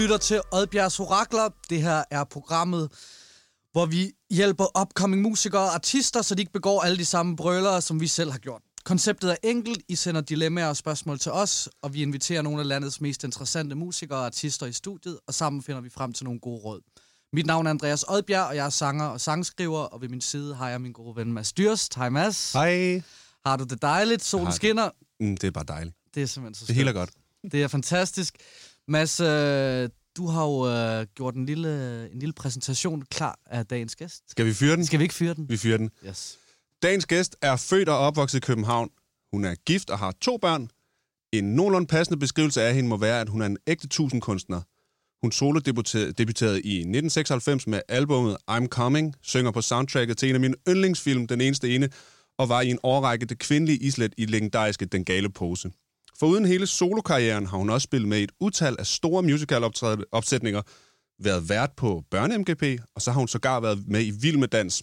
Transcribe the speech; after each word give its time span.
lytter 0.00 0.16
til 0.18 0.40
Oddbjergs 0.52 1.00
Orakler. 1.00 1.48
Det 1.70 1.82
her 1.82 2.04
er 2.10 2.24
programmet, 2.24 2.88
hvor 3.72 3.86
vi 3.86 4.12
hjælper 4.30 4.80
upcoming 4.80 5.22
musikere 5.22 5.60
og 5.62 5.74
artister, 5.74 6.22
så 6.22 6.34
de 6.34 6.42
ikke 6.42 6.52
begår 6.52 6.82
alle 6.82 6.98
de 6.98 7.04
samme 7.04 7.36
brølere, 7.36 7.80
som 7.82 8.00
vi 8.00 8.06
selv 8.06 8.30
har 8.30 8.38
gjort. 8.38 8.62
Konceptet 8.84 9.30
er 9.30 9.36
enkelt. 9.42 9.82
I 9.88 9.94
sender 9.96 10.20
dilemmaer 10.20 10.66
og 10.68 10.76
spørgsmål 10.76 11.18
til 11.18 11.32
os, 11.32 11.68
og 11.82 11.94
vi 11.94 12.02
inviterer 12.02 12.42
nogle 12.42 12.60
af 12.60 12.68
landets 12.68 13.00
mest 13.00 13.24
interessante 13.24 13.74
musikere 13.74 14.18
og 14.18 14.24
artister 14.26 14.66
i 14.66 14.72
studiet, 14.72 15.18
og 15.26 15.34
sammen 15.34 15.62
finder 15.62 15.80
vi 15.80 15.90
frem 15.90 16.12
til 16.12 16.24
nogle 16.24 16.40
gode 16.40 16.60
råd. 16.64 16.80
Mit 17.32 17.46
navn 17.46 17.66
er 17.66 17.70
Andreas 17.70 18.04
Oddbjerg, 18.08 18.46
og 18.46 18.56
jeg 18.56 18.66
er 18.66 18.70
sanger 18.70 19.04
og 19.04 19.20
sangskriver, 19.20 19.78
og 19.80 20.00
ved 20.00 20.08
min 20.08 20.20
side 20.20 20.54
har 20.54 20.68
jeg 20.68 20.80
min 20.80 20.92
gode 20.92 21.16
ven 21.16 21.32
Mads 21.32 21.52
Dyrst. 21.52 21.94
Hej 21.94 22.08
Mads. 22.08 22.52
Hej. 22.52 23.02
Har 23.46 23.56
du 23.56 23.64
det 23.64 23.82
dejligt? 23.82 24.24
Solen 24.24 24.52
skinner. 24.52 24.90
Mm, 25.20 25.36
det 25.36 25.44
er 25.46 25.50
bare 25.50 25.64
dejligt. 25.68 25.96
Det 26.14 26.22
er 26.22 26.26
simpelthen 26.26 26.54
så 26.54 26.64
Det 26.66 26.74
hele 26.74 26.90
er 26.90 26.94
skønt. 26.94 27.10
godt. 27.42 27.52
Det 27.52 27.62
er 27.62 27.68
fantastisk. 27.68 28.36
Mads, 28.90 29.20
øh, 29.20 29.88
du 30.16 30.26
har 30.26 30.44
jo 30.44 30.68
øh, 30.68 31.06
gjort 31.14 31.34
en 31.34 31.46
lille, 31.46 32.02
en 32.12 32.18
lille 32.18 32.32
præsentation 32.32 33.02
klar 33.02 33.38
af 33.46 33.66
dagens 33.66 33.96
gæst. 33.96 34.30
Skal 34.30 34.46
vi 34.46 34.54
fyre 34.54 34.76
den? 34.76 34.86
Skal 34.86 34.98
vi 34.98 35.04
ikke 35.04 35.14
fyre 35.14 35.34
den? 35.34 35.48
Vi 35.48 35.56
fyrer 35.56 35.76
den. 35.76 35.90
Yes. 36.06 36.38
Dagens 36.82 37.06
gæst 37.06 37.36
er 37.42 37.56
født 37.56 37.88
og 37.88 37.98
opvokset 37.98 38.38
i 38.38 38.40
København. 38.40 38.90
Hun 39.32 39.44
er 39.44 39.54
gift 39.54 39.90
og 39.90 39.98
har 39.98 40.14
to 40.20 40.36
børn. 40.36 40.68
En 41.32 41.44
nogenlunde 41.56 41.86
passende 41.86 42.18
beskrivelse 42.18 42.62
af 42.62 42.74
hende 42.74 42.88
må 42.88 42.96
være, 42.96 43.20
at 43.20 43.28
hun 43.28 43.42
er 43.42 43.46
en 43.46 43.58
ægte 43.66 43.88
tusindkunstner. 43.88 44.60
Hun 45.22 45.32
solo 45.32 45.60
debuterede 46.18 46.60
i 46.60 46.74
1996 46.74 47.66
med 47.66 47.80
albumet 47.88 48.36
I'm 48.50 48.66
Coming, 48.66 49.14
synger 49.22 49.50
på 49.50 49.62
soundtracket 49.62 50.18
til 50.18 50.28
en 50.28 50.34
af 50.34 50.40
mine 50.40 50.54
yndlingsfilm, 50.68 51.26
Den 51.26 51.40
Eneste 51.40 51.74
Ene, 51.74 51.88
og 52.38 52.48
var 52.48 52.60
i 52.60 52.70
en 52.70 52.78
årrække 52.82 53.26
det 53.26 53.38
kvindelige 53.38 53.78
islet 53.78 54.14
i 54.18 54.26
legendariske 54.26 54.84
Den 54.84 55.04
Gale 55.04 55.30
Pose. 55.30 55.70
For 56.18 56.26
uden 56.26 56.46
hele 56.46 56.66
solokarrieren 56.66 57.46
har 57.46 57.58
hun 57.58 57.70
også 57.70 57.84
spillet 57.84 58.08
med 58.08 58.18
i 58.18 58.22
et 58.22 58.32
utal 58.40 58.76
af 58.78 58.86
store 58.86 59.22
musical-opsætninger, 59.22 60.62
været 61.22 61.48
vært 61.48 61.70
på 61.76 62.04
Børne-MGP, 62.14 62.84
og 62.94 63.02
så 63.02 63.10
har 63.12 63.18
hun 63.18 63.28
sågar 63.28 63.60
været 63.60 63.84
med 63.88 64.06
i 64.06 64.10
Vild 64.10 64.36
med 64.36 64.48
Dans. 64.48 64.82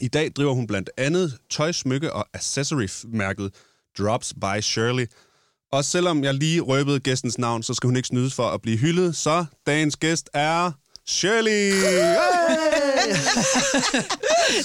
I 0.00 0.08
dag 0.08 0.32
driver 0.36 0.52
hun 0.52 0.66
blandt 0.66 0.90
andet 0.96 1.38
tøj, 1.50 1.72
smykke 1.72 2.12
og 2.12 2.28
accessory-mærket 2.34 3.54
Drops 3.98 4.34
by 4.34 4.60
Shirley. 4.60 5.06
Og 5.72 5.84
selvom 5.84 6.24
jeg 6.24 6.34
lige 6.34 6.60
røbede 6.60 7.00
gæstens 7.00 7.38
navn, 7.38 7.62
så 7.62 7.74
skal 7.74 7.86
hun 7.86 7.96
ikke 7.96 8.08
snydes 8.08 8.34
for 8.34 8.48
at 8.48 8.62
blive 8.62 8.76
hyldet. 8.76 9.16
Så 9.16 9.44
dagens 9.66 9.96
gæst 9.96 10.30
er 10.34 10.72
Shirley! 11.08 11.72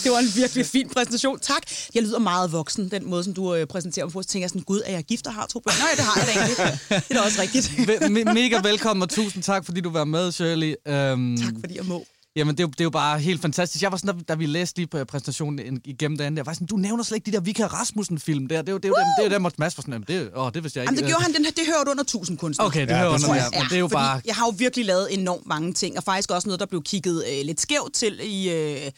Det 0.03 0.11
var 0.11 0.19
en 0.19 0.31
virkelig 0.35 0.66
fin 0.66 0.89
præsentation. 0.89 1.39
Tak. 1.39 1.61
Jeg 1.95 2.03
lyder 2.03 2.19
meget 2.19 2.52
voksen, 2.52 2.91
den 2.91 3.09
måde, 3.09 3.23
som 3.23 3.33
du 3.33 3.55
øh, 3.55 3.67
præsenterer 3.67 4.05
mig 4.05 4.13
på. 4.13 4.21
Så 4.21 4.27
tænker 4.27 4.43
jeg 4.43 4.49
sådan, 4.49 4.61
gud, 4.61 4.81
er 4.85 4.91
jeg 4.91 5.03
gift 5.03 5.27
og 5.27 5.33
har 5.33 5.45
to 5.47 5.59
børn? 5.59 5.73
Nej, 5.80 5.89
det 5.95 6.03
har 6.05 6.19
jeg 6.19 6.27
da 6.27 6.31
egentlig. 6.39 6.80
Det 6.89 7.03
er 7.09 7.13
da 7.13 7.21
også 7.21 7.41
rigtigt. 7.41 7.65
Me- 7.67 8.03
me- 8.30 8.33
mega 8.33 8.59
velkommen, 8.63 9.03
og 9.03 9.09
tusind 9.09 9.43
tak, 9.43 9.65
fordi 9.65 9.81
du 9.81 9.89
var 9.89 10.03
med, 10.03 10.31
Shirley. 10.31 10.75
Um, 11.13 11.38
tak, 11.38 11.53
fordi 11.59 11.75
jeg 11.77 11.85
må. 11.85 12.05
Jamen, 12.38 12.55
det 12.57 12.63
er, 12.63 12.67
jo, 12.67 12.69
det 12.71 12.80
er 12.80 12.83
jo 12.83 12.89
bare 12.89 13.19
helt 13.19 13.41
fantastisk. 13.41 13.81
Jeg 13.83 13.91
var 13.91 13.97
sådan, 13.97 14.19
da, 14.19 14.35
vi 14.35 14.45
læste 14.45 14.77
lige 14.80 14.88
på 14.88 15.05
præsentationen 15.05 15.59
en- 15.59 15.81
igennem 15.85 16.17
den, 16.17 16.38
der 16.38 16.43
var 16.43 16.53
sådan, 16.53 16.67
du 16.67 16.77
nævner 16.77 17.03
slet 17.03 17.16
ikke 17.16 17.25
de 17.25 17.31
der 17.31 17.39
Vika 17.39 17.66
Rasmussen-film 17.66 18.47
der. 18.47 18.61
Det 18.61 18.69
er 18.69 18.73
jo, 18.73 18.77
det 18.77 18.85
er 18.85 18.89
jo 18.89 18.95
dem, 18.95 19.05
det 19.25 19.33
er 19.33 19.39
dem, 19.39 19.52
Mads 19.57 19.59
var 19.77 19.81
sådan, 19.81 19.93
"Jamen, 19.93 20.05
det, 20.07 20.30
åh, 20.35 20.52
det 20.53 20.63
vidste 20.63 20.77
jeg 20.80 20.83
ikke. 20.83 20.91
Jamen, 20.91 20.97
det 21.03 21.08
gjorde 21.09 21.23
han, 21.23 21.33
den 21.33 21.45
her, 21.45 21.52
det 21.52 21.63
hører 21.65 21.83
du 21.83 21.91
under 21.91 22.03
1000 22.03 22.38
kunstner. 22.38 22.65
Okay, 22.65 22.81
det 22.81 22.89
Ja, 22.89 22.97
hører 22.97 23.09
under 23.13 23.27
der, 23.27 23.49
men 23.52 23.61
det 23.69 23.75
er 23.75 23.80
jo 23.80 23.88
bare... 23.88 24.21
Jeg 24.25 24.35
har 24.35 24.45
jo 24.45 24.53
virkelig 24.58 24.85
lavet 24.85 25.13
enormt 25.13 25.45
mange 25.47 25.73
ting, 25.73 25.97
og 25.97 26.03
faktisk 26.03 26.31
også 26.31 26.47
noget, 26.47 26.59
der 26.59 26.65
blev 26.65 26.83
kigget 26.83 27.23
øh, 27.31 27.45
lidt 27.45 27.61
skævt 27.61 27.93
til 27.93 28.19
i... 28.23 28.49
Øh, 28.49 28.91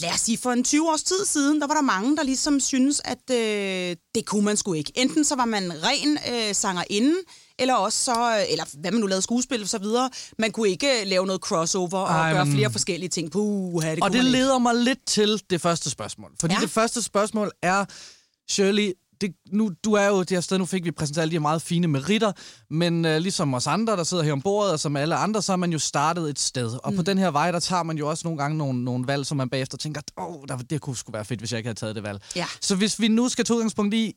lad 0.00 0.10
os 0.14 0.20
sige, 0.20 0.38
for 0.38 0.50
en 0.52 0.64
20 0.64 0.90
års 0.90 1.02
tid 1.02 1.24
siden, 1.26 1.60
der 1.60 1.66
var 1.66 1.74
der 1.74 1.80
mange, 1.82 2.16
der 2.16 2.22
ligesom 2.22 2.60
synes, 2.60 3.00
at 3.04 3.36
øh, 3.36 3.96
det 4.14 4.26
kunne 4.26 4.44
man 4.44 4.56
sgu 4.56 4.72
ikke. 4.72 4.92
Enten 4.94 5.24
så 5.24 5.34
var 5.36 5.44
man 5.44 5.72
ren 5.82 6.18
øh, 6.48 6.54
sangerinde, 6.54 7.14
eller 7.58 7.74
også 7.74 8.04
så, 8.04 8.46
eller 8.50 8.64
hvad 8.80 8.90
man 8.90 9.00
nu 9.00 9.06
lavede 9.06 9.22
skuespil 9.22 9.62
og 9.62 9.68
så 9.68 9.78
videre. 9.78 10.10
Man 10.38 10.52
kunne 10.52 10.68
ikke 10.68 11.00
øh, 11.00 11.06
lave 11.06 11.26
noget 11.26 11.40
crossover 11.40 11.98
og 11.98 12.08
Ej, 12.08 12.32
gøre 12.32 12.46
flere 12.46 12.70
forskellige 12.70 13.08
ting. 13.08 13.30
Puh, 13.30 13.82
det 13.82 14.02
Og 14.02 14.12
det 14.12 14.18
ikke. 14.18 14.30
leder 14.30 14.58
mig 14.58 14.74
lidt 14.74 15.06
til 15.06 15.42
det 15.50 15.60
første 15.60 15.90
spørgsmål. 15.90 16.30
Fordi 16.40 16.54
ja. 16.54 16.60
Det 16.60 16.70
første 16.70 17.02
spørgsmål 17.02 17.50
er, 17.62 17.84
Shirley, 18.50 18.92
det, 19.20 19.32
nu, 19.52 19.70
du 19.84 19.92
er 19.92 20.06
jo 20.06 20.20
det 20.20 20.30
her 20.30 20.40
sted, 20.40 20.58
nu 20.58 20.64
fik 20.66 20.84
vi 20.84 20.90
præsenteret 20.90 21.22
alle 21.22 21.30
de 21.30 21.34
her 21.34 21.40
meget 21.40 21.62
fine 21.62 21.86
meritter, 21.88 22.32
men 22.70 23.04
øh, 23.04 23.18
ligesom 23.18 23.54
os 23.54 23.66
andre, 23.66 23.96
der 23.96 24.04
sidder 24.04 24.22
her 24.22 24.32
ombord, 24.32 24.70
og 24.70 24.80
som 24.80 24.96
alle 24.96 25.14
andre, 25.14 25.42
så 25.42 25.52
har 25.52 25.56
man 25.56 25.72
jo 25.72 25.78
startet 25.78 26.30
et 26.30 26.38
sted. 26.38 26.78
Og 26.84 26.90
mm. 26.90 26.96
på 26.96 27.02
den 27.02 27.18
her 27.18 27.30
vej, 27.30 27.52
der 27.52 27.60
tager 27.60 27.82
man 27.82 27.98
jo 27.98 28.08
også 28.08 28.22
nogle 28.24 28.38
gange 28.38 28.58
nogle, 28.58 28.84
nogle 28.84 29.06
valg, 29.06 29.26
som 29.26 29.36
man 29.36 29.50
bagefter 29.50 29.78
tænker, 29.78 30.00
åh, 30.18 30.34
oh, 30.34 30.60
det 30.70 30.80
kunne 30.80 30.96
sgu 30.96 31.12
være 31.12 31.24
fedt, 31.24 31.40
hvis 31.40 31.52
jeg 31.52 31.58
ikke 31.58 31.68
havde 31.68 31.78
taget 31.78 31.94
det 31.94 32.02
valg. 32.02 32.20
Ja. 32.36 32.46
Så 32.60 32.76
hvis 32.76 33.00
vi 33.00 33.08
nu 33.08 33.28
skal 33.28 33.44
tage 33.44 33.56
udgangspunkt 33.56 33.94
i, 33.94 34.14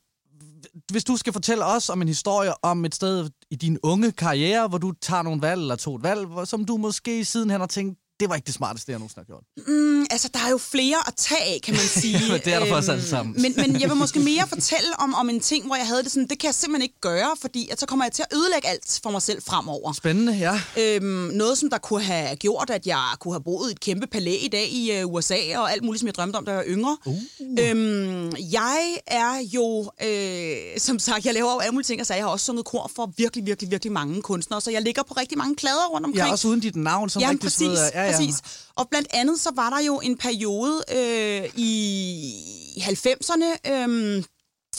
hvis 0.92 1.04
du 1.04 1.16
skal 1.16 1.32
fortælle 1.32 1.64
os 1.64 1.88
om 1.88 2.02
en 2.02 2.08
historie 2.08 2.64
om 2.64 2.84
et 2.84 2.94
sted 2.94 3.30
i 3.50 3.56
din 3.56 3.78
unge 3.82 4.12
karriere, 4.12 4.68
hvor 4.68 4.78
du 4.78 4.92
tager 5.00 5.22
nogle 5.22 5.42
valg, 5.42 5.60
eller 5.60 5.76
tog 5.76 5.96
et 5.96 6.02
valg, 6.02 6.26
som 6.44 6.64
du 6.64 6.76
måske 6.76 7.24
sidenhen 7.24 7.60
har 7.60 7.66
tænkt, 7.66 7.98
det 8.20 8.28
var 8.28 8.34
ikke 8.34 8.46
det 8.46 8.54
smarteste, 8.54 8.92
jeg 8.92 8.98
nogensinde 8.98 9.26
har 9.28 9.32
gjort. 9.32 9.44
Mm, 9.68 10.06
altså, 10.10 10.28
der 10.34 10.38
er 10.46 10.50
jo 10.50 10.58
flere 10.58 10.96
at 11.06 11.14
tage 11.16 11.42
af, 11.42 11.60
kan 11.64 11.74
man 11.74 11.82
sige. 12.02 12.16
Øhm, 12.16 12.32
Men 12.32 12.40
det 12.44 12.54
er 12.54 12.58
der 12.58 12.66
for 12.66 12.76
os 12.76 12.88
alle 12.88 13.04
sammen. 13.04 13.42
Men, 13.42 13.54
men 13.56 13.80
jeg 13.80 13.88
vil 13.88 13.96
måske 13.96 14.20
mere 14.20 14.48
fortælle 14.48 14.90
om, 14.98 15.14
om 15.14 15.30
en 15.30 15.40
ting, 15.40 15.66
hvor 15.66 15.76
jeg 15.76 15.86
havde 15.86 16.02
det 16.02 16.12
sådan, 16.12 16.28
det 16.28 16.38
kan 16.38 16.46
jeg 16.46 16.54
simpelthen 16.54 16.82
ikke 16.82 17.00
gøre, 17.00 17.30
fordi 17.40 17.68
at 17.72 17.80
så 17.80 17.86
kommer 17.86 18.04
jeg 18.04 18.12
til 18.12 18.24
at 18.30 18.36
ødelægge 18.36 18.68
alt 18.68 19.00
for 19.02 19.10
mig 19.10 19.22
selv 19.22 19.42
fremover. 19.42 19.92
Spændende, 19.92 20.32
ja. 20.32 20.60
Øhm, 20.78 21.04
noget, 21.34 21.58
som 21.58 21.70
der 21.70 21.78
kunne 21.78 22.02
have 22.02 22.36
gjort, 22.36 22.70
at 22.70 22.86
jeg 22.86 23.04
kunne 23.20 23.34
have 23.34 23.42
boet 23.44 23.68
i 23.68 23.72
et 23.72 23.80
kæmpe 23.80 24.06
palæ 24.06 24.36
i 24.36 24.48
dag 24.48 24.68
i 24.68 24.92
øh, 24.92 25.06
USA, 25.06 25.36
og 25.56 25.72
alt 25.72 25.84
muligt, 25.84 26.00
som 26.00 26.06
jeg 26.06 26.14
drømte 26.14 26.36
om, 26.36 26.44
da 26.44 26.50
jeg 26.50 26.58
var 26.58 26.64
yngre. 26.66 26.96
Uh. 27.06 27.16
Øhm, 27.58 28.32
jeg 28.52 28.98
er 29.06 29.34
jo, 29.54 29.90
øh, 30.06 30.80
som 30.80 30.98
sagt, 30.98 31.26
jeg 31.26 31.34
laver 31.34 31.52
jo 31.52 31.58
alle 31.58 31.72
mulige 31.72 31.86
ting, 31.86 32.00
og 32.00 32.06
så 32.06 32.14
jeg 32.14 32.24
har 32.24 32.30
også 32.30 32.46
sunget 32.46 32.64
kor 32.64 32.90
for 32.96 33.12
virkelig, 33.16 33.46
virkelig, 33.46 33.70
virkelig 33.70 33.92
mange 33.92 34.22
kunstnere, 34.22 34.60
så 34.60 34.70
jeg 34.70 34.82
ligger 34.82 35.02
på 35.02 35.14
rigtig 35.14 35.38
mange 35.38 35.56
plader 35.56 35.86
rundt 35.92 36.06
omkring. 36.06 36.26
Ja, 36.26 36.32
også 36.32 36.48
uden 36.48 36.60
dit 36.60 36.76
navn, 36.76 37.08
som 37.10 37.20
Jamen, 37.22 37.32
rigtig 37.32 37.46
præcis, 37.46 37.78
ja, 37.94 38.02
ja. 38.04 38.09
Præcis. 38.10 38.34
Og 38.76 38.88
blandt 38.90 39.08
andet 39.10 39.40
så 39.40 39.50
var 39.54 39.70
der 39.70 39.80
jo 39.80 40.00
en 40.00 40.16
periode 40.16 40.82
øh, 40.92 41.50
i 41.56 42.84
90'erne, 42.86 43.70
øh, 43.72 44.24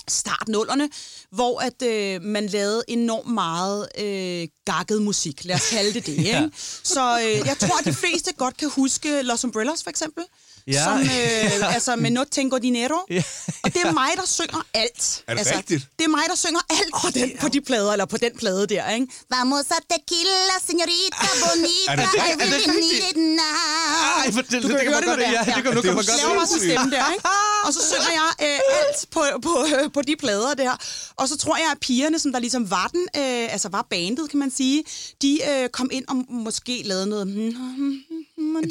start 0.07 0.47
nullerne, 0.47 0.89
hvor 1.31 1.59
at 1.59 1.81
øh, 1.81 2.21
man 2.21 2.47
lavede 2.47 2.83
enormt 2.87 3.33
meget 3.33 3.87
øh, 3.97 4.47
gakket 4.65 5.01
musik. 5.01 5.45
Lad 5.45 5.55
os 5.55 5.69
kalde 5.69 5.93
det 5.93 6.05
det, 6.05 6.17
ikke? 6.27 6.51
Så 6.83 7.19
øh, 7.19 7.47
jeg 7.47 7.57
tror, 7.59 7.79
at 7.79 7.85
de 7.85 7.93
fleste 7.93 8.33
godt 8.33 8.57
kan 8.57 8.69
huske 8.69 9.21
Los 9.21 9.45
Umbrellas, 9.45 9.83
for 9.83 9.89
eksempel. 9.89 10.23
Ja. 10.67 10.83
Som, 10.83 10.99
øh, 11.01 11.73
altså 11.75 11.95
med 11.95 12.11
No 12.11 12.23
Tengo 12.31 12.57
Dinero. 12.57 12.99
Ja. 13.09 13.23
Og 13.63 13.73
det 13.73 13.81
er 13.85 13.91
mig, 13.91 14.09
der 14.15 14.25
synger 14.25 14.61
alt. 14.73 15.23
Er 15.27 15.33
det 15.33 15.39
altså, 15.39 15.53
rigtigt? 15.57 15.87
Det 15.99 16.05
er 16.05 16.09
mig, 16.09 16.23
der 16.29 16.35
synger 16.35 16.59
alt 16.69 16.93
på, 17.03 17.07
den, 17.13 17.31
på 17.41 17.47
de 17.47 17.61
plader, 17.61 17.91
eller 17.91 18.05
på 18.05 18.17
den 18.17 18.31
plade 18.37 18.67
der, 18.67 18.89
ikke? 18.89 19.07
Vamos 19.29 19.65
a 19.71 19.79
tequila, 19.93 20.55
señorita 20.69 21.27
bonita. 21.43 21.91
Er 21.91 21.95
det 21.95 22.05
rigtigt? 22.13 22.27
I 22.27 22.31
Er 22.31 22.35
det 22.35 22.53
really 22.53 22.69
rigtigt? 22.69 23.07
need 23.07 23.11
it 23.11 23.17
now. 23.17 24.25
Ej, 24.25 24.31
for 24.31 24.41
det, 24.41 24.63
Du 24.63 24.67
kan 24.67 24.77
det, 24.77 25.05
når 25.07 25.15
det 25.15 25.27
er. 25.27 25.31
ja, 25.31 25.53
det 25.55 25.63
kan, 25.63 25.73
nu 25.73 25.81
kan 25.81 25.95
man 25.95 25.95
godt 25.95 26.19
sådan 26.21 26.39
en 26.39 26.47
sindssygt. 26.47 26.71
stemme 26.71 26.91
der, 26.95 27.11
ikke? 27.13 27.25
Og 27.65 27.73
så 27.73 27.79
synger 27.91 28.11
jeg 28.21 28.29
øh, 28.47 28.59
alt 28.79 28.99
på, 29.11 29.21
på, 29.41 29.65
øh, 29.83 29.91
på 29.93 30.01
de 30.01 30.15
plader 30.15 30.53
der. 30.53 30.71
Og 31.15 31.29
så 31.29 31.37
tror 31.37 31.57
jeg, 31.57 31.67
at 31.71 31.79
pigerne, 31.79 32.19
som 32.19 32.31
der 32.31 32.39
ligesom 32.39 32.71
var 32.71 32.87
den, 32.93 33.01
øh, 33.17 33.53
altså 33.53 33.69
var 33.69 33.87
bandet, 33.89 34.29
kan 34.29 34.39
man 34.39 34.51
sige, 34.51 34.83
de 35.21 35.39
øh, 35.51 35.69
kom 35.69 35.89
ind 35.93 36.05
og 36.07 36.15
måske 36.29 36.81
lavede 36.85 37.07
noget... 37.07 37.27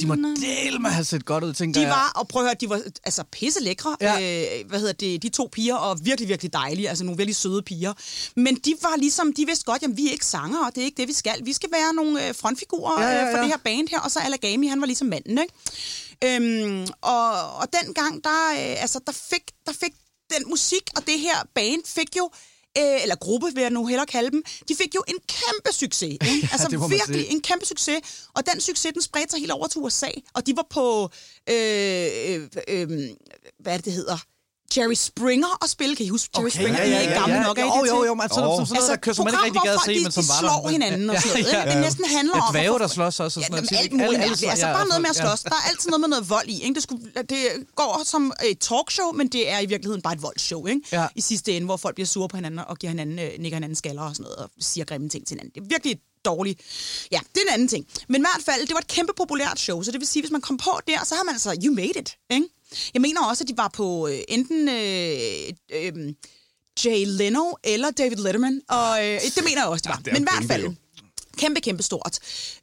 De 0.00 0.06
må 0.06 0.14
dele 0.14 0.78
med 0.78 0.90
at 0.90 0.94
have 0.94 1.04
set 1.04 1.24
godt 1.24 1.44
ud, 1.44 1.52
tænker 1.52 1.80
De 1.80 1.86
jeg. 1.86 1.90
var, 1.94 2.12
og 2.16 2.28
prøv 2.28 2.42
at 2.42 2.48
høre, 2.48 2.54
de 2.60 2.68
var 2.68 2.80
altså 3.04 3.22
pisse 3.32 3.62
lækre, 3.62 3.96
Ja. 4.00 4.14
øh, 4.60 4.68
hvad 4.68 4.78
hedder 4.78 4.92
det, 4.92 5.22
de 5.22 5.28
to 5.28 5.48
piger, 5.52 5.74
og 5.74 5.98
virkelig, 6.04 6.28
virkelig 6.28 6.52
dejlige, 6.52 6.88
altså 6.88 7.04
nogle 7.04 7.16
virkelig 7.16 7.36
søde 7.36 7.62
piger. 7.62 7.92
Men 8.36 8.54
de 8.54 8.74
var 8.82 8.96
ligesom, 8.96 9.32
de 9.32 9.46
vidste 9.46 9.64
godt, 9.64 9.82
jamen 9.82 9.96
vi 9.96 10.06
er 10.08 10.12
ikke 10.12 10.26
sanger, 10.26 10.66
og 10.66 10.74
det 10.74 10.80
er 10.80 10.84
ikke 10.84 10.96
det, 10.96 11.08
vi 11.08 11.12
skal. 11.12 11.44
Vi 11.44 11.52
skal 11.52 11.68
være 11.72 11.94
nogle 11.94 12.28
øh, 12.28 12.34
frontfigurer 12.34 13.02
Ja, 13.02 13.08
ja, 13.08 13.14
ja, 13.18 13.26
ja. 13.26 13.34
for 13.34 13.38
det 13.38 13.46
her 13.46 13.58
band 13.64 13.88
her, 13.90 14.00
og 14.00 14.10
så 14.10 14.18
Alagami, 14.18 14.66
han 14.66 14.80
var 14.80 14.86
ligesom 14.86 15.08
manden, 15.08 15.38
ikke? 15.38 15.54
Øhm, 16.24 16.86
og, 17.00 17.30
og 17.54 17.66
dengang, 17.82 18.24
der, 18.24 18.50
øh, 18.52 18.82
altså, 18.82 19.00
der, 19.06 19.12
fik, 19.12 19.42
der 19.66 19.72
fik 19.72 19.92
den 20.38 20.48
musik, 20.50 20.82
og 20.96 21.06
det 21.06 21.20
her 21.20 21.38
band 21.54 21.80
fik 21.86 22.16
jo 22.16 22.30
øh, 22.78 23.02
eller 23.02 23.16
gruppe 23.16 23.46
vil 23.54 23.60
jeg 23.60 23.70
nu 23.70 23.86
hellere 23.86 24.06
kalde 24.06 24.30
dem, 24.30 24.42
de 24.68 24.74
fik 24.76 24.94
jo 24.94 25.02
en 25.08 25.18
kæmpe 25.28 25.72
succes. 25.72 26.02
Ikke? 26.12 26.48
Altså 26.52 26.68
må 26.72 26.78
man 26.78 26.90
virkelig 26.90 27.20
sige. 27.20 27.32
en 27.32 27.40
kæmpe 27.40 27.66
succes. 27.66 28.28
Og 28.34 28.46
den 28.46 28.60
succes, 28.60 28.92
den 28.92 29.02
spredte 29.02 29.30
sig 29.30 29.40
helt 29.40 29.52
over 29.52 29.66
til 29.66 29.80
USA. 29.80 30.10
Og 30.34 30.46
de 30.46 30.56
var 30.56 30.66
på, 30.70 31.10
øh, 31.50 32.08
øh, 32.26 32.48
øh, 32.68 33.08
hvad 33.58 33.74
er 33.74 33.78
det 33.78 33.92
hedder? 33.92 34.18
Jerry 34.76 34.94
Springer 34.94 35.52
og 35.62 35.68
spille. 35.68 35.96
Kan 35.96 36.06
I 36.06 36.08
huske 36.08 36.30
Jerry 36.38 36.48
Springer? 36.48 36.82
I 36.82 36.92
er 36.92 37.00
ikke 37.00 37.14
gamle 37.14 37.40
nok, 37.42 37.58
er 37.58 37.64
I 37.64 37.66
Jo, 37.66 37.82
det 37.84 37.90
jo, 37.90 38.04
jo, 38.04 38.14
men 38.14 38.28
sådan, 38.28 38.56
som 38.56 38.66
sådan 38.66 38.82
noget, 38.82 38.90
der 38.90 38.96
kører, 38.96 39.14
som 39.14 39.24
man 39.24 39.34
ikke 39.34 39.44
rigtig 39.44 39.62
gad 39.64 39.74
at 39.74 39.80
se, 39.84 39.94
men 40.02 40.12
som 40.12 40.24
var 40.28 40.34
de 40.40 40.46
der. 40.46 40.52
slår 40.62 40.68
hinanden 40.68 41.10
og 41.10 41.16
sådan 41.22 41.32
noget. 41.42 41.52
Ja, 41.52 41.62
ikke? 41.62 41.72
Det 41.72 41.80
næsten 41.86 42.04
handler 42.16 42.34
er 42.36 42.42
om... 42.42 42.52
dvæve, 42.54 42.74
at 42.74 42.80
der 42.80 42.88
slås 42.88 43.20
også 43.20 43.40
og 43.40 43.44
sådan 43.46 43.68
Ja, 43.72 43.76
alt 43.76 43.92
muligt 43.92 44.08
alle 44.22 44.26
Altså, 44.50 44.66
ja, 44.66 44.72
bare 44.78 44.88
noget 44.88 45.02
med 45.02 45.10
at 45.10 45.16
ja. 45.18 45.22
slås. 45.22 45.40
Der 45.42 45.56
er 45.60 45.64
altid 45.70 45.88
noget 45.90 46.00
med 46.00 46.08
noget 46.14 46.30
vold 46.30 46.48
i. 46.48 46.56
Ikke? 46.62 46.74
Det, 46.74 46.82
skulle, 46.82 47.02
det 47.32 47.40
går 47.80 48.02
som 48.04 48.32
et 48.50 48.58
talkshow, 48.58 49.08
men 49.12 49.26
det 49.28 49.42
er 49.50 49.58
i 49.60 49.66
virkeligheden 49.66 50.02
bare 50.02 50.14
et 50.18 50.22
voldshow. 50.22 50.66
Ikke? 50.66 50.80
Ja. 50.92 51.06
I 51.16 51.20
sidste 51.20 51.48
ende, 51.56 51.64
hvor 51.64 51.76
folk 51.76 51.94
bliver 51.94 52.06
sure 52.14 52.28
på 52.28 52.36
hinanden 52.36 52.60
og 52.70 52.76
giver 52.78 52.90
hinanden, 52.90 53.18
øh, 53.18 53.30
nikker 53.38 53.56
hinanden 53.56 53.76
skaller 53.76 54.02
og 54.02 54.16
sådan 54.16 54.22
noget, 54.24 54.36
og 54.38 54.50
siger 54.60 54.84
grimme 54.84 55.08
ting 55.08 55.26
til 55.26 55.34
hinanden. 55.34 55.52
Det 55.54 55.60
er 55.60 55.74
virkelig 55.74 55.96
dårligt. 56.24 56.60
Ja, 57.12 57.18
det 57.34 57.40
er 57.40 57.46
en 57.48 57.52
anden 57.54 57.68
ting. 57.68 57.86
Men 58.08 58.20
i 58.20 58.24
hvert 58.24 58.44
fald, 58.44 58.60
det 58.66 58.74
var 58.74 58.80
et 58.80 58.86
kæmpe 58.86 59.12
populært 59.16 59.60
show, 59.60 59.82
så 59.82 59.90
det 59.92 60.00
vil 60.00 60.08
sige, 60.08 60.22
hvis 60.22 60.30
man 60.30 60.40
kom 60.40 60.56
på 60.56 60.70
der, 60.86 61.04
så 61.04 61.14
har 61.14 61.24
man 61.24 61.34
altså, 61.34 61.56
you 61.64 61.74
made 61.74 61.98
it. 62.00 62.16
Ikke? 62.30 62.46
Jeg 62.94 63.02
mener 63.02 63.24
også, 63.24 63.44
at 63.44 63.48
de 63.48 63.56
var 63.56 63.68
på 63.68 64.08
øh, 64.08 64.18
enten 64.28 64.68
øh, 64.68 65.52
øh, 65.72 66.14
Jay 66.84 67.04
Leno 67.06 67.52
eller 67.64 67.90
David 67.90 68.16
Letterman, 68.16 68.60
og 68.68 69.06
øh, 69.06 69.20
det 69.20 69.44
mener 69.44 69.60
jeg 69.60 69.68
også, 69.68 69.82
de 69.82 69.88
var. 69.88 69.96
det 69.96 70.08
er 70.08 70.12
Men 70.12 70.22
i 70.22 70.26
hvert 70.32 70.44
fald. 70.44 70.76
Kæmpe, 71.38 71.60
kæmpe 71.60 71.82
stort. 71.82 72.18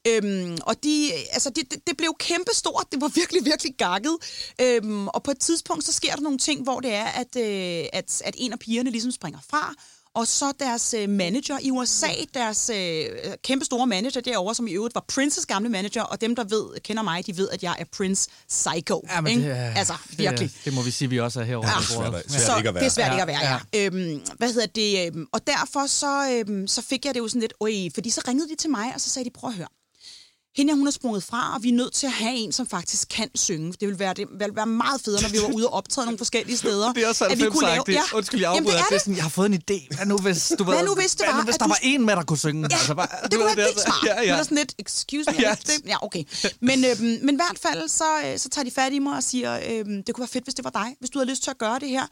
Øhm, 0.08 0.58
og 0.62 0.84
de, 0.84 1.12
altså 1.32 1.50
det, 1.50 1.72
det, 1.72 1.88
det 1.88 1.98
blev 1.98 2.16
kæmpe 2.20 2.52
stort. 2.54 2.86
Det 2.92 3.02
var 3.02 3.08
virkelig, 3.08 3.46
virkelig 3.46 3.76
gakket. 3.78 4.18
Øhm, 4.62 5.08
og 5.08 5.24
på 5.24 5.32
et 5.32 5.40
tidspunkt, 5.40 5.84
så 5.84 5.94
sker 5.94 6.14
der 6.16 6.22
nogle 6.22 6.38
ting, 6.38 6.64
hvor 6.64 6.80
det 6.80 6.94
er, 6.94 7.06
at, 7.06 7.36
øh, 7.36 7.86
at, 7.94 8.22
at 8.26 8.36
en 8.38 8.54
af 8.54 8.60
pigerne 8.60 8.90
ligesom 8.90 9.12
springer 9.12 9.40
fra, 9.50 9.74
og 10.14 10.28
så 10.28 10.52
deres 10.60 10.94
øh, 10.98 11.10
manager 11.10 11.58
i 11.62 11.72
USA, 11.72 12.08
deres 12.34 12.70
øh, 12.70 13.06
kæmpe 13.44 13.66
store 13.66 13.88
manager 13.88 14.22
derovre, 14.22 14.56
som 14.56 14.68
i 14.68 14.72
øvrigt 14.72 14.96
var 14.96 15.06
Princes 15.14 15.46
gamle 15.46 15.70
manager, 15.70 16.02
og 16.04 16.22
dem, 16.22 16.36
der 16.36 16.44
ved, 16.44 16.80
kender 16.84 17.04
mig, 17.04 17.26
de 17.28 17.38
ved, 17.38 17.50
at 17.50 17.64
jeg 17.64 17.76
er 17.80 17.84
Prince 17.98 18.30
Psycho. 18.50 19.04
Ja, 19.16 19.22
men 19.22 19.32
ikke? 19.32 19.44
det, 19.50 19.58
er- 19.58 19.74
altså, 19.76 19.94
virkelig. 20.18 20.50
Det, 20.54 20.66
det 20.66 20.74
må 20.74 20.82
vi 20.82 20.92
sige, 20.92 21.10
vi 21.10 21.20
også 21.20 21.40
er 21.40 21.44
herovre. 21.44 21.70
Ja. 21.70 21.76
ved 21.78 21.86
bordet. 21.96 22.12
Svært 22.14 22.26
at- 22.26 22.32
svært 22.32 22.42
så 22.42 22.58
ikke 22.58 22.70
at 22.70 22.76
være. 22.76 22.84
det 22.84 22.90
er 22.90 22.94
svært 22.94 23.12
ikke 23.12 23.24
at 23.24 23.30
Ja, 23.30 23.40
være, 23.40 23.60
ja. 23.74 23.86
Øhm, 23.86 24.22
hvad 24.38 24.54
hedder 24.54 24.68
det? 24.68 25.08
Øhm, 25.08 25.26
og 25.32 25.48
derfor 25.48 25.88
så, 25.88 26.30
øhm, 26.48 26.68
så 26.68 26.82
fik 26.82 27.06
jeg 27.06 27.14
det 27.14 27.20
jo 27.20 27.28
sådan 27.28 27.42
lidt, 27.42 27.54
øj, 27.62 27.72
fordi 27.94 28.10
så 28.10 28.22
ringede 28.28 28.50
de 28.50 28.56
til 28.56 28.70
mig, 28.70 28.92
og 28.96 29.02
så 29.02 29.10
sagde 29.10 29.26
de, 29.30 29.34
prøv 29.40 29.50
at 29.50 29.56
høre. 29.56 29.68
Hende 30.58 30.74
hun 30.74 30.88
er 30.88 30.92
sprunget 30.92 31.24
fra, 31.24 31.56
og 31.56 31.64
vi 31.64 31.70
er 31.70 31.74
nødt 31.74 31.94
til 31.94 32.08
at 32.08 32.14
have 32.14 32.34
en, 32.36 32.52
som 32.52 32.68
faktisk 32.68 33.08
kan 33.10 33.30
synge. 33.36 33.72
Det 33.72 33.82
ville 33.82 34.00
være, 34.00 34.14
det 34.14 34.28
ville 34.40 34.56
være 34.56 34.66
meget 34.66 35.02
federe, 35.06 35.22
når 35.22 35.30
vi 35.30 35.38
var 35.42 35.54
ude 35.54 35.68
og 35.68 35.74
optræde 35.74 36.06
nogle 36.08 36.18
forskellige 36.18 36.58
steder. 36.58 36.94
Det 36.98 37.04
er 37.04 37.08
også 37.08 37.26
at 37.26 37.38
vi 37.40 37.44
kunne 37.50 37.62
lave- 37.62 37.74
90 37.74 37.96
ja. 38.12 38.18
Undskyld, 38.18 38.40
jeg 38.40 38.50
afbryder. 38.50 38.66
det 38.72 38.78
det 38.78 38.86
er 38.86 38.90
det. 38.90 39.02
sådan, 39.02 39.16
jeg 39.16 39.24
har 39.24 39.30
fået 39.30 39.46
en 39.46 39.62
idé. 39.72 39.96
Hvad 39.96 40.06
nu 40.06 40.18
hvis, 40.18 40.54
du 40.60 40.64
Hvad 40.64 40.84
nu, 40.84 40.96
hvis 40.96 41.12
det 41.16 41.26
hvad 41.26 41.34
var, 41.34 41.40
nu, 41.42 41.46
hvis 41.46 41.56
der 41.58 41.66
du- 41.66 41.70
var 41.70 41.80
en 41.84 42.06
med, 42.06 42.16
der 42.16 42.24
kunne 42.24 42.38
synge? 42.38 42.68
Ja, 42.72 42.76
altså, 42.78 42.96
bare, 42.96 43.08
det 43.24 43.34
kunne 43.34 43.46
være 43.46 43.56
vildt 43.56 43.82
smart. 43.82 44.04
Ja, 44.06 44.22
ja. 44.22 44.36
Men 44.36 44.44
sådan 44.44 44.58
lidt, 44.58 44.74
excuse 44.80 45.32
me, 45.32 45.36
Ja. 45.40 45.50
ja. 45.50 45.56
Det, 45.66 45.82
ja, 45.86 45.96
okay. 46.06 46.24
Men, 46.62 46.86
øhm, 46.86 47.20
men 47.26 47.36
i 47.36 47.40
hvert 47.44 47.60
fald, 47.62 47.90
så, 47.90 48.04
øh, 48.26 48.40
så 48.40 48.50
tager 48.50 48.66
de 48.66 48.72
fat 48.72 48.94
i 48.94 49.00
mig 49.00 49.14
og 49.18 49.24
siger, 49.24 49.60
øhm, 49.70 50.04
det 50.04 50.16
kunne 50.16 50.22
være 50.22 50.28
fedt, 50.28 50.44
hvis 50.44 50.54
det 50.56 50.64
var 50.64 50.70
dig, 50.72 50.96
hvis 51.00 51.10
du 51.10 51.20
havde 51.20 51.30
lyst 51.30 51.44
til 51.44 51.52
at 51.52 51.58
gøre 51.58 51.80
det 51.80 51.90
her. 51.90 52.04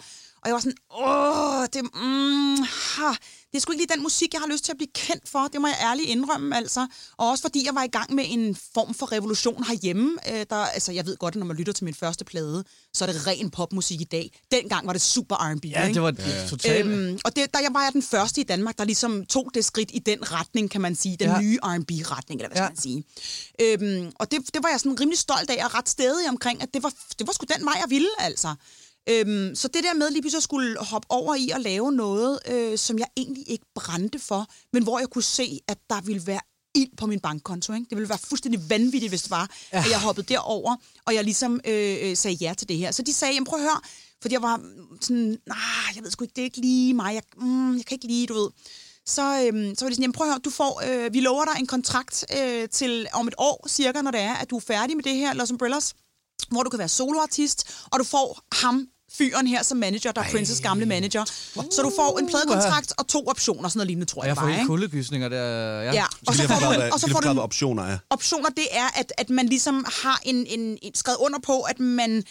Og 0.42 0.50
jeg 0.50 0.54
var 0.54 0.60
sådan, 0.60 0.78
åh, 0.98 1.66
det, 1.74 1.82
mm, 1.96 2.58
ha, 2.64 3.10
det 3.56 3.60
er 3.60 3.62
sgu 3.62 3.72
ikke 3.72 3.84
lige 3.86 3.96
den 3.96 4.04
musik, 4.04 4.34
jeg 4.34 4.42
har 4.42 4.48
lyst 4.48 4.64
til 4.66 4.72
at 4.72 4.78
blive 4.78 4.90
kendt 4.94 5.30
for. 5.30 5.48
Det 5.54 5.62
må 5.62 5.68
jeg 5.68 5.78
ærligt 5.82 6.10
indrømme, 6.10 6.58
altså. 6.58 6.88
Og 7.18 7.30
også 7.30 7.42
fordi 7.42 7.66
jeg 7.66 7.76
var 7.76 7.84
i 7.84 7.88
gang 7.88 8.14
med 8.14 8.24
en 8.28 8.58
form 8.74 8.94
for 8.94 9.12
revolution 9.12 9.64
herhjemme. 9.64 10.18
Øh, 10.34 10.46
der, 10.50 10.56
altså, 10.56 10.92
jeg 10.92 11.06
ved 11.06 11.18
godt, 11.18 11.36
at 11.36 11.40
når 11.40 11.46
man 11.46 11.56
lytter 11.56 11.74
til 11.74 11.84
min 11.86 11.94
første 11.94 12.26
plade, 12.26 12.64
så 12.94 13.06
er 13.06 13.12
det 13.12 13.28
ren 13.28 13.50
popmusik 13.52 14.02
i 14.02 14.04
dag. 14.04 14.42
Dengang 14.52 14.88
var 14.88 14.94
det 14.94 15.02
super 15.02 15.36
R&B. 15.36 15.66
Ja, 15.66 15.84
ikke? 15.84 15.94
det 15.94 16.02
var 16.02 16.14
ja. 16.18 16.48
totalt. 16.48 16.88
Øhm, 16.88 17.20
og 17.26 17.36
det, 17.36 17.54
der 17.54 17.60
jeg 17.60 17.74
var 17.74 17.84
jeg 17.84 17.94
den 17.94 18.04
første 18.04 18.42
i 18.42 18.44
Danmark, 18.44 18.78
der 18.78 18.84
ligesom 18.86 19.26
tog 19.26 19.52
det 19.54 19.66
skridt 19.66 19.90
i 19.94 20.00
den 20.00 20.32
retning, 20.32 20.70
kan 20.72 20.82
man 20.82 20.96
sige. 20.96 21.18
Den 21.18 21.30
Ja. 21.30 21.42
nye 21.42 21.58
R&B-retning, 21.64 22.42
eller 22.42 22.50
hvad 22.50 22.62
Ja. 22.62 22.66
skal 22.66 22.72
man 22.74 22.82
sige. 22.82 23.04
Øhm, 23.62 24.12
og 24.20 24.32
det, 24.32 24.40
det 24.54 24.64
var 24.64 24.70
jeg 24.70 24.80
sådan 24.80 25.00
rimelig 25.00 25.20
stolt 25.20 25.50
af, 25.50 25.66
og 25.66 25.74
ret 25.76 25.90
stedig 25.90 26.30
omkring, 26.30 26.62
at 26.62 26.74
det 26.74 26.84
var, 26.84 26.94
det 27.20 27.28
var 27.28 27.34
sgu 27.34 27.46
den 27.58 27.66
vej, 27.66 27.76
jeg 27.82 27.90
ville, 27.90 28.10
altså. 28.20 28.56
Øhm, 29.10 29.56
så 29.56 29.68
det 29.68 29.84
der 29.84 29.94
med 29.94 30.12
lige 30.12 30.22
pludselig 30.22 30.44
skulle 30.44 30.78
hoppe 30.80 31.08
over 31.10 31.36
i 31.36 31.50
at 31.50 31.62
lave 31.62 31.92
noget, 31.92 32.40
øh, 32.48 32.78
som 32.78 33.00
jeg 33.00 33.08
egentlig 33.18 33.50
ikke 33.50 33.66
brændte 33.76 34.20
for, 34.20 34.48
men 34.74 34.84
hvor 34.84 35.00
jeg 35.00 35.08
kunne 35.08 35.24
se, 35.24 35.60
at 35.68 35.78
der 35.90 36.02
ville 36.02 36.28
være 36.28 36.42
ild 36.76 36.98
på 36.98 37.06
min 37.06 37.20
bankkonto. 37.20 37.74
Ikke? 37.74 37.86
Det 37.90 37.98
ville 37.98 38.10
være 38.10 38.18
fuldstændig 38.18 38.70
vanvittigt, 38.70 39.12
hvis 39.12 39.22
det 39.22 39.32
var, 39.32 39.50
ja. 39.74 39.78
at 39.78 39.90
jeg 39.90 40.00
hoppede 40.00 40.28
derover, 40.34 40.76
og 41.06 41.14
jeg 41.16 41.24
ligesom 41.24 41.60
øh, 41.66 41.98
øh, 42.02 42.18
sagde 42.18 42.38
ja 42.42 42.54
til 42.58 42.70
det 42.70 42.78
her. 42.78 42.92
Så 42.92 43.02
de 43.02 43.14
sagde, 43.14 43.34
jamen 43.34 43.46
prøv 43.46 43.60
at 43.60 43.64
høre, 43.64 43.82
fordi 44.22 44.34
jeg 44.34 44.42
var 44.42 44.62
sådan, 45.02 45.38
nej, 45.48 45.94
jeg 45.96 46.04
ved 46.04 46.12
sgu 46.12 46.24
ikke, 46.24 46.34
det 46.36 46.42
er 46.42 46.46
ikke 46.46 46.62
lige 46.62 46.94
mig, 46.94 47.14
jeg, 47.14 47.24
mm, 47.38 47.78
jeg 47.78 47.86
kan 47.86 47.96
ikke 47.96 48.08
lide, 48.08 48.28
du 48.28 48.34
ved. 48.34 48.50
Så, 49.06 49.22
øhm, 49.22 49.76
så 49.76 49.86
var 49.86 49.90
de 49.90 49.96
sådan, 49.96 50.02
jamen 50.02 50.14
prøv 50.14 50.28
at 50.28 50.34
høre, 50.34 50.40
du 50.40 50.50
får, 50.50 50.82
øh, 50.88 51.14
vi 51.14 51.20
lover 51.20 51.46
dig 51.46 51.60
en 51.60 51.68
kontrakt 51.68 52.26
øh, 52.38 52.70
til 52.70 53.08
om 53.14 53.28
et 53.28 53.34
år 53.38 53.68
cirka, 53.68 54.02
når 54.02 54.12
det 54.12 54.20
er, 54.20 54.34
at 54.34 54.50
du 54.50 54.56
er 54.56 54.60
færdig 54.60 54.96
med 54.96 55.04
det 55.04 55.16
her, 55.16 55.34
Los 55.34 55.52
Umbrellas, 55.52 55.94
hvor 56.50 56.64
du 56.64 56.70
kan 56.70 56.80
være 56.80 56.90
soloartist, 56.90 57.76
og 57.92 58.00
du 58.00 58.04
får 58.04 58.40
ham, 58.52 58.88
fyren 59.18 59.48
her 59.48 59.64
som 59.64 59.78
manager, 59.78 60.12
der 60.12 60.22
er 60.22 60.30
Princes 60.32 60.62
gamle 60.62 60.86
manager. 60.86 61.26
Så 61.72 61.82
du 61.84 61.92
får 61.96 62.20
en 62.20 62.28
pladekontrakt 62.28 62.94
og 62.98 63.08
to 63.08 63.24
optioner, 63.28 63.70
sådan 63.70 63.80
noget 63.80 63.88
lignende, 63.88 64.06
tror 64.12 64.24
jeg, 64.24 64.28
jeg 64.28 64.36
det 64.36 64.40
får 64.40 64.46
var, 64.46 64.52
helt 64.52 64.60
ikke? 64.62 64.68
kuldegysninger 64.68 65.30
der. 65.30 65.82
Ja. 65.82 65.94
Ja, 65.94 66.06
Så 66.12 66.18
og 66.28 66.36
så 66.36 66.42
lige 66.42 66.48
får 66.50 66.60
du, 66.60 66.82
en- 66.82 66.92
og 66.94 67.00
så 67.00 67.10
får 67.12 67.20
du 67.20 67.32
en, 67.32 67.40
optioner 67.40 67.84
er. 67.84 67.98
optioner, 68.10 68.50
det 68.50 68.68
er, 68.72 68.88
at, 69.00 69.14
at 69.18 69.30
man 69.30 69.46
ligesom 69.46 69.86
har 70.04 70.22
en, 70.26 70.36
en, 70.48 70.78
en 70.82 70.96
skrevet 70.96 71.18
under 71.20 71.40
på, 71.40 71.62
at 71.62 71.80
man 71.80 72.24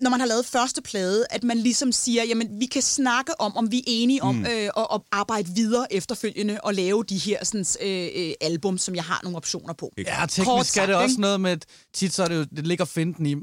når 0.00 0.10
man 0.10 0.20
har 0.20 0.26
lavet 0.26 0.46
første 0.46 0.82
plade, 0.82 1.26
at 1.30 1.44
man 1.44 1.58
ligesom 1.58 1.92
siger, 1.92 2.24
jamen 2.24 2.48
vi 2.60 2.66
kan 2.66 2.82
snakke 2.82 3.40
om, 3.40 3.56
om 3.56 3.70
vi 3.72 3.78
er 3.78 3.82
enige 3.86 4.22
om 4.22 4.34
mm. 4.34 4.44
øh, 4.44 4.50
at, 4.76 4.86
at 4.94 5.00
arbejde 5.12 5.48
videre 5.54 5.92
efterfølgende 5.92 6.60
og 6.62 6.74
lave 6.74 7.04
de 7.04 7.18
her 7.18 7.44
sådan, 7.44 7.66
øh, 7.82 8.08
øh, 8.16 8.32
album, 8.40 8.78
som 8.78 8.94
jeg 8.94 9.04
har 9.04 9.20
nogle 9.22 9.36
optioner 9.36 9.72
på. 9.74 9.92
Ja, 9.98 10.20
Kort 10.20 10.28
teknisk 10.30 10.48
er 10.48 10.64
sagt, 10.64 10.88
det 10.88 10.96
også 10.96 11.12
ikke? 11.12 11.20
noget 11.20 11.40
med, 11.40 11.50
at 11.50 11.64
tit 11.94 12.14
så 12.14 12.22
er 12.24 12.28
det 12.28 12.36
jo, 12.36 12.44
det 12.56 12.66
ligger 12.66 12.84
finten 12.84 13.26
i, 13.26 13.32
øh, 13.34 13.40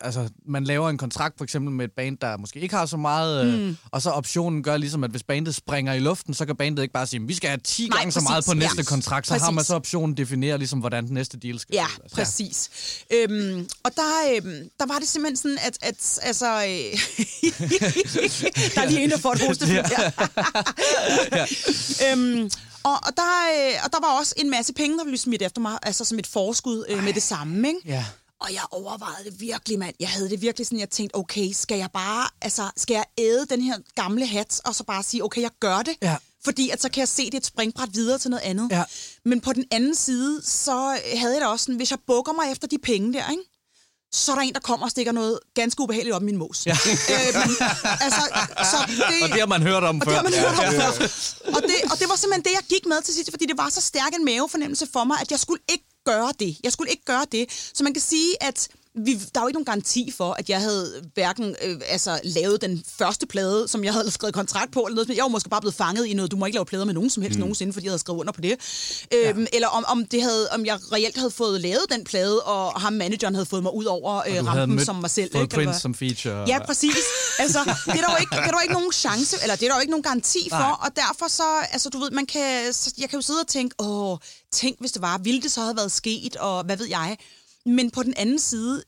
altså 0.00 0.28
man 0.46 0.64
laver 0.64 0.90
en 0.90 0.98
kontrakt 0.98 1.34
for 1.38 1.44
eksempel 1.44 1.72
med 1.74 1.84
et 1.84 1.92
band, 1.96 2.18
der 2.18 2.36
måske 2.36 2.60
ikke 2.60 2.74
har 2.74 2.86
så 2.86 2.96
meget, 2.96 3.46
øh, 3.46 3.58
Mm. 3.68 3.76
og 3.92 4.02
så 4.02 4.10
optionen 4.10 4.62
gør 4.62 4.76
ligesom, 4.76 5.04
at 5.04 5.10
hvis 5.10 5.22
bandet 5.22 5.54
springer 5.54 5.92
i 5.92 5.98
luften, 5.98 6.34
så 6.34 6.46
kan 6.46 6.56
bandet 6.56 6.82
ikke 6.82 6.92
bare 6.92 7.06
sige, 7.06 7.22
vi 7.26 7.34
skal 7.34 7.48
have 7.50 7.60
10 7.64 7.88
Nej, 7.88 7.98
gange 7.98 8.12
så 8.12 8.20
meget 8.20 8.44
præcis. 8.44 8.48
på 8.50 8.54
næste 8.54 8.76
Ja. 8.78 8.82
kontrakt, 8.82 9.26
så 9.26 9.34
har 9.34 9.50
man 9.50 9.56
Præcis. 9.56 9.66
så 9.66 9.74
optionen 9.74 10.16
definerer 10.16 10.56
ligesom, 10.56 10.78
hvordan 10.78 11.06
den 11.06 11.14
næste 11.14 11.36
deal 11.38 11.58
skal 11.58 11.74
Ja. 11.74 11.86
Altså, 12.02 12.16
præcis. 12.16 12.70
Øhm, 13.14 13.68
og 13.84 13.90
der, 13.96 14.02
øhm, 14.36 14.68
der 14.78 14.86
var 14.86 14.98
det 14.98 15.08
simpelthen 15.08 15.36
sådan, 15.36 15.58
at, 15.62 15.78
at 15.88 16.18
altså... 16.22 16.46
Øh, 16.46 16.52
der 18.74 18.80
er 18.80 18.88
lige 18.88 19.04
en, 19.04 19.10
der 19.10 19.18
får 19.18 19.32
et 19.32 19.40
hostefuld 19.40 19.96
her. 19.96 20.10
øhm, 22.12 22.50
og, 22.82 22.92
og, 23.06 23.16
der, 23.16 23.32
øh, 23.56 23.72
og 23.84 23.92
der 23.92 24.00
var 24.00 24.18
også 24.18 24.34
en 24.36 24.50
masse 24.50 24.72
penge, 24.72 24.98
der 24.98 25.04
blev 25.04 25.16
smidt 25.16 25.42
efter 25.42 25.60
mig, 25.60 25.78
altså 25.82 26.04
som 26.04 26.18
et 26.18 26.26
forskud 26.26 26.84
øh, 26.88 27.04
med 27.04 27.12
det 27.12 27.22
samme, 27.22 27.68
ikke? 27.68 27.80
Ja. 27.84 28.04
Og 28.40 28.52
jeg 28.52 28.62
overvejede 28.70 29.30
det 29.30 29.40
virkelig, 29.40 29.78
mand. 29.78 29.94
Jeg 30.00 30.08
havde 30.08 30.30
det 30.30 30.40
virkelig 30.42 30.66
sådan, 30.66 30.78
jeg 30.78 30.90
tænkte, 30.90 31.16
okay, 31.16 31.52
skal 31.52 31.78
jeg 31.78 31.88
bare, 31.92 32.28
altså, 32.42 32.70
skal 32.76 32.94
jeg 32.94 33.04
æde 33.18 33.46
den 33.50 33.62
her 33.62 33.76
gamle 33.94 34.26
hat, 34.26 34.60
og 34.64 34.74
så 34.74 34.84
bare 34.84 35.02
sige, 35.02 35.24
okay, 35.24 35.42
jeg 35.42 35.50
gør 35.60 35.82
det? 35.82 35.94
Ja. 36.02 36.16
Fordi 36.44 36.70
at 36.70 36.82
så 36.82 36.88
kan 36.90 37.00
jeg 37.00 37.08
se, 37.08 37.24
det 37.24 37.34
er 37.34 37.38
et 37.38 37.46
springbræt 37.46 37.88
videre 37.92 38.18
til 38.18 38.30
noget 38.30 38.42
andet. 38.42 38.68
Ja. 38.70 38.84
Men 39.24 39.40
på 39.40 39.52
den 39.52 39.64
anden 39.70 39.94
side, 39.94 40.42
så 40.44 40.98
havde 41.16 41.32
jeg 41.32 41.40
da 41.40 41.46
også 41.46 41.64
sådan, 41.64 41.76
hvis 41.76 41.90
jeg 41.90 41.98
bukker 42.06 42.32
mig 42.32 42.52
efter 42.52 42.68
de 42.68 42.78
penge 42.78 43.12
der, 43.12 43.30
ikke? 43.30 43.42
Så 44.12 44.32
er 44.32 44.36
der 44.36 44.42
en, 44.42 44.52
der 44.54 44.60
kommer 44.60 44.86
og 44.86 44.90
stikker 44.90 45.12
noget 45.12 45.38
ganske 45.54 45.82
ubehageligt 45.82 46.16
op 46.16 46.22
i 46.22 46.24
min 46.24 46.36
mos. 46.36 46.66
Ja. 46.66 46.72
Øhm, 47.14 47.54
altså, 48.00 48.20
så 48.70 48.76
det, 48.86 49.22
Og 49.22 49.28
det 49.28 49.40
har 49.40 49.46
man 49.46 49.62
hørt 49.62 49.84
om 49.84 50.00
og 50.00 50.04
før. 50.04 50.10
det 50.10 50.16
har 50.16 50.22
man 50.22 50.32
hørt 50.32 50.58
om 50.68 50.74
før. 50.80 51.06
Og 51.56 51.62
det, 51.62 51.76
og 51.92 51.98
det 52.00 52.08
var 52.08 52.16
simpelthen 52.16 52.44
det, 52.44 52.50
jeg 52.50 52.64
gik 52.68 52.86
med 52.86 53.02
til 53.02 53.14
sidst, 53.14 53.30
fordi 53.30 53.46
det 53.46 53.58
var 53.58 53.68
så 53.68 53.80
stærk 53.80 54.12
en 54.18 54.24
mavefornemmelse 54.24 54.86
for 54.92 55.04
mig, 55.04 55.16
at 55.20 55.30
jeg 55.30 55.40
skulle 55.40 55.62
ikke 55.68 55.84
gøre 56.06 56.32
det. 56.40 56.56
Jeg 56.64 56.72
skulle 56.72 56.90
ikke 56.90 57.04
gøre 57.04 57.26
det. 57.32 57.70
Så 57.74 57.84
man 57.84 57.92
kan 57.94 58.02
sige, 58.02 58.42
at 58.42 58.68
vi, 59.04 59.14
der 59.34 59.40
er 59.40 59.44
jo 59.44 59.46
ikke 59.46 59.56
nogen 59.56 59.64
garanti 59.64 60.12
for, 60.16 60.32
at 60.32 60.50
jeg 60.50 60.60
havde 60.60 60.92
hverken 61.14 61.56
øh, 61.62 61.80
altså, 61.88 62.20
lavet 62.24 62.60
den 62.60 62.84
første 62.98 63.26
plade, 63.26 63.68
som 63.68 63.84
jeg 63.84 63.92
havde 63.92 64.10
skrevet 64.10 64.34
kontrakt 64.34 64.72
på, 64.72 64.80
eller 64.80 64.94
noget. 64.94 65.16
Jeg 65.16 65.22
var 65.22 65.28
måske 65.28 65.48
bare 65.48 65.60
blevet 65.60 65.74
fanget 65.74 66.06
i 66.06 66.14
noget, 66.14 66.30
du 66.30 66.36
må 66.36 66.46
ikke 66.46 66.56
lave 66.56 66.64
plader 66.64 66.84
med 66.84 66.94
nogen 66.94 67.10
som 67.10 67.22
helst 67.22 67.36
mm. 67.38 67.40
nogensinde, 67.40 67.72
fordi 67.72 67.86
jeg 67.86 67.90
havde 67.90 67.98
skrevet 67.98 68.20
under 68.20 68.32
på 68.32 68.40
det. 68.40 68.56
Øhm, 69.14 69.46
Eller 69.52 69.68
om, 69.68 69.84
om, 69.88 70.06
det 70.06 70.22
havde, 70.22 70.48
om 70.50 70.66
jeg 70.66 70.78
reelt 70.92 71.16
havde 71.16 71.30
fået 71.30 71.60
lavet 71.60 71.82
den 71.90 72.04
plade, 72.04 72.42
og 72.42 72.80
ham 72.80 72.92
manageren 72.92 73.34
havde 73.34 73.46
fået 73.46 73.62
mig 73.62 73.74
ud 73.74 73.84
over 73.84 74.22
øh, 74.28 74.46
rampen 74.46 74.76
mødt- 74.76 74.86
som 74.86 74.96
mig 74.96 75.10
selv. 75.10 75.30
Fået 75.32 75.42
ikke, 75.42 75.54
Prince 75.54 75.80
som 75.80 75.94
feature. 75.94 76.44
Ja, 76.48 76.58
præcis. 76.66 76.96
Altså, 77.38 77.58
det 77.86 77.94
er 77.94 78.00
der 78.06 78.10
jo 78.10 78.16
ikke, 78.20 78.36
det 78.36 78.44
er 78.46 78.50
der 78.50 78.60
ikke 78.60 78.74
nogen 78.74 78.92
chance, 78.92 79.36
eller 79.42 79.56
det 79.56 79.62
er 79.64 79.68
der 79.68 79.76
jo 79.76 79.80
ikke 79.80 79.90
nogen 79.90 80.02
garanti 80.02 80.48
for, 80.50 80.56
Nej. 80.56 80.76
og 80.80 80.88
derfor 80.96 81.28
så, 81.28 81.42
altså 81.72 81.88
du 81.88 81.98
ved, 81.98 82.10
man 82.10 82.26
kan, 82.26 82.64
jeg 82.98 83.08
kan 83.10 83.18
jo 83.18 83.22
sidde 83.22 83.40
og 83.40 83.46
tænke, 83.46 83.74
åh, 83.78 84.18
tænk 84.52 84.76
hvis 84.80 84.92
det 84.92 85.02
var, 85.02 85.18
ville 85.18 85.42
det 85.42 85.52
så 85.52 85.60
have 85.60 85.76
været 85.76 85.92
sket, 85.92 86.36
og 86.36 86.64
hvad 86.64 86.76
ved 86.76 86.86
jeg. 86.86 87.16
Men 87.66 87.90
på 87.90 88.02
den 88.02 88.14
anden 88.16 88.38
side, 88.38 88.82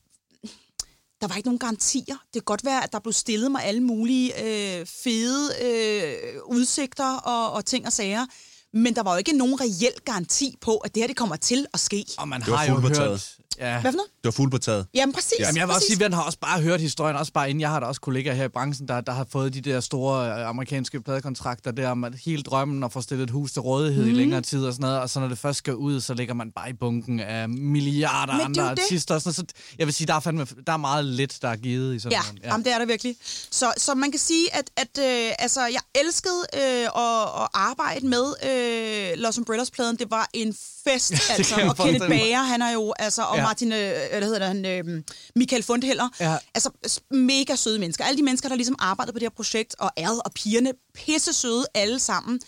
der 1.21 1.29
var 1.29 1.37
ikke 1.37 1.49
nogen 1.49 1.59
garantier. 1.59 2.15
Det 2.15 2.33
kan 2.33 2.43
godt 2.43 2.65
være, 2.65 2.85
at 2.85 2.93
der 2.93 2.99
blev 2.99 3.13
stillet 3.13 3.51
mig 3.51 3.65
alle 3.65 3.81
mulige 3.81 4.29
øh, 4.45 4.87
fede 4.87 5.51
øh, 5.63 6.41
udsigter 6.47 7.17
og, 7.17 7.53
og 7.53 7.65
ting 7.65 7.87
og 7.87 7.93
sager, 7.93 8.27
men 8.73 8.95
der 8.95 9.03
var 9.03 9.13
jo 9.13 9.19
ikke 9.19 9.33
nogen 9.33 9.61
reel 9.61 9.95
garanti 10.05 10.57
på, 10.61 10.77
at 10.77 10.95
det 10.95 11.03
her 11.03 11.07
det 11.07 11.17
kommer 11.17 11.37
til 11.37 11.67
at 11.75 11.81
ske. 11.81 12.07
Og 12.19 12.29
man 12.29 12.43
har 12.43 12.65
jo 12.65 12.81
hørt... 12.81 13.40
Ja. 13.59 13.81
Hvad 13.81 13.93
for 13.93 13.97
noget? 13.97 14.11
Det 14.17 14.25
var 14.25 14.31
fuld 14.31 14.51
på 14.51 14.59
taget. 14.59 14.87
Jamen 14.95 15.13
præcis. 15.13 15.33
Ja. 15.39 15.45
Jamen, 15.45 15.57
jeg 15.59 15.67
vil 15.69 15.75
også 15.75 15.85
præcis. 15.87 15.97
sige, 15.97 16.05
at 16.05 16.15
har 16.15 16.23
også 16.23 16.39
bare 16.39 16.61
hørt 16.61 16.81
historien, 16.81 17.17
også 17.17 17.33
bare 17.33 17.51
inden. 17.51 17.61
Jeg 17.61 17.71
har 17.71 17.81
da 17.81 17.87
også 17.87 18.01
kollegaer 18.01 18.35
her 18.35 18.45
i 18.45 18.49
branchen, 18.49 18.89
der, 18.89 19.01
der 19.01 19.13
har 19.13 19.27
fået 19.33 19.55
de 19.55 19.61
der 19.61 19.81
store 19.81 20.27
øh, 20.41 20.49
amerikanske 20.49 21.01
pladekontrakter 21.03 21.71
der, 21.71 21.89
om 21.89 22.05
at 22.05 22.15
hele 22.25 22.43
drømmen 22.43 22.85
at 22.85 22.93
få 22.93 23.01
stillet 23.01 23.25
et 23.25 23.31
hus 23.31 23.53
til 23.53 23.63
rådighed 23.63 24.05
mm. 24.05 24.11
i 24.11 24.13
længere 24.13 24.41
tid 24.41 24.65
og 24.67 24.73
sådan 24.73 24.83
noget, 24.83 25.01
og 25.01 25.11
så 25.11 25.21
når 25.21 25.29
det 25.29 25.39
først 25.39 25.59
skal 25.59 25.75
ud, 25.75 26.01
så 26.01 26.15
ligger 26.15 26.35
man 26.35 26.51
bare 26.53 26.71
i 26.71 26.73
bunken 26.73 27.21
af 27.21 27.49
milliarder 27.49 28.33
Men 28.33 28.41
andre 28.47 28.71
artister. 28.71 29.15
og 29.15 29.23
Sådan, 29.23 29.35
så 29.35 29.45
jeg 29.79 29.87
vil 29.87 29.95
sige, 29.95 30.07
der 30.07 30.15
er, 30.15 30.21
fandme, 30.21 30.47
der 30.67 30.73
er 30.73 30.77
meget 30.77 31.05
lidt, 31.05 31.39
der 31.43 31.49
er 31.49 31.57
givet 31.57 31.95
i 31.95 31.99
sådan 31.99 32.13
Ja, 32.13 32.23
nogle. 32.27 32.41
ja. 32.45 32.49
Jamen, 32.49 32.65
det 32.65 32.73
er 32.73 32.79
der 32.79 32.87
virkelig. 32.87 33.17
Så, 33.51 33.73
så 33.77 33.95
man 33.95 34.11
kan 34.11 34.21
sige, 34.21 34.55
at, 34.55 34.71
at 34.77 34.99
øh, 34.99 35.33
altså, 35.39 35.61
jeg 35.67 35.81
elskede 35.95 36.45
øh, 36.55 36.61
at, 36.85 37.23
at 37.43 37.49
arbejde 37.55 38.07
med 38.07 38.25
øh, 38.51 39.19
Los 39.23 39.39
Umbrellas-pladen. 39.39 39.97
Det 39.97 40.11
var 40.11 40.29
en 40.33 40.55
fest, 40.89 41.13
altså. 41.31 41.55
kan 41.55 41.65
jeg 41.65 41.71
Og 41.71 41.77
Kenneth. 41.77 42.09
Bager, 42.09 42.43
han 42.43 42.63
er 42.63 42.71
jo, 42.71 42.95
altså, 42.99 43.23
og 43.23 43.37
Ja. 43.37 43.41
ja. 43.43 43.47
Martin, 43.47 43.73
øh, 43.73 43.93
hvad 44.11 44.23
hedder 44.23 44.47
han, 44.47 44.67
øh, 44.67 45.03
Michael 45.37 45.63
Fundheller. 45.63 46.09
Ja. 46.21 46.37
Altså, 46.55 46.71
mega 47.11 47.57
søde 47.57 47.79
mennesker. 47.79 48.05
Alle 48.05 48.19
de 48.19 48.23
mennesker, 48.23 48.49
der 48.49 48.57
ligesom 48.57 48.77
arbejdede 48.79 49.13
på 49.13 49.19
det 49.19 49.25
her 49.25 49.31
projekt, 49.37 49.75
og 49.79 49.91
er 49.97 50.11
og 50.25 50.33
pigerne, 50.35 50.73
pisse 50.95 51.33
søde 51.33 51.65
alle 51.75 51.99
sammen. 51.99 52.41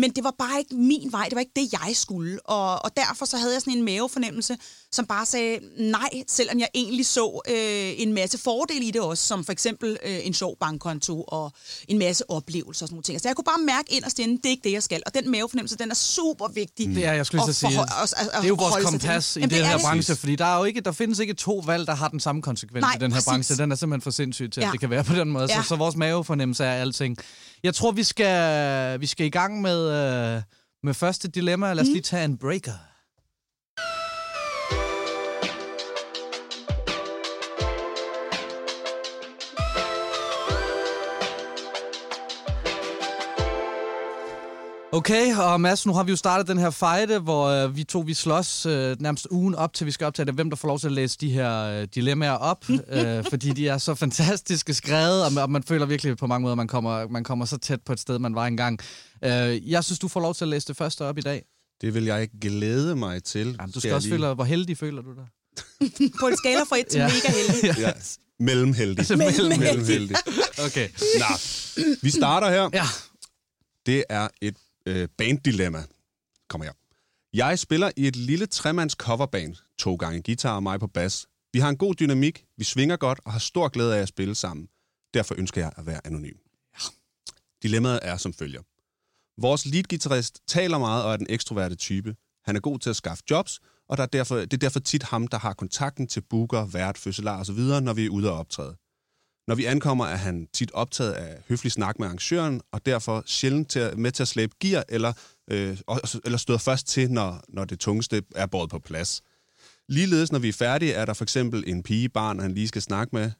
Men 0.00 0.10
det 0.10 0.24
var 0.24 0.34
bare 0.38 0.58
ikke 0.58 0.74
min 0.74 1.08
vej, 1.12 1.24
det 1.24 1.34
var 1.34 1.40
ikke 1.40 1.52
det, 1.56 1.72
jeg 1.72 1.90
skulle. 1.96 2.38
Og, 2.46 2.84
og 2.84 2.90
derfor 2.96 3.24
så 3.26 3.36
havde 3.36 3.52
jeg 3.52 3.60
sådan 3.62 3.78
en 3.78 3.84
mavefornemmelse, 3.84 4.56
som 4.92 5.06
bare 5.06 5.26
sagde 5.26 5.58
nej, 5.78 6.10
selvom 6.28 6.58
jeg 6.58 6.68
egentlig 6.74 7.06
så 7.06 7.40
øh, 7.48 7.54
en 8.02 8.12
masse 8.12 8.38
fordele 8.38 8.84
i 8.84 8.90
det 8.90 9.00
også, 9.00 9.26
som 9.26 9.44
for 9.44 9.52
eksempel 9.52 9.96
øh, 10.06 10.18
en 10.26 10.34
sjov 10.34 10.56
bankkonto 10.60 11.22
og 11.22 11.52
en 11.88 11.98
masse 11.98 12.30
oplevelser 12.30 12.84
og 12.84 12.88
sådan 12.88 12.94
nogle 12.94 13.02
ting. 13.02 13.20
Så 13.20 13.28
jeg 13.28 13.36
kunne 13.36 13.44
bare 13.44 13.60
mærke 13.66 13.92
inderst 13.94 14.18
inde, 14.18 14.36
det 14.36 14.46
er 14.46 14.50
ikke 14.50 14.64
det, 14.64 14.72
jeg 14.72 14.82
skal. 14.82 15.02
Og 15.06 15.14
den 15.14 15.30
mavefornemmelse, 15.30 15.76
den 15.76 15.90
er 15.90 15.94
super 15.94 16.48
vigtig. 16.48 16.88
Det 16.88 17.04
er, 17.04 17.12
jeg 17.12 17.26
skulle 17.26 17.44
så 17.46 17.52
sige. 17.52 17.80
at- 17.80 17.88
at- 18.02 18.12
at 18.18 18.28
det 18.36 18.44
er 18.44 18.48
jo 18.48 18.54
vores 18.54 18.84
kompas 18.84 19.36
i 19.36 19.38
Jamen, 19.40 19.50
den 19.50 19.60
er 19.60 19.64
her 19.66 19.76
det. 19.76 19.84
branche, 19.84 20.16
fordi 20.16 20.36
der, 20.36 20.44
er 20.44 20.58
jo 20.58 20.64
ikke, 20.64 20.80
der 20.80 20.92
findes 20.92 21.18
ikke 21.18 21.34
to 21.34 21.62
valg, 21.66 21.86
der 21.86 21.94
har 21.94 22.08
den 22.08 22.20
samme 22.20 22.42
konsekvens 22.42 22.82
Nej, 22.82 22.94
i 22.96 22.98
den 22.98 23.10
her 23.12 23.16
præcis. 23.16 23.28
branche. 23.28 23.56
Den 23.56 23.72
er 23.72 23.76
simpelthen 23.76 24.02
for 24.02 24.10
sindssyg 24.10 24.50
til, 24.52 24.60
at 24.60 24.66
Ja. 24.66 24.72
det 24.72 24.80
kan 24.80 24.90
være 24.90 25.04
på 25.04 25.14
den 25.14 25.30
måde. 25.30 25.46
Ja. 25.50 25.62
Så, 25.62 25.68
så 25.68 25.76
vores 25.76 25.96
mavefornemmelse 25.96 26.64
er 26.64 26.74
alting. 26.74 27.16
Jeg 27.66 27.74
tror, 27.74 27.92
vi 27.92 28.02
skal, 28.02 29.00
vi 29.00 29.06
skal 29.06 29.26
i 29.26 29.30
gang 29.30 29.60
med, 29.60 29.80
øh, 29.90 30.42
med 30.82 30.94
første 30.94 31.28
dilemma. 31.28 31.72
Lad 31.72 31.82
os 31.82 31.88
lige 31.88 32.02
tage 32.02 32.24
en 32.24 32.38
breaker. 32.38 32.72
Okay, 44.96 45.34
og 45.36 45.60
Mads, 45.60 45.86
nu 45.86 45.92
har 45.94 46.02
vi 46.02 46.10
jo 46.10 46.16
startet 46.16 46.48
den 46.48 46.58
her 46.58 46.70
fejde, 46.70 47.18
hvor 47.18 47.46
øh, 47.46 47.76
vi 47.76 47.84
to 47.84 48.00
vi 48.00 48.14
slås 48.14 48.66
øh, 48.66 48.96
nærmest 49.00 49.26
ugen 49.30 49.54
op 49.54 49.72
til, 49.74 49.86
vi 49.86 49.90
skal 49.90 50.06
optage 50.06 50.26
det, 50.26 50.34
hvem 50.34 50.50
der 50.50 50.56
får 50.56 50.68
lov 50.68 50.78
til 50.78 50.86
at 50.86 50.92
læse 50.92 51.18
de 51.20 51.30
her 51.30 51.62
øh, 51.62 51.88
dilemmaer 51.94 52.32
op, 52.32 52.64
øh, 52.92 53.24
fordi 53.30 53.50
de 53.50 53.68
er 53.68 53.78
så 53.78 53.94
fantastiske 53.94 54.74
skrevet, 54.74 55.24
og 55.24 55.32
man, 55.32 55.42
og 55.42 55.50
man 55.50 55.62
føler 55.62 55.86
virkelig 55.86 56.16
på 56.16 56.26
mange 56.26 56.42
måder, 56.42 56.54
man 56.54 56.68
kommer, 56.68 57.08
man 57.08 57.24
kommer 57.24 57.44
så 57.44 57.56
tæt 57.58 57.80
på 57.82 57.92
et 57.92 58.00
sted, 58.00 58.18
man 58.18 58.34
var 58.34 58.46
engang. 58.46 58.78
Øh, 59.24 59.70
jeg 59.70 59.84
synes, 59.84 59.98
du 59.98 60.08
får 60.08 60.20
lov 60.20 60.34
til 60.34 60.44
at 60.44 60.48
læse 60.48 60.68
det 60.68 60.76
første 60.76 61.04
op 61.04 61.18
i 61.18 61.20
dag. 61.20 61.44
Det 61.80 61.94
vil 61.94 62.04
jeg 62.04 62.28
glæde 62.40 62.96
mig 62.96 63.24
til. 63.24 63.56
Jamen, 63.60 63.72
du 63.72 63.80
skal 63.80 63.94
også 63.94 64.08
føle, 64.08 64.34
hvor 64.34 64.44
heldig 64.44 64.78
føler 64.78 65.02
du 65.02 65.14
dig? 65.14 65.26
På 66.20 66.26
en 66.28 66.36
skala 66.36 66.60
fra 66.68 66.76
1 66.78 66.86
til 66.86 66.98
Ja. 66.98 67.06
mega 67.08 67.32
heldig. 67.52 67.78
Ja, 67.86 67.92
mellemheldig. 68.40 68.98
Altså, 68.98 69.16
mellem- 69.16 69.58
mellemheldig. 69.58 70.16
Okay. 70.66 70.88
Nå, 71.18 71.36
vi 72.02 72.10
starter 72.10 72.50
her. 72.50 72.70
Ja. 72.72 72.84
Det 73.86 74.04
er 74.08 74.28
et 74.42 74.54
øh, 74.86 75.08
banddilemma. 75.18 75.84
Kommer 76.48 76.64
her. 76.64 76.72
Jeg 77.32 77.58
spiller 77.58 77.90
i 77.96 78.06
et 78.06 78.16
lille 78.16 78.46
tremands 78.46 78.92
coverband. 78.92 79.56
To 79.78 79.94
gange 79.94 80.22
guitar 80.22 80.56
og 80.56 80.62
mig 80.62 80.80
på 80.80 80.86
bas. 80.86 81.26
Vi 81.52 81.58
har 81.58 81.68
en 81.68 81.76
god 81.76 81.94
dynamik, 81.94 82.44
vi 82.56 82.64
svinger 82.64 82.96
godt 82.96 83.20
og 83.24 83.32
har 83.32 83.38
stor 83.38 83.68
glæde 83.68 83.96
af 83.96 84.02
at 84.02 84.08
spille 84.08 84.34
sammen. 84.34 84.68
Derfor 85.14 85.34
ønsker 85.38 85.60
jeg 85.60 85.72
at 85.76 85.86
være 85.86 86.06
anonym. 86.06 86.36
Ja. 86.74 86.88
Dilemmaet 87.62 88.00
er 88.02 88.16
som 88.16 88.32
følger. 88.32 88.62
Vores 89.40 89.66
leadgitarrist 89.66 90.40
taler 90.46 90.78
meget 90.78 91.04
og 91.04 91.12
er 91.12 91.16
den 91.16 91.26
ekstroverte 91.30 91.74
type. 91.74 92.16
Han 92.44 92.56
er 92.56 92.60
god 92.60 92.78
til 92.78 92.90
at 92.90 92.96
skaffe 92.96 93.24
jobs, 93.30 93.60
og 93.88 93.96
der 93.96 94.02
er 94.02 94.06
derfor, 94.06 94.36
det 94.36 94.52
er 94.52 94.56
derfor 94.56 94.80
tit 94.80 95.02
ham, 95.02 95.28
der 95.28 95.38
har 95.38 95.54
kontakten 95.54 96.06
til 96.06 96.20
booker, 96.20 96.66
vært, 96.66 96.98
fødselar 96.98 97.40
osv., 97.40 97.58
når 97.58 97.92
vi 97.92 98.04
er 98.04 98.10
ude 98.10 98.30
og 98.30 98.38
optræde. 98.38 98.76
Når 99.48 99.54
vi 99.54 99.64
ankommer, 99.64 100.06
er 100.06 100.16
han 100.16 100.46
tit 100.54 100.70
optaget 100.72 101.12
af 101.12 101.42
høflig 101.48 101.72
snak 101.72 101.98
med 101.98 102.06
arrangøren, 102.06 102.60
og 102.72 102.86
derfor 102.86 103.22
sjældent 103.26 103.70
til, 103.70 103.78
at- 103.78 103.98
med 103.98 104.12
til 104.12 104.22
at 104.22 104.28
slæbe 104.28 104.54
gear, 104.60 104.84
eller, 104.88 105.12
øh, 105.50 105.78
eller 106.24 106.38
støder 106.38 106.58
først 106.58 106.86
til, 106.86 107.10
når, 107.10 107.44
når 107.48 107.64
det 107.64 107.78
tungeste 107.80 108.22
er 108.34 108.46
båret 108.46 108.70
på 108.70 108.78
plads. 108.78 109.22
Ligeledes, 109.88 110.32
når 110.32 110.38
vi 110.38 110.48
er 110.48 110.52
færdige, 110.52 110.92
er 110.92 111.04
der 111.04 111.12
for 111.14 111.24
eksempel 111.24 111.64
en 111.66 111.82
pige, 111.82 112.08
barn, 112.08 112.40
han 112.40 112.54
lige 112.54 112.68
skal 112.68 112.82
snakke 112.82 113.16
med. 113.16 113.30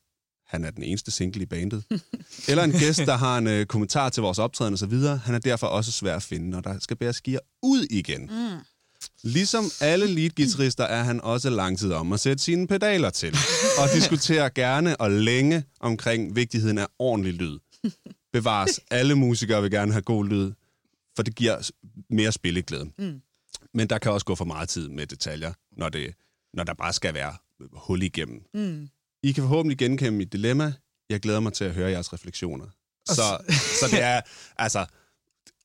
Han 0.46 0.64
er 0.64 0.70
den 0.70 0.82
eneste 0.82 1.10
single 1.10 1.42
i 1.42 1.46
bandet. 1.46 1.84
Eller 2.48 2.64
en 2.64 2.72
gæst, 2.72 2.98
der 2.98 3.16
har 3.16 3.38
en 3.38 3.46
øh, 3.46 3.66
kommentar 3.66 4.08
til 4.08 4.20
vores 4.22 4.38
optræden 4.38 4.74
osv. 4.74 4.92
Han 5.24 5.34
er 5.34 5.38
derfor 5.38 5.66
også 5.66 5.92
svær 5.92 6.16
at 6.16 6.22
finde, 6.22 6.50
når 6.50 6.60
der 6.60 6.78
skal 6.80 6.96
bæres 6.96 7.20
gear 7.20 7.40
ud 7.62 7.86
igen. 7.90 8.20
Mm. 8.22 8.58
Ligesom 9.22 9.70
alle 9.80 10.06
leadguitarister 10.06 10.84
er 10.84 11.02
han 11.02 11.20
også 11.20 11.50
langtid 11.50 11.92
om 11.92 12.12
at 12.12 12.20
sætte 12.20 12.44
sine 12.44 12.66
pedaler 12.66 13.10
til, 13.10 13.36
og 13.80 13.88
diskuterer 13.94 14.48
gerne 14.48 14.96
og 14.96 15.10
længe 15.10 15.64
omkring 15.80 16.36
vigtigheden 16.36 16.78
af 16.78 16.86
ordentlig 16.98 17.34
lyd. 17.34 17.58
Bevares, 18.32 18.80
alle 18.90 19.14
musikere 19.14 19.62
vil 19.62 19.70
gerne 19.70 19.92
have 19.92 20.02
god 20.02 20.24
lyd, 20.26 20.52
for 21.16 21.22
det 21.22 21.34
giver 21.34 21.70
mere 22.10 22.32
spilleglæde. 22.32 22.90
Mm. 22.98 23.20
Men 23.74 23.88
der 23.88 23.98
kan 23.98 24.12
også 24.12 24.26
gå 24.26 24.34
for 24.34 24.44
meget 24.44 24.68
tid 24.68 24.88
med 24.88 25.06
detaljer, 25.06 25.52
når, 25.76 25.88
det, 25.88 26.14
når 26.54 26.64
der 26.64 26.74
bare 26.74 26.92
skal 26.92 27.14
være 27.14 27.34
hul 27.72 28.02
igennem. 28.02 28.42
Mm. 28.54 28.88
I 29.22 29.32
kan 29.32 29.42
forhåbentlig 29.42 29.78
genkende 29.78 30.10
mit 30.10 30.32
dilemma. 30.32 30.72
Jeg 31.10 31.20
glæder 31.20 31.40
mig 31.40 31.52
til 31.52 31.64
at 31.64 31.74
høre 31.74 31.90
jeres 31.90 32.12
refleksioner. 32.12 32.66
Så, 33.06 33.38
så 33.80 33.86
det 33.90 34.02
er, 34.02 34.20
altså, 34.58 34.86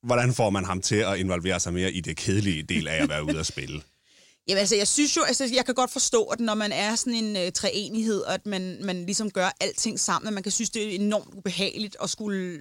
hvordan 0.03 0.33
får 0.33 0.49
man 0.49 0.65
ham 0.65 0.81
til 0.81 0.95
at 0.95 1.19
involvere 1.19 1.59
sig 1.59 1.73
mere 1.73 1.91
i 1.91 2.01
det 2.01 2.17
kedelige 2.17 2.63
del 2.63 2.87
af 2.87 3.03
at 3.03 3.09
være 3.09 3.25
ude 3.25 3.39
og 3.39 3.45
spille? 3.45 3.81
Jamen, 4.47 4.59
altså, 4.59 4.75
jeg 4.75 4.87
synes 4.87 5.17
jo, 5.17 5.21
altså, 5.21 5.49
jeg 5.53 5.65
kan 5.65 5.75
godt 5.75 5.91
forstå, 5.91 6.23
at 6.23 6.39
når 6.39 6.53
man 6.53 6.71
er 6.71 6.95
sådan 6.95 7.13
en 7.13 7.37
øh, 7.37 7.51
treenighed, 7.51 8.21
og 8.21 8.33
at 8.33 8.45
man, 8.45 8.77
man 8.83 9.05
ligesom 9.05 9.31
gør 9.31 9.49
alting 9.61 9.99
sammen, 9.99 10.27
at 10.27 10.33
man 10.33 10.43
kan 10.43 10.51
synes, 10.51 10.69
det 10.69 10.83
er 10.83 10.95
enormt 10.95 11.33
ubehageligt 11.33 11.97
at 12.03 12.09
skulle 12.09 12.59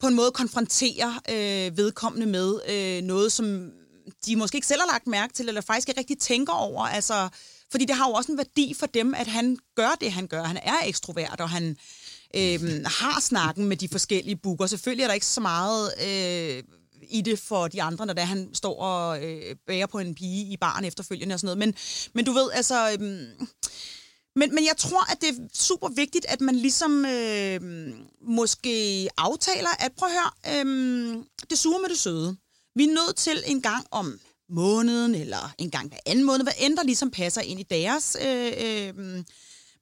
på 0.00 0.06
en 0.06 0.14
måde 0.14 0.30
konfrontere 0.30 1.20
øh, 1.30 1.76
vedkommende 1.76 2.26
med 2.26 2.60
øh, 2.68 3.02
noget, 3.02 3.32
som 3.32 3.70
de 4.26 4.36
måske 4.36 4.56
ikke 4.56 4.66
selv 4.66 4.80
har 4.80 4.92
lagt 4.92 5.06
mærke 5.06 5.34
til, 5.34 5.48
eller 5.48 5.60
faktisk 5.60 5.88
ikke 5.88 6.00
rigtig 6.00 6.18
tænker 6.18 6.52
over. 6.52 6.82
Altså, 6.82 7.28
fordi 7.70 7.84
det 7.84 7.96
har 7.96 8.08
jo 8.08 8.12
også 8.12 8.32
en 8.32 8.38
værdi 8.38 8.74
for 8.78 8.86
dem, 8.86 9.14
at 9.14 9.26
han 9.26 9.58
gør 9.76 9.96
det, 10.00 10.12
han 10.12 10.26
gør. 10.26 10.44
Han 10.44 10.56
er 10.62 10.76
ekstrovert, 10.84 11.40
og 11.40 11.50
han 11.50 11.68
øh, 11.68 11.76
Øhm, 12.36 12.84
har 12.84 13.20
snakken 13.20 13.66
med 13.66 13.76
de 13.76 13.88
forskellige 13.88 14.36
booker. 14.36 14.66
Selvfølgelig 14.66 15.02
er 15.02 15.06
der 15.06 15.14
ikke 15.14 15.26
så 15.26 15.40
meget 15.40 15.92
øh, 16.06 16.62
i 17.10 17.20
det 17.20 17.38
for 17.38 17.68
de 17.68 17.82
andre, 17.82 18.06
når 18.06 18.14
det 18.14 18.22
er, 18.22 18.26
han 18.26 18.54
står 18.54 18.82
og 18.82 19.24
øh, 19.24 19.56
bærer 19.66 19.86
på 19.86 19.98
en 19.98 20.14
pige 20.14 20.52
i 20.52 20.56
baren 20.56 20.84
efterfølgende 20.84 21.34
og 21.34 21.40
sådan 21.40 21.58
noget. 21.58 21.58
Men, 21.58 21.74
men 22.14 22.24
du 22.24 22.32
ved, 22.32 22.50
altså... 22.52 22.92
Øh, 22.92 23.28
men, 24.36 24.54
men 24.54 24.64
jeg 24.64 24.76
tror, 24.78 25.12
at 25.12 25.20
det 25.20 25.28
er 25.28 25.48
super 25.54 25.88
vigtigt, 25.88 26.26
at 26.28 26.40
man 26.40 26.56
ligesom 26.56 27.04
øh, 27.04 27.60
måske 28.20 29.08
aftaler, 29.16 29.68
at 29.78 29.92
prøv 29.96 30.08
at 30.08 30.14
høre, 30.14 30.64
øh, 30.64 31.16
det 31.50 31.58
sure 31.58 31.80
med 31.80 31.88
det 31.88 31.98
søde. 31.98 32.36
Vi 32.74 32.84
er 32.84 32.88
nødt 32.88 33.16
til 33.16 33.42
en 33.46 33.62
gang 33.62 33.86
om 33.90 34.20
måneden, 34.48 35.14
eller 35.14 35.54
en 35.58 35.70
gang 35.70 35.88
hver 35.88 35.98
anden 36.06 36.24
måned, 36.24 36.42
hvad 36.42 36.52
end 36.58 36.76
der 36.76 36.82
ligesom 36.82 37.10
passer 37.10 37.40
ind 37.40 37.60
i 37.60 37.66
deres 37.70 38.16
øh, 38.26 38.52
øh, 38.58 39.24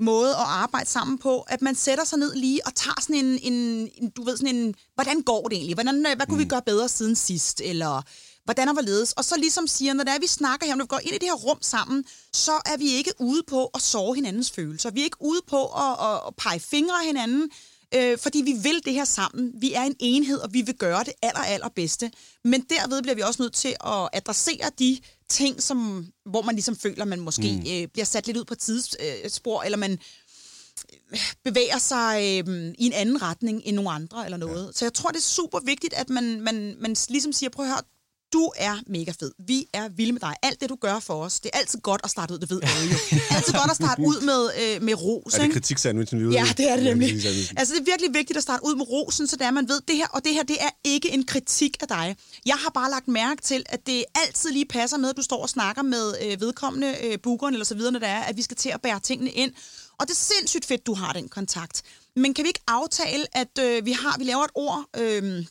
måde 0.00 0.30
at 0.30 0.47
arbejde 0.47 0.90
sammen 0.90 1.19
på, 1.19 1.40
at 1.40 1.62
man 1.62 1.75
sætter 1.75 2.04
sig 2.04 2.19
ned 2.19 2.35
lige 2.35 2.66
og 2.66 2.75
tager 2.75 3.00
sådan 3.00 3.16
en, 3.16 3.38
en, 3.52 3.90
en 3.95 4.11
du 4.11 4.25
ved, 4.25 4.37
sådan 4.37 4.57
en, 4.57 4.75
hvordan 4.95 5.23
går 5.23 5.49
det 5.49 5.57
egentlig? 5.57 5.75
Hvordan, 5.75 6.07
hvad 6.16 6.26
kunne 6.26 6.38
vi 6.38 6.45
gøre 6.45 6.62
bedre 6.62 6.88
siden 6.88 7.16
sidst? 7.16 7.61
Eller 7.64 8.02
hvordan 8.45 8.69
og 8.69 8.75
hvorledes? 8.75 9.12
Og 9.12 9.25
så 9.25 9.37
ligesom 9.37 9.66
siger, 9.66 9.92
når 9.92 10.04
det 10.04 10.14
er, 10.14 10.19
vi 10.21 10.26
snakker 10.26 10.66
her, 10.66 10.75
når 10.75 10.85
vi 10.85 10.88
går 10.88 11.00
ind 11.02 11.14
i 11.14 11.19
det 11.19 11.28
her 11.28 11.35
rum 11.35 11.59
sammen, 11.61 12.04
så 12.33 12.52
er 12.52 12.76
vi 12.78 12.88
ikke 12.90 13.12
ude 13.19 13.42
på 13.47 13.66
at 13.66 13.83
sove 13.83 14.14
hinandens 14.14 14.50
følelser. 14.50 14.90
Vi 14.90 15.00
er 15.00 15.04
ikke 15.04 15.23
ude 15.23 15.40
på 15.47 15.66
at, 15.66 15.97
at, 16.09 16.21
at 16.26 16.37
pege 16.37 16.61
fingre 16.61 16.95
af 17.00 17.07
hinanden, 17.07 17.50
øh, 17.95 18.19
fordi 18.19 18.42
vi 18.42 18.52
vil 18.52 18.80
det 18.85 18.92
her 18.92 19.04
sammen. 19.04 19.52
Vi 19.54 19.73
er 19.73 19.83
en 19.83 19.97
enhed, 19.99 20.38
og 20.38 20.52
vi 20.52 20.62
vil 20.62 20.75
gøre 20.75 21.04
det 21.04 21.12
aller, 21.23 21.40
aller 21.40 21.69
bedste. 21.69 22.11
Men 22.45 22.61
derved 22.61 23.02
bliver 23.02 23.14
vi 23.14 23.23
også 23.23 23.42
nødt 23.42 23.54
til 23.54 23.76
at 23.87 24.09
adressere 24.12 24.71
de 24.78 24.99
ting, 25.30 25.62
som, 25.62 26.06
hvor 26.26 26.42
man 26.42 26.54
ligesom 26.54 26.76
føler, 26.76 27.04
man 27.04 27.20
måske 27.20 27.62
mm. 27.64 27.72
øh, 27.72 27.88
bliver 27.92 28.04
sat 28.04 28.26
lidt 28.26 28.37
ud 28.37 28.44
på 28.44 28.54
tidsspor, 28.54 29.62
eller 29.62 29.78
man 29.78 29.99
bevæger 31.44 31.78
sig 31.78 32.16
øh, 32.16 32.75
i 32.78 32.87
en 32.87 32.92
anden 32.92 33.22
retning 33.22 33.62
end 33.64 33.76
nogle 33.76 33.90
andre 33.90 34.25
eller 34.25 34.38
noget. 34.38 34.66
Ja. 34.66 34.72
Så 34.72 34.84
jeg 34.84 34.94
tror, 34.94 35.10
det 35.10 35.18
er 35.18 35.22
super 35.22 35.60
vigtigt, 35.60 35.94
at 35.94 36.10
man, 36.10 36.40
man, 36.40 36.76
man 36.80 36.96
ligesom 37.08 37.32
siger, 37.32 37.50
prøv 37.50 37.64
at 37.64 37.70
høre, 37.70 37.82
du 38.32 38.50
er 38.56 38.76
mega 38.87 39.12
fed. 39.20 39.32
Vi 39.46 39.66
er 39.72 39.88
vilde 39.88 40.12
med 40.12 40.20
dig. 40.20 40.34
Alt 40.42 40.60
det, 40.60 40.68
du 40.68 40.76
gør 40.80 40.99
for 40.99 41.14
os, 41.25 41.40
det 41.40 41.50
er 41.54 41.58
altid 41.58 41.80
godt 41.80 42.00
at 42.04 42.10
starte 42.10 42.34
ud, 42.34 42.38
det 42.38 42.50
ved 42.50 42.60
alle 42.62 42.92
jo. 42.92 42.99
Det 43.10 43.22
er 43.30 43.34
altid 43.37 43.52
godt 43.52 43.70
at 43.70 43.76
starte 43.76 44.02
ud 44.02 44.20
med, 44.20 44.50
øh, 44.62 44.82
med 44.82 44.94
ros, 44.94 45.34
Er 45.34 45.42
det 45.42 45.52
kritiksandwichen, 45.52 46.20
vi 46.20 46.37
er 46.37 46.44
Ja, 46.44 46.52
det 46.56 46.70
er 46.70 46.76
det 46.76 46.84
nemlig. 46.84 47.10
Altså, 47.56 47.75
det 47.75 47.80
er 47.80 47.84
virkelig 47.84 48.14
vigtigt 48.14 48.37
at 48.37 48.42
starte 48.42 48.64
ud 48.64 48.75
med 48.76 48.90
rosen, 48.90 49.26
så 49.26 49.37
det 49.37 49.46
er, 49.46 49.50
man 49.50 49.68
ved 49.68 49.80
det 49.88 49.96
her, 49.96 50.06
og 50.06 50.25
det 50.25 50.34
her, 50.34 50.42
det 50.42 50.56
er 50.60 50.70
ikke 50.84 51.10
en 51.10 51.25
kritik 51.26 51.76
af 51.80 51.88
dig. 51.88 52.16
Jeg 52.46 52.56
har 52.56 52.70
bare 52.70 52.90
lagt 52.90 53.08
mærke 53.08 53.42
til, 53.42 53.64
at 53.66 53.87
det 53.87 54.04
altid 54.14 54.50
lige 54.50 54.66
passer 54.66 54.96
med, 54.96 55.10
at 55.10 55.16
du 55.16 55.22
står 55.22 55.42
og 55.42 55.49
snakker 55.49 55.82
med 55.82 56.14
øh, 56.22 56.40
vedkommende 56.40 56.94
øh, 57.04 57.18
bookeren 57.22 57.54
eller 57.54 57.64
så 57.64 57.75
videre, 57.75 57.92
når 57.92 57.99
det 57.99 58.08
er, 58.08 58.20
at 58.20 58.37
vi 58.37 58.42
skal 58.42 58.56
til 58.56 58.68
at 58.68 58.80
bære 58.82 59.00
tingene 59.00 59.30
ind. 59.30 59.52
Og 59.99 60.08
det 60.08 60.12
er 60.12 60.18
sindssygt 60.34 60.64
fedt, 60.64 60.87
du 60.87 60.94
har 60.94 61.12
den 61.12 61.28
kontakt. 61.28 61.82
Men 62.16 62.34
kan 62.34 62.44
vi 62.44 62.49
ikke 62.49 62.62
aftale, 62.66 63.26
at 63.37 63.58
øh, 63.60 63.87
vi 63.87 63.92
har, 63.92 64.18
vi 64.18 64.25
laver 64.25 64.44
et 64.44 64.50
ord, 64.54 64.84
øh, 64.99 65.44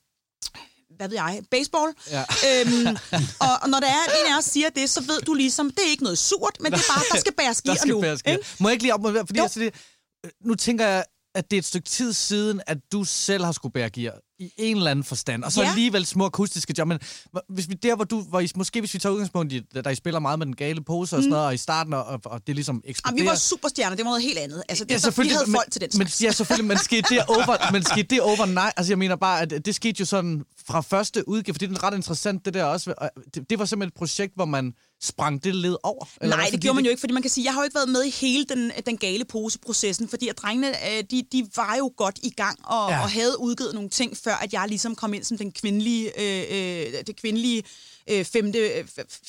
hvad 0.99 1.09
ved 1.09 1.17
jeg, 1.17 1.41
baseball. 1.51 1.89
Ja. 2.11 2.23
Øhm, 2.47 2.87
og, 3.39 3.53
og 3.61 3.69
når 3.69 3.79
der 3.79 3.87
er 3.87 4.03
en 4.19 4.33
af 4.33 4.37
os 4.37 4.45
siger 4.45 4.69
det, 4.69 4.89
så 4.89 5.01
ved 5.01 5.21
du 5.21 5.33
ligesom, 5.33 5.69
det 5.69 5.79
er 5.85 5.89
ikke 5.89 6.03
noget 6.03 6.17
surt, 6.17 6.57
men 6.59 6.71
det 6.71 6.79
er 6.79 6.93
bare, 6.93 7.03
der 7.13 7.19
skal 7.19 7.33
bæres 7.33 7.61
gear 7.65 7.75
skal 7.75 7.87
nu. 7.89 8.01
bæres? 8.01 8.21
Må 8.59 8.69
jeg 8.69 8.73
ikke 8.73 8.83
lige 8.83 8.93
op, 8.93 9.01
fordi 9.27 9.39
Jo. 9.39 9.47
det, 9.55 9.73
øh, 10.25 10.31
nu 10.45 10.55
tænker 10.55 10.87
jeg, 10.87 11.03
at 11.35 11.51
det 11.51 11.57
er 11.57 11.59
et 11.59 11.65
stykke 11.65 11.89
tid 11.89 12.13
siden, 12.13 12.61
at 12.67 12.77
du 12.91 13.03
selv 13.03 13.43
har 13.43 13.51
skulle 13.51 13.73
bære 13.73 13.89
gear 13.89 14.13
i 14.39 14.51
en 14.57 14.77
eller 14.77 14.91
anden 14.91 15.03
forstand. 15.03 15.43
Og 15.43 15.51
så 15.51 15.61
Ja. 15.61 15.69
alligevel 15.69 16.05
små 16.05 16.25
akustiske 16.25 16.73
job. 16.77 16.87
Men 16.87 16.99
hvis 17.49 17.69
vi 17.69 17.73
der, 17.73 17.95
hvor 17.95 18.03
du, 18.05 18.21
hvor 18.21 18.39
I, 18.39 18.47
måske 18.55 18.79
hvis 18.79 18.93
vi 18.93 18.99
tager 18.99 19.13
udgangspunkt 19.13 19.53
i, 19.53 19.59
da 19.59 19.89
I 19.89 19.95
spiller 19.95 20.19
meget 20.19 20.39
med 20.39 20.45
den 20.45 20.55
gale 20.55 20.83
pose 20.83 21.15
og 21.15 21.21
sådan 21.21 21.29
noget, 21.29 21.45
og 21.45 21.53
i 21.53 21.57
starten, 21.57 21.93
og, 21.93 22.21
og 22.25 22.47
det 22.47 22.55
ligesom 22.55 22.75
Jamen, 22.75 22.83
eksploderer. 22.89 23.23
vi 23.23 23.27
var 23.29 23.35
superstjerner, 23.35 23.95
det 23.95 24.05
var 24.05 24.09
noget 24.11 24.23
helt 24.23 24.37
andet. 24.37 24.63
Altså, 24.69 24.83
det, 24.85 24.91
ja, 24.91 24.95
vi 24.95 24.99
selvfølgelig, 25.01 25.37
havde 25.37 25.49
men, 25.51 25.55
folk 25.57 25.71
til 25.71 25.81
den 25.81 25.89
men, 25.93 26.07
slags. 26.07 26.21
ja, 26.23 26.31
selvfølgelig, 26.31 26.67
men 26.67 26.77
skete 26.77 27.15
det 27.15 27.25
over, 27.35 27.71
men 27.71 27.83
skete 27.83 28.03
det 28.03 28.21
overnight? 28.21 28.73
Altså, 28.77 28.91
jeg 28.91 28.97
mener 28.97 29.15
bare, 29.15 29.41
at 29.41 29.65
det 29.65 29.75
skete 29.75 29.99
jo 29.99 30.05
sådan 30.05 30.43
fra 30.67 30.81
første 30.81 31.27
udgave, 31.29 31.53
fordi 31.53 31.65
det 31.67 31.77
er 31.77 31.83
ret 31.83 31.95
interessant, 31.95 32.45
det 32.45 32.53
der 32.53 32.63
også. 32.63 32.93
og 32.97 33.09
Det, 33.33 33.49
det 33.49 33.59
var 33.59 33.65
simpelthen 33.65 33.87
et 33.87 33.93
projekt, 33.93 34.35
hvor 34.35 34.45
man 34.45 34.73
sprang 35.01 35.43
det 35.43 35.55
led 35.55 35.75
over. 35.83 36.05
eller 36.21 36.35
Nej, 36.35 36.45
hvad? 36.45 36.51
det 36.51 36.61
gjorde 36.61 36.75
man 36.75 36.83
jo 36.83 36.89
ikke, 36.89 36.99
fordi 36.99 37.13
man 37.13 37.21
kan 37.23 37.31
sige, 37.31 37.45
jeg 37.45 37.53
har 37.53 37.61
jo 37.61 37.63
ikke 37.63 37.75
været 37.75 37.89
med 37.89 38.03
i 38.03 38.09
hele 38.09 38.45
den, 38.45 38.71
den 38.85 38.97
gale 38.97 39.25
poseprocessen, 39.25 40.09
fordi 40.09 40.27
at 40.27 40.37
drengene, 40.37 40.67
øh, 40.97 41.03
de, 41.11 41.23
de 41.31 41.47
var 41.55 41.75
jo 41.77 41.93
godt 41.97 42.19
i 42.23 42.29
gang 42.29 42.59
og, 42.65 42.89
Ja. 42.91 43.01
og 43.01 43.09
havde 43.09 43.39
udgivet 43.39 43.73
nogle 43.73 43.89
ting, 43.89 44.17
før 44.17 44.35
at 44.35 44.53
jeg 44.53 44.65
ligesom 44.67 44.95
kom 44.95 45.13
ind 45.13 45.23
som 45.23 45.37
den 45.37 45.51
kvindelige, 45.51 46.21
øh, 46.21 46.87
øh, 46.87 46.93
det 47.07 47.15
kvindelige 47.21 47.63
øh, 48.09 48.25
femte, 48.25 48.59
øh, 48.59 48.85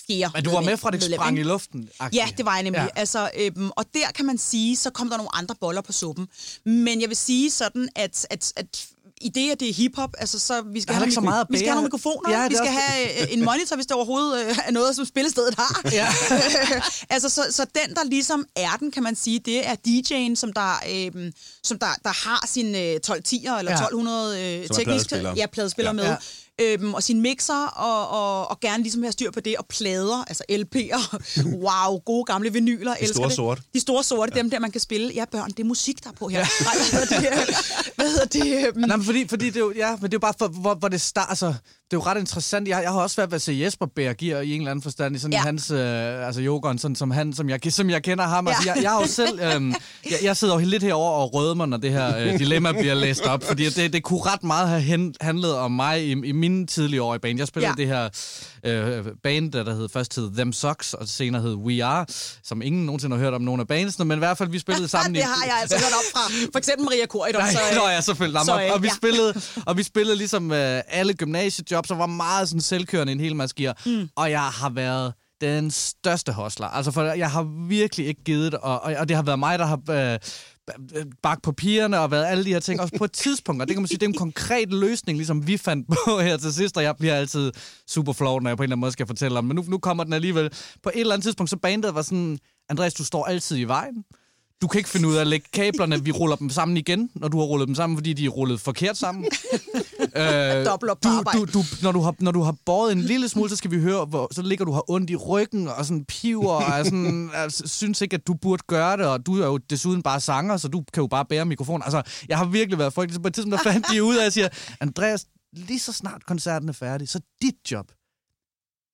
fjerde 0.07 0.31
Men 0.35 0.45
du 0.45 0.51
var 0.51 0.61
med 0.61 0.77
fra 0.77 0.91
det 0.91 1.03
sprang 1.03 1.39
i 1.39 1.43
luften. 1.43 1.89
Ja, 2.13 2.29
det 2.37 2.45
var 2.45 2.55
jeg 2.55 2.63
nemlig. 2.63 2.81
Ja. 2.97 3.01
Altså, 3.01 3.31
øhm, 3.39 3.71
og 3.77 3.85
der 3.95 4.11
kan 4.15 4.25
man 4.27 4.39
sige, 4.39 4.77
så 4.77 4.91
kom 4.91 5.11
der 5.11 5.17
nogle 5.17 5.35
andre 5.37 5.55
boller 5.61 5.81
på 5.81 5.93
suppen. 5.93 6.29
Men 6.65 7.01
jeg 7.01 7.09
vil 7.09 7.17
sige 7.17 7.51
sådan, 7.51 7.89
at, 7.97 8.27
at, 8.31 8.53
at 8.57 8.87
i 9.21 9.29
det, 9.29 9.51
at 9.51 9.61
det 9.61 9.69
er 9.69 9.73
hiphop, 9.75 10.11
altså 10.19 10.39
så 10.39 10.63
vi 10.63 10.81
skal, 10.81 10.95
have, 10.95 11.05
ikke 11.07 11.15
så 11.15 11.21
meget 11.21 11.47
vi 11.51 11.57
skal 11.57 11.69
have 11.69 11.75
nogle 11.75 11.87
mikrofoner, 11.87 12.31
Ja, 12.43 12.49
vi 12.49 12.55
skal 12.55 12.69
også- 12.69 12.81
have 12.81 13.23
øh, 13.23 13.33
en 13.33 13.45
monitor, 13.45 13.77
hvis 13.77 13.87
det 13.87 13.97
overhovedet 13.97 14.47
øh, 14.47 14.57
er 14.67 14.71
noget, 14.71 14.97
som 14.97 15.05
spillestedet 15.05 15.55
har. 15.55 15.81
Ja. 15.93 16.09
altså, 17.15 17.29
så, 17.29 17.43
så 17.51 17.65
den, 17.75 17.95
der 17.95 18.05
ligesom 18.05 18.47
er 18.57 18.77
den, 18.81 18.91
kan 18.91 19.03
man 19.03 19.17
sige, 19.17 19.39
det 19.39 19.69
er 19.69 19.75
DJ'en, 19.89 20.35
som 20.37 20.53
der, 20.53 20.73
øhm, 20.93 21.33
som 21.65 21.79
der, 21.79 21.87
der 22.05 22.29
har 22.29 22.47
sin 22.47 22.75
øh, 22.75 22.81
1210'er 23.07 23.59
eller 23.59 23.73
Ja. 23.73 23.77
1200 23.77 24.41
øh, 24.61 24.67
Som 24.67 24.77
teknisk 24.77 24.87
pladespiller. 24.87 25.35
ja, 25.37 25.47
pladespiller 25.47 25.91
Ja. 25.91 25.97
med. 25.97 26.05
Ja. 26.05 26.17
Øhm, 26.61 26.95
og 26.95 27.03
sin 27.03 27.21
mixer, 27.21 27.67
og, 27.67 28.09
og, 28.09 28.51
og 28.51 28.61
gerne 28.61 28.83
ligesom 28.83 29.03
have 29.03 29.13
styr 29.13 29.31
på 29.31 29.41
det, 29.41 29.57
og 29.57 29.67
plader, 29.69 30.25
altså 30.29 30.45
LP'er. 30.53 31.19
Wow, 31.65 31.99
gode 32.07 32.25
gamle 32.25 32.53
vinyler. 32.53 32.95
De 33.01 33.07
store 33.09 33.31
sorte. 33.31 33.63
De 33.75 33.81
store 33.81 34.05
sorte, 34.05 34.33
ja. 34.35 34.41
dem 34.43 34.51
der, 34.51 34.59
man 34.59 34.71
kan 34.71 34.81
spille. 34.81 35.13
Ja, 35.15 35.25
børn, 35.33 35.49
det 35.51 35.61
er 35.61 35.65
musik, 35.65 36.05
der 36.05 36.11
er 36.11 36.15
på 36.15 36.29
her. 36.29 36.39
Nej, 36.39 36.73
hvad 36.91 37.07
hedder 37.09 37.21
det? 37.47 37.57
Hvad 37.97 38.07
hedder 38.09 38.25
det? 38.25 38.67
øhm, 38.69 38.81
Nej, 38.81 38.97
men 38.97 39.05
fordi, 39.07 39.29
fordi 39.29 39.47
det 39.47 39.57
er 39.57 39.61
jo, 39.61 39.73
ja, 39.77 39.91
men 39.91 40.03
det 40.03 40.05
er 40.05 40.09
jo 40.13 40.19
bare, 40.19 40.35
for, 40.39 40.49
hvor, 40.49 40.75
hvor 40.75 40.89
det 40.89 41.01
starter, 41.01 41.29
altså, 41.29 41.47
det 41.47 41.97
er 41.97 42.01
jo 42.01 42.07
ret 42.07 42.19
interessant. 42.21 42.69
Jeg, 42.69 42.83
jeg 42.83 42.93
har 42.93 43.01
også 43.01 43.17
været 43.17 43.31
ved 43.31 43.37
at 43.37 43.43
se 43.43 43.53
Jesper 43.65 43.87
bære 43.97 44.15
gear 44.15 44.41
i 44.41 44.53
en 44.55 44.61
eller 44.61 44.71
anden 44.71 44.83
forstand, 44.83 45.17
i 45.17 45.19
sådan 45.19 45.33
ja. 45.33 45.39
Ja. 45.39 45.45
hans, 45.45 45.71
øh, 45.71 46.27
altså 46.27 46.41
yogaen, 46.43 46.79
sådan 46.79 46.95
som 46.95 47.11
han, 47.11 47.33
som 47.33 47.49
jeg, 47.51 47.61
som 47.71 47.91
jeg 47.91 48.03
kender 48.03 48.25
ham. 48.25 48.47
Ja. 48.47 48.51
Altså, 48.53 48.63
Ja. 48.69 48.75
jeg, 48.75 48.83
jeg 48.83 48.91
har 48.91 49.01
jo 49.01 49.07
selv, 49.07 49.41
øh, 49.41 49.75
jeg, 50.11 50.19
jeg 50.23 50.37
sidder 50.37 50.55
jo 50.55 50.67
lidt 50.67 50.83
herover 50.83 51.11
og 51.13 51.35
røder 51.35 51.55
mig, 51.55 51.69
når 51.69 51.77
det 51.77 51.93
her 51.93 52.17
øh, 52.19 52.39
dilemma 52.39 52.73
bliver 52.73 52.95
læst 52.95 53.23
op, 53.23 53.45
fordi 53.45 53.71
det, 53.71 53.93
det 53.93 54.03
kunne 54.03 54.21
ret 54.21 54.43
meget 54.45 54.69
have 54.69 54.81
hen, 54.81 55.15
handlet 55.21 55.55
om 55.57 55.73
mig 55.73 56.05
i, 56.07 56.11
i 56.11 56.33
mine 56.51 56.67
tidlige 56.67 57.03
år 57.03 57.15
i 57.15 57.19
band. 57.19 57.39
Jeg 57.39 57.49
spillede 57.49 57.75
ja. 57.79 57.83
Det 57.83 57.87
her 57.87 58.99
øh, 58.99 59.05
band, 59.23 59.53
der, 59.53 59.75
hed, 59.75 59.89
først 59.89 60.17
hed 60.17 60.35
Them 60.35 60.53
Socks, 60.53 60.95
og 60.95 61.09
senere 61.09 61.43
hed 61.43 61.55
We 61.55 61.85
Are, 61.85 62.07
som 62.45 62.63
ingen 62.63 62.87
nogensinde 62.87 63.17
har 63.17 63.25
hørt 63.25 63.35
om 63.35 63.43
nogen 63.43 63.61
af 63.61 63.69
bandsene, 63.69 64.05
men 64.05 64.19
i 64.19 64.19
hvert 64.19 64.39
fald, 64.39 64.49
vi 64.49 64.59
spillede 64.59 64.89
sammen 64.97 65.15
det 65.15 65.23
har 65.25 65.45
jeg 65.47 65.59
altså 65.61 65.77
hørt 65.77 65.93
op 65.93 66.21
fra. 66.21 66.49
For 66.53 66.59
eksempel 66.59 66.85
Maria 66.85 67.07
Koridon. 67.07 67.43
Nej, 67.43 67.53
så, 67.53 67.59
så, 67.73 67.79
nå 67.79 67.89
ja, 67.89 68.01
selvfølgelig. 68.01 68.41
Så, 68.45 68.53
og, 68.53 68.63
og, 68.75 68.83
vi 68.83 68.89
ja. 68.89 68.95
spillede, 68.95 69.35
og 69.69 69.77
vi 69.77 69.83
spillede 69.83 70.17
ligesom 70.17 70.53
øh, 70.53 70.83
alle 70.89 71.15
gymnasiejobs, 71.15 71.91
og 71.91 71.99
var 71.99 72.07
meget 72.07 72.49
sådan 72.49 72.61
selvkørende 72.61 73.13
en 73.13 73.21
hel 73.21 73.37
masse 73.37 73.57
gear. 73.57 73.77
Mm. 73.87 74.09
Og 74.17 74.31
jeg 74.31 74.43
har 74.43 74.71
været 74.71 75.13
den 75.41 75.71
største 75.71 76.33
hostler. 76.33 76.67
Altså, 76.67 76.91
for 76.91 77.03
jeg 77.03 77.31
har 77.31 77.67
virkelig 77.69 78.07
ikke 78.07 78.25
givet 78.25 78.53
det, 78.53 78.61
og, 78.61 78.83
og, 78.83 78.95
og 78.99 79.09
det 79.09 79.17
har 79.17 79.23
været 79.23 79.39
mig, 79.39 79.59
der 79.59 79.67
har... 79.67 79.81
Øh, 79.91 80.19
bagt 81.23 81.43
papirerne 81.43 82.01
og 82.01 82.11
været 82.11 82.27
alle 82.27 82.45
de 82.45 82.53
her 82.53 82.61
ting, 82.61 82.81
også 82.81 82.95
på 82.99 83.05
et 83.05 83.13
tidspunkt, 83.13 83.63
og 83.63 83.69
det 83.69 83.75
kan 83.77 83.83
man 83.83 83.89
sige, 83.89 83.99
det 83.99 84.07
er 84.07 84.09
en 84.09 84.15
konkret 84.15 84.73
løsning, 84.73 85.19
ligesom 85.19 85.47
vi 85.47 85.57
fandt 85.57 85.89
på 85.89 86.21
her 86.21 86.37
til 86.37 86.55
sidst, 86.55 86.77
og 86.77 86.83
jeg 86.83 86.97
bliver 86.97 87.15
altid 87.15 87.53
super 87.87 88.13
flov, 88.13 88.43
når 88.43 88.51
jeg 88.51 88.57
på 88.57 88.63
en 88.63 88.65
eller 88.65 88.75
anden 88.75 88.81
måde 88.81 88.93
skal 88.93 89.07
fortælle 89.07 89.39
om, 89.39 89.45
men 89.45 89.57
nu, 89.57 89.65
nu 89.69 89.79
kommer 89.79 90.05
den 90.05 90.13
alligevel. 90.13 90.51
På 90.83 90.91
et 90.95 91.01
eller 91.01 91.15
andet 91.15 91.25
tidspunkt, 91.25 91.51
så 91.51 91.57
bandet 91.57 91.95
var 91.95 92.03
sådan, 92.03 92.39
Andreas, 92.69 92.95
du 92.95 93.05
står 93.05 93.25
altid 93.25 93.59
i 93.59 93.65
vejen, 93.65 94.05
du 94.63 94.69
kan 94.69 94.79
ikke 94.79 94.89
finde 94.89 95.09
ud 95.09 95.15
af 95.15 95.21
at 95.21 95.27
lægge 95.27 95.47
kablerne. 95.53 96.05
Vi 96.05 96.11
ruller 96.11 96.37
dem 96.37 96.51
sammen 96.51 96.77
igen, 96.77 97.11
når 97.15 97.29
du 97.29 97.39
har 97.39 97.45
rullet 97.45 97.69
dem 97.69 97.75
sammen, 97.75 97.97
fordi 97.97 98.13
de 98.13 98.25
er 98.25 98.29
rullet 98.29 98.61
forkert 98.61 98.97
sammen. 98.97 99.25
øh, 100.17 100.67
Dobbelt 100.67 100.91
op 100.91 101.01
på 101.03 101.09
du, 101.09 101.17
arbejde. 101.19 101.39
du, 101.39 101.45
du, 101.45 101.63
når, 101.83 101.93
du 101.93 102.01
har, 102.01 102.15
når 102.19 102.31
du 102.31 102.43
har 102.43 102.55
båret 102.67 102.93
en 102.93 103.01
lille 103.01 103.29
smule, 103.29 103.51
så 103.51 103.57
skal 103.57 103.71
vi 103.71 103.81
høre, 103.81 104.05
hvor, 104.05 104.29
så 104.35 104.43
ligger 104.43 104.65
du 104.65 104.73
har 104.73 104.91
ondt 104.91 105.11
i 105.11 105.17
ryggen, 105.17 105.69
og 105.69 105.85
sådan 105.87 106.05
piver, 106.05 106.53
og 106.53 106.85
sådan, 106.85 107.31
altså, 107.35 107.69
synes 107.79 108.01
ikke, 108.01 108.15
at 108.15 108.27
du 108.27 108.35
burde 108.35 108.63
gøre 108.67 108.97
det, 108.97 109.07
og 109.07 109.27
du 109.27 109.41
er 109.41 109.47
jo 109.47 109.57
desuden 109.57 110.03
bare 110.03 110.21
sanger, 110.21 110.57
så 110.57 110.69
du 110.69 110.85
kan 110.93 111.01
jo 111.01 111.07
bare 111.07 111.25
bære 111.25 111.45
mikrofonen. 111.45 111.83
Altså, 111.83 112.03
jeg 112.29 112.39
har 112.39 112.45
virkelig 112.45 112.79
været 112.79 112.93
frygtelig. 112.93 113.15
Så 113.15 113.21
på 113.21 113.29
et 113.29 113.35
tidspunkt, 113.35 113.65
der 113.65 113.73
fandt 113.73 113.87
de 113.93 114.05
ud 114.05 114.15
af, 114.15 114.19
at 114.19 114.25
jeg 114.25 114.33
siger, 114.33 114.49
Andreas, 114.81 115.27
lige 115.53 115.79
så 115.79 115.93
snart 115.93 116.27
koncerten 116.27 116.69
er 116.69 116.73
færdig, 116.73 117.09
så 117.09 117.21
dit 117.43 117.55
job, 117.71 117.87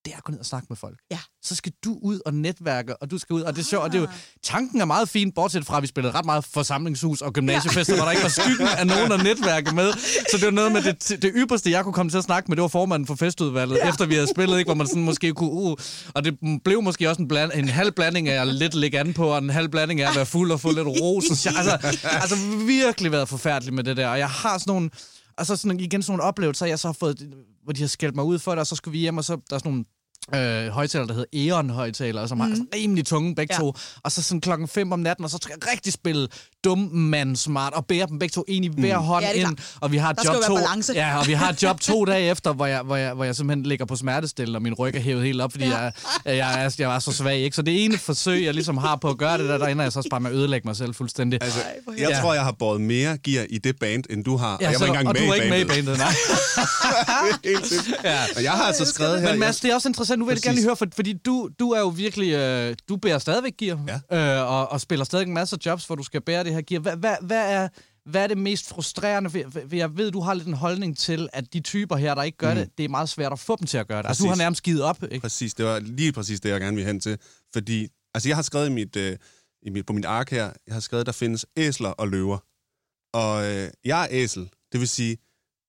det 0.06 0.12
er 0.12 0.16
at 0.16 0.24
gå 0.24 0.32
ned 0.32 0.40
og 0.40 0.46
snakke 0.46 0.66
med 0.70 0.76
folk. 0.76 0.98
Ja. 1.10 1.18
Så 1.42 1.54
skal 1.54 1.72
du 1.84 1.98
ud 2.02 2.20
og 2.26 2.34
netværke, 2.34 2.96
og 2.96 3.10
du 3.10 3.18
skal 3.18 3.34
ud, 3.34 3.40
og 3.40 3.56
det 3.56 3.60
er 3.60 3.64
sjovt, 3.64 3.84
og 3.84 3.92
det 3.92 3.98
er 3.98 4.02
jo, 4.02 4.08
tanken 4.42 4.80
er 4.80 4.84
meget 4.84 5.08
fin, 5.08 5.32
bortset 5.32 5.66
fra, 5.66 5.76
at 5.76 5.82
vi 5.82 5.86
spillede 5.86 6.14
ret 6.14 6.24
meget 6.24 6.44
forsamlingshus 6.44 7.20
og 7.20 7.32
gymnasiefester, 7.32 7.94
ja. 7.94 7.98
hvor 7.98 8.04
der 8.04 8.10
ikke 8.10 8.22
var 8.22 8.28
skyggen 8.28 8.68
af 8.78 8.86
nogen 8.86 9.12
at 9.12 9.22
netværke 9.22 9.74
med. 9.74 9.92
Så 10.30 10.36
det 10.36 10.44
var 10.44 10.50
noget 10.50 10.72
med 10.72 10.82
det, 10.82 11.22
det 11.22 11.32
ypperste, 11.34 11.70
jeg 11.70 11.84
kunne 11.84 11.92
komme 11.92 12.10
til 12.10 12.18
at 12.18 12.24
snakke 12.24 12.48
med, 12.48 12.56
det 12.56 12.62
var 12.62 12.68
formanden 12.68 13.06
for 13.06 13.14
festudvalget, 13.14 13.76
ja. 13.76 13.88
efter 13.88 14.06
vi 14.06 14.14
havde 14.14 14.26
spillet, 14.26 14.58
ikke, 14.58 14.68
hvor 14.68 14.74
man 14.74 14.86
sådan 14.86 15.02
måske 15.02 15.32
kunne, 15.32 15.50
uh, 15.50 15.76
og 16.14 16.24
det 16.24 16.38
blev 16.64 16.82
måske 16.82 17.08
også 17.08 17.22
en, 17.22 17.28
bland, 17.28 17.52
en 17.54 17.68
halv 17.68 17.92
blanding 17.92 18.28
af 18.28 18.40
at 18.40 18.46
lidt 18.46 18.74
ligge 18.74 19.00
an 19.00 19.14
på, 19.14 19.26
og 19.26 19.38
en 19.38 19.50
halv 19.50 19.68
blanding 19.68 20.00
af 20.00 20.10
at 20.10 20.16
være 20.16 20.26
fuld 20.26 20.52
og 20.52 20.60
få 20.60 20.72
lidt 20.72 20.88
ros. 20.88 21.46
altså, 21.46 21.78
altså 22.02 22.36
virkelig 22.66 23.12
været 23.12 23.28
forfærdelig 23.28 23.74
med 23.74 23.84
det 23.84 23.96
der, 23.96 24.08
og 24.08 24.18
jeg 24.18 24.28
har 24.28 24.58
sådan 24.58 24.72
nogle, 24.72 24.90
altså 25.38 25.56
sådan, 25.56 25.80
igen 25.80 26.02
sådan 26.02 26.12
nogle 26.12 26.22
oplevelser, 26.22 26.66
jeg 26.66 26.78
så 26.78 26.88
har 26.88 26.92
fået, 26.92 27.28
hvor 27.64 27.72
de 27.72 27.80
har 27.80 27.88
skældt 27.88 28.14
mig 28.14 28.24
ud 28.24 28.38
for 28.38 28.50
det, 28.50 28.60
og 28.60 28.66
så 28.66 28.76
skulle 28.76 28.92
vi 28.92 28.98
hjem, 28.98 29.18
og 29.18 29.24
så 29.24 29.32
der 29.32 29.56
er 29.56 29.58
sådan 29.58 29.72
nogle 29.72 29.84
øh, 30.34 30.68
højtaler, 30.68 31.06
der 31.06 31.14
hedder 31.14 31.52
Eon-højtaler, 31.52 32.26
som 32.26 32.38
mm. 32.38 32.40
er 32.40 32.46
altså 32.46 32.64
rimelig 32.74 33.06
tunge 33.06 33.34
begge 33.34 33.54
Ja. 33.54 33.60
to. 33.60 33.72
Og 34.02 34.12
så 34.12 34.22
sådan 34.22 34.40
klokken 34.40 34.68
5 34.68 34.92
om 34.92 34.98
natten, 34.98 35.24
og 35.24 35.30
så 35.30 35.38
skal 35.42 35.56
jeg 35.60 35.72
rigtig 35.72 35.92
spille 35.92 36.28
dum 36.66 36.78
mand 36.92 37.36
smart, 37.36 37.72
og 37.72 37.86
bære 37.86 38.06
dem 38.06 38.18
begge 38.18 38.32
to 38.32 38.44
ind 38.48 38.64
i 38.64 38.68
hver 38.80 38.98
hånd 38.98 39.24
Ja, 39.24 39.30
ind. 39.32 39.56
Og 39.80 39.92
vi 39.92 39.96
har 39.96 40.12
Der 40.12 40.22
job 40.34 40.42
to, 40.42 40.58
ja, 40.94 41.18
og 41.18 41.26
vi 41.26 41.32
har 41.32 41.56
job 41.62 41.80
to 41.80 42.04
dage 42.04 42.30
efter, 42.30 42.52
hvor 42.52 42.66
jeg, 42.66 42.80
hvor, 42.82 42.96
jeg, 42.96 43.14
hvor 43.14 43.24
jeg 43.24 43.36
simpelthen 43.36 43.66
ligger 43.66 43.84
på 43.84 43.96
smertestille, 43.96 44.58
og 44.58 44.62
min 44.62 44.74
ryg 44.74 44.94
er 44.94 45.00
hævet 45.00 45.24
helt 45.24 45.40
op, 45.40 45.52
fordi 45.52 45.64
ja. 45.66 45.78
jeg, 45.78 45.92
jeg, 46.24 46.64
er, 46.64 46.74
jeg 46.78 46.88
var 46.88 46.98
så 46.98 47.12
svag. 47.12 47.38
Ikke? 47.38 47.56
Så 47.56 47.62
det 47.62 47.84
ene 47.84 47.98
forsøg, 47.98 48.44
jeg 48.44 48.54
ligesom 48.54 48.76
har 48.76 48.96
på 48.96 49.08
at 49.08 49.18
gøre 49.18 49.38
det 49.38 49.48
der, 49.48 49.58
der 49.58 49.66
ender 49.66 49.82
jeg 49.84 49.92
så 49.92 49.98
også 49.98 50.10
bare 50.10 50.20
med 50.20 50.30
at 50.30 50.36
ødelægge 50.36 50.68
mig 50.68 50.76
selv 50.76 50.94
fuldstændig. 50.94 51.38
Altså, 51.42 51.58
jeg 51.98 52.08
Ja. 52.10 52.20
tror, 52.20 52.34
jeg 52.34 52.42
har 52.42 52.52
båret 52.58 52.80
mere 52.80 53.18
gear 53.18 53.46
i 53.50 53.58
det 53.58 53.78
band, 53.80 54.04
end 54.10 54.24
du 54.24 54.36
har. 54.36 54.58
ja, 54.60 54.66
og 54.66 54.72
jeg 54.72 54.72
var 54.72 54.78
så- 54.78 54.84
ikke 54.84 54.98
engang 54.98 55.08
og 55.08 55.14
med 55.14 55.20
du 55.22 55.26
var 55.26 55.34
i 55.34 55.38
ikke 55.38 55.50
med 55.50 55.60
i 55.60 55.64
bandet. 55.64 55.98
nej. 55.98 56.12
Ja. 58.04 58.18
Og 58.36 58.42
jeg 58.42 58.52
har 58.52 58.64
altså 58.64 58.84
skrevet 58.84 59.20
her... 59.20 59.30
Men 59.30 59.40
Mads, 59.40 59.60
det 59.60 59.70
er 59.70 59.74
også 59.74 59.88
interessant, 59.88 60.18
nu 60.18 60.24
vil 60.24 60.32
jeg 60.32 60.42
gerne 60.42 60.54
lige 60.54 60.64
høre, 60.66 60.76
for, 60.76 60.86
fordi 60.94 61.12
du, 61.26 61.48
du 61.60 61.70
er 61.70 61.80
jo 61.80 61.88
virkelig, 61.88 62.32
øh, 62.32 62.74
du 62.88 62.96
bærer 62.96 63.18
stadigvæk 63.18 63.52
gear, 63.58 63.78
Ja. 64.10 64.38
øh, 64.40 64.50
og, 64.52 64.72
og 64.72 64.80
spiller 64.80 65.04
stadig 65.04 65.26
en 65.26 65.34
masse 65.34 65.56
jobs, 65.66 65.84
hvor 65.84 65.94
du 65.94 66.02
skal 66.02 66.20
bære 66.20 66.44
det 66.44 66.52
her 66.56 66.62
gear. 66.62 66.80
Hvad, 66.80 66.96
hvad, 66.96 67.16
hvad, 67.22 67.52
er, 67.52 67.68
hvad 68.04 68.22
er 68.22 68.26
det 68.26 68.38
mest 68.38 68.68
frustrerende? 68.68 69.30
For, 69.30 69.74
jeg 69.76 69.96
ved, 69.96 70.10
du 70.10 70.20
har 70.20 70.34
lidt 70.34 70.48
en 70.48 70.54
holdning 70.54 70.98
til, 70.98 71.28
at 71.32 71.52
de 71.52 71.60
typer 71.60 71.96
her, 71.96 72.14
der 72.14 72.22
ikke 72.22 72.38
gør 72.38 72.54
mm. 72.54 72.60
det, 72.60 72.78
det 72.78 72.84
er 72.84 72.88
meget 72.88 73.08
svært 73.08 73.32
at 73.32 73.38
få 73.38 73.56
dem 73.56 73.66
til 73.66 73.78
at 73.78 73.88
gøre 73.88 74.02
det. 74.02 74.08
Altså, 74.08 74.22
du 74.22 74.28
har 74.28 74.34
Præcis. 74.34 74.38
nærmest 74.38 74.62
givet 74.62 74.82
op, 74.82 75.02
ikke? 75.02 75.20
Præcis, 75.20 75.54
det 75.54 75.64
var 75.64 75.78
lige 75.78 76.12
præcis 76.12 76.40
det, 76.40 76.50
jeg 76.50 76.60
gerne 76.60 76.76
ville 76.76 76.86
hen 76.86 77.00
til. 77.00 77.18
Fordi, 77.52 77.88
altså 78.14 78.28
jeg 78.28 78.36
har 78.36 78.42
skrevet 78.42 78.66
i 78.66 78.72
mit, 78.72 78.96
øh, 78.96 79.16
i 79.62 79.70
mit, 79.70 79.86
på 79.86 79.92
mit 79.92 80.04
ark 80.04 80.30
her, 80.30 80.52
jeg 80.66 80.74
har 80.74 80.80
skrevet, 80.80 81.06
der 81.06 81.12
findes 81.12 81.46
æsler 81.56 81.88
og 81.88 82.08
løver. 82.08 82.38
Og 83.14 83.46
øh, 83.46 83.70
jeg 83.84 84.02
er 84.02 84.08
æsel, 84.10 84.50
det 84.72 84.80
vil 84.80 84.88
sige, 84.88 85.16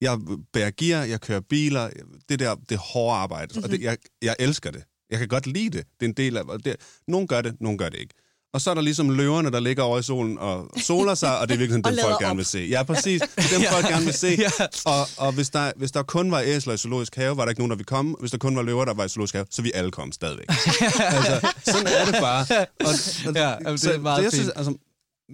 jeg 0.00 0.18
bærer 0.52 0.70
gear, 0.70 1.04
jeg 1.04 1.20
kører 1.20 1.40
biler, 1.40 1.90
det 2.28 2.38
der, 2.38 2.54
det 2.54 2.78
hårde 2.78 3.16
arbejde, 3.16 3.52
mm-hmm. 3.54 3.64
og 3.64 3.70
det, 3.70 3.82
jeg, 3.82 3.96
jeg 4.22 4.36
elsker 4.38 4.70
det. 4.70 4.84
Jeg 5.10 5.18
kan 5.18 5.28
godt 5.28 5.46
lide 5.46 5.78
det. 5.78 5.86
Det 6.00 6.06
er 6.06 6.08
en 6.08 6.16
del 6.16 6.36
af 6.36 6.44
det. 6.64 6.76
Nogen 7.08 7.28
gør 7.28 7.42
det, 7.42 7.60
nogen 7.60 7.78
gør 7.78 7.88
det 7.88 7.98
ikke. 7.98 8.14
Og 8.54 8.60
så 8.60 8.70
er 8.70 8.74
der 8.74 8.82
ligesom 8.82 9.10
løverne, 9.10 9.50
der 9.50 9.60
ligger 9.60 9.82
over 9.82 9.98
i 9.98 10.02
solen 10.02 10.38
og 10.38 10.70
soler 10.76 11.14
sig, 11.14 11.38
og 11.38 11.48
det 11.48 11.54
er 11.54 11.58
virkelig 11.58 11.84
dem, 11.84 11.98
folk 12.02 12.18
gerne 12.18 12.30
op. 12.30 12.36
vil 12.36 12.44
se. 12.44 12.58
Ja, 12.58 12.82
præcis. 12.82 13.20
Dem, 13.52 13.62
folk 13.72 13.86
gerne 13.88 14.04
vil 14.04 14.14
se. 14.14 14.28
Ja. 14.38 14.50
Og, 14.84 15.06
og 15.16 15.32
hvis, 15.32 15.50
der, 15.50 15.72
hvis 15.76 15.90
der 15.92 16.02
kun 16.02 16.30
var 16.30 16.40
æsler 16.44 16.74
i 16.74 16.76
zoologisk 16.76 17.16
have, 17.16 17.36
var 17.36 17.44
der 17.44 17.50
ikke 17.50 17.60
nogen, 17.60 17.70
der 17.70 17.76
ville 17.76 17.84
komme. 17.86 18.16
Hvis 18.20 18.30
der 18.30 18.38
kun 18.38 18.56
var 18.56 18.62
løver, 18.62 18.84
der 18.84 18.94
var 18.94 19.04
i 19.04 19.08
zoologisk 19.08 19.34
have, 19.34 19.46
så 19.50 19.62
vi 19.62 19.72
alle 19.74 19.90
kom 19.90 20.12
stadigvæk. 20.12 20.46
altså, 20.48 21.52
sådan 21.64 21.86
er 21.86 22.04
det 22.04 22.14
bare. 22.20 22.46
Og, 22.80 22.86
og, 23.26 23.34
Ja, 23.34 23.48
jamen, 23.50 23.66
det 23.72 23.80
så, 23.80 23.92
er 23.92 23.98
meget 23.98 24.18
så 24.18 24.22
jeg, 24.22 24.32
synes, 24.32 24.48
altså, 24.48 24.74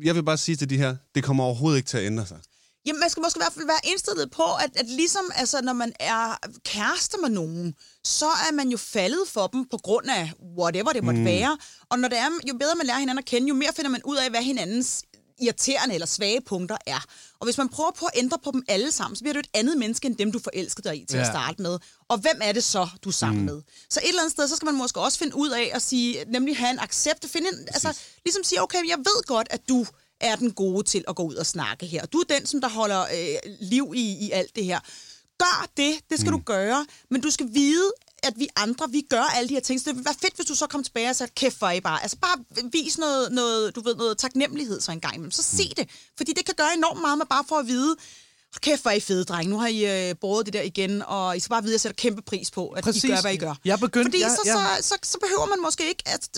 jeg 0.05 0.15
vil 0.15 0.23
bare 0.23 0.37
sige 0.37 0.57
til 0.57 0.71
de 0.71 0.77
her, 0.77 0.97
det 1.15 1.25
kommer 1.25 1.45
overhovedet 1.45 1.77
ikke 1.79 1.87
til 1.89 1.99
at 1.99 2.07
ændre 2.07 2.27
sig. 2.27 2.37
Jamen, 2.87 3.01
man 3.01 3.11
skal 3.11 3.21
måske 3.21 3.39
i 3.39 3.43
hvert 3.45 3.53
fald 3.53 3.67
være 3.67 3.81
indstillet 3.85 4.31
på, 4.31 4.43
at, 4.43 4.71
at 4.77 4.87
ligesom 4.87 5.31
altså, 5.35 5.61
når 5.63 5.73
man 5.73 5.93
er 6.01 6.37
kærester 6.65 7.19
med 7.19 7.29
nogen, 7.29 7.75
så 8.05 8.27
er 8.27 8.53
man 8.53 8.69
jo 8.69 8.77
faldet 8.77 9.29
for 9.29 9.47
dem 9.47 9.65
på 9.69 9.79
grund 9.83 10.11
af 10.11 10.33
whatever 10.59 10.93
det 10.93 11.05
måtte 11.05 11.21
mm. 11.21 11.27
være. 11.27 11.59
Og 11.91 11.99
når 11.99 12.09
det 12.09 12.19
er, 12.19 12.29
jo 12.49 12.55
bedre 12.55 12.75
man 12.77 12.87
lærer 12.87 12.99
hinanden 12.99 13.19
at 13.19 13.25
kende, 13.25 13.49
jo 13.49 13.55
mere 13.55 13.73
finder 13.77 13.91
man 13.91 14.03
ud 14.05 14.17
af, 14.17 14.31
hvad 14.31 14.43
hinandens 14.43 15.05
irriterende 15.41 15.95
eller 15.95 16.07
svage 16.07 16.41
punkter 16.41 16.77
er. 16.87 17.05
Og 17.41 17.45
hvis 17.45 17.59
man 17.59 17.69
prøver 17.69 17.91
på 17.91 18.07
at 18.07 18.13
ændre 18.19 18.39
på 18.45 18.51
dem 18.51 18.63
alle 18.69 18.93
sammen, 18.93 19.17
så 19.17 19.23
bliver 19.23 19.33
du 19.33 19.39
et 19.39 19.51
andet 19.55 19.79
menneske 19.79 20.07
end 20.07 20.17
dem, 20.17 20.33
du 20.33 20.39
forelskede 20.39 20.89
dig 20.89 21.03
i 21.03 21.05
til 21.05 21.17
ja. 21.17 21.23
At 21.23 21.27
starte 21.27 21.63
med. 21.63 21.79
Og 22.09 22.19
hvem 22.19 22.39
er 22.43 22.53
det 22.53 22.65
så, 22.65 22.89
du 23.05 23.09
er 23.09 23.13
sammen 23.13 23.41
mm. 23.41 23.47
med? 23.47 23.63
Så 23.91 24.01
et 24.03 24.09
eller 24.09 24.21
andet 24.21 24.33
sted, 24.33 24.49
så 24.49 24.57
skal 24.57 24.67
man 24.67 24.75
måske 24.75 25.01
også 25.01 25.19
finde 25.19 25.37
ud 25.37 25.51
af 25.51 25.71
at 25.75 25.83
sige, 25.83 26.25
nemlig 26.29 26.57
have 26.57 26.71
en 26.71 26.79
accept, 26.79 27.29
finde 27.29 27.49
en, 27.49 27.59
altså 27.67 27.99
ligesom 28.25 28.45
sige, 28.45 28.63
okay, 28.63 28.79
jeg 28.89 28.99
ved 28.99 29.27
godt, 29.27 29.47
at 29.51 29.69
du 29.69 29.87
er 30.21 30.37
den 30.37 30.53
gode 30.53 30.83
til 30.83 31.05
at 31.09 31.17
gå 31.17 31.23
ud 31.23 31.35
og 31.35 31.47
snakke 31.47 31.87
her. 31.87 32.07
Du 32.07 32.19
er 32.19 32.25
den, 32.39 32.47
som 32.47 32.61
der 32.61 32.69
holder 32.69 33.03
øh, 33.03 33.53
liv 33.61 33.93
i, 33.97 34.27
i 34.27 34.31
alt 34.31 34.57
det 34.57 34.65
her. 34.65 34.81
Gør 35.39 35.67
det, 35.77 35.95
det 36.11 36.21
skal 36.21 36.33
mm. 36.33 36.39
du 36.39 36.45
gøre, 36.45 36.87
men 37.11 37.21
du 37.21 37.31
skal 37.31 37.49
vide, 37.55 37.93
at 38.23 38.35
vi 38.37 38.49
andre, 38.57 38.91
vi 38.91 39.01
gør 39.11 39.23
alle 39.23 39.49
de 39.49 39.55
her 39.55 39.61
ting. 39.61 39.81
Så 39.81 39.85
det 39.91 39.97
ville 39.97 40.05
være 40.05 40.15
fedt, 40.23 40.37
hvis 40.37 40.47
du 40.47 40.55
så 40.55 40.67
kom 40.67 40.83
tilbage 40.85 41.11
og 41.11 41.17
sagde, 41.17 41.33
kæft 41.37 41.59
for 41.59 41.71
I 41.71 41.81
bare. 41.81 42.03
Altså 42.03 42.17
bare 42.17 42.45
vis 42.73 42.99
noget, 42.99 43.33
noget, 43.33 43.75
du 43.77 43.81
ved, 43.81 43.95
noget 43.97 44.19
taknemmelighed 44.19 44.81
så 44.81 44.93
en 44.93 45.01
gang 45.01 45.15
imellem. 45.15 45.31
Så 45.31 45.43
se 45.43 45.73
det. 45.77 45.89
Fordi 46.17 46.33
det 46.33 46.45
kan 46.47 46.55
gøre 46.55 46.75
enormt 46.77 47.01
meget 47.01 47.19
med 47.19 47.27
bare 47.27 47.45
for 47.49 47.57
at 47.57 47.67
vide, 47.67 47.89
"Hold 47.89 48.61
kæft, 48.61 48.83
hvor 48.83 48.91
er 48.91 48.95
I 48.95 49.01
fede, 49.01 49.25
drenge. 49.25 49.51
Nu 49.51 49.59
har 49.59 49.67
I 49.69 50.09
øh, 50.11 50.17
båret 50.21 50.47
det 50.47 50.53
der 50.53 50.63
igen, 50.63 51.03
og 51.03 51.37
I 51.37 51.41
skal 51.41 51.51
bare 51.51 51.63
vide, 51.63 51.73
at 51.73 51.75
jeg 51.75 51.81
sætter 51.81 51.97
kæmpe 52.03 52.23
pris 52.23 52.51
på, 52.51 52.69
at 52.69 52.85
Præcis. 52.85 53.05
I 53.05 53.09
gør, 53.09 53.21
hvad 53.21 53.35
I 53.35 53.37
gør. 53.37 53.55
Jeg 53.65 53.79
begyndte- 53.81 54.07
Fordi 54.11 54.21
jeg- 54.21 54.31
så, 54.45 54.51
jeg- 54.51 54.79
så, 54.85 54.89
så, 54.89 55.11
så 55.11 55.19
behøver 55.19 55.47
man 55.47 55.61
måske 55.63 55.89
ikke... 55.89 56.03
At, 56.07 56.29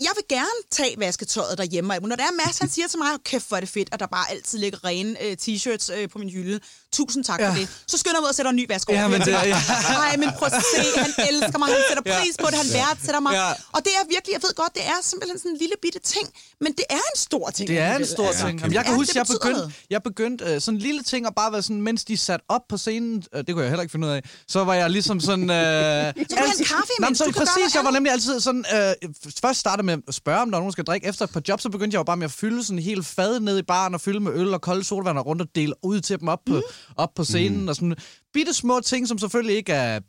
jeg 0.00 0.12
vil 0.16 0.24
gerne 0.38 0.58
tage 0.70 0.94
vasketøjet 0.98 1.58
derhjemme. 1.58 1.94
og 1.94 2.08
Når 2.08 2.16
der 2.16 2.24
er 2.24 2.46
masser, 2.46 2.64
han 2.64 2.70
siger 2.70 2.88
til 2.88 2.98
mig, 2.98 3.08
kæft, 3.24 3.48
hvor 3.48 3.56
er 3.56 3.60
det 3.60 3.68
fedt, 3.68 3.88
at 3.92 4.00
der 4.00 4.06
bare 4.06 4.30
altid 4.30 4.58
ligger 4.58 4.84
rene 4.84 5.22
øh, 5.24 5.36
t-shirts 5.42 5.92
øh, 5.96 6.08
på 6.08 6.18
min 6.18 6.30
hylde. 6.30 6.60
Tusind 6.92 7.24
tak 7.24 7.40
Ja. 7.40 7.48
for 7.50 7.54
det. 7.56 7.68
Så 7.86 7.98
skynder 7.98 8.16
jeg 8.16 8.20
mig 8.22 8.26
ud 8.26 8.28
og 8.28 8.34
sætter 8.34 8.50
en 8.50 8.56
ny 8.56 8.66
vask 8.68 8.88
over. 8.88 9.00
Ja, 9.00 9.08
men 9.08 9.20
det 9.20 9.26
ja. 9.26 9.38
Ej, 10.08 10.16
men 10.16 10.28
prøv 10.38 10.46
at 10.52 10.62
se, 10.74 11.00
han 11.00 11.12
elsker 11.30 11.58
mig, 11.58 11.68
han 11.68 11.76
sætter 11.88 12.02
Ja. 12.06 12.18
pris 12.20 12.36
på 12.42 12.46
det, 12.50 12.54
han 12.54 12.66
værdsætter 12.72 13.20
mig. 13.20 13.32
Ja. 13.32 13.50
Og 13.72 13.80
det 13.84 13.92
er 14.00 14.04
virkelig, 14.14 14.32
jeg 14.32 14.42
ved 14.42 14.54
godt, 14.54 14.74
det 14.74 14.84
er 14.86 14.98
simpelthen 15.02 15.38
sådan 15.38 15.50
en 15.50 15.56
lille 15.58 15.74
bitte 15.82 15.98
ting, 15.98 16.26
men 16.60 16.72
det 16.72 16.84
er 16.90 16.94
en 17.12 17.16
stor 17.26 17.50
ting. 17.50 17.68
Det 17.68 17.78
er 17.78 17.96
en 17.96 18.06
stor 18.06 18.26
altså. 18.26 18.46
ting. 18.46 18.60
Jamen, 18.60 18.74
jeg 18.74 18.84
kan 18.84 18.92
Ja, 18.92 18.96
huske, 18.98 19.18
jeg 19.18 19.26
begyndte, 19.26 19.72
jeg 19.90 20.02
begyndte 20.02 20.44
øh, 20.44 20.60
sådan 20.60 20.76
en 20.76 20.82
lille 20.82 21.02
ting 21.02 21.26
at 21.26 21.34
bare 21.34 21.52
være 21.52 21.62
sådan, 21.62 21.82
mens 21.82 22.04
de 22.04 22.16
satte 22.16 22.44
op 22.48 22.62
på 22.68 22.76
scenen, 22.76 23.22
øh, 23.34 23.38
det 23.46 23.50
kunne 23.54 23.62
jeg 23.62 23.70
heller 23.70 23.82
ikke 23.82 23.92
finde 23.92 24.06
ud 24.06 24.12
af, 24.12 24.22
så 24.48 24.64
var 24.64 24.74
jeg 24.74 24.90
ligesom 24.90 25.20
sådan... 25.20 25.50
Øh, 25.50 25.56
så 26.30 26.36
du 26.36 26.36
have 26.36 26.58
en 26.58 26.64
kaffe 26.64 26.92
imens, 26.98 27.18
så, 27.18 27.24
du 27.24 27.32
kan 27.32 27.38
gøre 27.40 27.46
Præcis, 27.56 27.74
jeg 27.74 27.84
var 27.84 27.90
nemlig 27.90 28.12
altid 28.12 28.40
sådan... 28.40 28.64
Øh, 28.74 28.94
først 29.42 29.60
startede 29.60 29.79
med 29.82 29.98
at 30.08 30.14
spørge, 30.14 30.40
om 30.40 30.50
der 30.50 30.56
var 30.56 30.60
nogen, 30.60 30.68
der 30.68 30.72
skal 30.72 30.84
drikke. 30.84 31.06
Efter 31.06 31.24
et 31.24 31.30
par 31.32 31.42
jobs, 31.48 31.62
så 31.62 31.68
begyndte 31.70 31.94
jeg 31.94 31.98
jo 31.98 32.04
bare 32.04 32.16
med 32.16 32.24
at 32.24 32.30
fylde 32.32 32.64
sådan 32.64 32.78
en 32.78 32.84
hel 32.84 33.02
fad 33.04 33.40
ned 33.40 33.58
i 33.58 33.62
baren 33.62 33.94
og 33.94 34.00
fylde 34.00 34.20
med 34.20 34.32
øl 34.34 34.54
og 34.54 34.60
kolde 34.60 34.84
sodavand 34.84 35.18
og 35.18 35.26
rundt 35.26 35.42
og 35.42 35.48
dele 35.54 35.74
ud 35.82 36.00
til 36.00 36.20
dem 36.20 36.28
op 36.28 36.40
på, 36.46 36.54
Mm. 36.54 36.62
op 36.96 37.10
på 37.16 37.24
scenen. 37.24 37.68
Og 37.68 37.74
sådan 37.74 37.96
bitte 38.34 38.54
små 38.54 38.80
ting, 38.80 39.08
som 39.08 39.18
selvfølgelig 39.18 39.56
ikke 39.56 39.72
er 39.72 40.00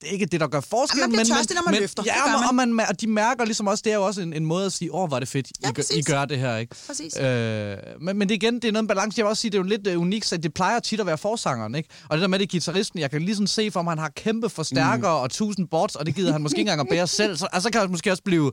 det 0.00 0.08
er 0.08 0.12
ikke 0.12 0.26
det, 0.26 0.40
der 0.40 0.46
gør 0.46 0.60
forskel. 0.60 1.00
Man 1.00 1.10
men, 1.10 1.26
tørstig, 1.26 1.54
når 1.54 1.62
man 1.66 1.72
men, 1.72 1.80
løfter. 1.80 2.02
Ja, 2.06 2.26
man. 2.26 2.48
og, 2.48 2.54
man, 2.54 2.86
og 2.88 3.00
de 3.00 3.06
mærker 3.06 3.44
ligesom 3.44 3.66
også, 3.66 3.82
det 3.84 3.92
er 3.92 3.96
jo 3.96 4.06
også 4.06 4.20
en, 4.20 4.32
en 4.32 4.46
måde 4.46 4.66
at 4.66 4.72
sige, 4.72 4.94
åh, 4.94 5.02
oh, 5.02 5.08
hvor 5.08 5.16
er 5.16 5.20
det 5.20 5.28
fedt, 5.28 5.46
I, 5.48 5.52
Ja, 5.62 5.70
gør, 5.70 5.82
I 5.96 6.02
gør 6.02 6.24
det 6.24 6.38
her, 6.38 6.56
ikke? 6.56 6.76
Præcis. 6.86 7.16
Øh, 7.16 7.76
men, 8.00 8.18
men 8.18 8.28
det 8.28 8.34
igen, 8.34 8.54
det 8.54 8.64
er 8.64 8.72
noget 8.72 8.84
med 8.84 8.88
balance. 8.88 9.18
Jeg 9.18 9.24
vil 9.24 9.28
også 9.28 9.40
sige, 9.40 9.50
det 9.50 9.58
er 9.58 9.62
jo 9.62 9.68
lidt 9.68 9.86
uh, 9.86 10.00
unikt, 10.02 10.26
så 10.26 10.36
det 10.36 10.54
plejer 10.54 10.78
tit 10.78 11.00
at 11.00 11.06
være 11.06 11.18
forsangeren, 11.18 11.74
ikke? 11.74 11.88
Og 12.08 12.16
det 12.16 12.22
der 12.22 12.28
med 12.28 12.38
det 12.38 12.50
guitaristen, 12.50 13.00
jeg 13.00 13.10
kan 13.10 13.22
lige 13.22 13.34
sådan 13.34 13.46
se 13.46 13.70
for 13.70 13.82
mig, 13.82 13.90
han 13.90 13.98
har 13.98 14.10
kæmpe 14.16 14.48
forstærkere 14.48 15.16
mm. 15.16 15.22
og 15.22 15.30
tusind 15.30 15.68
boards, 15.68 15.94
og 15.96 16.06
det 16.06 16.14
gider 16.14 16.32
han 16.32 16.42
måske 16.42 16.58
ikke 16.58 16.70
engang 16.70 16.80
at 16.80 16.88
bære 16.90 17.06
selv. 17.06 17.36
Så 17.36 17.48
altså, 17.52 17.70
kan 17.70 17.80
det 17.82 17.90
måske 17.90 18.10
også 18.10 18.22
blive... 18.22 18.52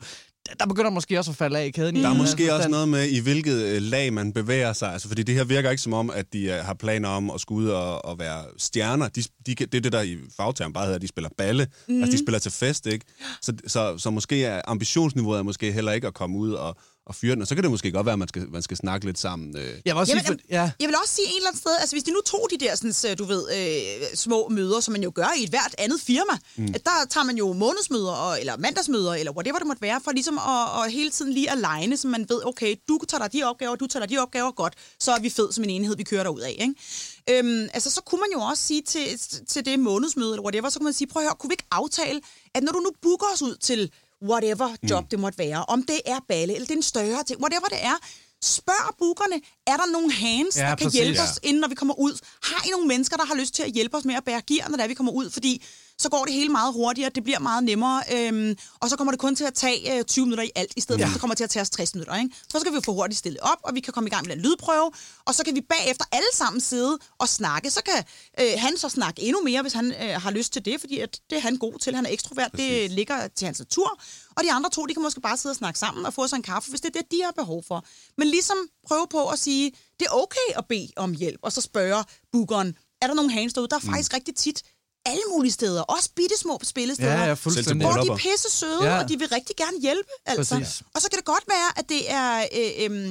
Der 0.59 0.65
begynder 0.65 0.89
måske 0.89 1.19
også 1.19 1.31
at 1.31 1.37
falde 1.37 1.59
af 1.59 1.65
i 1.65 1.71
kæden. 1.71 1.95
i 1.95 2.01
Der 2.01 2.09
er 2.09 2.13
måske 2.13 2.53
også 2.53 2.69
noget 2.69 2.89
med, 2.89 3.09
i 3.09 3.19
hvilket 3.19 3.61
øh, 3.61 3.81
lag 3.81 4.13
man 4.13 4.33
bevæger 4.33 4.73
sig. 4.73 4.93
Altså, 4.93 5.07
fordi 5.07 5.23
det 5.23 5.35
her 5.35 5.43
virker 5.43 5.69
ikke 5.69 5.81
som 5.81 5.93
om, 5.93 6.09
at 6.09 6.33
de 6.33 6.43
øh, 6.43 6.65
har 6.65 6.73
planer 6.73 7.09
om 7.09 7.29
at 7.29 7.41
skulle 7.41 7.65
ud 7.65 7.69
og, 7.69 8.05
og 8.05 8.19
være 8.19 8.45
stjerner. 8.57 9.07
De, 9.07 9.23
de, 9.45 9.55
det 9.55 9.75
er 9.75 9.81
det, 9.81 9.91
der 9.91 10.01
i 10.01 10.17
fagterm 10.37 10.73
bare 10.73 10.83
hedder, 10.83 10.95
at 10.95 11.01
de 11.01 11.07
spiller 11.07 11.29
balle. 11.37 11.67
Mm. 11.87 12.01
Altså, 12.01 12.11
de 12.11 12.17
spiller 12.17 12.39
til 12.39 12.51
fest, 12.51 12.85
ikke? 12.85 13.05
Så, 13.41 13.53
så, 13.67 13.97
så 13.97 14.09
måske 14.09 14.45
er 14.45 14.61
ambitionsniveauet 14.67 15.39
er 15.39 15.43
måske 15.43 15.71
heller 15.71 15.91
ikke 15.91 16.07
at 16.07 16.13
komme 16.13 16.37
ud 16.37 16.51
og, 16.51 16.77
og 17.07 17.15
fyre 17.15 17.33
den. 17.35 17.41
Og 17.41 17.47
så 17.47 17.55
kan 17.55 17.63
det 17.63 17.71
måske 17.71 17.91
godt 17.91 18.05
være, 18.05 18.13
at 18.13 18.19
man 18.19 18.27
skal, 18.27 18.45
man 18.49 18.61
skal 18.61 18.77
snakke 18.77 19.05
lidt 19.05 19.19
sammen. 19.19 19.57
Øh. 19.57 19.63
Jeg 19.63 19.95
vil 19.95 19.99
også 19.99 20.11
Jamen, 20.11 20.25
sige, 20.25 20.37
for, 20.39 20.45
ja. 20.49 20.71
Jeg 20.79 20.87
vil 20.87 20.95
også 21.01 21.13
sige 21.15 21.27
en 21.27 21.35
eller 21.35 21.47
anden 21.47 21.59
sted, 21.59 21.71
altså 21.79 21.95
hvis 21.95 22.03
de 22.03 22.11
nu 22.11 22.21
tog 22.25 22.47
de 22.51 22.65
der, 22.65 22.75
sådan, 22.75 22.93
så, 22.93 23.15
du 23.15 23.23
ved, 23.23 23.43
øh, 23.57 24.17
små 24.17 24.47
møder, 24.47 24.79
som 24.79 24.91
man 24.91 25.03
jo 25.03 25.11
gør 25.15 25.29
i 25.39 25.43
et 25.43 25.49
hvert 25.49 25.75
andet 25.77 26.01
firma, 26.01 26.37
mm. 26.55 26.71
at 26.75 26.85
der 26.85 27.05
tager 27.09 27.25
man 27.25 27.37
jo 27.37 27.53
månedsmøder, 27.53 28.11
og, 28.11 28.39
eller 28.39 28.57
mandagsmøder, 28.57 29.13
eller 29.13 29.31
whatever 29.31 29.57
det 29.57 29.67
måtte 29.67 29.81
være, 29.81 30.01
for 30.03 30.11
ligesom 30.11 30.37
at, 30.37 30.85
at 30.85 30.91
hele 30.91 31.09
tiden 31.09 31.33
lige 31.33 31.51
aligne, 31.51 31.97
så 31.97 32.07
man 32.07 32.25
ved, 32.29 32.45
okay, 32.45 32.75
du 32.87 32.99
tager 33.07 33.23
dig 33.23 33.33
de 33.33 33.43
opgaver, 33.43 33.75
du 33.75 33.87
tager 33.87 34.05
dig 34.05 34.15
de 34.15 34.21
opgaver, 34.21 34.51
godt, 34.51 34.73
så 34.99 35.11
er 35.11 35.19
vi 35.19 35.29
fed 35.29 35.51
som 35.51 35.63
en 35.63 35.69
enhed, 35.69 35.97
vi 35.97 36.03
kører 36.03 36.23
derud 36.23 36.41
af, 36.41 36.55
ikke? 36.59 36.73
Øhm, 37.29 37.69
altså, 37.73 37.91
så 37.91 38.01
kunne 38.01 38.19
man 38.19 38.29
jo 38.33 38.39
også 38.39 38.63
sige 38.63 38.81
til, 38.81 39.19
til 39.47 39.65
det 39.65 39.79
månedsmøde, 39.79 40.31
eller 40.31 40.43
whatever, 40.43 40.69
så 40.69 40.79
kunne 40.79 40.83
man 40.83 40.93
sige, 40.93 41.07
prøv 41.07 41.23
at 41.23 41.27
høre, 41.27 41.35
kunne 41.39 41.49
vi 41.49 41.53
ikke 41.53 41.67
aftale, 41.71 42.21
at 42.55 42.63
når 42.63 42.71
du 42.71 42.79
nu 42.79 42.91
booker 43.01 43.27
os 43.33 43.41
ud 43.41 43.55
til 43.55 43.91
whatever 44.23 44.75
job 44.89 45.03
mm. 45.03 45.09
det 45.09 45.19
måtte 45.19 45.37
være, 45.37 45.65
om 45.65 45.83
det 45.83 46.01
er 46.05 46.19
balle, 46.27 46.53
eller 46.53 46.65
det 46.67 46.73
er 46.73 46.77
en 46.77 46.83
større 46.83 47.23
ting, 47.23 47.41
whatever 47.41 47.65
det 47.69 47.85
er, 47.85 47.97
spørg 48.43 48.95
bookerne, 48.99 49.41
er 49.67 49.77
der 49.77 49.91
nogle 49.91 50.11
hands, 50.13 50.57
Ja, 50.57 50.61
der 50.61 50.75
kan 50.75 50.85
præcis. 50.85 50.93
hjælpe 50.99 51.19
Ja. 51.19 51.23
os, 51.23 51.39
inden 51.43 51.61
når 51.61 51.67
vi 51.67 51.75
kommer 51.75 51.99
ud? 51.99 52.19
Har 52.43 52.65
I 52.67 52.69
nogle 52.69 52.87
mennesker, 52.87 53.17
der 53.17 53.25
har 53.25 53.35
lyst 53.35 53.53
til 53.53 53.63
at 53.63 53.71
hjælpe 53.71 53.97
os 53.97 54.05
med 54.05 54.15
at 54.15 54.23
bære 54.23 54.41
gear, 54.41 54.69
når 54.69 54.77
det 54.77 54.83
er, 54.83 54.87
vi 54.87 54.93
kommer 54.93 55.11
ud? 55.11 55.29
Fordi 55.29 55.63
så 55.99 56.09
går 56.09 56.25
det 56.25 56.33
hele 56.33 56.49
meget 56.49 56.73
hurtigere, 56.73 57.11
det 57.15 57.23
bliver 57.23 57.39
meget 57.39 57.63
nemmere, 57.63 58.03
øhm, 58.13 58.57
og 58.79 58.89
så 58.89 58.95
kommer 58.95 59.11
det 59.11 59.19
kun 59.19 59.35
til 59.35 59.43
at 59.43 59.53
tage 59.53 59.97
øh, 59.97 60.03
20 60.03 60.25
minutter 60.25 60.43
i 60.43 60.51
alt, 60.55 60.73
i 60.75 60.81
stedet 60.81 60.99
ja. 60.99 61.05
for, 61.05 61.09
at 61.09 61.13
det 61.13 61.21
kommer 61.21 61.35
til 61.35 61.43
at 61.43 61.49
tage 61.49 61.61
os 61.61 61.69
60 61.69 61.95
minutter. 61.95 62.15
Ikke? 62.15 62.35
Så 62.51 62.59
skal 62.59 62.71
vi 62.71 62.75
jo 62.75 62.81
få 62.81 62.93
hurtigt 62.93 63.19
stillet 63.19 63.39
op, 63.41 63.57
og 63.63 63.75
vi 63.75 63.79
kan 63.79 63.93
komme 63.93 64.07
i 64.07 64.11
gang 64.11 64.27
med 64.27 64.35
en 64.35 64.41
lydprøve, 64.41 64.91
og 65.25 65.35
så 65.35 65.43
kan 65.43 65.55
vi 65.55 65.61
bagefter 65.61 66.05
alle 66.11 66.27
sammen 66.33 66.61
sidde 66.61 66.97
og 67.17 67.29
snakke. 67.29 67.69
Så 67.69 67.81
kan 67.83 68.03
øh, 68.39 68.53
han 68.57 68.77
så 68.77 68.89
snakke 68.89 69.21
endnu 69.21 69.41
mere, 69.43 69.61
hvis 69.61 69.73
han 69.73 69.93
øh, 70.03 70.21
har 70.21 70.31
lyst 70.31 70.53
til 70.53 70.65
det, 70.65 70.79
fordi 70.79 70.99
at 70.99 71.19
det 71.29 71.35
er 71.37 71.41
han 71.41 71.57
god 71.57 71.79
til. 71.79 71.95
Han 71.95 72.05
er 72.05 72.09
ekstrovert, 72.09 72.51
Præcis. 72.51 72.69
det 72.69 72.91
ligger 72.91 73.27
til 73.27 73.45
hans 73.45 73.59
natur. 73.59 74.01
Og 74.37 74.43
de 74.43 74.51
andre 74.51 74.69
to, 74.69 74.85
de 74.85 74.93
kan 74.93 75.03
måske 75.03 75.21
bare 75.21 75.37
sidde 75.37 75.53
og 75.53 75.57
snakke 75.57 75.79
sammen 75.79 76.05
og 76.05 76.13
få 76.13 76.27
sig 76.27 76.35
en 76.37 76.43
kaffe, 76.43 76.69
hvis 76.69 76.81
det 76.81 76.95
er 76.95 77.01
det, 77.01 77.11
de 77.11 77.21
har 77.23 77.31
behov 77.31 77.63
for. 77.67 77.85
Men 78.17 78.27
ligesom 78.27 78.57
prøve 78.87 79.07
på 79.09 79.27
at 79.29 79.39
sige, 79.39 79.71
det 79.99 80.05
er 80.05 80.11
okay 80.11 80.57
at 80.57 80.65
bede 80.69 80.89
om 80.95 81.13
hjælp, 81.13 81.39
og 81.43 81.51
så 81.51 81.61
spørge 81.61 82.03
bookeren, 82.31 82.77
er 83.01 83.07
der 83.07 83.13
nogle 83.13 83.31
hands 83.31 83.53
derude? 83.53 83.69
Der 83.69 83.75
er 83.75 83.79
faktisk 83.79 84.13
rigtig 84.13 84.35
tit 84.35 84.63
alle 85.11 85.23
mulige 85.35 85.51
steder, 85.51 85.81
også 85.81 86.09
bitte 86.15 86.35
små 86.37 86.59
spillesteder, 86.63 87.11
Ja, 87.19 87.25
ja, 87.25 87.33
fuldstændig. 87.33 87.87
hvor 87.87 88.01
de 88.01 88.07
er 88.11 88.15
pisse 88.15 88.49
søde, 88.59 88.83
Ja. 88.83 88.99
og 88.99 89.09
de 89.09 89.19
vil 89.19 89.27
rigtig 89.27 89.55
gerne 89.55 89.77
hjælpe. 89.81 90.09
Altså. 90.25 90.55
Præcis. 90.55 90.81
Og 90.95 91.01
så 91.01 91.09
kan 91.09 91.17
det 91.17 91.25
godt 91.25 91.43
være, 91.47 91.69
at 91.79 91.85
det 91.89 92.01
er 92.11 92.31
øh, 92.59 92.91
øh, 92.91 93.09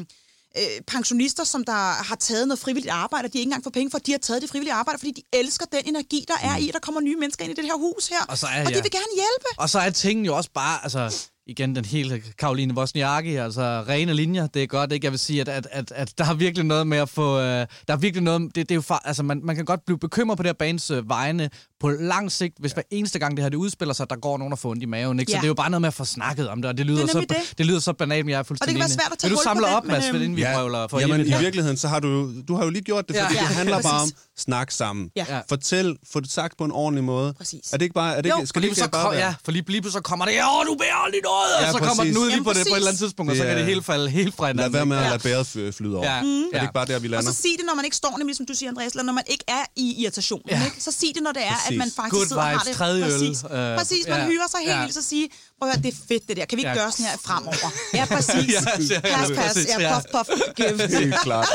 øh, 0.59 0.81
pensionister, 0.87 1.45
som 1.45 1.65
der 1.65 1.83
har 2.09 2.17
taget 2.21 2.49
noget 2.49 2.59
frivilligt 2.59 2.93
arbejde, 2.93 3.27
og 3.27 3.33
de 3.33 3.39
ikke 3.39 3.49
engang 3.49 3.65
får 3.65 3.71
penge 3.71 3.91
for, 3.91 3.99
at 3.99 4.07
de 4.07 4.13
har 4.13 4.19
taget 4.19 4.43
det 4.43 4.51
frivillige 4.51 4.75
arbejde, 4.75 4.99
fordi 4.99 5.13
de 5.17 5.23
elsker 5.39 5.67
den 5.73 5.83
energi, 5.85 6.25
der 6.29 6.49
er 6.49 6.57
i, 6.57 6.69
at 6.69 6.75
der 6.75 6.81
kommer 6.81 7.01
nye 7.01 7.17
mennesker 7.17 7.45
ind 7.45 7.53
i 7.53 7.57
det 7.57 7.65
her 7.65 7.77
hus 7.87 8.07
her. 8.09 8.23
Og 8.29 8.39
så 8.39 8.47
er- 8.47 8.61
og 8.61 8.67
de 8.71 8.75
ja. 8.77 8.83
vil 8.83 8.91
gerne 8.91 9.13
hjælpe. 9.15 9.49
Og 9.63 9.71
så 9.71 9.79
er 9.79 9.91
tingene 9.91 10.27
jo 10.27 10.37
også 10.37 10.51
bare, 10.55 10.79
altså 10.83 11.29
igen 11.49 11.77
den 11.77 11.85
hele 11.85 12.23
Karoline 12.39 12.75
Wozniacki, 12.75 13.35
altså 13.37 13.85
rene 13.89 14.15
linjer, 14.15 14.47
det 14.47 14.63
er 14.63 14.67
godt, 14.67 14.93
ikke? 14.93 15.05
Jeg 15.05 15.13
vil 15.13 15.19
sige, 15.19 15.41
at, 15.41 15.49
at, 15.49 15.67
at, 15.71 15.93
at 15.93 16.19
der 16.19 16.25
er 16.25 16.35
virkelig 16.35 16.65
noget 16.67 16.87
med 16.87 16.99
at 16.99 17.09
få, 17.09 17.39
øh, 17.39 17.67
der 17.89 17.95
er 17.95 17.97
virkelig 17.97 18.23
noget, 18.23 18.41
det, 18.43 18.55
det 18.55 18.71
er 18.71 18.75
jo 18.75 18.81
far, 18.81 19.03
altså 19.05 19.23
man, 19.23 19.41
man 19.45 19.57
kan 19.57 19.65
godt 19.65 19.81
blive 19.87 19.99
bekymret 19.99 20.37
på 20.37 20.43
det 20.43 20.49
her 20.49 20.53
bands 20.55 20.91
øh, 20.91 21.09
vegne 21.09 21.51
på 21.81 21.91
lang 21.91 22.33
sigt, 22.33 22.55
hvis 22.59 22.73
hver 22.73 22.83
eneste 22.91 23.19
gang 23.19 23.37
det 23.37 23.43
her 23.45 23.49
det 23.51 23.57
udspiller 23.57 23.95
sig, 23.95 24.11
der 24.11 24.17
går 24.17 24.39
nogen 24.39 24.53
og 24.53 24.59
får 24.59 24.71
ondt 24.71 24.83
i 24.83 24.87
maven, 24.87 25.21
ikke? 25.21 25.31
Så 25.31 25.37
Ja. 25.37 25.41
det 25.41 25.45
er 25.45 25.49
jo 25.49 25.55
bare 25.55 25.71
noget 25.71 25.81
med 25.81 25.89
at 25.89 25.95
få 25.95 26.05
snakket 26.05 26.49
om 26.49 26.63
det, 26.63 26.69
og 26.71 26.79
det 26.79 26.87
lyder, 26.87 27.03
Det 27.03 27.11
så, 27.11 27.21
det. 27.21 27.37
det 27.59 27.67
lyder 27.67 27.81
så 27.81 27.93
banalt, 27.93 28.27
men 28.27 28.31
jeg 28.33 28.39
er 28.39 28.43
fuldstændig 28.43 28.79
være 28.81 28.89
svært 28.89 29.13
at 29.13 29.19
tage 29.19 29.29
Vil 29.31 29.37
du 29.39 29.43
samle 29.43 29.67
op, 29.67 29.85
Mads, 29.85 30.05
inden 30.09 30.37
vi 30.37 30.41
Ja. 30.43 30.53
prøver 30.57 30.89
for 30.89 31.01
Jamen, 31.01 31.21
i 31.27 31.35
virkeligheden, 31.41 31.77
så 31.77 31.89
har 31.89 32.01
du, 32.01 32.09
jo- 32.09 32.33
du 32.49 32.55
har 32.57 32.65
jo 32.65 32.71
lige 32.71 32.83
gjort 32.83 33.09
det, 33.09 33.17
fordi 33.17 33.35
Ja. 33.35 33.41
det 33.41 33.51
Ja, 33.51 33.55
handler 33.55 33.83
bare 33.83 34.01
om 34.03 34.11
snak 34.39 34.71
sammen. 34.71 35.11
Ja. 35.17 35.27
Ja. 35.29 35.41
Fortæl, 35.49 35.97
få 36.13 36.21
det 36.21 36.31
sagt 36.31 36.59
på 36.59 36.65
en 36.65 36.73
ordentlig 36.73 37.05
måde. 37.05 37.35
Præcis. 37.39 37.73
Er 37.73 37.77
det 37.77 37.85
ikke 37.85 37.95
bare... 37.95 38.17
Er 38.17 38.21
det 38.23 38.31
Jo, 38.31 38.37
ikke, 38.37 38.43
For 38.43 38.47
skal 38.47 38.63
det 38.63 38.67
lige 38.67 38.71
ikke 38.71 38.81
så, 38.81 38.89
bare 38.91 39.03
kom, 39.05 39.13
være... 39.13 39.27
ja, 39.27 39.35
for 39.45 39.53
lige, 39.53 39.65
lige 39.71 39.91
så 39.91 40.01
kommer 40.01 40.25
det, 40.25 40.35
åh, 40.35 40.67
du 40.67 40.75
bærer 40.83 40.99
aldrig 41.05 41.21
noget, 41.25 41.51
og 41.59 41.63
Ja, 41.63 41.73
så 41.73 41.79
kommer 41.79 42.05
den 42.05 42.17
ud 42.19 42.31
lige 42.31 42.45
på 42.45 42.53
det 42.53 42.63
på 42.71 42.75
et 42.75 42.77
eller 42.77 42.89
andet 42.89 42.99
tidspunkt, 43.05 43.31
og 43.31 43.37
så 43.37 43.43
Det 43.43 43.49
kan 43.51 43.59
det 43.59 43.67
hele 43.67 43.83
falde 43.83 44.11
helt 44.11 44.35
fra 44.37 44.45
Lad 44.45 44.53
hinanden. 44.55 44.73
være 44.73 44.87
med 44.87 44.97
at 44.97 45.03
lade 45.13 45.23
bæret 45.29 45.47
fly- 45.47 45.71
flyde 45.79 45.97
over. 45.97 46.07
Ja. 46.07 46.17
Er 46.19 46.23
det 46.23 46.49
Ja. 46.53 46.61
ikke 46.63 46.75
bare 46.75 46.87
der, 46.87 46.99
vi 46.99 47.07
Og 47.07 47.11
lander? 47.11 47.33
så 47.33 47.37
sig 47.43 47.51
det, 47.59 47.67
når 47.67 47.75
man 47.75 47.85
ikke 47.85 47.97
står, 47.97 48.15
nemlig 48.19 48.37
som 48.37 48.47
du 48.47 48.55
siger, 48.55 48.71
Andreas, 48.71 48.93
eller 48.93 49.03
når 49.11 49.13
man 49.21 49.25
ikke 49.35 49.45
er 49.49 49.65
i. 49.77 49.89
Ikke? 50.05 50.77
Så 50.87 50.91
sig 51.01 51.09
det, 51.15 51.23
når 51.23 51.33
det 51.33 51.43
er, 51.53 51.57
at 51.67 51.69
Præcis. 51.69 51.79
man 51.85 51.91
faktisk 51.99 52.15
Good 52.17 52.27
sidder 52.27 52.43
og 52.43 52.49
har 52.49 52.53
vibes, 52.55 52.67
det. 52.69 52.77
tredje 52.81 53.05
øl, 53.05 53.11
præcis. 53.13 53.39
øh, 53.45 53.79
præcis, 53.81 54.03
man 54.09 54.21
ja. 54.21 54.27
hyrer 54.33 54.49
sig 54.55 54.61
helt 54.61 54.71
Ja. 54.73 54.81
vildt, 54.81 54.95
så 54.95 55.03
sige, 55.13 55.25
prøv 55.59 55.69
at 55.69 55.75
høre, 55.75 55.83
det 55.83 55.91
er 55.95 55.99
fedt 56.11 56.25
det 56.29 56.35
der. 56.39 56.45
Kan 56.51 56.57
vi 56.57 56.61
ikke 56.63 56.71
Ja. 56.71 56.77
gøre 56.81 56.91
sådan 56.93 57.07
her 57.07 57.17
fremover? 57.27 57.69
Ja, 57.99 58.05
præcis. 58.15 58.53
Ja, 58.57 58.61
ja, 58.79 59.01
ja, 59.11 59.17
Pas, 59.19 59.29
pas. 59.29 59.37
præcis, 59.47 59.67
Ja, 59.79 59.81
ja. 59.81 59.95
puff, 59.95 60.07
puff, 60.15 60.29
give. 60.57 60.89
Helt 60.99 61.15
klart. 61.27 61.49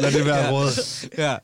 Lad 0.00 0.12
det 0.12 0.24
være 0.26 0.50
råd. 0.52 0.72
Ja. 1.18 1.34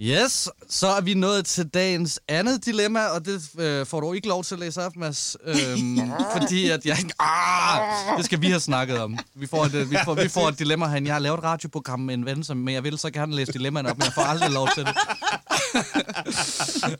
Yes, 0.00 0.48
så 0.68 0.86
er 0.86 1.00
vi 1.00 1.14
nået 1.14 1.46
til 1.46 1.68
dagens 1.68 2.20
andet 2.28 2.64
dilemma, 2.64 3.06
og 3.06 3.24
det 3.24 3.50
øh, 3.58 3.86
får 3.86 4.00
du 4.00 4.12
ikke 4.12 4.28
lov 4.28 4.44
til 4.44 4.54
at 4.54 4.58
læse 4.58 4.82
op, 4.82 4.96
Mads. 4.96 5.36
Øhm, 5.44 5.98
fordi 6.36 6.68
at 6.68 6.86
jeg... 6.86 6.98
Ah, 7.18 8.16
det 8.16 8.24
skal 8.24 8.40
vi 8.40 8.46
have 8.46 8.60
snakket 8.60 8.98
om. 8.98 9.18
Vi 9.34 9.46
får, 9.46 9.64
et, 9.64 9.74
øh, 9.74 9.90
vi 9.90 9.96
får, 10.04 10.14
vi 10.14 10.28
får 10.28 10.48
et 10.48 10.58
dilemma 10.58 10.86
herinde. 10.86 11.06
Jeg 11.06 11.14
har 11.14 11.20
lavet 11.20 11.38
et 11.38 11.44
radioprogram 11.44 12.00
med 12.00 12.14
en 12.14 12.26
ven, 12.26 12.44
som, 12.44 12.56
men 12.56 12.74
jeg 12.74 12.84
vil 12.84 12.98
så 12.98 13.10
gerne 13.10 13.36
læse 13.36 13.52
dilemmaerne 13.52 13.90
op, 13.90 13.98
men 13.98 14.04
jeg 14.04 14.12
får 14.12 14.22
aldrig 14.22 14.50
lov 14.50 14.68
til 14.74 14.84
det. 14.84 14.94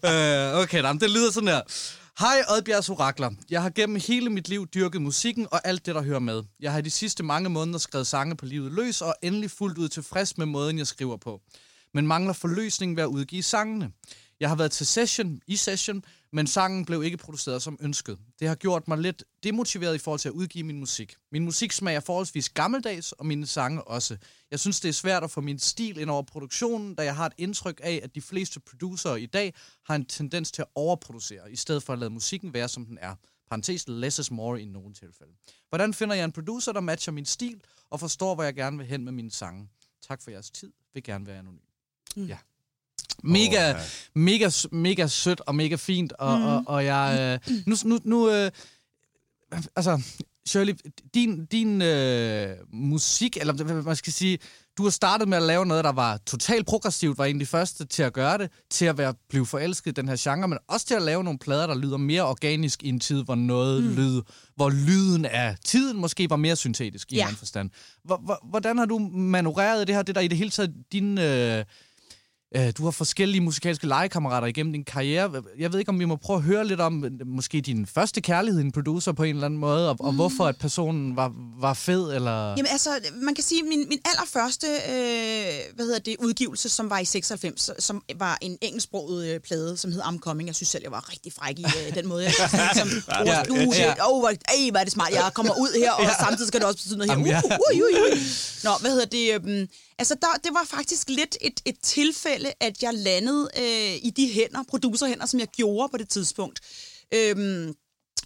øh, 0.11 0.63
okay, 0.63 0.83
da, 0.83 0.93
det 0.93 1.11
lyder 1.11 1.33
sådan 1.33 1.49
her. 1.49 1.61
Hej 2.19 2.43
Oddbjergs 2.51 2.89
Orakler. 2.89 3.31
Jeg 3.51 3.63
har 3.63 3.71
gennem 3.71 4.01
hele 4.09 4.31
mit 4.31 4.49
liv 4.49 4.67
dyrket 4.75 5.03
musikken 5.03 5.47
og 5.51 5.61
alt 5.65 5.87
det, 5.87 5.95
der 5.95 6.03
hører 6.03 6.19
med. 6.19 6.43
Jeg 6.61 6.73
har 6.73 6.81
de 6.81 6.91
sidste 6.91 7.23
mange 7.23 7.49
måneder 7.49 7.79
skrevet 7.79 8.07
sange 8.07 8.37
på 8.37 8.47
livet 8.47 8.73
løs 8.73 9.03
og 9.03 9.09
er 9.09 9.27
endelig 9.27 9.51
fuldt 9.51 9.79
ud 9.79 9.89
tilfreds 9.89 10.39
med 10.39 10.47
måden, 10.47 10.79
jeg 10.79 10.87
skriver 10.87 11.17
på. 11.17 11.41
Men 11.95 12.07
mangler 12.07 12.33
forløsning 12.33 12.97
ved 12.97 13.03
at 13.03 13.07
udgive 13.07 13.43
sangene. 13.43 13.93
Jeg 14.41 14.49
har 14.49 14.57
været 14.57 14.73
til 14.73 14.87
session, 14.87 15.41
i 15.47 15.57
session, 15.57 16.05
men 16.33 16.47
sangen 16.47 16.85
blev 16.85 17.03
ikke 17.03 17.17
produceret 17.17 17.63
som 17.63 17.79
ønsket. 17.81 18.19
Det 18.41 18.49
har 18.49 18.55
gjort 18.55 18.89
mig 18.89 18.99
lidt 18.99 19.25
demotiveret 19.43 19.95
i 19.95 19.99
forhold 19.99 20.21
til 20.21 20.29
at 20.29 20.33
udgive 20.33 20.65
min 20.65 20.79
musik. 20.79 21.17
Min 21.33 21.45
musiksmag 21.45 21.97
er 21.97 22.01
forholdsvis 22.01 22.49
gammeldags, 22.49 23.13
og 23.13 23.27
mine 23.27 23.47
sange 23.47 23.89
også. 23.89 24.17
Jeg 24.51 24.61
synes, 24.61 24.81
det 24.81 24.89
er 24.89 24.93
svært 24.93 25.25
at 25.25 25.31
få 25.31 25.41
min 25.41 25.59
stil 25.59 25.99
ind 25.99 26.11
over 26.11 26.23
produktionen, 26.23 26.95
da 26.95 27.05
jeg 27.05 27.17
har 27.17 27.27
et 27.27 27.33
indtryk 27.39 27.81
af, 27.83 28.01
at 28.03 28.15
de 28.15 28.21
fleste 28.21 28.61
producerer 28.61 29.17
i 29.17 29.27
dag 29.27 29.55
har 29.85 29.95
en 29.95 30.05
tendens 30.05 30.53
til 30.53 30.63
at 30.63 30.69
overproducere, 30.75 31.53
i 31.53 31.57
stedet 31.57 31.83
for 31.83 31.93
at 31.93 31.99
lade 31.99 32.11
musikken 32.11 32.55
være, 32.55 32.69
som 32.69 32.87
den 32.87 32.99
er. 33.01 33.15
parentes, 33.49 33.85
less 33.89 34.19
is 34.19 34.31
more 34.31 34.63
i 34.63 34.65
nogle 34.65 34.95
tilfælde. 34.95 35.33
Hvordan 35.69 35.95
finder 35.95 36.15
jeg 36.15 36.25
en 36.25 36.33
producer, 36.33 36.73
der 36.73 36.81
matcher 36.81 37.13
min 37.13 37.25
stil, 37.25 37.61
og 37.91 38.01
forstår, 38.01 38.35
hvor 38.35 38.45
jeg 38.45 38.55
gerne 38.55 38.79
vil 38.79 38.87
hen 38.87 39.05
med 39.05 39.13
mine 39.13 39.31
sange? 39.31 39.69
Tak 40.09 40.23
for 40.23 40.31
jeres 40.31 40.51
tid. 40.51 40.73
Vil 40.95 41.03
gerne 41.03 41.27
være 41.27 41.39
anonym. 41.39 41.68
Mm. 42.17 42.27
Ja. 42.27 42.37
Mega, 43.23 43.71
Åh, 43.71 43.77
ja. 43.77 43.83
mega, 44.15 44.51
mega 44.73 45.07
sødt 45.07 45.41
og 45.41 45.55
mega 45.55 45.77
fint, 45.77 46.13
og, 46.13 46.39
mm. 46.39 46.45
og, 46.45 46.63
og 46.67 46.85
jeg... 46.85 47.41
Øh, 47.47 47.55
nu, 47.67 47.77
nu, 47.85 47.99
nu 48.05 48.31
øh, 48.31 48.51
altså, 49.77 50.03
Shirley, 50.47 50.75
din, 51.15 51.47
din 51.47 51.83
øh, 51.83 52.57
musik, 52.73 53.37
eller 53.37 53.53
hvad 53.53 53.83
man 53.83 53.97
skal 53.97 54.13
sige, 54.13 54.39
du 54.79 54.83
har 54.83 54.91
startet 54.91 55.29
med 55.29 55.37
at 55.37 55.43
lave 55.43 55.67
noget, 55.67 55.85
der 55.85 55.93
var 55.93 56.17
totalt 56.27 56.67
progressivt, 56.67 57.19
var 57.19 57.25
en 57.25 57.37
af 57.37 57.41
de 57.41 57.47
første 57.47 57.85
til 57.85 58.03
at 58.03 58.13
gøre 58.13 58.39
det, 58.39 58.51
til 58.71 58.85
at 58.85 58.99
være, 58.99 59.15
blive 59.29 59.47
forelsket 59.47 59.91
i 59.91 59.95
den 59.95 60.09
her 60.09 60.17
genre, 60.19 60.49
men 60.49 60.59
også 60.69 60.87
til 60.87 60.95
at 60.95 61.03
lave 61.03 61.25
nogle 61.25 61.39
plader, 61.39 61.67
der 61.67 61.75
lyder 61.75 61.97
mere 61.97 62.23
organisk 62.23 62.83
i 62.83 62.89
en 62.89 63.01
tid, 63.01 63.25
hvor 63.25 63.35
noget 63.35 63.83
mm. 63.85 63.95
lyd, 63.97 64.23
hvor 64.57 64.71
lyden 64.71 65.25
af 65.25 65.57
tiden 65.65 66.01
måske 66.01 66.31
var 66.31 66.37
mere 66.37 66.57
syntetisk 66.57 67.13
i 67.13 67.15
Ja. 67.15 67.21
en 67.21 67.27
anden 67.27 67.39
forstand. 67.39 67.71
Hvor, 68.05 68.49
hvordan 68.51 68.79
har 68.79 68.85
du 68.85 68.99
manøvreret 69.13 69.87
det 69.87 69.95
her, 69.95 70.03
det 70.03 70.15
der 70.15 70.21
i 70.21 70.29
det 70.29 70.39
hele 70.39 70.51
taget, 70.51 70.75
din... 70.93 71.19
Øh, 71.19 71.65
du 72.79 72.85
har 72.85 72.91
forskellige 72.91 73.41
musikalske 73.41 73.87
legekammerater 73.87 74.47
igennem 74.47 74.73
din 74.73 74.85
karriere. 74.85 75.43
Jeg 75.59 75.73
ved 75.73 75.79
ikke, 75.79 75.89
om 75.89 76.01
vi 76.01 76.05
må 76.05 76.17
prøve 76.17 76.37
at 76.37 76.43
høre 76.43 76.67
lidt 76.67 76.81
om 76.81 77.05
øh, 77.05 77.11
måske 77.27 77.61
din 77.61 77.87
første 77.87 78.21
kærlighed 78.21 78.61
en 78.61 78.73
producer 78.73 79.13
på 79.13 79.23
en 79.23 79.35
eller 79.35 79.47
anden 79.47 79.61
måde, 79.61 79.91
og, 79.91 79.97
og 80.01 80.13
hvorfor 80.13 80.45
at 80.45 80.57
personen 80.57 81.17
var, 81.17 81.33
var 81.61 81.75
fed, 81.75 82.15
eller... 82.15 82.49
Jamen 82.49 82.67
altså, 82.71 82.91
man 83.23 83.35
kan 83.35 83.45
sige, 83.45 83.63
min, 83.63 83.87
min 83.89 83.99
allerførste 84.05 84.67
øh, 84.67 85.75
hvad 85.75 85.85
hedder 85.85 85.99
det, 85.99 86.17
udgivelse, 86.19 86.69
som 86.69 86.91
var 86.91 86.99
i 86.99 87.05
96, 87.05 87.71
som 87.79 88.03
var 88.17 88.39
en 88.41 88.59
engelsksproget 88.63 89.35
øh, 89.35 89.41
plade, 89.41 89.77
som 89.77 89.93
hed 89.93 90.01
I'm 90.01 90.19
Coming. 90.19 90.47
Jeg 90.47 90.55
synes 90.55 90.69
selv, 90.69 90.83
jeg 90.83 90.93
var 90.93 91.13
rigtig 91.13 91.33
fræk 91.33 91.59
i 91.59 91.65
øh, 91.65 91.95
den 91.95 92.09
måde. 92.09 92.25
Jeg 92.25 92.33
sådan, 92.51 92.75
som, 92.75 92.89
oh, 93.21 93.27
Ja, 93.27 93.43
uh, 93.51 93.59
ja. 93.59 93.95
ja. 93.99 94.11
oh, 94.11 94.21
hvor, 94.21 94.29
ej, 94.29 94.71
hvor 94.71 94.81
er 94.81 94.85
det 94.85 94.93
smart. 94.93 95.11
Jeg 95.11 95.31
kommer 95.35 95.53
ud 95.59 95.81
her, 95.83 95.93
og 95.93 96.05
samtidig 96.21 96.49
skal 96.49 96.61
det 96.61 96.67
også 96.69 96.79
betyde 96.79 96.99
noget 96.99 97.11
her. 97.11 97.27
Ja. 97.27 97.43
Uh, 97.45 97.51
uh, 97.55 97.79
uh, 97.79 98.01
uh, 98.03 98.13
uh. 98.13 98.19
Nå, 98.65 98.71
hvad 98.81 98.91
hedder 98.91 99.07
det? 99.07 99.35
øhm, 99.35 99.69
altså, 99.99 100.15
der, 100.23 100.29
det 100.45 100.55
var 100.55 100.65
faktisk 100.71 101.11
lidt 101.11 101.37
et, 101.41 101.61
et 101.65 101.77
tilfælde, 101.83 102.53
at 102.61 102.83
jeg 102.83 102.95
landede 102.95 103.49
øh, 103.59 103.95
i 104.03 104.13
de 104.17 104.29
hænder, 104.33 104.63
producerhænder, 104.69 105.27
som 105.27 105.41
jeg 105.41 105.49
gjorde 105.49 105.89
på 105.89 105.97
det 105.97 106.09
tidspunkt. 106.09 106.61
Øhm, 107.15 107.75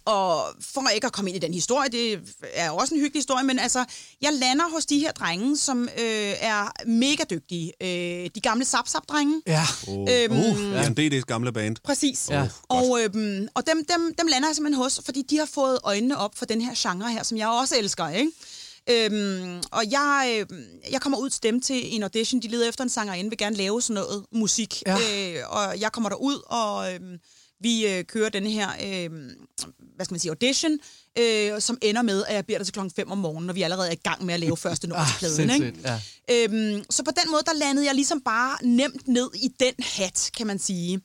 og 0.05 0.45
for 0.61 0.89
ikke 0.89 1.07
at 1.07 1.13
komme 1.13 1.29
ind 1.29 1.43
i 1.43 1.45
den 1.45 1.53
historie, 1.53 1.89
det 1.89 2.19
er 2.53 2.69
også 2.71 2.95
en 2.95 2.99
hyggelig 3.01 3.19
historie, 3.19 3.43
men 3.43 3.59
altså, 3.59 3.85
jeg 4.21 4.33
lander 4.33 4.69
hos 4.69 4.85
de 4.85 4.99
her 4.99 5.11
drenge, 5.11 5.57
som 5.57 5.83
øh, 5.83 6.33
er 6.39 6.87
mega 6.87 7.23
dygtige. 7.29 7.73
Øh, 7.81 8.29
de 8.35 8.41
gamle 8.41 8.65
Zap-Zap-drenge. 8.65 9.41
Ja. 9.47 9.65
Oh. 9.87 10.07
Øhm, 10.11 10.33
Uh, 10.33 10.73
ja. 10.73 10.83
DD's 10.83 11.21
gamle 11.21 11.51
band. 11.53 11.75
Præcis. 11.83 12.29
Ja. 12.29 12.47
Og, 12.69 12.99
øhm, 13.01 13.47
og 13.53 13.67
dem, 13.67 13.85
dem, 13.85 14.15
dem 14.19 14.27
lander 14.27 14.47
jeg 14.47 14.55
simpelthen 14.55 14.83
hos, 14.83 15.01
fordi 15.05 15.21
de 15.21 15.37
har 15.37 15.45
fået 15.53 15.79
øjnene 15.83 16.17
op 16.17 16.37
for 16.37 16.45
den 16.45 16.61
her 16.61 16.73
genre 16.77 17.11
her, 17.11 17.23
som 17.23 17.37
jeg 17.37 17.47
også 17.47 17.75
elsker, 17.77 18.09
ikke? 18.09 18.31
Øhm, 18.89 19.61
og 19.71 19.91
jeg, 19.91 20.45
øh, 20.51 20.57
jeg 20.91 21.01
kommer 21.01 21.17
ud 21.17 21.29
til 21.29 21.43
dem 21.43 21.61
til 21.61 21.95
en 21.95 22.03
audition. 22.03 22.41
De 22.41 22.47
leder 22.47 22.69
efter 22.69 22.83
en 22.83 22.89
sangerinde, 22.89 23.29
vil 23.29 23.37
gerne 23.37 23.55
lave 23.55 23.81
sådan 23.81 23.93
noget 23.93 24.25
musik. 24.31 24.83
Ja. 24.87 24.95
Øh, 24.95 25.43
og 25.49 25.79
jeg 25.79 25.91
kommer 25.91 26.09
derud, 26.09 26.41
og 26.45 26.93
øh, 26.93 26.99
vi 27.59 27.87
øh, 27.87 28.03
kører 28.03 28.29
den 28.29 28.47
her, 28.47 28.69
øh, 28.69 29.11
hvad 29.95 30.05
skal 30.05 30.13
man 30.13 30.19
sige, 30.19 30.31
audition, 30.31 30.79
øh, 31.19 31.61
som 31.61 31.77
ender 31.81 32.01
med, 32.01 32.23
at 32.27 32.35
jeg 32.35 32.45
bliver 32.45 32.57
der 32.59 32.63
til 32.63 32.73
klokken 32.73 32.91
5 32.95 33.11
om 33.11 33.17
morgenen, 33.17 33.47
når 33.47 33.53
vi 33.53 33.61
allerede 33.61 33.87
er 33.87 33.91
i 33.91 33.99
gang 34.03 34.25
med 34.25 34.33
at 34.33 34.39
lave 34.39 34.57
første 34.67 34.87
nummer 34.87 35.05
til 35.05 35.13
pladen. 35.19 35.39
Ikke? 35.41 35.53
sindssygt, 35.53 35.85
ja. 35.85 35.99
Øhm, 36.31 36.83
så 36.89 37.03
på 37.03 37.11
den 37.23 37.31
måde, 37.31 37.41
der 37.45 37.53
landede 37.53 37.85
jeg 37.85 37.95
ligesom 37.95 38.21
bare 38.21 38.57
nemt 38.65 39.07
ned 39.07 39.29
i 39.35 39.47
den 39.59 39.73
hat, 39.79 40.29
kan 40.37 40.47
man 40.47 40.59
sige. 40.59 41.01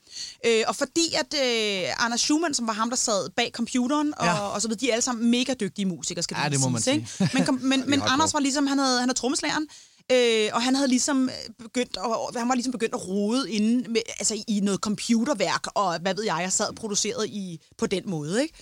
Øh, 0.47 0.65
og 0.69 0.77
fordi 0.77 1.15
at 1.15 1.35
øh, 1.45 2.05
Anders 2.05 2.21
Schumann, 2.21 2.55
som 2.55 2.67
var 2.67 2.73
ham, 2.73 2.91
der 2.91 2.97
sad 2.97 3.31
bag 3.37 3.51
computeren, 3.55 4.15
og, 4.17 4.27
Ja. 4.27 4.39
og 4.41 4.63
så 4.63 4.69
videre, 4.69 4.81
de 4.81 4.89
er 4.89 4.93
alle 4.93 5.03
sammen 5.03 5.31
mega 5.31 5.55
dygtige 5.55 5.87
musikere, 5.87 6.23
skal 6.23 6.37
Ja, 6.43 6.49
det 6.49 6.61
må 6.61 6.69
man 6.69 6.83
siges, 6.83 7.21
ikke? 7.21 7.31
Men, 7.35 7.45
kom, 7.45 7.59
men, 7.63 7.85
men. 7.91 8.03
Anders 8.07 8.35
var 8.35 8.41
ligesom, 8.41 8.67
han 8.67 8.79
havde, 8.79 8.99
han 9.01 9.09
havde 9.09 9.19
trommeslageren, 9.19 9.69
Øh, 10.13 10.51
og 10.53 10.63
han 10.63 10.75
havde 10.75 10.89
ligesom 10.89 11.29
øh, 11.29 11.65
begyndt 11.65 11.97
at, 11.97 12.41
han 12.41 12.49
var 12.49 12.55
ligesom 12.55 12.73
begyndt 12.73 12.95
at 12.95 13.09
rode 13.09 13.51
inde 13.53 13.91
med, 13.91 14.01
altså 14.19 14.45
i 14.49 14.61
noget 14.61 14.81
computerværk, 14.81 15.67
og 15.75 15.99
hvad 15.99 16.15
ved 16.15 16.25
jeg, 16.25 16.39
jeg 16.43 16.53
sad 16.53 16.73
produceret 16.75 17.29
i, 17.29 17.61
på 17.79 17.87
den 17.87 18.03
måde, 18.07 18.43
ikke? 18.43 18.55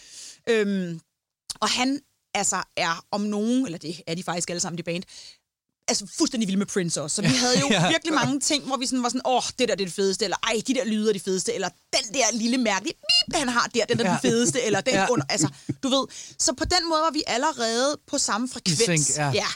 Øhm, 0.48 1.00
og 1.60 1.68
han 1.68 2.00
altså 2.34 2.62
er 2.76 3.04
om 3.10 3.20
nogen, 3.20 3.64
eller 3.66 3.78
det 3.78 4.00
er 4.06 4.14
de 4.14 4.22
faktisk 4.22 4.50
alle 4.50 4.60
sammen, 4.60 4.78
de 4.78 4.82
band, 4.82 5.02
altså 5.88 6.06
fuldstændig 6.18 6.46
vilde 6.48 6.58
med 6.58 6.66
Prince 6.66 7.02
også. 7.02 7.14
Så 7.16 7.22
vi 7.22 7.28
havde 7.28 7.60
jo 7.60 7.68
Ja. 7.76 7.88
virkelig 7.88 8.14
mange 8.14 8.40
ting, 8.40 8.64
hvor 8.64 8.76
vi 8.76 8.86
sådan 8.86 9.02
var 9.02 9.08
sådan, 9.08 9.20
åh, 9.26 9.42
det 9.58 9.68
der 9.68 9.74
det 9.74 9.80
er 9.82 9.86
det 9.86 9.92
fedeste, 9.94 10.24
eller 10.24 10.36
ej, 10.42 10.62
de 10.66 10.74
der 10.74 10.84
lyder 10.84 11.08
er 11.08 11.12
de 11.12 11.20
fedeste, 11.20 11.54
eller 11.54 11.68
den 11.68 12.14
der 12.14 12.24
lille 12.32 12.58
mærkelige 12.58 12.94
bip, 12.94 13.36
han 13.36 13.48
har 13.48 13.70
der, 13.74 13.84
den 13.84 14.00
er 14.00 14.04
Ja. 14.04 14.10
den 14.10 14.18
fedeste, 14.30 14.62
eller 14.62 14.80
den 14.80 14.94
Ja. 14.94 15.06
under, 15.10 15.24
altså, 15.28 15.48
du 15.82 15.88
ved. 15.88 16.06
Så 16.38 16.52
på 16.54 16.64
den 16.64 16.88
måde 16.88 17.00
var 17.00 17.10
vi 17.12 17.22
allerede 17.26 17.96
på 18.06 18.18
samme 18.18 18.48
frekvens. 18.48 19.06
sync, 19.06 19.16
ja. 19.16 19.30
ja. 19.34 19.46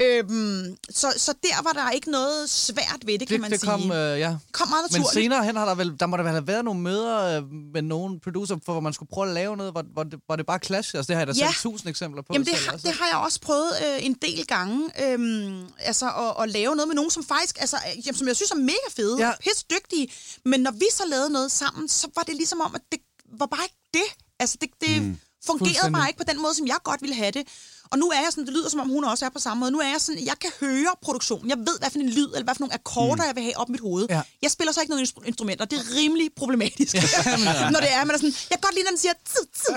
Øhm, 0.00 0.76
så, 0.90 1.14
så 1.16 1.34
der 1.42 1.62
var 1.62 1.72
der 1.72 1.90
ikke 1.90 2.10
noget 2.10 2.50
svært 2.50 3.00
ved 3.06 3.18
det, 3.18 3.28
kan 3.28 3.34
Det, 3.34 3.40
man 3.40 3.50
det 3.50 3.60
sige. 3.60 3.70
kom, 3.70 3.92
øh, 3.92 4.18
ja. 4.18 4.36
kom 4.52 4.68
meget 4.68 4.82
Men 4.92 5.00
naturligt. 5.00 5.24
senere 5.24 5.44
hen 5.44 5.56
har 5.56 5.64
der 5.66 5.74
vel, 5.74 5.96
der 6.00 6.06
må 6.06 6.16
der 6.16 6.22
vel 6.22 6.32
have 6.32 6.46
været 6.46 6.64
nogle 6.64 6.80
møder 6.80 7.38
øh, 7.38 7.42
med 7.74 7.82
nogle 7.82 8.20
producer, 8.20 8.56
for 8.64 8.72
hvor 8.72 8.80
man 8.80 8.92
skulle 8.92 9.08
prøve 9.12 9.28
at 9.28 9.34
lave 9.34 9.56
noget, 9.56 9.72
hvor, 9.72 9.82
hvor, 9.92 10.02
det, 10.04 10.20
hvor 10.26 10.36
det 10.36 10.46
bare 10.46 10.58
clash. 10.64 10.94
Altså 10.96 11.06
det 11.08 11.16
har 11.16 11.20
jeg 11.26 11.34
da 11.34 11.38
Ja. 11.38 11.52
set 11.52 11.62
tusind 11.62 11.88
eksempler 11.90 12.22
på. 12.22 12.32
Jamen, 12.32 12.46
det, 12.46 12.54
selv 12.54 12.66
har, 12.66 12.72
også. 12.72 12.88
det 12.88 12.96
har 12.96 13.06
jeg 13.06 13.16
også 13.16 13.40
prøvet 13.40 13.70
øh, 13.86 14.06
en 14.06 14.14
del 14.22 14.46
gange. 14.46 14.90
Øhm, 15.04 15.64
altså, 15.78 16.06
at, 16.06 16.42
at 16.42 16.50
lave 16.50 16.76
noget 16.76 16.88
med 16.88 16.94
nogen, 16.94 17.10
som 17.10 17.24
faktisk, 17.24 17.56
altså, 17.60 17.76
øh, 17.76 18.06
jamen, 18.06 18.18
som 18.18 18.28
jeg 18.28 18.36
synes 18.36 18.50
er 18.50 18.56
mega 18.56 18.88
fede, 18.96 19.16
Ja. 19.26 19.32
pisse 19.40 19.64
dygtige. 19.70 20.12
Men 20.44 20.60
når 20.60 20.70
vi 20.70 20.86
så 20.92 21.02
lavede 21.10 21.30
noget 21.30 21.52
sammen, 21.52 21.88
så 21.88 22.08
var 22.16 22.22
det 22.22 22.34
ligesom 22.36 22.60
om, 22.60 22.74
at 22.74 22.80
det 22.92 23.00
var 23.38 23.46
bare 23.46 23.64
ikke 23.64 23.76
det. 23.94 24.24
Altså, 24.40 24.56
det, 24.60 24.68
det 24.80 25.02
mm. 25.02 25.18
fungerede 25.46 25.92
bare 25.92 26.08
ikke 26.08 26.18
på 26.18 26.24
den 26.32 26.42
måde, 26.42 26.54
som 26.54 26.66
jeg 26.66 26.76
godt 26.84 27.02
ville 27.02 27.14
have 27.16 27.30
det. 27.30 27.46
Og 27.92 27.98
nu 27.98 28.06
er 28.16 28.20
jeg 28.24 28.30
sådan, 28.30 28.46
det 28.46 28.54
lyder 28.56 28.68
som 28.74 28.80
om 28.80 28.88
hun 28.96 29.04
også 29.04 29.24
er 29.24 29.32
på 29.36 29.38
samme 29.46 29.58
måde. 29.60 29.70
Nu 29.76 29.78
er 29.86 29.88
jeg 29.94 30.00
sådan, 30.06 30.26
jeg 30.30 30.38
kan 30.44 30.50
høre 30.60 30.92
produktionen. 31.06 31.46
Jeg 31.50 31.58
ved, 31.68 31.76
hvad 31.80 31.90
for 31.92 31.98
en 31.98 32.10
lyd, 32.18 32.28
eller 32.34 32.46
hvad 32.48 32.54
for 32.54 32.60
nogle 32.64 32.74
akkorder, 32.80 33.22
mm. 33.22 33.28
jeg 33.30 33.34
vil 33.36 33.42
have 33.48 33.56
op 33.62 33.68
i 33.68 33.72
mit 33.72 33.80
hoved. 33.88 34.06
Ja. 34.10 34.20
Jeg 34.42 34.50
spiller 34.50 34.72
så 34.72 34.80
ikke 34.80 34.92
noget 34.94 35.02
instru- 35.08 35.24
instrumenter. 35.30 35.64
Det 35.64 35.76
er 35.82 35.84
rimelig 36.00 36.28
problematisk. 36.36 36.94
når 37.74 37.80
det 37.84 37.90
er, 37.96 38.00
man 38.08 38.14
er 38.16 38.20
sådan, 38.22 38.34
jeg 38.50 38.56
kan 38.58 38.62
godt 38.66 38.74
lide, 38.76 38.84
når 38.88 38.92
den 38.96 38.98
siger, 39.04 39.14
tid, 39.34 39.44
tid, 39.62 39.74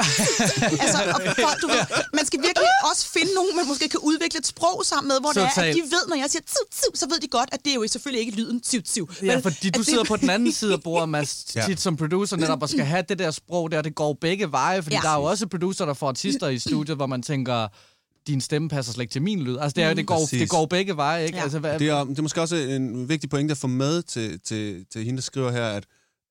tid. 0.70 0.80
altså, 0.84 1.00
og 1.16 1.20
folk, 1.46 1.58
du 1.64 1.68
ved, 1.68 1.82
man 2.20 2.26
skal 2.30 2.40
virkelig 2.48 2.70
også 2.92 3.04
finde 3.16 3.32
nogen, 3.40 3.56
man 3.60 3.66
måske 3.72 3.86
kan 3.90 4.00
udvikle 4.10 4.38
et 4.40 4.48
sprog 4.48 4.78
sammen 4.92 5.08
med, 5.12 5.18
hvor 5.24 5.32
det 5.38 5.44
er, 5.44 5.62
at 5.62 5.76
de 5.76 5.82
ved, 5.96 6.04
når 6.12 6.16
jeg 6.24 6.30
siger 6.34 6.44
tid, 6.56 6.66
tid, 6.80 6.92
så 7.02 7.06
ved 7.12 7.20
de 7.20 7.28
godt, 7.28 7.50
at 7.52 7.60
det 7.66 7.72
er 7.72 7.76
jo 7.76 7.88
selvfølgelig 7.88 8.22
ikke 8.26 8.36
lyden 8.42 8.60
tid, 8.62 8.82
tid. 8.82 9.04
Ja, 9.24 9.38
fordi 9.48 9.70
du 9.70 9.84
sidder 9.84 10.04
på 10.04 10.16
den 10.16 10.30
anden 10.30 10.52
side 10.52 10.74
af 10.74 10.82
bordet, 10.84 11.10
Mads, 11.10 11.44
tit 11.68 11.82
som 11.82 11.98
producer, 11.98 12.36
netop 12.38 12.62
og 12.62 12.70
skal 12.70 12.86
have 12.86 13.04
det 13.10 13.20
der 13.20 13.32
sprog 13.32 13.72
der, 13.72 13.82
det 13.82 13.96
går 13.96 14.14
begge 14.22 14.52
veje, 14.52 14.84
fordi 14.84 14.96
Ja. 14.96 15.02
der 15.02 15.10
er 15.10 15.16
jo 15.18 15.24
også 15.24 15.48
producer, 15.48 15.86
der 15.86 15.94
får 15.94 16.08
artister 16.08 16.48
i 16.48 16.60
studiet, 16.60 16.98
hvor 16.98 17.06
man 17.06 17.22
tænker, 17.24 17.68
din 18.28 18.42
stemme 18.42 18.70
passer 18.70 18.94
slet 18.94 19.02
ikke 19.04 19.12
til 19.12 19.22
min 19.22 19.42
lyd. 19.44 19.58
Altså, 19.58 19.74
det, 19.76 19.84
er, 19.84 19.90
jo- 19.90 19.96
det, 19.96 20.06
går, 20.08 20.16
Præcis. 20.20 20.40
det 20.42 20.50
går 20.50 20.66
begge 20.66 20.98
veje, 20.98 21.26
ikke? 21.26 21.38
Ja. 21.38 21.44
Altså, 21.44 21.60
hvad, 21.60 21.80
Det 21.80 21.90
er, 21.90 22.04
det 22.04 22.18
er 22.18 22.22
måske 22.22 22.42
også 22.42 22.56
en 22.56 23.10
vigtig 23.10 23.30
pointe 23.30 23.52
at 23.52 23.58
få 23.58 23.68
med 23.68 24.02
til, 24.04 24.40
til, 24.40 24.86
til 24.94 25.04
hende, 25.04 25.18
der 25.18 25.22
skriver 25.22 25.52
her, 25.52 25.66
at, 25.66 25.86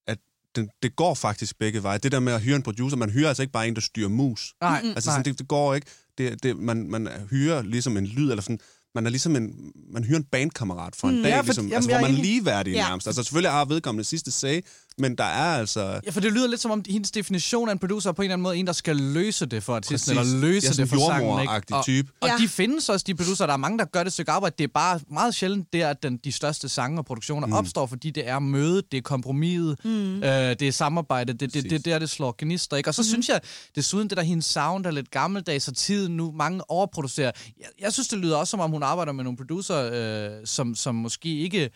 at 0.07 0.19
det, 0.57 0.69
det 0.83 0.97
går 0.97 1.15
faktisk 1.15 1.59
begge 1.59 1.83
veje. 1.83 1.99
Det 1.99 2.13
der 2.13 2.21
med 2.21 2.33
at 2.33 2.41
hyre 2.41 2.57
en 2.57 2.63
producer, 2.63 2.97
man 2.97 3.11
hyrer 3.11 3.29
altså 3.29 3.43
ikke 3.43 3.53
bare 3.53 3.69
en, 3.69 3.75
der 3.75 3.81
styrer 3.81 4.09
mus. 4.09 4.55
nej, 4.61 4.83
Altså 4.85 5.11
sådan, 5.11 5.25
det, 5.25 5.39
det 5.39 5.49
går 5.49 5.75
ikke. 5.75 5.87
Det, 6.19 6.43
det, 6.43 6.57
man, 6.57 6.91
man 6.91 7.09
hyrer 7.31 7.63
ligesom 7.63 7.97
en 7.97 8.07
lyd, 8.07 8.31
eller 8.31 8.43
sådan, 8.43 8.59
man 8.95 9.07
er 9.07 9.11
ligesom 9.11 9.37
en, 9.37 9.73
man 9.93 10.05
hyrer 10.05 10.17
en 10.19 10.25
bandkammerat 10.25 10.97
for 10.97 11.09
en 11.09 11.23
dag, 11.23 11.31
Ja, 11.31 11.39
for- 11.39 11.43
ligesom, 11.45 11.65
jamen, 11.65 11.75
altså, 11.75 11.91
hvor 11.91 12.01
man 12.01 12.11
er 12.17 12.23
ligeværdig 12.23 12.73
Ja. 12.73 12.89
nærmest. 12.89 13.07
Altså 13.07 13.23
selvfølgelig 13.23 13.51
har 13.51 13.65
vedkommende 13.65 14.05
sidste 14.05 14.31
sag, 14.31 14.63
men 14.99 15.17
der 15.19 15.25
er 15.25 15.59
altså... 15.59 16.01
Ja, 16.07 16.11
for 16.11 16.21
det 16.21 16.33
lyder 16.33 16.47
lidt 16.47 16.61
som 16.61 16.71
om, 16.71 16.83
hendes 16.89 17.11
definition 17.11 17.69
af 17.69 17.73
en 17.73 17.79
producer 17.79 18.11
er 18.11 18.13
på 18.13 18.23
en 18.23 18.27
eller 18.27 18.33
anden 18.33 18.43
måde 18.43 18.57
en, 18.57 18.67
der 18.67 18.73
skal 18.73 18.97
løse 18.97 19.47
det 19.47 19.63
for 19.63 19.77
artisten, 19.77 20.11
eller 20.19 20.41
løse 20.41 20.67
Ja, 20.67 20.73
det 20.83 20.89
for 20.89 20.97
sangen. 21.11 21.31
jordmor-agtig 21.31 21.77
Og, 21.77 21.85
type. 21.85 22.13
og 22.21 22.29
Ja. 22.29 22.37
de 22.39 22.49
findes 22.49 22.89
også, 22.89 23.05
de 23.07 23.15
producer. 23.15 23.47
Der 23.47 23.53
er 23.53 23.57
mange, 23.57 23.79
der 23.79 23.85
gør 23.85 24.03
det 24.03 24.13
stykke 24.13 24.33
arbejde. 24.33 24.55
Det 24.59 24.65
er 24.65 24.69
bare 24.75 25.01
meget 25.11 25.35
sjældent 25.35 25.73
der, 25.73 25.89
at 25.89 26.03
den, 26.03 26.17
de 26.17 26.33
største 26.33 26.69
sange 26.69 26.99
og 26.99 27.05
produktioner 27.05 27.47
mm. 27.47 27.53
opstår, 27.53 27.87
fordi 27.87 28.11
det 28.11 28.29
er 28.29 28.39
mødet, 28.39 28.93
det 28.93 28.99
er 28.99 29.03
kompromiset, 29.03 29.85
mm. 29.85 30.17
øh, 30.17 30.23
det 30.23 30.63
er 30.63 30.73
samarbejde, 30.73 31.33
det, 31.33 31.41
det, 31.41 31.55
det, 31.55 31.71
det 31.71 31.73
er 31.75 31.79
der, 31.93 31.99
det 31.99 32.11
slår 32.11 32.35
gnister. 32.39 32.77
Ikke? 32.77 32.91
Og 32.91 32.95
så 32.95 33.03
mm. 33.03 33.07
synes 33.07 33.29
jeg, 33.29 33.41
desuden 33.77 34.09
det 34.11 34.17
der 34.17 34.23
hendes 34.23 34.47
sound 34.47 34.87
er 34.87 34.91
lidt 34.91 35.11
gammeldags, 35.11 35.69
og 35.69 35.77
tiden 35.77 36.17
nu 36.17 36.33
mange 36.33 36.71
overproducerer. 36.71 37.31
Jeg, 37.61 37.67
jeg 37.81 37.93
synes, 37.93 38.09
det 38.09 38.19
lyder 38.19 38.37
også, 38.37 38.51
som 38.51 38.61
om 38.61 38.71
hun 38.71 38.83
arbejder 38.83 39.13
med 39.13 39.25
nogle 39.25 39.37
producer, 39.37 39.91
øh, 39.93 40.47
som, 40.47 40.75
som 40.75 40.95
måske 40.95 41.39
ikke 41.39 41.71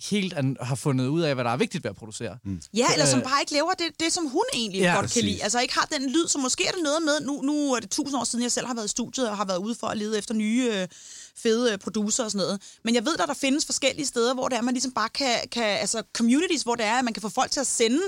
helt 0.00 0.32
an, 0.32 0.56
har 0.60 0.74
fundet 0.74 1.06
ud 1.06 1.20
af, 1.22 1.34
hvad 1.34 1.44
der 1.44 1.50
er 1.50 1.56
vigtigt 1.56 1.84
ved 1.84 1.90
at 1.90 1.96
producere. 1.96 2.38
Mm. 2.44 2.62
Ja, 2.74 2.86
eller 2.92 3.06
som 3.06 3.18
Øh, 3.18 3.24
bare 3.24 3.40
ikke 3.40 3.52
laver 3.52 3.72
det, 3.72 3.86
det 4.00 4.12
som 4.12 4.26
hun 4.26 4.42
egentlig 4.54 4.80
Ja, 4.80 4.94
godt 4.94 5.04
præcis. 5.04 5.14
kan 5.22 5.24
lide. 5.30 5.42
Altså 5.42 5.60
ikke 5.60 5.74
har 5.74 5.88
den 5.92 6.10
lyd, 6.10 6.28
så 6.28 6.38
måske 6.38 6.66
er 6.66 6.70
det 6.72 6.82
noget 6.82 7.02
med, 7.02 7.20
nu, 7.20 7.40
nu 7.42 7.72
er 7.72 7.80
det 7.80 7.90
tusind 7.90 8.16
år 8.20 8.24
siden, 8.24 8.42
jeg 8.42 8.52
selv 8.52 8.66
har 8.66 8.74
været 8.74 8.86
i 8.86 8.88
studiet 8.88 9.28
og 9.30 9.36
har 9.36 9.44
været 9.44 9.58
ude 9.58 9.74
for 9.80 9.86
at 9.86 9.96
lede 9.98 10.18
efter 10.18 10.34
nye 10.34 10.70
øh, 10.72 10.88
fede 11.36 11.72
øh, 11.72 11.78
producer 11.78 12.24
og 12.24 12.30
sådan 12.30 12.44
noget. 12.46 12.62
Men 12.84 12.94
jeg 12.94 13.04
ved, 13.04 13.14
at 13.18 13.28
der 13.28 13.34
findes 13.34 13.64
forskellige 13.66 14.06
steder, 14.06 14.34
hvor 14.34 14.48
det 14.48 14.58
er, 14.58 14.62
man 14.62 14.74
ligesom 14.74 14.92
bare 14.92 15.08
kan, 15.08 15.36
kan 15.52 15.64
altså 15.64 16.02
communities, 16.12 16.62
hvor 16.62 16.74
det 16.74 16.84
er, 16.84 16.98
at 16.98 17.04
man 17.04 17.14
kan 17.14 17.22
få 17.22 17.28
folk 17.28 17.50
til 17.50 17.60
at 17.60 17.66
sende 17.66 18.00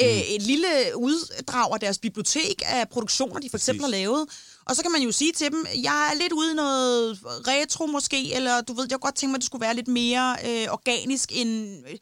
øh, 0.00 0.06
et 0.20 0.42
lille 0.42 0.68
uddrag 0.96 1.72
af 1.74 1.80
deres 1.80 1.98
bibliotek 1.98 2.62
af 2.66 2.88
produktioner, 2.88 3.40
de 3.40 3.50
for 3.50 3.56
eksempel 3.56 3.84
har 3.84 3.90
lavet. 3.90 4.26
Og 4.66 4.76
så 4.76 4.82
kan 4.82 4.92
man 4.92 5.02
jo 5.02 5.12
sige 5.12 5.32
til 5.32 5.52
dem, 5.52 5.66
jeg 5.82 6.10
er 6.12 6.18
lidt 6.18 6.32
ude 6.32 6.52
i 6.52 6.54
noget 6.54 7.18
retro 7.24 7.86
måske, 7.86 8.34
eller 8.34 8.60
du 8.60 8.72
ved, 8.72 8.86
jeg 8.90 9.00
kunne 9.00 9.08
godt 9.08 9.14
tænke 9.14 9.30
mig, 9.30 9.36
at 9.36 9.40
det 9.40 9.46
skulle 9.46 9.62
være 9.62 9.74
lidt 9.74 9.88
mere 9.88 10.36
øh, 10.46 10.66
organisk 10.72 11.32
end... 11.32 11.82
Øh, 11.90 11.96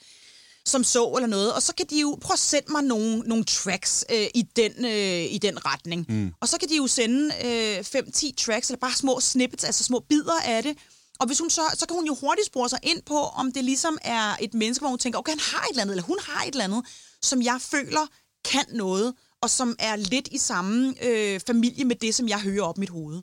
som 0.66 0.84
så 0.84 1.12
eller 1.16 1.26
noget, 1.26 1.52
og 1.52 1.62
så 1.62 1.74
kan 1.74 1.86
de 1.90 2.00
jo 2.00 2.18
prøve 2.20 2.34
at 2.34 2.38
sende 2.38 2.72
mig 2.72 2.82
nogle, 2.82 3.18
nogle 3.18 3.44
tracks 3.44 4.04
øh, 4.10 4.26
i, 4.34 4.42
den, 4.56 4.84
øh, 4.84 5.32
i 5.34 5.38
den 5.42 5.66
retning. 5.66 6.06
Mm. 6.08 6.34
Og 6.40 6.48
så 6.48 6.58
kan 6.58 6.68
de 6.68 6.76
jo 6.76 6.86
sende 6.86 7.34
øh, 7.44 7.78
5-10 7.78 8.34
tracks, 8.34 8.68
eller 8.68 8.78
bare 8.78 8.94
små 8.94 9.20
snippets, 9.20 9.64
altså 9.64 9.84
små 9.84 10.04
bidder 10.08 10.40
af 10.44 10.62
det. 10.62 10.76
Og 11.20 11.26
hvis 11.26 11.38
hun 11.38 11.50
så, 11.50 11.62
så 11.78 11.86
kan 11.86 11.96
hun 11.96 12.06
jo 12.06 12.14
hurtigt 12.20 12.46
spore 12.46 12.68
sig 12.68 12.78
ind 12.82 13.02
på, 13.02 13.18
om 13.18 13.52
det 13.52 13.64
ligesom 13.64 13.98
er 14.02 14.36
et 14.40 14.54
menneske, 14.54 14.82
hvor 14.82 14.88
hun 14.88 14.98
tænker, 14.98 15.18
okay, 15.18 15.32
han 15.32 15.40
har 15.40 15.62
et 15.62 15.70
eller 15.70 15.82
andet, 15.82 15.92
eller 15.92 16.02
hun 16.02 16.18
har 16.22 16.44
et 16.44 16.52
eller 16.52 16.64
andet, 16.64 16.84
som 17.22 17.42
jeg 17.42 17.58
føler 17.60 18.06
kan 18.44 18.64
noget, 18.72 19.14
og 19.42 19.50
som 19.50 19.76
er 19.78 19.96
lidt 19.96 20.28
i 20.32 20.38
samme 20.38 20.94
øh, 21.02 21.40
familie 21.46 21.84
med 21.84 21.96
det, 21.96 22.14
som 22.14 22.28
jeg 22.28 22.40
hører 22.40 22.62
op 22.62 22.78
mit 22.78 22.90
hoved. 22.90 23.22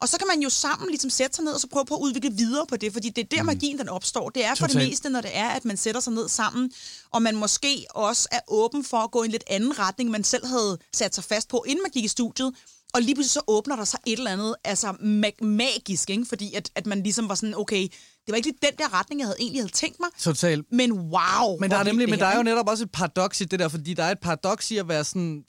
Og 0.00 0.08
så 0.08 0.18
kan 0.18 0.26
man 0.26 0.40
jo 0.40 0.50
sammen 0.50 0.88
ligesom 0.88 1.10
sætte 1.10 1.36
sig 1.36 1.44
ned 1.44 1.52
og 1.52 1.60
så 1.60 1.66
prøve 1.66 1.84
på 1.84 1.94
at 1.94 2.00
udvikle 2.00 2.32
videre 2.32 2.66
på 2.66 2.76
det, 2.76 2.92
fordi 2.92 3.08
det 3.08 3.22
er 3.22 3.36
der, 3.36 3.42
mm. 3.42 3.46
magien 3.46 3.78
den 3.78 3.88
opstår. 3.88 4.30
Det 4.30 4.44
er 4.44 4.54
for 4.54 4.66
det 4.66 4.76
meste, 4.76 5.10
når 5.10 5.20
det 5.20 5.30
er, 5.34 5.48
at 5.48 5.64
man 5.64 5.76
sætter 5.76 6.00
sig 6.00 6.12
ned 6.12 6.28
sammen, 6.28 6.70
og 7.10 7.22
man 7.22 7.36
måske 7.36 7.86
også 7.90 8.28
er 8.32 8.40
åben 8.48 8.84
for 8.84 8.96
at 8.96 9.10
gå 9.10 9.22
i 9.22 9.26
en 9.26 9.32
lidt 9.32 9.44
anden 9.46 9.78
retning, 9.78 10.10
man 10.10 10.24
selv 10.24 10.46
havde 10.46 10.78
sat 10.92 11.14
sig 11.14 11.24
fast 11.24 11.48
på, 11.48 11.64
inden 11.66 11.82
man 11.82 11.90
gik 11.90 12.04
i 12.04 12.08
studiet. 12.08 12.54
Og 12.94 13.02
lige 13.02 13.14
pludselig 13.14 13.32
så 13.32 13.40
åbner 13.46 13.76
der 13.76 13.84
sig 13.84 14.00
et 14.06 14.18
eller 14.18 14.30
andet 14.30 14.54
altså 14.64 14.92
mag- 14.92 15.44
magisk, 15.44 16.10
ikke? 16.10 16.26
fordi 16.28 16.54
at, 16.54 16.70
at 16.74 16.86
man 16.86 17.02
ligesom 17.02 17.28
var 17.28 17.34
sådan, 17.34 17.54
okay, 17.54 17.82
det 18.26 18.32
var 18.32 18.36
ikke 18.36 18.48
lige 18.48 18.58
den 18.62 18.78
der 18.78 18.98
retning, 18.98 19.20
jeg 19.20 19.26
havde 19.26 19.36
egentlig 19.40 19.62
havde 19.62 19.72
tænkt 19.72 20.00
mig, 20.00 20.08
Totalt. 20.18 20.72
men 20.72 20.92
wow. 20.92 21.58
Men 21.60 21.70
der 21.70 21.76
er 21.76 21.84
nemlig, 21.84 22.10
men 22.10 22.18
der 22.18 22.26
er 22.26 22.36
jo 22.36 22.42
netop 22.42 22.68
også 22.68 22.84
et 22.84 22.92
paradoks 22.92 23.40
i 23.40 23.44
det 23.44 23.58
der, 23.58 23.68
fordi 23.68 23.94
der 23.94 24.04
er 24.04 24.10
et 24.10 24.20
paradoks 24.20 24.70
i 24.70 24.76
at 24.76 24.88
være 24.88 25.04
sådan 25.04 25.44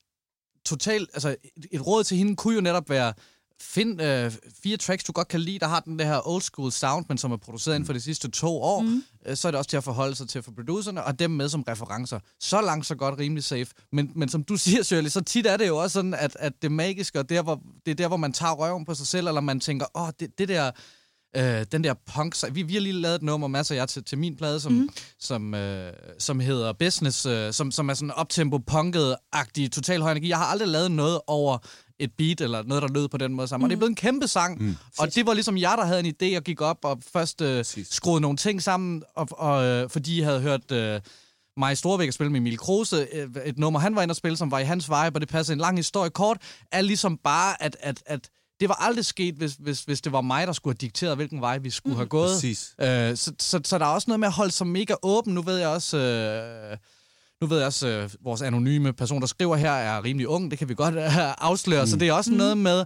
total, 0.68 1.08
altså 1.14 1.30
et, 1.30 1.66
et 1.72 1.88
råd 1.88 2.04
til 2.04 2.18
hende 2.18 2.36
kunne 2.36 2.56
jo 2.56 2.62
netop 2.62 2.90
være, 2.90 3.14
find 3.60 4.02
øh, 4.02 4.32
fire 4.64 4.78
tracks, 4.78 5.04
du 5.04 5.12
godt 5.12 5.28
kan 5.28 5.40
lide, 5.40 5.60
der 5.60 5.68
har 5.68 5.80
den 5.80 6.00
der 6.00 6.06
her 6.06 6.28
old 6.28 6.42
school 6.42 6.72
sound, 6.72 7.06
men 7.10 7.18
som 7.18 7.32
er 7.32 7.38
produceret 7.38 7.76
inden 7.76 7.86
for 7.86 7.94
de 7.94 8.02
sidste 8.02 8.32
to 8.32 8.62
år, 8.62 8.82
mm. 8.82 9.04
øh, 9.26 9.36
så 9.36 9.48
er 9.48 9.52
det 9.52 9.58
også 9.58 9.70
til 9.70 9.78
at 9.78 9.84
forholde 9.84 10.16
sig 10.16 10.30
til 10.30 10.42
for 10.42 10.52
producerne, 10.52 11.04
og 11.04 11.20
dem 11.20 11.32
med 11.32 11.50
som 11.50 11.64
referencer. 11.68 12.20
Så 12.40 12.62
langt, 12.62 12.86
så 12.86 12.96
godt, 12.96 13.20
rimelig 13.20 13.44
safe. 13.44 13.68
Men, 13.92 14.12
men 14.16 14.30
som 14.30 14.44
du 14.44 14.58
siger, 14.66 14.84
Shirley, 14.84 15.10
så 15.10 15.22
tit 15.22 15.46
er 15.46 15.58
det 15.58 15.68
jo 15.68 15.78
også 15.78 15.94
sådan, 15.94 16.14
at, 16.14 16.38
at 16.40 16.54
det 16.62 16.72
magiske, 16.72 17.20
og 17.20 17.30
der, 17.30 17.42
hvor, 17.42 17.62
det 17.86 17.92
er 17.92 17.96
der, 17.96 18.08
hvor 18.08 18.18
man 18.18 18.34
tager 18.34 18.54
røven 18.54 18.86
på 18.86 18.94
sig 18.94 19.08
selv, 19.08 19.28
eller 19.28 19.42
man 19.42 19.60
tænker, 19.60 19.86
åh, 19.96 20.04
oh, 20.04 20.10
det, 20.20 20.38
det 20.38 20.48
der 20.48 20.72
øh, 21.38 21.66
den 21.72 21.84
der 21.84 21.94
punk 22.14 22.36
vi, 22.52 22.62
vi 22.62 22.74
har 22.74 22.82
lige 22.82 22.94
lavet 22.94 23.16
et 23.16 23.22
nummer, 23.22 23.48
masser 23.48 23.76
af 23.76 23.80
jer 23.80 23.86
til, 23.86 24.04
til 24.04 24.18
min 24.18 24.36
plade, 24.36 24.60
som, 24.60 24.72
mm. 24.72 24.90
som, 25.20 25.54
øh, 25.54 25.94
som 26.20 26.40
hedder 26.40 26.74
Business, 26.74 27.26
øh, 27.26 27.54
som, 27.54 27.72
som 27.72 27.90
er 27.90 27.94
sådan 27.94 28.12
optempo 28.12 28.58
punket-agtig, 28.58 29.72
total 29.72 30.02
høj 30.02 30.12
energi. 30.12 30.30
Jeg 30.30 30.38
har 30.38 30.46
aldrig 30.46 30.68
lavet 30.68 30.92
noget 30.92 31.20
over 31.28 31.58
et 32.00 32.12
beat, 32.18 32.42
eller 32.42 32.64
noget, 32.64 32.82
der 32.82 32.88
lød 32.94 33.08
på 33.08 33.18
den 33.18 33.34
måde 33.34 33.48
sammen. 33.48 33.64
Mm. 33.64 33.66
Og 33.66 33.70
det 33.70 33.76
er 33.76 33.80
blevet 33.80 33.90
en 33.90 33.96
kæmpe 33.96 34.28
sang. 34.28 34.64
Mm. 34.64 34.76
Og 35.00 35.16
det 35.16 35.26
var 35.26 35.34
ligesom 35.34 35.58
jeg, 35.58 35.76
der 35.78 35.86
havde 35.86 36.00
en 36.00 36.16
idé, 36.22 36.38
og 36.38 36.44
gik 36.44 36.62
op 36.62 36.78
og 36.84 37.00
først 37.14 37.42
øh, 37.42 37.66
skruede 37.66 38.22
nogle 38.22 38.38
ting 38.38 38.64
sammen, 38.64 39.04
og, 39.16 39.28
og, 39.32 39.66
øh, 39.66 39.90
fordi 39.90 40.18
jeg 40.18 40.26
havde 40.26 40.42
hørt... 40.42 40.72
Øh, 40.72 41.02
mig 41.60 41.78
Storvæk 41.78 42.08
at 42.08 42.14
spille 42.14 42.32
med 42.32 42.40
Emil 42.40 42.58
Kruse, 42.58 43.08
øh, 43.14 43.30
et 43.46 43.58
nummer, 43.58 43.80
han 43.80 43.96
var 43.96 44.02
inde 44.02 44.12
og 44.12 44.16
spille, 44.16 44.38
som 44.38 44.52
var 44.52 44.60
i 44.60 44.64
hans 44.64 44.90
vibe, 44.90 45.16
og 45.16 45.22
det 45.22 45.30
passede 45.30 45.54
en 45.54 45.60
lang 45.60 45.78
historie 45.78 46.10
kort, 46.10 46.38
er 46.72 46.82
ligesom 46.82 47.18
bare, 47.18 47.64
at, 47.64 47.78
at, 47.80 48.04
at 48.06 48.30
det 48.60 48.70
var 48.70 48.76
aldrig 48.76 49.06
sket, 49.06 49.36
hvis, 49.36 49.54
hvis, 49.54 49.84
hvis 49.84 50.02
det 50.02 50.12
var 50.12 50.22
mig, 50.22 50.48
der 50.48 50.54
skulle 50.54 50.74
have 50.74 50.88
dikteret, 50.88 51.16
hvilken 51.16 51.42
vej 51.42 51.58
vi 51.58 51.70
skulle 51.70 51.94
mm. 51.94 51.98
have 51.98 52.08
gået. 52.08 52.30
Præcis. 52.30 52.76
Øh, 52.82 53.16
så, 53.18 53.34
så, 53.40 53.60
så 53.64 53.78
der 53.78 53.86
er 53.86 53.90
også 53.90 54.10
noget 54.10 54.20
med 54.20 54.28
at 54.28 54.34
holde 54.34 54.52
sig 54.52 54.68
mega 54.68 54.96
åben. 55.04 55.34
Nu 55.34 55.42
ved 55.42 55.58
jeg 55.58 55.68
også... 55.68 55.98
Øh, 55.98 56.78
nu 57.42 57.48
ved 57.48 57.58
jeg 57.58 57.66
også, 57.66 57.88
øh, 57.88 58.10
vores 58.24 58.42
anonyme 58.42 58.94
person, 58.94 59.22
der 59.22 59.28
skriver 59.28 59.56
her, 59.56 59.72
er 59.72 60.04
rimelig 60.04 60.28
ung. 60.28 60.52
Det 60.52 60.60
kan 60.60 60.70
vi 60.70 60.74
godt 60.76 60.96
øh, 60.96 61.42
afsløre. 61.48 61.84
Mm. 61.84 61.88
Så 61.88 61.98
det 61.98 62.08
er 62.08 62.14
også 62.14 62.32
mm. 62.32 62.38
noget 62.38 62.58
med, 62.58 62.86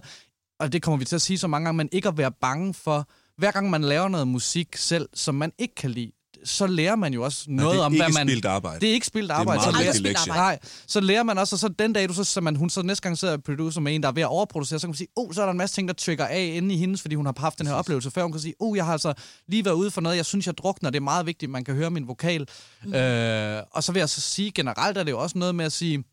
og 0.60 0.72
det 0.72 0.82
kommer 0.82 0.98
vi 0.98 1.04
til 1.04 1.14
at 1.14 1.22
sige 1.22 1.38
så 1.38 1.46
mange 1.46 1.64
gange, 1.64 1.76
men 1.76 1.88
ikke 1.92 2.08
at 2.08 2.18
være 2.18 2.32
bange 2.40 2.74
for, 2.74 3.08
hver 3.38 3.50
gang 3.50 3.70
man 3.70 3.84
laver 3.84 4.08
noget 4.08 4.28
musik 4.28 4.76
selv, 4.76 5.08
som 5.14 5.34
man 5.34 5.52
ikke 5.58 5.74
kan 5.74 5.90
lide, 5.90 6.12
så 6.44 6.66
lærer 6.66 6.96
man 6.96 7.14
jo 7.14 7.22
også 7.22 7.44
noget 7.48 7.72
det 7.72 7.80
er 7.80 7.84
om, 7.84 7.92
ikke 7.92 8.04
hvad 8.04 8.12
man... 8.14 8.28
spildt 8.28 8.44
arbejde. 8.44 8.80
Det 8.80 8.88
er 8.88 8.92
ikke 8.92 9.06
spildt 9.06 9.30
er 9.30 9.34
arbejde. 9.34 9.58
meget 9.58 9.74
så 9.74 9.82
lærer, 9.82 9.92
spildt 9.92 10.06
lektie. 10.08 10.32
arbejde. 10.32 10.46
Nej, 10.46 10.58
så 10.86 11.00
lærer 11.00 11.22
man 11.22 11.38
også, 11.38 11.54
og 11.54 11.60
så 11.60 11.68
den 11.68 11.92
dag, 11.92 12.08
du 12.08 12.14
så, 12.14 12.24
så, 12.24 12.40
man, 12.40 12.56
hun 12.56 12.70
så 12.70 12.82
næste 12.82 13.02
gang 13.02 13.18
sidder 13.18 13.34
og 13.34 13.42
producer 13.42 13.80
med 13.80 13.94
en, 13.94 14.02
der 14.02 14.08
er 14.08 14.12
ved 14.12 14.22
at 14.22 14.28
overproducere, 14.28 14.78
så 14.78 14.86
kan 14.86 14.90
man 14.90 14.96
sige, 14.96 15.08
oh, 15.16 15.34
så 15.34 15.40
er 15.40 15.46
der 15.46 15.50
en 15.50 15.58
masse 15.58 15.76
ting, 15.76 15.88
der 15.88 15.94
trigger 15.94 16.26
af 16.26 16.52
inde 16.54 16.74
i 16.74 16.78
hendes, 16.78 17.00
fordi 17.02 17.14
hun 17.14 17.26
har 17.26 17.34
haft 17.38 17.58
den 17.58 17.66
her 17.66 17.74
oplevelse 17.74 18.10
før. 18.10 18.22
Hun 18.22 18.32
kan 18.32 18.40
sige, 18.40 18.54
oh, 18.60 18.76
jeg 18.76 18.84
har 18.84 18.92
altså 18.92 19.14
lige 19.48 19.64
været 19.64 19.74
ude 19.74 19.90
for 19.90 20.00
noget, 20.00 20.16
jeg 20.16 20.26
synes, 20.26 20.46
jeg 20.46 20.58
drukner, 20.58 20.90
det 20.90 20.96
er 20.96 21.02
meget 21.02 21.26
vigtigt, 21.26 21.50
man 21.50 21.64
kan 21.64 21.74
høre 21.74 21.90
min 21.90 22.08
vokal. 22.08 22.48
Mm. 22.84 22.94
Øh, 22.94 23.62
og 23.70 23.84
så 23.84 23.92
vil 23.92 24.00
jeg 24.00 24.08
så 24.08 24.20
sige, 24.20 24.50
generelt 24.50 24.98
er 24.98 25.02
det 25.02 25.10
jo 25.10 25.18
også 25.18 25.38
noget 25.38 25.54
med 25.54 25.64
at 25.64 25.72
sige, 25.72 26.04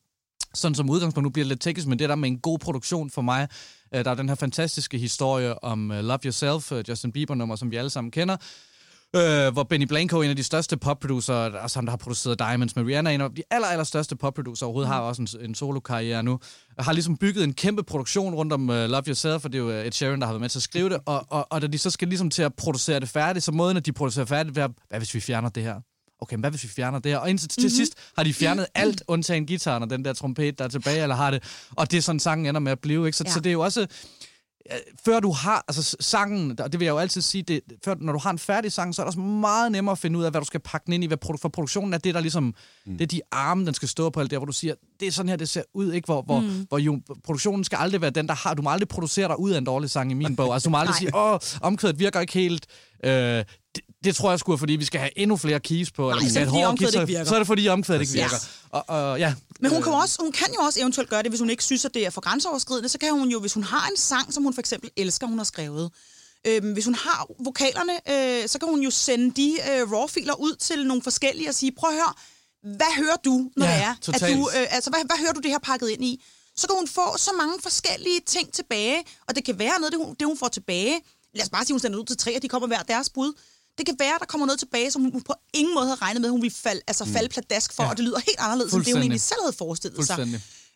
sådan 0.53 0.75
som 0.75 0.89
udgangspunkt, 0.89 1.23
nu 1.23 1.29
bliver 1.29 1.43
det 1.43 1.49
lidt 1.49 1.61
teknisk, 1.61 1.87
men 1.87 1.99
det 1.99 2.09
der 2.09 2.15
med 2.15 2.29
en 2.29 2.39
god 2.39 2.59
produktion 2.59 3.09
for 3.09 3.21
mig, 3.21 3.47
øh, 3.95 4.05
der 4.05 4.11
er 4.11 4.15
den 4.15 4.29
her 4.29 4.35
fantastiske 4.35 4.97
historie 4.97 5.63
om 5.63 5.91
uh, 5.91 5.97
Love 5.97 6.19
Yourself, 6.25 6.71
uh, 6.71 6.89
Justin 6.89 7.11
Bieber-nummer, 7.11 7.55
som 7.55 7.71
vi 7.71 7.75
alle 7.75 7.89
sammen 7.89 8.11
kender, 8.11 8.37
øh, 9.15 9.54
hvor 9.54 9.63
Benny 9.63 9.86
Blanco, 9.86 10.22
en 10.22 10.30
af 10.30 10.36
de 10.36 10.43
største 10.43 10.78
popproducer, 10.78 11.34
og 11.34 11.69
ham, 11.76 11.86
der 11.86 11.91
har 11.91 11.98
produceret 11.98 12.39
Diamonds 12.39 12.76
med 12.76 12.86
Rihanna, 12.86 13.12
en 13.12 13.22
af 13.22 13.30
de 13.36 13.43
aller, 13.52 13.67
aller 13.67 13.84
største 13.84 14.15
popproducer 14.15 14.65
overhovedet, 14.65 14.89
mm. 14.89 14.93
har 14.93 15.00
også 15.00 15.22
en, 15.22 15.45
en 15.45 15.56
solo-karriere 15.56 16.24
nu, 16.24 16.39
har 16.80 16.93
ligesom 16.93 17.17
bygget 17.17 17.43
en 17.43 17.54
kæmpe 17.54 17.84
produktion 17.84 18.36
rundt 18.36 18.54
om 18.54 18.69
uh, 18.69 18.76
Love 18.76 19.04
Yourself, 19.08 19.45
og 19.45 19.54
det 19.54 19.60
er 19.60 19.63
jo 19.63 19.69
Ed 19.69 19.91
Sheeran, 19.91 20.19
der 20.19 20.26
har 20.26 20.34
været 20.34 20.41
med 20.41 20.50
til 20.50 20.60
at 20.60 20.63
skrive 20.63 20.89
det, 20.89 21.00
og, 21.06 21.26
og, 21.30 21.48
og 21.50 21.62
da 21.62 21.67
de 21.67 21.78
så 21.78 21.89
skal 21.89 22.08
ligesom 22.08 22.30
til 22.30 22.41
at 22.41 22.54
producere 22.54 23.00
det 23.00 23.10
færdigt, 23.10 23.45
så 23.45 23.52
måden, 23.52 23.78
at 23.78 23.86
de 23.86 23.93
producerer 23.93 24.26
færdigt, 24.26 24.58
er, 24.58 24.67
hvad 24.89 25.00
hvis 25.00 25.15
vi 25.15 25.19
fjerner 25.19 25.50
det 25.50 25.63
her? 25.63 25.76
Okay, 26.22 26.36
men 26.36 26.39
hvad 26.39 26.50
hvis 26.50 26.63
vi 26.63 26.67
fjerner 26.67 27.00
det 27.00 27.12
her? 27.12 27.19
Og 27.19 27.30
indtil 27.30 27.50
til 27.50 27.62
mm-hmm. 27.62 27.69
sidst 27.69 27.93
har 28.17 28.24
de 28.24 28.34
fjernet 28.34 28.65
alt, 28.76 29.04
undtagen 29.08 29.45
gitaren 29.45 29.84
og 29.84 29.89
den 29.89 30.06
der 30.06 30.13
trompet, 30.13 30.60
der 30.60 30.65
er 30.65 30.69
tilbage, 30.69 31.02
eller 31.02 31.15
har 31.15 31.32
det. 31.32 31.43
Og 31.76 31.91
det 31.91 31.98
er 31.98 32.02
sådan, 32.02 32.19
sangen 32.19 32.45
ender 32.45 32.62
med 32.62 32.72
at 32.72 32.80
blive, 32.80 33.06
ikke? 33.06 33.17
Så, 33.17 33.24
ja. 33.28 33.32
så 33.32 33.39
det 33.39 33.50
er 33.50 33.54
jo 33.54 33.62
også 33.62 33.82
øh, 33.82 33.88
før 35.05 35.19
du 35.19 35.32
har, 35.32 35.63
altså 35.67 35.97
sangen, 35.99 36.60
og 36.60 36.71
det 36.71 36.79
vil 36.79 36.86
jeg 36.86 36.91
jo 36.91 36.97
altid 36.97 37.21
sige, 37.21 37.43
det, 37.43 37.62
før, 37.86 37.95
når 37.99 38.13
du 38.13 38.19
har 38.19 38.29
en 38.29 38.39
færdig 38.39 38.71
sang, 38.71 38.95
så 38.95 39.01
er 39.01 39.03
det 39.03 39.08
også 39.08 39.19
meget 39.19 39.71
nemmere 39.71 39.91
at 39.91 39.97
finde 39.97 40.19
ud 40.19 40.23
af, 40.23 40.32
hvad 40.32 40.41
du 40.41 40.45
skal 40.45 40.60
pakke 40.60 40.86
den 40.86 40.93
ind 40.93 41.03
i, 41.03 41.08
hvad 41.08 41.17
produ- 41.25 41.38
for 41.41 41.49
produktionen 41.49 41.93
er 41.93 41.97
det, 41.97 42.13
der 42.13 42.21
ligesom, 42.21 42.43
mm. 42.86 42.97
det 42.97 43.01
er 43.01 43.08
de 43.08 43.21
arme, 43.32 43.65
den 43.65 43.73
skal 43.73 43.88
stå 43.88 44.10
på, 44.10 44.19
alt 44.19 44.32
der, 44.32 44.38
hvor 44.38 44.45
du 44.45 44.51
siger, 44.51 44.73
det 44.99 45.08
er 45.08 45.12
sådan 45.12 45.29
her, 45.29 45.36
det 45.36 45.49
ser 45.49 45.63
ud, 45.73 45.93
ikke? 45.93 46.05
Hvor, 46.05 46.21
hvor, 46.21 46.39
mm. 46.39 46.65
hvor 46.69 46.77
jo, 46.77 47.01
produktionen 47.23 47.63
skal 47.63 47.77
aldrig 47.77 48.01
være 48.01 48.12
den, 48.12 48.27
der 48.27 48.34
har, 48.34 48.53
du 48.53 48.62
må 48.62 48.69
aldrig 48.69 48.88
producere 48.88 49.27
dig 49.27 49.39
ud 49.39 49.51
af 49.51 49.58
en 49.58 49.65
dårlig 49.65 49.89
sang 49.89 50.12
i 50.12 50.13
min 50.13 50.36
bog, 50.36 50.53
altså 50.53 50.67
du 50.67 50.71
må 50.71 50.77
aldrig 50.77 50.95
sige, 50.95 51.15
åh, 51.15 51.39
omkvædet 51.62 51.99
virker 51.99 52.19
ikke 52.19 52.34
helt, 52.34 52.65
øh, 53.03 53.12
det, 53.75 53.84
det 54.03 54.15
tror 54.15 54.31
jeg 54.31 54.39
er, 54.47 54.57
fordi 54.57 54.73
vi 54.73 54.85
skal 54.85 54.99
have 54.99 55.19
endnu 55.19 55.38
flere 55.38 55.59
keys 55.59 55.91
på, 55.91 56.09
eller 56.09 56.23
vi 56.23 56.29
så 56.29 56.39
er 56.39 56.43
det, 56.45 56.53
et 56.53 56.65
fordi 56.67 56.85
keys, 56.85 56.95
ikke 56.95 57.25
så, 57.25 57.35
er 57.35 57.39
det 57.39 57.47
fordi 57.47 57.67
omkvædet 57.67 58.01
ikke 58.01 58.13
virker. 58.13 58.47
Og, 58.69 58.83
og, 58.88 59.19
ja, 59.19 59.33
Men 59.59 59.71
hun 59.71 59.81
kan, 59.83 59.91
jo 59.91 59.97
også, 59.97 60.17
hun 60.21 60.31
kan 60.31 60.47
jo 60.53 60.62
også 60.62 60.79
eventuelt 60.79 61.09
gøre 61.09 61.23
det, 61.23 61.31
hvis 61.31 61.39
hun 61.39 61.49
ikke 61.49 61.63
synes, 61.63 61.85
at 61.85 61.93
det 61.93 62.05
er 62.05 62.09
for 62.09 62.21
grænseoverskridende. 62.21 62.89
Så 62.89 62.97
kan 62.97 63.12
hun 63.12 63.29
jo, 63.29 63.39
hvis 63.39 63.53
hun 63.53 63.63
har 63.63 63.88
en 63.88 63.97
sang, 63.97 64.33
som 64.33 64.43
hun 64.43 64.53
for 64.53 64.59
eksempel 64.62 64.89
elsker, 64.97 65.27
hun 65.27 65.38
har 65.38 65.45
skrevet. 65.45 65.91
Øhm, 66.47 66.73
hvis 66.73 66.85
hun 66.85 66.95
har 66.95 67.27
vokalerne, 67.39 67.93
øh, 67.93 68.49
så 68.49 68.59
kan 68.59 68.67
hun 68.69 68.81
jo 68.81 68.91
sende 68.91 69.31
de 69.35 69.57
øh, 69.71 69.91
raw-filer 69.91 70.33
ud 70.33 70.55
til 70.55 70.88
nogle 70.88 71.03
forskellige 71.03 71.49
og 71.49 71.55
sige, 71.55 71.71
prøv 71.71 71.89
at 71.89 71.95
høre, 71.95 72.13
hvad 72.77 72.97
hører 72.97 73.15
du, 73.25 73.49
når 73.57 73.65
Ja, 73.65 73.71
det 73.71 73.83
er, 73.83 73.89
at 73.91 74.01
totalt. 74.01 74.38
du, 74.38 74.49
øh, 74.55 74.75
altså, 74.75 74.89
hvad, 74.89 74.99
hvad 75.05 75.17
hører 75.17 75.33
du 75.33 75.39
det 75.39 75.51
her 75.51 75.59
pakket 75.59 75.89
ind 75.89 76.03
i? 76.03 76.23
Så 76.57 76.67
kan 76.67 76.75
hun 76.75 76.88
få 76.88 77.17
så 77.17 77.31
mange 77.38 77.53
forskellige 77.63 78.19
ting 78.25 78.53
tilbage, 78.53 79.03
og 79.27 79.35
det 79.35 79.43
kan 79.45 79.59
være 79.59 79.79
noget, 79.79 79.91
det 79.93 79.99
hun, 80.05 80.15
det 80.19 80.27
hun 80.27 80.38
får 80.38 80.47
tilbage. 80.47 80.95
Lad 81.35 81.43
os 81.43 81.49
bare 81.49 81.65
sige, 81.65 81.73
hun 81.73 81.79
sender 81.79 81.99
ud 81.99 82.05
til 82.05 82.17
tre, 82.17 82.35
og 82.35 82.41
de 82.41 82.47
kommer 82.47 82.67
hver 82.67 82.83
deres 82.83 83.09
bud. 83.09 83.33
Det 83.79 83.85
kan 83.85 83.95
være, 83.99 84.15
der 84.19 84.25
kommer 84.25 84.45
noget 84.45 84.59
tilbage, 84.59 84.91
som 84.91 85.01
hun 85.01 85.21
på 85.21 85.33
ingen 85.53 85.73
måde 85.75 85.85
havde 85.85 85.99
regnet 86.01 86.21
med, 86.21 86.29
hun 86.29 86.41
ville 86.41 86.55
falde, 86.55 86.81
altså 86.87 87.05
falde 87.05 87.29
pladask 87.29 87.73
for, 87.73 87.83
ja. 87.83 87.89
og 87.89 87.97
det 87.97 88.05
lyder 88.05 88.19
helt 88.19 88.39
anderledes, 88.39 88.73
end 88.73 88.83
det 88.85 88.93
hun 88.93 89.01
egentlig 89.01 89.21
selv 89.21 89.39
havde 89.43 89.53
forestillet 89.57 89.97
sig. 90.07 90.15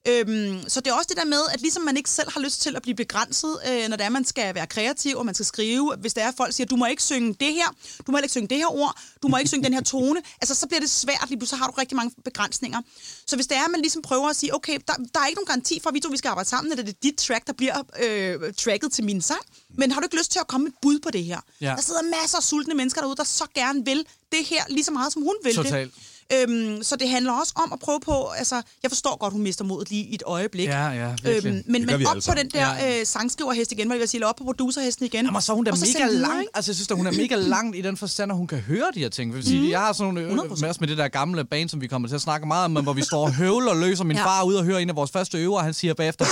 Øhm, 0.08 0.64
så 0.68 0.80
det 0.80 0.92
er 0.92 0.94
også 0.94 1.08
det 1.10 1.18
der 1.18 1.26
med, 1.26 1.42
at 1.54 1.62
ligesom 1.62 1.84
man 1.84 1.98
ikke 1.98 2.10
selv 2.10 2.32
har 2.32 2.42
lyst 2.42 2.62
til 2.62 2.76
at 2.76 2.82
blive 2.82 2.96
begrænset, 2.96 3.58
øh, 3.70 3.88
når 3.90 3.98
det 3.98 4.06
er, 4.06 4.10
man 4.10 4.26
skal 4.26 4.56
være 4.56 4.68
kreativ, 4.68 5.18
og 5.18 5.26
man 5.26 5.36
skal 5.36 5.46
skrive. 5.46 5.96
Hvis 5.96 6.14
der 6.14 6.24
er 6.24 6.32
folk, 6.38 6.54
siger, 6.54 6.68
du 6.68 6.76
må 6.76 6.86
ikke 6.86 7.04
synge 7.04 7.34
det 7.40 7.54
her, 7.54 7.76
du 8.08 8.12
må 8.12 8.18
ikke 8.18 8.30
synge 8.30 8.48
det 8.48 8.58
her 8.58 8.76
ord, 8.76 9.00
du 9.24 9.28
må 9.28 9.38
ikke 9.38 9.50
synge 9.50 9.64
den 9.64 9.74
her 9.74 9.82
tone, 9.82 10.22
altså 10.42 10.56
så 10.56 10.68
bliver 10.68 10.80
det 10.80 10.90
svært, 10.90 11.26
lige 11.30 11.40
pludselig 11.40 11.50
så 11.50 11.56
har 11.56 11.68
du 11.68 11.74
rigtig 11.74 11.96
mange 11.96 12.16
begrænsninger. 12.26 12.82
Så 13.26 13.36
hvis 13.36 13.48
det 13.48 13.58
er, 13.58 13.66
at 13.66 13.72
man 13.72 13.82
ligesom 13.82 14.02
prøver 14.02 14.30
at 14.30 14.36
sige, 14.36 14.56
okay, 14.56 14.78
der, 14.88 14.94
der 15.14 15.20
er 15.20 15.28
ikke 15.28 15.38
nogen 15.38 15.48
garanti 15.48 15.80
for, 15.84 15.90
at 15.90 15.94
vi 15.94 16.00
to 16.00 16.10
vi 16.10 16.18
skal 16.18 16.30
arbejde 16.30 16.50
sammen, 16.50 16.72
eller 16.72 16.84
det 16.84 16.92
er 16.94 17.00
dit 17.04 17.16
track, 17.16 17.48
der 17.48 17.54
bliver 17.54 17.82
øh, 18.04 18.54
tracket 18.54 18.92
til 18.92 19.04
min 19.04 19.22
sang, 19.22 19.42
men 19.78 19.92
har 19.92 20.00
du 20.02 20.06
ikke 20.06 20.18
lyst 20.18 20.32
til 20.32 20.40
at 20.40 20.48
komme 20.48 20.64
med 20.64 20.72
et 20.72 20.78
bud 20.82 21.00
på 21.00 21.12
det 21.12 21.24
her? 21.24 21.40
Ja. 21.62 21.74
Der 21.76 21.82
sidder 21.82 22.02
masser 22.22 22.38
af 22.38 22.44
sultne 22.44 22.74
mennesker 22.74 23.02
derude, 23.02 23.16
der 23.16 23.24
så 23.24 23.46
gerne 23.56 23.86
vil 23.86 24.06
det 24.32 24.46
her, 24.46 24.64
lige 24.70 24.84
så 24.84 24.92
meget 24.92 25.14
som 25.14 25.22
hun 25.22 25.36
vil 25.44 25.56
det. 25.64 25.92
Øhm, 26.34 26.84
så 26.84 26.96
det 26.96 27.10
handler 27.10 27.32
også 27.32 27.54
om 27.56 27.74
at 27.74 27.80
prøve 27.80 28.00
på, 28.00 28.28
altså, 28.38 28.62
jeg 28.84 28.92
forstår 28.92 29.18
godt, 29.20 29.34
hun 29.34 29.42
mister 29.42 29.64
modet 29.66 29.90
lige 29.90 30.04
i 30.04 30.16
et 30.16 30.24
øjeblik. 30.26 30.68
Ja, 30.68 30.88
ja, 30.90 31.16
virkelig. 31.24 31.46
Øhm, 31.52 31.64
men, 31.68 31.86
men 31.86 31.90
op 31.90 31.94
alle 32.12 32.22
på 32.30 32.34
den 32.38 32.50
der 32.50 32.74
Ja. 32.76 33.00
øh, 33.00 33.06
sangskriverhest 33.06 33.72
igen, 33.72 33.88
hvad 33.88 33.96
jeg 33.96 34.00
vil 34.02 34.10
sige, 34.10 34.18
eller 34.20 34.28
op 34.28 34.36
på 34.36 34.44
producerhesten 34.44 35.06
igen. 35.06 35.26
Jamen, 35.26 35.42
så 35.42 35.52
er 35.52 35.56
hun 35.56 35.66
da 35.66 35.72
og 35.72 35.78
mega 35.80 36.06
langt. 36.12 36.50
Altså, 36.54 36.72
jeg 36.72 36.76
synes 36.76 36.88
da, 36.88 36.94
hun 36.94 37.08
er 37.08 37.12
mega 37.12 37.36
langt 37.36 37.76
i 37.76 37.82
den 37.82 37.98
forstand, 37.98 38.32
at 38.32 38.38
hun 38.38 38.48
kan 38.48 38.58
høre 38.60 38.86
de 38.94 39.00
her 39.00 39.10
ting. 39.10 39.32
Jeg, 39.32 39.36
vil 39.38 39.46
sige, 39.46 39.70
jeg 39.70 39.80
har 39.80 39.94
sådan 39.94 40.14
nogle 40.14 40.30
ø- 40.30 40.36
100%. 40.48 40.62
med 40.62 40.74
med 40.80 40.88
det 40.88 40.98
der 40.98 41.08
gamle 41.08 41.46
band, 41.46 41.70
som 41.70 41.82
vi 41.82 41.88
kommer 41.88 42.08
til 42.08 42.16
at 42.16 42.22
snakke 42.22 42.48
meget 42.48 42.66
om, 42.66 42.72
men 42.72 42.84
hvor 42.84 42.94
vi 42.94 43.02
står 43.04 43.22
og 43.24 43.34
høvler 43.36 43.72
og 43.72 43.78
løser. 43.78 44.04
Min 44.04 44.18
Ja. 44.18 44.26
far 44.26 44.40
er 44.42 44.46
ude 44.46 44.60
og 44.60 44.66
hører 44.66 44.80
en 44.80 44.90
af 44.90 44.96
vores 44.96 45.12
første 45.12 45.38
øver, 45.38 45.58
og 45.58 45.64
han 45.64 45.74
siger 45.74 45.94
bagefter, 45.94 46.26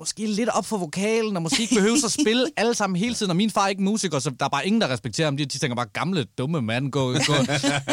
måske 0.00 0.26
lidt 0.26 0.48
op 0.48 0.66
for 0.66 0.76
vokalen, 0.76 1.36
og 1.36 1.42
måske 1.42 1.62
ikke 1.62 1.74
behøver 1.74 1.96
at 2.04 2.12
spille 2.12 2.46
alle 2.56 2.74
sammen 2.74 2.96
hele 2.96 3.14
tiden. 3.14 3.30
Og 3.30 3.36
min 3.36 3.50
far 3.50 3.64
er 3.64 3.68
ikke 3.68 3.82
musiker, 3.82 4.18
så 4.18 4.30
der 4.30 4.44
er 4.44 4.48
bare 4.48 4.66
ingen, 4.66 4.80
der 4.80 4.88
respekterer 4.88 5.26
ham. 5.26 5.36
De, 5.36 5.44
de 5.44 5.58
tænker 5.58 5.74
bare, 5.76 5.86
gamle, 5.86 6.24
dumme 6.38 6.62
mand, 6.62 6.90
gå, 6.92 7.12
gå, 7.12 7.18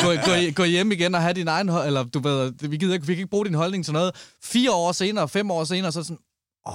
gå, 0.01 0.14
gå, 0.26 0.51
gå 0.55 0.64
hjem 0.64 0.91
igen 0.91 1.16
og 1.16 1.22
have 1.22 1.34
din 1.34 1.47
egen 1.47 1.70
hold, 1.70 1.88
eller 1.88 2.03
du 2.03 2.20
ved, 2.20 2.53
vi, 2.70 2.78
gider 2.78 2.93
ikke, 2.93 3.08
vi 3.08 3.14
kan 3.14 3.20
ikke 3.20 3.30
bruge 3.30 3.45
din 3.45 3.53
holdning 3.53 3.86
til 3.86 3.93
noget. 3.93 4.16
Fire 4.43 4.72
år 4.72 4.91
senere, 4.91 5.30
fem 5.30 5.51
år 5.51 5.64
senere, 5.64 5.91
så 5.91 5.99
er 5.99 6.01
det 6.01 6.08
sådan, 6.08 6.20
åh, 6.68 6.74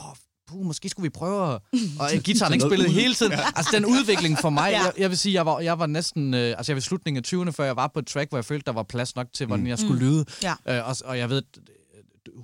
puh, 0.50 0.66
måske 0.66 0.88
skulle 0.88 1.04
vi 1.04 1.10
prøve 1.10 1.54
at... 1.54 1.60
Og 1.98 2.14
øh, 2.14 2.20
gitaren 2.22 2.52
ikke 2.52 2.66
spillet 2.66 2.92
hele 2.92 3.14
tiden. 3.14 3.32
Altså, 3.56 3.70
den 3.76 3.86
udvikling 3.86 4.38
for 4.38 4.50
mig, 4.50 4.70
Ja. 4.70 4.82
jeg, 4.82 4.92
jeg 4.98 5.10
vil 5.10 5.18
sige, 5.18 5.32
jeg 5.34 5.46
var, 5.46 5.60
jeg 5.60 5.78
var 5.78 5.86
næsten... 5.86 6.34
Øh, 6.34 6.54
altså, 6.58 6.72
jeg 6.72 6.76
var 6.76 6.78
i 6.78 6.82
slutningen 6.82 7.24
af 7.24 7.32
20'erne, 7.46 7.50
før 7.50 7.64
jeg 7.64 7.76
var 7.76 7.90
på 7.94 7.98
et 7.98 8.06
track, 8.06 8.28
hvor 8.30 8.38
jeg 8.38 8.44
følte, 8.44 8.64
der 8.66 8.72
var 8.72 8.82
plads 8.82 9.16
nok 9.16 9.26
til, 9.34 9.46
hvordan 9.46 9.66
jeg 9.66 9.78
skulle 9.78 10.00
lyde. 10.00 10.24
Ja. 10.42 10.54
Øh, 10.68 10.88
og, 10.88 10.96
og 11.04 11.18
jeg 11.18 11.30
ved, 11.30 11.42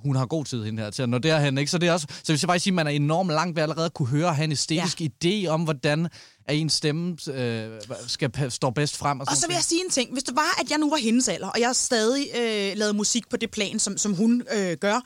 hun 0.03 0.15
har 0.15 0.25
god 0.25 0.45
tid 0.45 0.63
hende 0.63 0.83
her 0.83 0.89
til 0.89 1.03
at 1.03 1.09
nå 1.09 1.17
derhen, 1.17 1.57
ikke? 1.57 1.71
Så 1.71 1.77
det 1.77 1.89
er 1.89 1.93
også, 1.93 2.07
så 2.23 2.33
hvis 2.33 2.41
jeg 2.43 2.47
faktisk 2.47 2.63
sige, 2.63 2.71
at 2.71 2.75
man 2.75 2.87
er 2.87 2.91
enormt 2.91 3.29
langt 3.31 3.55
ved 3.55 3.63
allerede 3.63 3.85
at 3.85 3.93
kunne 3.93 4.07
høre, 4.07 4.33
have 4.33 4.43
en 4.43 4.51
æstetisk 4.51 5.01
ja. 5.01 5.07
idé 5.23 5.47
om, 5.47 5.63
hvordan 5.63 6.07
at 6.45 6.55
ens 6.55 6.73
stemme 6.73 7.17
øh, 7.33 7.81
skal 8.07 8.51
stå 8.51 8.69
bedst 8.69 8.97
frem. 8.97 9.19
Og, 9.19 9.27
Og 9.29 9.37
så 9.37 9.47
vil 9.47 9.53
jeg 9.53 9.63
sige 9.63 9.81
en 9.85 9.91
ting. 9.91 10.13
Hvis 10.13 10.23
det 10.23 10.35
var, 10.35 10.61
at 10.61 10.69
jeg 10.71 10.77
nu 10.77 10.89
var 10.89 10.97
hendes 10.97 11.27
alder, 11.27 11.47
og 11.47 11.59
jeg 11.59 11.75
stadig 11.75 12.27
øh, 12.35 12.77
lavede 12.77 12.93
musik 12.93 13.29
på 13.29 13.37
det 13.37 13.51
plan, 13.51 13.79
som, 13.79 13.97
som 13.97 14.13
hun 14.13 14.43
øh, 14.55 14.77
gør, 14.77 15.01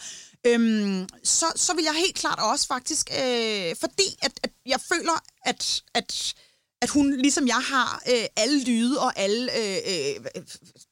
øhm, 0.48 1.08
så, 1.24 1.46
så 1.56 1.74
vil 1.76 1.84
jeg 1.84 1.94
helt 1.94 2.16
klart 2.16 2.40
også 2.40 2.68
faktisk, 2.68 3.10
øh, 3.12 3.76
fordi 3.80 4.08
at, 4.22 4.32
at 4.44 4.52
jeg 4.66 4.80
føler, 4.94 5.24
at, 5.46 5.82
at, 5.94 6.34
at 6.82 6.90
hun 6.90 7.18
ligesom 7.18 7.48
jeg 7.48 7.62
har 7.64 8.02
øh, 8.10 8.26
alle 8.38 8.64
lyde 8.64 9.00
og 9.00 9.20
alle 9.20 9.58
øh, 9.58 9.78
øh, 9.88 10.44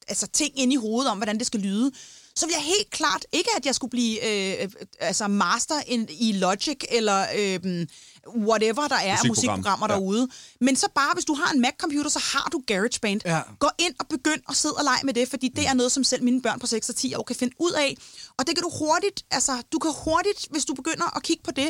altså 0.08 0.28
ting 0.28 0.60
inde 0.60 0.74
i 0.74 0.78
hovedet 0.78 1.12
om, 1.12 1.18
hvordan 1.18 1.38
det 1.40 1.48
skal 1.48 1.60
lyde, 1.60 1.92
så 2.36 2.46
vil 2.46 2.54
jeg 2.54 2.64
helt 2.64 2.90
klart 2.92 3.26
ikke, 3.32 3.50
at 3.58 3.66
jeg 3.66 3.76
skulle 3.76 3.92
blive 3.92 4.28
øh, 4.62 4.70
altså 5.00 5.28
master 5.28 5.76
in, 5.88 6.08
i 6.20 6.32
Logic 6.32 6.78
eller 6.90 7.26
øh, 7.38 7.86
whatever 8.38 8.88
der 8.88 8.96
er 8.96 9.00
af 9.18 9.28
Musikprogram. 9.28 9.30
musikprogrammer 9.60 9.88
Ja. 9.90 9.94
derude. 9.96 10.28
Men 10.62 10.76
så 10.76 10.88
bare, 10.96 11.14
hvis 11.14 11.26
du 11.26 11.34
har 11.34 11.54
en 11.54 11.62
Mac-computer, 11.62 12.10
så 12.10 12.20
har 12.20 12.50
du 12.52 12.62
GarageBand. 12.68 13.22
Ja. 13.26 13.42
Gå 13.60 13.70
ind 13.80 13.94
og 14.00 14.08
begynd 14.08 14.42
at 14.50 14.56
sidde 14.56 14.74
og 14.76 14.84
lege 14.84 15.00
med 15.04 15.14
det, 15.14 15.30
fordi 15.30 15.48
det 15.56 15.68
er 15.68 15.74
noget, 15.74 15.92
som 15.92 16.04
selv 16.04 16.24
mine 16.24 16.42
børn 16.42 16.60
på 16.60 16.68
6 16.68 16.90
og 16.90 16.96
10 16.96 17.14
år 17.16 17.24
kan 17.24 17.36
finde 17.36 17.54
ud 17.60 17.72
af. 17.72 17.98
Og 18.38 18.48
det 18.48 18.56
kan 18.56 18.64
du 18.64 18.70
hurtigt, 18.80 19.26
altså 19.32 19.62
du 19.72 19.80
kan 19.80 19.92
hurtigt, 20.04 20.48
hvis 20.52 20.66
du 20.66 20.74
begynder 20.74 21.16
at 21.18 21.24
kigge 21.24 21.44
på 21.44 21.52
det, 21.52 21.70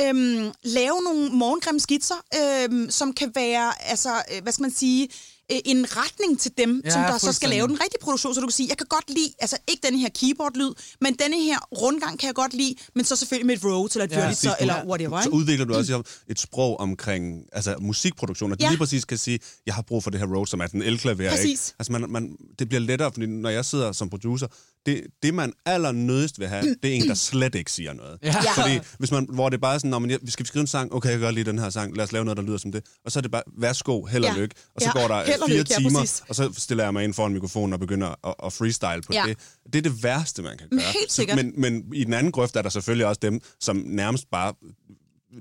øhm, 0.00 0.52
lave 0.62 1.02
nogle 1.02 1.28
morgengrimme 1.28 1.80
skitser, 1.80 2.14
øhm, 2.40 2.90
som 2.90 3.12
kan 3.12 3.32
være, 3.34 3.72
altså, 3.90 4.22
øh, 4.34 4.42
hvad 4.42 4.52
skal 4.52 4.62
man 4.62 4.74
sige, 4.74 5.08
øh, 5.52 5.58
en 5.64 5.86
retning 5.96 6.40
til 6.40 6.52
dem, 6.58 6.82
Ja, 6.84 6.90
som 6.90 7.00
der 7.02 7.18
så 7.18 7.32
skal 7.32 7.48
lave 7.48 7.68
den 7.68 7.80
rigtige 7.80 8.00
produktion, 8.02 8.34
så 8.34 8.40
du 8.40 8.46
kan 8.46 8.52
sige, 8.52 8.68
jeg 8.68 8.78
kan 8.78 8.86
godt 8.90 9.04
lide, 9.10 9.32
altså 9.38 9.56
ikke 9.68 9.80
denne 9.86 9.98
her 9.98 10.08
keyboard-lyd, 10.20 10.72
men 11.00 11.14
denne 11.14 11.42
her 11.42 11.58
rundgang 11.82 12.18
kan 12.18 12.26
jeg 12.26 12.34
godt 12.34 12.54
lide, 12.54 12.74
men 12.94 13.04
så 13.04 13.16
selvfølgelig 13.16 13.46
med 13.46 13.56
et 13.56 13.64
Rhodes 13.64 13.94
eller 13.96 14.04
et 14.04 14.12
Ja, 14.12 14.26
præcis. 14.28 14.50
eller 14.60 14.84
whatever, 14.86 15.20
Så 15.22 15.28
ikke? 15.28 15.36
udvikler 15.36 15.66
du 15.66 15.74
også 15.74 16.02
et 16.28 16.40
sprog 16.40 16.80
omkring 16.80 17.42
altså, 17.52 17.74
musikproduktion, 17.80 18.50
du 18.50 18.56
Ja. 18.60 18.68
lige 18.68 18.78
præcis 18.78 19.04
kan 19.04 19.18
sige, 19.18 19.38
jeg 19.66 19.74
har 19.74 19.82
brug 19.82 20.02
for 20.02 20.10
det 20.10 20.20
her 20.20 20.26
Rhodes, 20.26 20.50
som 20.50 20.60
er 20.60 20.66
den 20.66 20.82
elklaver. 20.82 21.30
Ikke? 21.32 21.58
Altså, 21.78 21.92
man, 21.92 22.10
man, 22.10 22.36
det 22.58 22.68
bliver 22.68 22.80
lettere, 22.80 23.12
fordi 23.12 23.26
når 23.26 23.50
jeg 23.50 23.64
sidder 23.64 23.92
som 23.92 24.10
producer, 24.10 24.46
det, 24.86 25.02
det 25.22 25.34
man 25.34 25.52
allernødigst 25.66 26.38
vil 26.38 26.48
have, 26.48 26.76
det 26.82 26.90
er 26.90 26.94
en, 26.94 27.08
der 27.08 27.14
slet 27.30 27.54
ikke 27.54 27.72
siger 27.72 27.92
noget. 27.92 28.18
Ja. 28.22 28.34
Fordi 28.62 28.78
hvis 28.98 29.10
man, 29.10 29.26
hvor 29.32 29.48
det 29.48 29.56
er 29.56 29.60
bare 29.60 29.78
sådan, 29.78 29.90
når 29.90 29.98
man, 29.98 30.18
vi 30.22 30.30
skal 30.30 30.46
skrive 30.46 30.60
en 30.60 30.66
sang, 30.66 30.94
okay, 30.94 31.10
jeg 31.10 31.20
godt 31.20 31.34
lide 31.34 31.50
den 31.50 31.58
her 31.58 31.70
sang, 31.70 31.96
lad 31.96 32.04
os 32.04 32.12
lave 32.12 32.24
noget, 32.24 32.36
der 32.36 32.42
lyder 32.42 32.58
som 32.58 32.72
det. 32.72 32.84
Og 33.04 33.12
så 33.12 33.18
er 33.18 33.20
det 33.20 33.30
bare, 33.30 33.42
værsgo, 33.58 34.04
held 34.04 34.24
og 34.24 34.34
Ja. 34.34 34.40
lykke. 34.40 34.54
Og 34.74 34.82
så 34.82 34.92
Ja, 34.94 35.00
går 35.00 35.08
der 35.08 35.24
held 35.24 35.40
fire 35.48 35.56
lykke, 35.58 35.74
timer, 35.74 36.22
og 36.28 36.34
så 36.34 36.52
stiller 36.58 36.84
jeg 36.84 36.92
mig 36.92 37.04
ind 37.04 37.14
foran 37.14 37.32
mikrofonen 37.32 37.72
og 37.72 37.80
begynder 37.80 38.26
at, 38.28 38.34
at 38.44 38.52
freestyle 38.52 39.02
på 39.06 39.12
Ja. 39.12 39.22
det. 39.26 39.38
Det 39.72 39.76
er 39.78 39.82
det 39.82 40.02
værste, 40.02 40.42
man 40.42 40.58
kan 40.58 40.66
Men 40.70 40.78
gøre. 40.78 40.88
helt 40.92 41.10
Så- 41.10 41.16
sikkert. 41.16 41.36
Men, 41.36 41.52
men 41.56 41.84
i 41.94 42.04
den 42.04 42.14
anden 42.14 42.32
grøft 42.32 42.56
er 42.56 42.62
der 42.62 42.68
selvfølgelig 42.68 43.06
også 43.06 43.18
dem, 43.22 43.40
som 43.60 43.76
nærmest 43.86 44.24
bare 44.32 44.54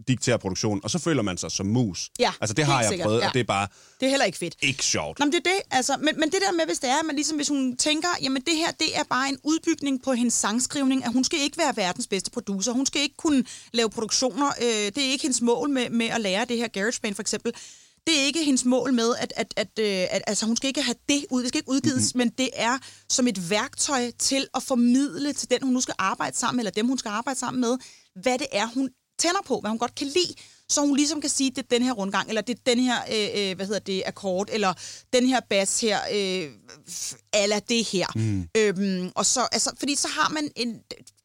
dikterer 0.07 0.37
produktionen, 0.37 0.81
og 0.83 0.89
så 0.89 0.99
føler 0.99 1.21
man 1.21 1.37
sig 1.37 1.51
som 1.51 1.65
mus. 1.65 2.09
Ja, 2.19 2.31
altså 2.41 2.53
det 2.53 2.65
har 2.65 2.81
jeg 2.81 2.89
sikkert, 2.89 3.05
prøvet, 3.05 3.21
ja. 3.21 3.27
og 3.27 3.33
det 3.33 3.39
er 3.39 3.43
bare 3.43 3.67
Det 3.99 4.05
er 4.05 4.09
heller 4.09 4.25
ikke 4.25 4.37
fedt. 4.37 4.55
ikke 4.61 4.83
sjovt. 4.83 5.19
Nå, 5.19 5.25
men 5.25 5.31
det 5.33 5.37
er 5.39 5.49
det, 5.49 5.59
altså, 5.71 5.97
men, 5.97 6.19
men 6.19 6.31
det 6.31 6.39
der 6.47 6.51
med, 6.51 6.65
hvis 6.65 6.79
det 6.79 6.89
er, 6.89 7.03
man 7.03 7.15
ligesom, 7.15 7.35
hvis 7.37 7.47
hun 7.47 7.77
tænker, 7.77 8.07
jamen 8.21 8.41
det 8.41 8.55
her, 8.55 8.71
det 8.71 8.97
er 8.97 9.03
bare 9.09 9.29
en 9.29 9.37
udbygning 9.43 10.03
på 10.03 10.13
hendes 10.13 10.33
sangskrivning, 10.33 11.05
at 11.05 11.13
hun 11.13 11.23
skal 11.23 11.39
ikke 11.39 11.57
være 11.57 11.73
verdens 11.77 12.07
bedste 12.07 12.31
producer, 12.31 12.71
hun 12.71 12.85
skal 12.85 13.01
ikke 13.01 13.17
kunne 13.17 13.43
lave 13.73 13.89
produktioner, 13.89 14.47
øh, 14.61 14.67
det 14.67 14.97
er 14.97 15.11
ikke 15.11 15.21
hendes 15.21 15.41
mål 15.41 15.69
med, 15.69 15.89
med 15.89 16.05
at 16.05 16.21
lære 16.21 16.45
det 16.45 16.57
her 16.57 16.67
GarageBand 16.67 17.15
for 17.15 17.21
eksempel, 17.21 17.53
det 18.07 18.19
er 18.19 18.23
ikke 18.23 18.43
hendes 18.43 18.65
mål 18.65 18.93
med, 18.93 19.15
at, 19.19 19.33
at, 19.35 19.53
at, 19.57 19.79
øh, 19.79 20.07
at 20.11 20.21
altså, 20.27 20.45
hun 20.45 20.55
skal 20.55 20.67
ikke 20.67 20.81
have 20.81 20.95
det 21.09 21.25
ud, 21.29 21.41
det 21.41 21.49
skal 21.49 21.57
ikke 21.59 21.71
udgives, 21.71 22.15
mm-hmm. 22.15 22.17
men 22.17 22.29
det 22.37 22.49
er 22.53 22.77
som 23.09 23.27
et 23.27 23.49
værktøj 23.49 24.11
til 24.19 24.47
at 24.55 24.63
formidle 24.63 25.33
til 25.33 25.49
den, 25.49 25.63
hun 25.63 25.73
nu 25.73 25.81
skal 25.81 25.95
arbejde 25.97 26.37
sammen 26.37 26.57
med, 26.57 26.61
eller 26.63 26.71
dem, 26.71 26.87
hun 26.87 26.97
skal 26.97 27.09
arbejde 27.09 27.39
sammen 27.39 27.61
med, 27.61 27.77
hvad 28.21 28.37
det 28.39 28.47
er, 28.51 28.67
hun 28.67 28.89
tænder 29.20 29.41
på, 29.45 29.59
hvad 29.59 29.70
hun 29.70 29.80
godt 29.80 29.95
kan 29.95 30.07
lide, 30.07 30.34
så 30.70 30.82
hun 30.82 30.95
ligesom 30.95 31.22
kan 31.22 31.30
sige, 31.30 31.49
det 31.49 31.57
er 31.57 31.67
den 31.70 31.82
her 31.82 31.93
rundgang, 31.93 32.30
eller 32.30 32.41
det 32.41 32.55
er 32.55 32.61
den 32.65 32.80
her, 32.80 32.97
øh, 33.11 33.49
øh 33.49 33.55
hvad 33.55 33.65
hedder 33.65 33.80
det, 33.80 34.03
akkord, 34.05 34.47
eller 34.51 34.74
den 35.13 35.26
her 35.28 35.39
bas 35.49 35.82
her, 35.82 35.99
øh, 36.13 36.51
eller 37.34 37.59
det 37.59 37.84
her. 37.91 38.05
Mm. 38.15 38.47
Øhm, 38.57 39.11
og 39.15 39.25
så, 39.25 39.39
altså, 39.51 39.71
fordi 39.80 39.95
så 39.95 40.07
har 40.19 40.30
man 40.30 40.49
en, 40.55 40.73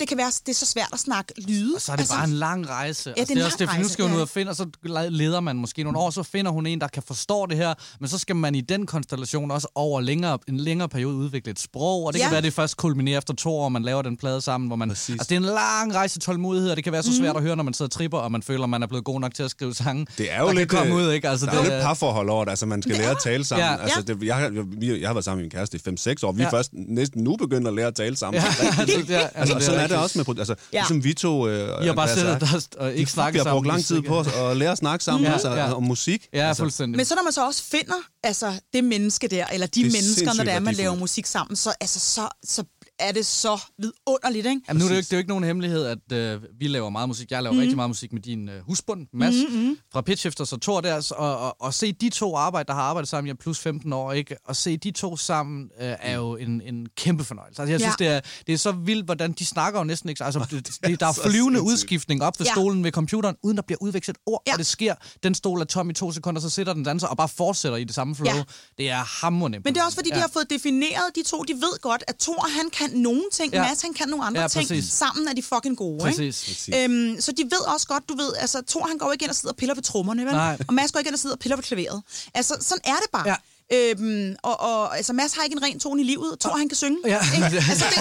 det 0.01 0.09
kan 0.09 0.17
være, 0.19 0.27
det 0.47 0.49
er 0.49 0.55
så 0.55 0.67
svært 0.67 0.89
at 0.93 0.99
snakke 1.01 1.33
lyde. 1.49 1.75
Og 1.75 1.81
så 1.83 1.93
er 1.93 1.97
det 1.97 2.03
altså, 2.03 2.15
bare 2.15 2.25
en 2.25 2.33
lang 2.33 2.69
rejse. 2.69 3.11
det 3.11 3.17
er 3.17 3.21
altså, 3.21 3.35
det 3.35 3.41
er 3.41 3.45
også 3.45 3.57
lang 3.61 3.69
det, 3.71 3.77
for 3.77 3.83
nu 3.83 3.89
skal 3.89 4.05
hun 4.05 4.15
ud 4.17 4.21
og 4.21 4.29
finde, 4.29 4.51
og 4.51 4.57
så 4.57 4.67
leder 5.11 5.41
man 5.41 5.57
måske 5.57 5.83
nogle 5.83 5.99
år, 5.99 6.11
så 6.11 6.23
finder 6.23 6.51
hun 6.51 6.67
en, 6.67 6.81
der 6.81 6.89
kan 6.89 7.03
forstå 7.03 7.47
det 7.47 7.57
her, 7.57 7.75
men 8.01 8.09
så 8.09 8.19
skal 8.19 8.37
man 8.37 8.55
i 8.55 8.61
den 8.61 8.87
konstellation 8.87 9.51
også 9.51 9.69
over 9.75 10.01
længere, 10.01 10.39
en 10.49 10.57
længere 10.57 10.89
periode 10.89 11.15
udvikle 11.17 11.51
et 11.53 11.59
sprog, 11.61 12.05
og 12.07 12.13
det 12.13 12.19
Ja. 12.19 12.25
kan 12.25 12.33
være, 12.33 12.43
det 12.43 12.53
først 12.53 12.77
kulminerer 12.77 13.19
efter 13.19 13.35
to 13.35 13.57
år, 13.57 13.69
man 13.69 13.83
laver 13.83 14.03
den 14.03 14.17
plade 14.17 14.41
sammen, 14.41 14.67
hvor 14.67 14.77
man... 14.77 14.89
Præcis. 14.89 15.13
Altså, 15.13 15.27
det 15.29 15.33
er 15.35 15.41
en 15.41 15.45
lang 15.45 15.95
rejse 15.95 16.19
tålmodighed, 16.21 16.71
og 16.71 16.77
det 16.77 16.85
kan 16.85 16.93
være 16.93 17.03
så 17.03 17.11
Mhm. 17.11 17.19
svært 17.19 17.37
at 17.37 17.43
høre, 17.43 17.57
når 17.57 17.65
man 17.65 17.75
sidder 17.75 17.89
og 17.89 17.93
tripper, 17.93 18.19
og 18.19 18.33
man 18.33 18.43
føler, 18.43 18.67
man 18.67 18.83
er 18.83 18.87
blevet 18.87 19.05
god 19.05 19.21
nok 19.21 19.35
til 19.35 19.43
at 19.43 19.51
skrive 19.51 19.75
sange. 19.75 20.07
Det 20.19 20.33
er 20.33 20.41
jo 20.41 20.51
lidt, 20.53 20.71
kan 20.71 20.79
komme 20.79 20.95
øh, 20.95 21.07
ud, 21.07 21.13
ikke? 21.13 21.29
Altså, 21.29 21.47
der 21.47 21.53
det, 21.53 21.61
er 21.61 21.65
jo 21.65 21.71
lidt 21.71 21.83
parforhold 21.83 22.29
over 22.31 22.45
det. 22.45 22.51
Altså, 22.51 22.67
man 22.67 22.83
skal 22.83 22.97
lære 22.97 23.11
at 23.11 23.17
tale 23.23 23.45
sammen. 23.45 23.67
Ja. 23.67 23.83
Altså, 23.83 24.03
Ja. 24.09 24.15
det, 24.15 24.23
jeg, 24.23 24.37
har- 24.37 24.67
jeg, 24.83 25.01
jeg 25.01 25.09
har 25.09 25.15
været 25.15 25.25
sammen 25.25 25.39
med 25.39 25.45
min 25.45 25.51
kæreste 25.51 25.77
i 25.77 25.81
5-6 26.01 26.25
år. 26.27 26.33
Vi 26.33 26.43
er 26.43 26.47
Ja. 26.47 26.51
først 26.53 26.71
næsten 26.73 27.25
nu 27.25 27.37
begyndt 27.37 27.69
at 27.69 27.75
lære 27.75 27.87
at 27.87 27.95
tale 27.95 28.17
sammen. 28.17 28.43
Ja, 28.43 28.49
altså, 28.79 29.13
er- 29.15 29.29
altså, 29.35 29.61
sådan 29.61 29.81
er 29.81 29.87
det 29.87 29.97
også 29.97 30.19
med... 30.19 30.39
Altså, 30.39 30.55
Ja. 30.73 30.79
ligesom 30.79 31.05
vi 31.05 31.15
to... 31.15 31.49
Øh, 31.49 31.85
I 31.85 31.87
har 31.87 31.95
bare 31.95 32.09
siddet 32.09 32.41
der 32.41 32.61
og 32.79 32.95
ikke 32.95 33.11
snakket 33.11 33.35
Vi 33.35 33.39
har 33.39 33.45
sammen. 33.45 33.55
brugt 33.57 33.67
lang 33.67 33.85
tid 33.85 34.03
på 34.03 34.21
at 34.51 34.57
lære 34.57 34.73
at 34.73 34.79
snakke 34.79 35.05
sammen 35.05 35.25
Ja, 35.27 35.33
altså, 35.33 35.51
ja. 35.55 35.73
om 35.73 35.83
musik. 35.83 36.29
Ja, 36.33 36.49
altså, 36.49 36.63
fuldstændig. 36.63 36.97
Men 36.97 37.07
så 37.07 37.15
når 37.15 37.23
man 37.23 37.33
så 37.33 37.47
også 37.47 37.63
finder 37.63 37.95
altså, 38.25 38.53
det 38.73 38.85
menneske 38.85 39.29
der, 39.29 39.47
eller 39.53 39.67
de 39.67 39.81
Det 39.83 39.89
er 39.89 39.93
mennesker, 39.93 40.35
når 40.35 40.45
det 40.45 40.53
er, 40.53 40.61
man 40.61 40.75
laver 40.75 40.95
musik 40.95 41.27
sammen, 41.27 41.57
så, 41.57 41.73
altså, 41.81 42.01
så, 42.01 42.29
så 42.45 42.65
er 42.99 43.13
det 43.13 43.27
så 43.27 43.61
vidunderligt, 43.79 44.47
ikke? 44.47 44.61
Jamen, 44.69 44.79
nu 44.81 44.85
er 44.85 44.89
det, 44.89 44.95
jo 44.95 44.99
ikke, 44.99 45.07
det 45.07 45.13
er 45.13 45.17
jo 45.17 45.19
ikke 45.19 45.29
nogen 45.29 45.45
hemmelighed, 45.45 45.85
at 45.87 46.13
øh, 46.13 46.43
vi 46.61 46.69
laver 46.69 46.91
meget 46.91 47.09
musik. 47.09 47.31
Jeg 47.31 47.43
laver 47.43 47.55
mm. 47.55 47.59
rigtig 47.59 47.77
meget 47.77 47.91
musik 47.91 48.13
med 48.13 48.23
din 48.23 48.49
øh, 48.49 48.61
husbund, 48.67 49.07
Mads, 49.13 49.35
mm-hmm. 49.51 49.79
fra 49.93 50.01
Pitchifters 50.01 50.53
og 50.53 50.61
Thor 50.63 50.81
der. 50.81 51.13
Og, 51.17 51.39
og, 51.39 51.57
og 51.63 51.75
se 51.75 51.93
de 51.93 52.09
to 52.11 52.37
arbejde, 52.37 52.67
der 52.67 52.75
har 52.75 52.83
arbejdet 52.83 53.09
sammen, 53.09 53.27
jeg 53.29 53.33
er 53.33 53.37
plus 53.37 53.59
15 53.59 53.93
år, 53.93 54.13
ikke? 54.13 54.37
Og 54.45 54.57
se 54.57 54.77
de 54.77 54.91
to 54.91 55.17
sammen 55.17 55.71
øh, 55.81 55.95
er 56.01 56.15
jo 56.15 56.37
en, 56.37 56.61
en 56.61 56.87
kæmpe 56.97 57.25
fornøjelse. 57.25 57.63
Altså, 57.63 57.73
jeg 57.73 57.81
Ja. 57.81 57.85
synes, 57.87 57.97
det 57.97 58.07
er, 58.07 58.21
det 58.47 58.53
er 58.53 58.59
så 58.59 58.73
vildt, 58.73 59.05
hvordan 59.05 59.33
de 59.33 59.47
snakker 59.47 59.81
jo 59.81 59.85
næsten 59.85 60.09
ikke. 60.09 60.25
Altså, 60.25 60.47
det, 60.51 60.71
det, 60.87 61.01
der 61.01 61.07
er 61.07 61.13
flyvende 61.31 61.63
udskiftning 61.63 62.23
op 62.23 62.39
ved 62.39 62.47
Ja. 62.47 62.53
stolen 62.53 62.85
ved 62.85 62.93
computeren, 62.93 63.37
uden 63.43 63.57
der 63.57 63.63
bliver 63.63 63.79
udvekslet 63.83 64.17
ord, 64.27 64.43
Ja. 64.47 64.53
og 64.53 64.59
det 64.59 64.67
sker. 64.67 64.95
Den 65.23 65.35
stol 65.35 65.61
er 65.61 65.65
tom 65.65 65.91
i 65.91 65.93
to 65.95 66.13
sekunder, 66.13 66.41
så 66.41 66.51
sidder 66.51 66.73
den 66.75 66.85
danser 66.85 67.07
og 67.07 67.17
bare 67.17 67.29
fortsætter 67.29 67.79
i 67.79 67.85
det 67.85 67.95
samme 67.95 68.15
flow. 68.17 68.35
Ja. 68.35 68.43
Det 68.79 68.91
er 68.91 69.21
hammerende. 69.23 69.59
Men 69.65 69.75
det 69.75 69.81
er 69.81 69.85
også 69.85 69.97
fordi, 69.97 70.09
ja. 70.13 70.17
de 70.17 70.21
har 70.21 70.31
fået 70.33 70.51
defineret, 70.51 71.05
de 71.15 71.23
to, 71.23 71.43
de 71.43 71.53
ved 71.53 71.81
godt, 71.81 72.05
at 72.09 72.15
Thor, 72.21 72.47
han 72.61 72.71
kan 72.71 72.84
nogle 72.93 73.23
ting, 73.33 73.53
Ja. 73.53 73.63
Mads, 73.63 73.83
han 73.83 73.95
kan 73.95 74.09
nogle 74.09 74.25
andre 74.25 74.41
Ja, 74.41 74.49
ting. 74.49 74.69
præcis. 74.69 74.93
Sammen 74.93 75.29
er 75.29 75.33
de 75.33 75.43
fucking 75.43 75.77
gode, 75.77 75.99
Præcis. 76.01 76.69
ikke? 76.69 76.85
Øhm, 76.85 77.21
så 77.21 77.33
de 77.33 77.43
ved 77.43 77.67
også 77.75 77.87
godt, 77.87 78.09
du 78.09 78.17
ved, 78.17 78.35
altså 78.39 78.63
Thor, 78.69 78.87
han 78.87 78.99
går 78.99 79.13
ikke 79.13 79.23
ind 79.23 79.31
og 79.31 79.37
sidder 79.37 79.53
og 79.53 79.57
piller 79.57 79.75
på 79.75 79.81
trommerne, 79.81 80.25
vel? 80.25 80.33
Nej. 80.33 80.59
Og 80.69 80.75
Mads 80.75 80.93
går 80.93 80.99
ikke 80.99 81.09
ind 81.09 81.15
og 81.15 81.21
sidder 81.21 81.37
og 81.37 81.41
piller 81.41 81.57
på 81.57 81.63
klaveret. 81.63 82.03
Altså, 82.35 82.57
sådan 82.61 82.81
er 82.85 82.97
det 83.03 83.11
bare. 83.13 83.29
Ja. 83.29 83.35
Øhm, 83.75 84.37
og, 84.43 84.61
og 84.61 84.97
altså, 84.97 85.13
Mads 85.13 85.33
har 85.35 85.43
ikke 85.45 85.57
en 85.57 85.63
ren 85.63 85.79
tone 85.81 86.01
i 86.03 86.05
livet, 86.05 86.33
og 86.33 86.41
Thor, 86.41 86.57
han 86.57 86.69
kan 86.69 86.77
synge. 86.77 86.99
Ja. 87.07 87.19
Ikke? 87.35 87.45
Altså, 87.71 87.85
det, 87.91 87.99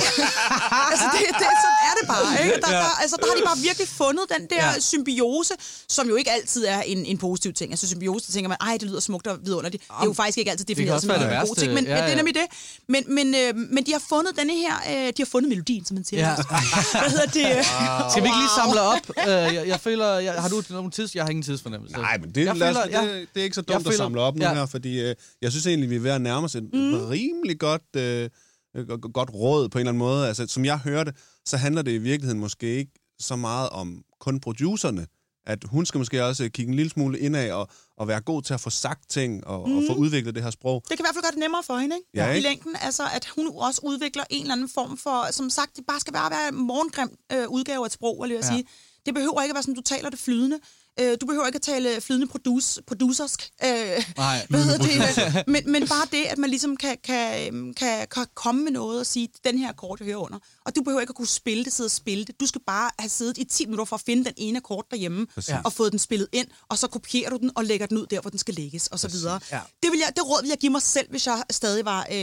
altså 0.92 1.06
det, 1.14 1.22
det, 1.42 1.48
sådan 1.64 1.80
er 1.88 1.94
det 2.02 2.08
bare. 2.08 2.44
Ikke? 2.46 2.56
Der, 2.66 2.72
Ja. 2.72 2.78
der, 2.78 3.02
altså, 3.02 3.16
der 3.22 3.26
har 3.30 3.36
de 3.36 3.44
bare 3.46 3.58
virkelig 3.58 3.88
fundet 3.88 4.26
den 4.38 4.48
der 4.50 4.66
Ja. 4.66 4.80
symbiose, 4.80 5.54
som 5.90 6.08
jo 6.10 6.16
ikke 6.16 6.32
altid 6.32 6.66
er 6.66 6.82
en, 6.82 7.06
en 7.06 7.18
positiv 7.18 7.54
ting. 7.54 7.72
Altså 7.72 7.88
symbiose, 7.88 8.32
tænker 8.32 8.50
man, 8.50 8.58
ej, 8.62 8.78
det 8.80 8.88
lyder 8.90 9.00
smukt 9.00 9.28
og 9.28 9.38
vidunderligt. 9.46 9.84
Det 9.84 9.92
er 10.02 10.06
jo 10.06 10.14
faktisk 10.14 10.38
ikke 10.38 10.52
altid 10.52 10.66
defineret 10.66 11.02
som 11.02 11.10
en 11.12 11.14
det 11.16 11.24
god 11.24 11.30
værste. 11.30 11.56
ting, 11.62 11.74
men 11.74 11.84
Ja, 11.86 11.92
ja, 11.92 11.98
det 12.02 12.08
ja. 12.08 12.12
er 12.12 12.16
nemlig 12.16 12.36
det. 12.36 12.46
Men, 12.90 13.04
men, 13.08 13.36
øh, 13.36 13.56
men 13.56 13.86
de 13.86 13.92
har 13.92 14.02
fundet 14.10 14.34
denne 14.40 14.54
her, 14.54 14.74
øh, 14.92 15.08
de 15.08 15.14
har 15.18 15.26
fundet 15.26 15.50
melodien, 15.50 15.86
som 15.86 15.96
man 15.96 16.04
siger. 16.06 16.30
Ja. 16.30 16.36
Hvad 17.02 17.10
hedder 17.12 17.26
det? 17.26 17.66
Skal 18.12 18.24
vi 18.24 18.28
ikke 18.28 18.38
lige 18.44 18.54
samle 18.58 18.82
op? 18.82 19.10
Uh, 19.10 19.56
jeg, 19.56 19.64
jeg 19.68 19.80
føler, 19.80 20.08
jeg, 20.14 20.34
har 20.34 20.50
du 20.50 20.64
nogen 20.70 20.92
tids? 20.92 21.16
Jeg 21.16 21.24
har 21.24 21.30
ingen 21.30 21.44
tidsfornemmelse. 21.44 21.98
Nej, 21.98 22.18
men 22.18 22.32
det, 22.36 22.46
Jeg 22.46 22.54
føler- 22.58 22.88
ja. 22.92 23.02
det, 23.02 23.28
det 23.34 23.40
er 23.40 23.44
ikke 23.44 23.56
så 23.56 23.64
Jeg 23.68 23.74
dumt 23.74 23.86
at 23.88 23.92
føler- 23.94 23.98
samle 23.98 24.22
op 24.22 24.36
nu 24.36 24.46
ja. 24.46 24.54
her, 24.54 24.66
fordi 24.66 25.00
øh, 25.02 25.16
jeg 25.42 25.52
synes 25.52 25.63
egentlig, 25.70 25.90
vi 25.90 25.96
er 25.96 26.00
ved 26.00 26.12
at 26.12 26.22
nærme 26.22 26.46
os 26.46 26.56
et 26.56 26.64
mm. 26.64 26.94
rimelig 26.94 27.60
godt, 27.60 27.96
øh, 27.98 28.30
øh, 28.76 28.88
go- 28.88 29.10
godt 29.14 29.30
råd 29.34 29.70
på 29.70 29.78
en 29.78 29.80
eller 29.80 29.92
anden 29.92 30.00
måde. 30.00 30.28
Altså, 30.28 30.48
som 30.48 30.66
jeg 30.66 30.78
hører 30.78 31.04
det, 31.04 31.16
så 31.46 31.58
handler 31.58 31.82
det 31.82 31.92
i 31.92 31.98
virkeligheden 31.98 32.40
måske 32.40 32.68
ikke 32.68 32.92
så 33.20 33.36
meget 33.36 33.70
om 33.70 34.04
kun 34.20 34.40
producerne, 34.40 35.08
at 35.46 35.64
hun 35.64 35.86
skal 35.86 35.98
måske 35.98 36.26
også 36.26 36.50
kigge 36.50 36.70
en 36.70 36.76
lille 36.76 36.90
smule 36.90 37.20
indad 37.20 37.52
og, 37.52 37.68
og 37.98 38.08
være 38.08 38.22
god 38.22 38.42
til 38.42 38.54
at 38.54 38.62
få 38.62 38.70
sagt 38.70 39.10
ting 39.10 39.48
og, 39.48 39.70
mm. 39.70 39.78
og 39.78 39.84
få 39.90 39.94
udviklet 39.94 40.36
det 40.36 40.44
her 40.44 40.52
sprog. 40.52 40.84
Det 40.90 40.98
kan 40.98 41.00
i 41.00 41.06
hvert 41.06 41.16
fald 41.16 41.24
gøre 41.24 41.32
det 41.32 41.40
nemmere 41.40 41.64
for 41.64 41.78
hende, 41.78 41.96
ikke? 41.96 42.08
Ja, 42.14 42.32
I 42.32 42.36
ikke? 42.36 42.50
længden, 42.50 42.76
altså, 42.82 43.04
at 43.16 43.26
hun 43.36 43.48
også 43.56 43.82
udvikler 43.84 44.24
en 44.30 44.42
eller 44.42 44.54
anden 44.54 44.70
form 44.70 44.98
for, 44.98 45.32
som 45.32 45.50
sagt, 45.50 45.78
det 45.78 45.84
bare 45.88 46.00
skal 46.00 46.14
bare 46.14 46.32
være 46.32 46.48
en 46.50 46.56
morgengrim 46.56 47.12
øh, 47.32 47.50
udgave 47.50 47.82
af 47.82 47.86
et 47.86 47.92
sprog, 47.92 48.24
vil 48.24 48.32
jeg 48.32 48.44
ja. 48.44 48.48
sige. 48.48 48.64
Det 49.06 49.14
behøver 49.14 49.42
ikke 49.42 49.52
at 49.52 49.56
være 49.56 49.64
sådan, 49.64 49.76
du 49.76 49.82
taler 49.82 50.10
det 50.10 50.20
flydende. 50.20 50.60
Øh, 51.00 51.18
du 51.22 51.26
behøver 51.26 51.46
ikke 51.48 51.56
at 51.56 51.62
tale 51.62 52.02
flydende 52.02 52.28
produce, 52.28 52.82
producersk. 52.88 53.50
Øh, 53.66 53.70
Nej, 54.18 54.46
hvad 54.50 54.64
hedder 54.64 54.78
det? 54.78 55.44
Men, 55.48 55.72
men 55.72 55.88
bare 55.88 56.08
det, 56.12 56.24
at 56.26 56.38
man 56.38 56.50
ligesom 56.50 56.78
kan, 56.78 56.98
kan, 57.04 57.74
kan, 57.74 58.08
kan 58.12 58.26
komme 58.36 58.64
med 58.64 58.72
noget 58.72 59.00
og 59.00 59.06
sige, 59.06 59.30
den 59.44 59.58
her 59.58 59.70
akkord, 59.70 59.98
jeg 60.00 60.06
hører 60.06 60.18
under. 60.18 60.40
Og 60.66 60.76
du 60.76 60.82
behøver 60.84 61.02
ikke 61.02 61.12
at 61.12 61.16
kunne 61.16 61.28
spille 61.28 61.66
det, 61.66 61.74
sidde 61.74 61.88
og 61.88 61.92
spille 61.92 62.26
det. 62.26 62.40
Du 62.40 62.46
skal 62.46 62.62
bare 62.68 62.92
have 63.00 63.10
siddet 63.10 63.38
i 63.38 63.44
10 63.44 63.66
minutter 63.66 63.86
for 63.86 63.96
at 63.96 64.02
finde 64.06 64.26
den 64.26 64.34
ene 64.38 64.58
akkord 64.58 64.86
derhjemme, 64.92 65.26
Præcis. 65.36 65.54
og 65.66 65.74
fået 65.74 65.92
den 65.92 66.00
spillet 66.00 66.28
ind, 66.34 66.48
og 66.70 66.78
så 66.78 66.88
kopierer 66.88 67.30
du 67.30 67.38
den 67.38 67.52
og 67.56 67.66
lægger 67.66 67.86
den 67.86 67.98
ud 67.98 68.06
der, 68.06 68.22
hvor 68.22 68.30
den 68.30 68.40
skal 68.40 68.54
lægges, 68.54 68.88
og 68.88 69.00
så 69.00 69.08
videre. 69.08 69.40
Ja. 69.52 69.60
Det, 69.84 69.92
vil 69.92 70.00
jeg, 70.00 70.10
det 70.16 70.30
råd 70.30 70.42
vil 70.42 70.50
jeg 70.50 70.58
give 70.58 70.72
mig 70.72 70.82
selv, 70.82 71.10
hvis 71.10 71.28
jeg 71.28 71.44
stadig 71.52 71.86
var 71.86 72.00
øh, 72.12 72.16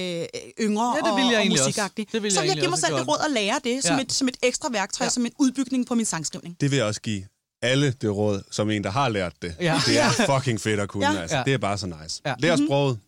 yngre 0.61 0.97
Ja, 0.97 1.11
det 1.11 1.17
ville 1.17 1.31
jeg 1.31 1.41
og, 1.41 1.47
og 1.47 1.53
også. 1.53 1.65
musikagtig. 1.65 2.07
Det 2.13 2.33
så 2.33 2.41
jeg 2.41 2.43
vil 2.43 2.49
jeg 2.49 2.57
give 2.61 2.71
mig 2.71 2.79
selv 2.79 2.95
det 2.95 3.09
råd 3.09 3.19
at 3.25 3.31
lære 3.31 3.61
det 3.65 3.85
som, 3.85 3.97
Ja. 3.97 4.03
et, 4.03 4.13
som 4.13 4.29
et 4.29 4.37
ekstra 4.43 4.69
værktøj, 4.73 5.05
Ja. 5.05 5.11
som 5.11 5.27
en 5.27 5.33
udbygning 5.39 5.87
på 5.87 5.95
min 5.95 6.07
sangskrivning. 6.07 6.57
Det 6.61 6.71
vil 6.71 6.77
jeg 6.77 6.87
også 6.87 7.01
give 7.01 7.25
alle 7.63 7.91
det 7.91 8.17
råd, 8.17 8.43
som 8.51 8.71
en, 8.71 8.85
der 8.85 8.91
har 8.91 9.09
lært 9.09 9.33
det. 9.43 9.55
Ja. 9.61 9.81
Det 9.87 9.99
er 10.01 10.11
fucking 10.11 10.61
fedt 10.61 10.81
at 10.81 10.89
kunne. 10.89 11.11
Ja. 11.11 11.21
Altså. 11.21 11.37
Ja. 11.37 11.43
Det 11.43 11.55
er 11.55 11.59
bare 11.59 11.79
så 11.79 11.87
nice. 11.87 12.23
Ja. 12.27 12.35
Lær 12.39 12.57
sproget. 12.57 12.99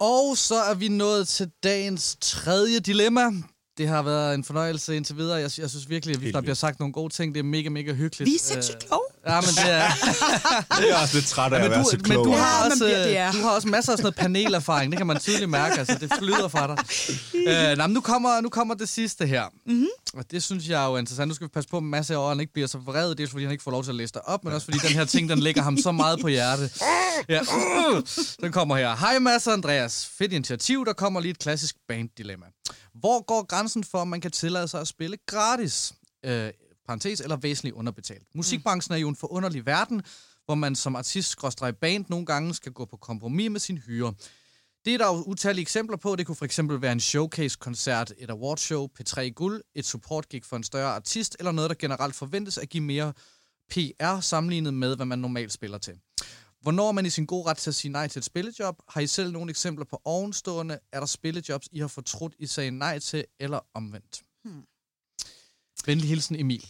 Og 0.00 0.36
så 0.36 0.54
er 0.54 0.74
vi 0.74 0.88
nået 0.88 1.28
til 1.28 1.50
dagens 1.62 2.16
tredje 2.20 2.78
dilemma. 2.78 3.30
Det 3.78 3.88
har 3.88 4.02
været 4.02 4.34
en 4.34 4.44
fornøjelse 4.44 4.96
indtil 4.96 5.16
videre. 5.16 5.34
Jeg, 5.34 5.50
jeg 5.58 5.70
synes 5.70 5.88
virkelig, 5.88 6.16
at 6.16 6.22
vi, 6.22 6.30
der 6.30 6.40
bliver 6.40 6.54
sagt 6.54 6.78
nogle 6.78 6.92
gode 6.92 7.12
ting. 7.12 7.34
Det 7.34 7.38
er 7.38 7.44
mega, 7.44 7.68
mega 7.68 7.92
hyggeligt. 7.92 8.30
Vi 8.30 8.34
er 8.34 8.38
sindssygt 8.38 8.76
Øh, 8.76 8.88
kloge. 8.88 9.02
Ja, 9.26 9.40
men 9.40 9.48
det 9.50 9.70
er... 9.70 9.90
Jeg 10.80 10.88
er 10.90 11.02
også 11.02 11.14
lidt 11.16 11.26
træt 11.26 11.52
af 11.52 11.58
men, 11.60 11.64
at 11.64 11.70
være 11.70 11.84
så 11.84 11.90
du, 11.90 11.96
men 11.96 12.04
klog. 12.04 12.24
du, 12.24 12.30
Ja, 12.30 12.36
har 12.38 12.62
man 12.62 12.72
også, 12.72 12.84
bliver- 12.84 13.02
det 13.02 13.16
er. 13.16 13.32
du 13.32 13.38
har 13.38 13.50
også 13.50 13.68
masser 13.68 13.92
af 13.92 13.98
sådan 13.98 14.02
noget 14.04 14.14
panelerfaring. 14.14 14.92
Det 14.92 14.96
kan 14.98 15.06
man 15.06 15.20
tydeligt 15.20 15.50
mærke. 15.50 15.78
Altså, 15.78 15.98
det 16.00 16.12
flyder 16.18 16.48
fra 16.48 16.66
dig. 16.66 16.76
Øh, 17.34 17.76
nej, 17.76 17.86
men 17.86 17.94
nu 17.94 18.00
kommer, 18.00 18.40
nu 18.40 18.48
kommer 18.48 18.74
det 18.74 18.88
sidste 18.88 19.26
her. 19.26 19.44
Mm-hmm. 19.66 19.86
Og 20.14 20.30
det 20.30 20.42
synes 20.42 20.68
jeg 20.68 20.84
er 20.84 20.88
jo 20.90 20.96
interessant. 20.96 21.28
Nu 21.28 21.34
skal 21.34 21.44
vi 21.46 21.50
passe 21.54 21.70
på, 21.70 21.76
at 21.76 21.82
Mads 21.82 22.10
og 22.10 22.28
han 22.28 22.40
ikke 22.40 22.52
bliver 22.52 22.68
så 22.68 22.78
vred. 22.78 23.14
Dels 23.14 23.30
fordi 23.30 23.44
han 23.44 23.52
ikke 23.52 23.64
får 23.64 23.70
lov 23.70 23.82
til 23.84 23.90
at 23.90 23.94
læse 23.96 24.12
dig 24.14 24.28
op, 24.28 24.44
men 24.44 24.52
også 24.52 24.64
fordi 24.64 24.78
den 24.78 24.90
her 24.92 25.04
ting, 25.04 25.28
den 25.28 25.38
ligger 25.38 25.62
ham 25.62 25.78
så 25.78 25.92
meget 25.92 26.20
på 26.20 26.28
hjerte. 26.28 26.70
Ja. 27.28 27.40
Uh, 27.40 28.02
den 28.40 28.52
kommer 28.52 28.76
her. 28.76 28.96
Hej 28.96 29.18
Mads 29.18 29.46
og 29.46 29.52
Andreas. 29.52 30.08
Fedt 30.18 30.32
initiativ. 30.32 30.84
Der 30.86 30.92
kommer 30.92 31.20
lige 31.20 31.30
et 31.30 31.38
klassisk 31.38 31.76
banddilemma. 31.88 32.46
Hvor 33.00 33.24
går 33.26 33.46
grænsen 33.46 33.84
for, 33.84 33.98
om 33.98 34.08
man 34.08 34.20
kan 34.20 34.30
tillade 34.30 34.68
sig 34.68 34.80
at 34.80 34.88
spille 34.88 35.16
gratis? 35.26 35.92
Øh, 36.24 36.50
parentes 36.86 37.20
eller 37.20 37.36
væsentligt 37.36 37.74
underbetalt. 37.76 38.26
Musikbranchen 38.34 38.94
er 38.94 38.98
jo 38.98 39.08
en 39.08 39.16
forunderlig 39.16 39.66
verden, 39.66 40.02
hvor 40.44 40.54
man 40.54 40.74
som 40.74 40.96
artist 40.96 41.36
band 41.80 42.04
nogle 42.08 42.26
gange 42.26 42.54
skal 42.54 42.72
gå 42.72 42.84
på 42.84 42.96
kompromis 42.96 43.50
med 43.50 43.60
sin 43.60 43.78
hyre. 43.78 44.14
Det 44.84 44.94
er 44.94 44.98
der 44.98 45.06
jo 45.06 45.22
utallige 45.26 45.62
eksempler 45.62 45.96
på. 45.96 46.16
Det 46.16 46.26
kunne 46.26 46.36
for 46.36 46.44
eksempel 46.44 46.82
være 46.82 46.92
en 46.92 47.00
showcase-koncert, 47.00 48.12
et 48.18 48.30
awardshow, 48.30 48.88
P3 49.00 49.28
Guld, 49.28 49.62
et 49.74 49.86
support-gig 49.86 50.44
for 50.44 50.56
en 50.56 50.62
større 50.62 50.94
artist, 50.94 51.36
eller 51.38 51.52
noget, 51.52 51.70
der 51.70 51.76
generelt 51.78 52.14
forventes 52.14 52.58
at 52.58 52.68
give 52.68 52.82
mere 52.82 53.12
PR 53.70 54.20
sammenlignet 54.20 54.74
med, 54.74 54.96
hvad 54.96 55.06
man 55.06 55.18
normalt 55.18 55.52
spiller 55.52 55.78
til. 55.78 55.94
Hvornår 56.60 56.88
er 56.88 56.92
man 56.92 57.06
i 57.06 57.10
sin 57.10 57.26
gode 57.26 57.50
ret 57.50 57.56
til 57.56 57.70
at 57.70 57.74
sige 57.74 57.92
nej 57.92 58.08
til 58.08 58.18
et 58.18 58.24
spillejob? 58.24 58.76
Har 58.88 59.00
I 59.00 59.06
selv 59.06 59.32
nogle 59.32 59.50
eksempler 59.50 59.84
på 59.84 60.00
ovenstående? 60.04 60.78
Er 60.92 60.98
der 60.98 61.06
spillejobs, 61.06 61.68
I 61.72 61.78
har 61.78 61.88
fortrudt, 61.88 62.34
I 62.38 62.46
sagde 62.46 62.70
nej 62.70 62.98
til, 62.98 63.24
eller 63.40 63.60
omvendt? 63.74 64.22
Hmm. 64.44 64.62
Venlig 65.86 66.08
hilsen, 66.08 66.36
Emil. 66.40 66.64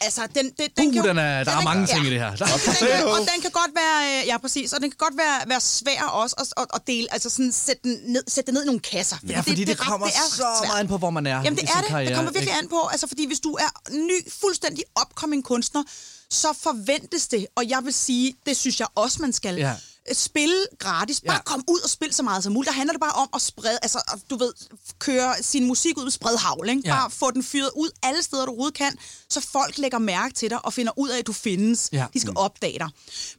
Altså, 0.00 0.20
den, 0.34 0.44
den, 0.58 0.68
den 0.76 0.86
Uh, 0.88 0.92
kan 0.92 1.02
jo- 1.02 1.08
den 1.08 1.18
er, 1.18 1.44
der 1.44 1.52
er 1.56 1.62
mange 1.62 1.86
ting 1.86 2.06
i 2.06 2.10
det 2.10 2.18
her. 2.20 2.36
Der, 2.36 2.46
den 2.66 2.74
kan, 2.78 3.04
og 3.06 3.18
den 3.34 3.40
kan 3.42 3.50
godt 3.50 3.70
være, 3.74 4.20
øh, 4.22 4.26
ja 4.26 4.38
præcis, 4.38 4.72
og 4.72 4.80
den 4.80 4.90
kan 4.90 4.96
godt 4.98 5.16
være, 5.16 5.48
være 5.48 5.60
svær 5.60 6.02
også 6.02 6.36
at, 6.38 6.62
at, 6.62 6.66
at 6.74 6.80
dele, 6.86 7.12
altså 7.12 7.30
sådan 7.30 7.52
sætte 7.52 7.80
den 7.84 8.00
ned, 8.12 8.22
sætte 8.28 8.46
den 8.46 8.54
ned 8.54 8.62
i 8.62 8.66
nogle 8.66 8.80
kasser. 8.80 9.16
ja, 9.28 9.40
fordi 9.40 9.54
det, 9.56 9.66
det, 9.66 9.80
ret- 9.80 9.86
kommer 9.88 10.06
det 10.06 10.16
er 10.16 10.30
så 10.30 10.36
svært. 10.36 10.68
meget 10.68 10.80
ind 10.82 10.88
på, 10.88 10.98
hvor 10.98 11.10
man 11.10 11.26
er 11.26 11.42
Jamen 11.42 11.56
det 11.56 11.62
er 11.62 11.80
det. 11.80 11.86
karriere. 11.86 12.08
det 12.08 12.16
kommer 12.16 12.32
virkelig 12.32 12.50
ikke? 12.52 12.58
an 12.62 12.68
på, 12.68 12.86
altså 12.92 13.06
fordi 13.06 13.26
hvis 13.26 13.40
du 13.40 13.52
er 13.52 13.90
ny, 13.92 14.30
fuldstændig 14.40 14.84
upcoming 15.02 15.44
kunstner, 15.44 15.82
så 16.30 16.48
forventes 16.62 17.28
det, 17.28 17.46
og 17.56 17.68
jeg 17.68 17.80
vil 17.84 17.94
sige, 17.94 18.34
det 18.46 18.56
synes 18.56 18.80
jeg 18.80 18.88
også, 18.94 19.22
man 19.22 19.32
skal. 19.32 19.54
Ja. 19.56 19.74
Spille 20.12 20.56
gratis. 20.78 21.20
Bare 21.20 21.36
Ja. 21.36 21.42
kom 21.42 21.64
ud 21.68 21.80
og 21.80 21.90
spil 21.90 22.14
så 22.14 22.22
meget 22.22 22.44
som 22.44 22.52
muligt. 22.52 22.68
Der 22.68 22.74
handler 22.74 22.92
det 22.92 23.00
bare 23.00 23.12
om 23.12 23.28
at 23.34 23.42
sprede, 23.42 23.78
altså 23.82 23.98
at, 24.12 24.18
du 24.30 24.36
ved, 24.36 24.52
køre 24.98 25.34
sin 25.42 25.66
musik 25.66 25.98
ud 25.98 26.02
med 26.02 26.10
spredhavl. 26.12 26.68
Ikke? 26.68 26.82
Ja. 26.84 26.94
Bare 26.94 27.10
få 27.10 27.30
den 27.30 27.42
fyret 27.42 27.70
ud 27.76 27.90
alle 28.02 28.22
steder, 28.22 28.44
du 28.44 28.50
overhovedet 28.50 28.74
kan, 28.76 28.98
så 29.30 29.40
folk 29.40 29.78
lægger 29.78 29.98
mærke 29.98 30.34
til 30.34 30.50
dig 30.50 30.64
og 30.64 30.72
finder 30.72 30.92
ud 30.98 31.08
af, 31.08 31.18
at 31.18 31.26
du 31.26 31.32
findes. 31.32 31.88
Ja. 31.92 32.06
De 32.14 32.20
skal 32.20 32.32
opdage 32.36 32.78
dig. 32.78 32.88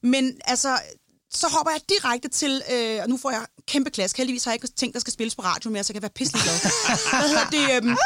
Men 0.03 0.38
altså, 0.45 0.78
så 1.34 1.47
hopper 1.47 1.71
jeg 1.71 1.82
direkte 1.89 2.28
til, 2.30 2.61
øh, 2.73 2.99
og 3.03 3.09
nu 3.09 3.17
får 3.17 3.32
jeg 3.32 3.45
kæmpe 3.67 3.89
klask. 3.89 4.17
Heldigvis 4.17 4.43
har 4.43 4.51
jeg 4.51 4.55
ikke 4.63 4.75
tænkt, 4.75 4.93
der 4.93 4.99
skal 4.99 5.13
spilles 5.13 5.36
på 5.36 5.41
radio 5.41 5.69
mere, 5.71 5.84
så 5.84 5.89
jeg 5.93 5.95
kan 5.95 6.01
være 6.01 6.11
pisselig 6.15 6.41
glad. 6.43 6.57
Hvad 7.19 7.30
hedder 7.30 7.49
det? 7.49 7.65
Øhm, 7.75 7.97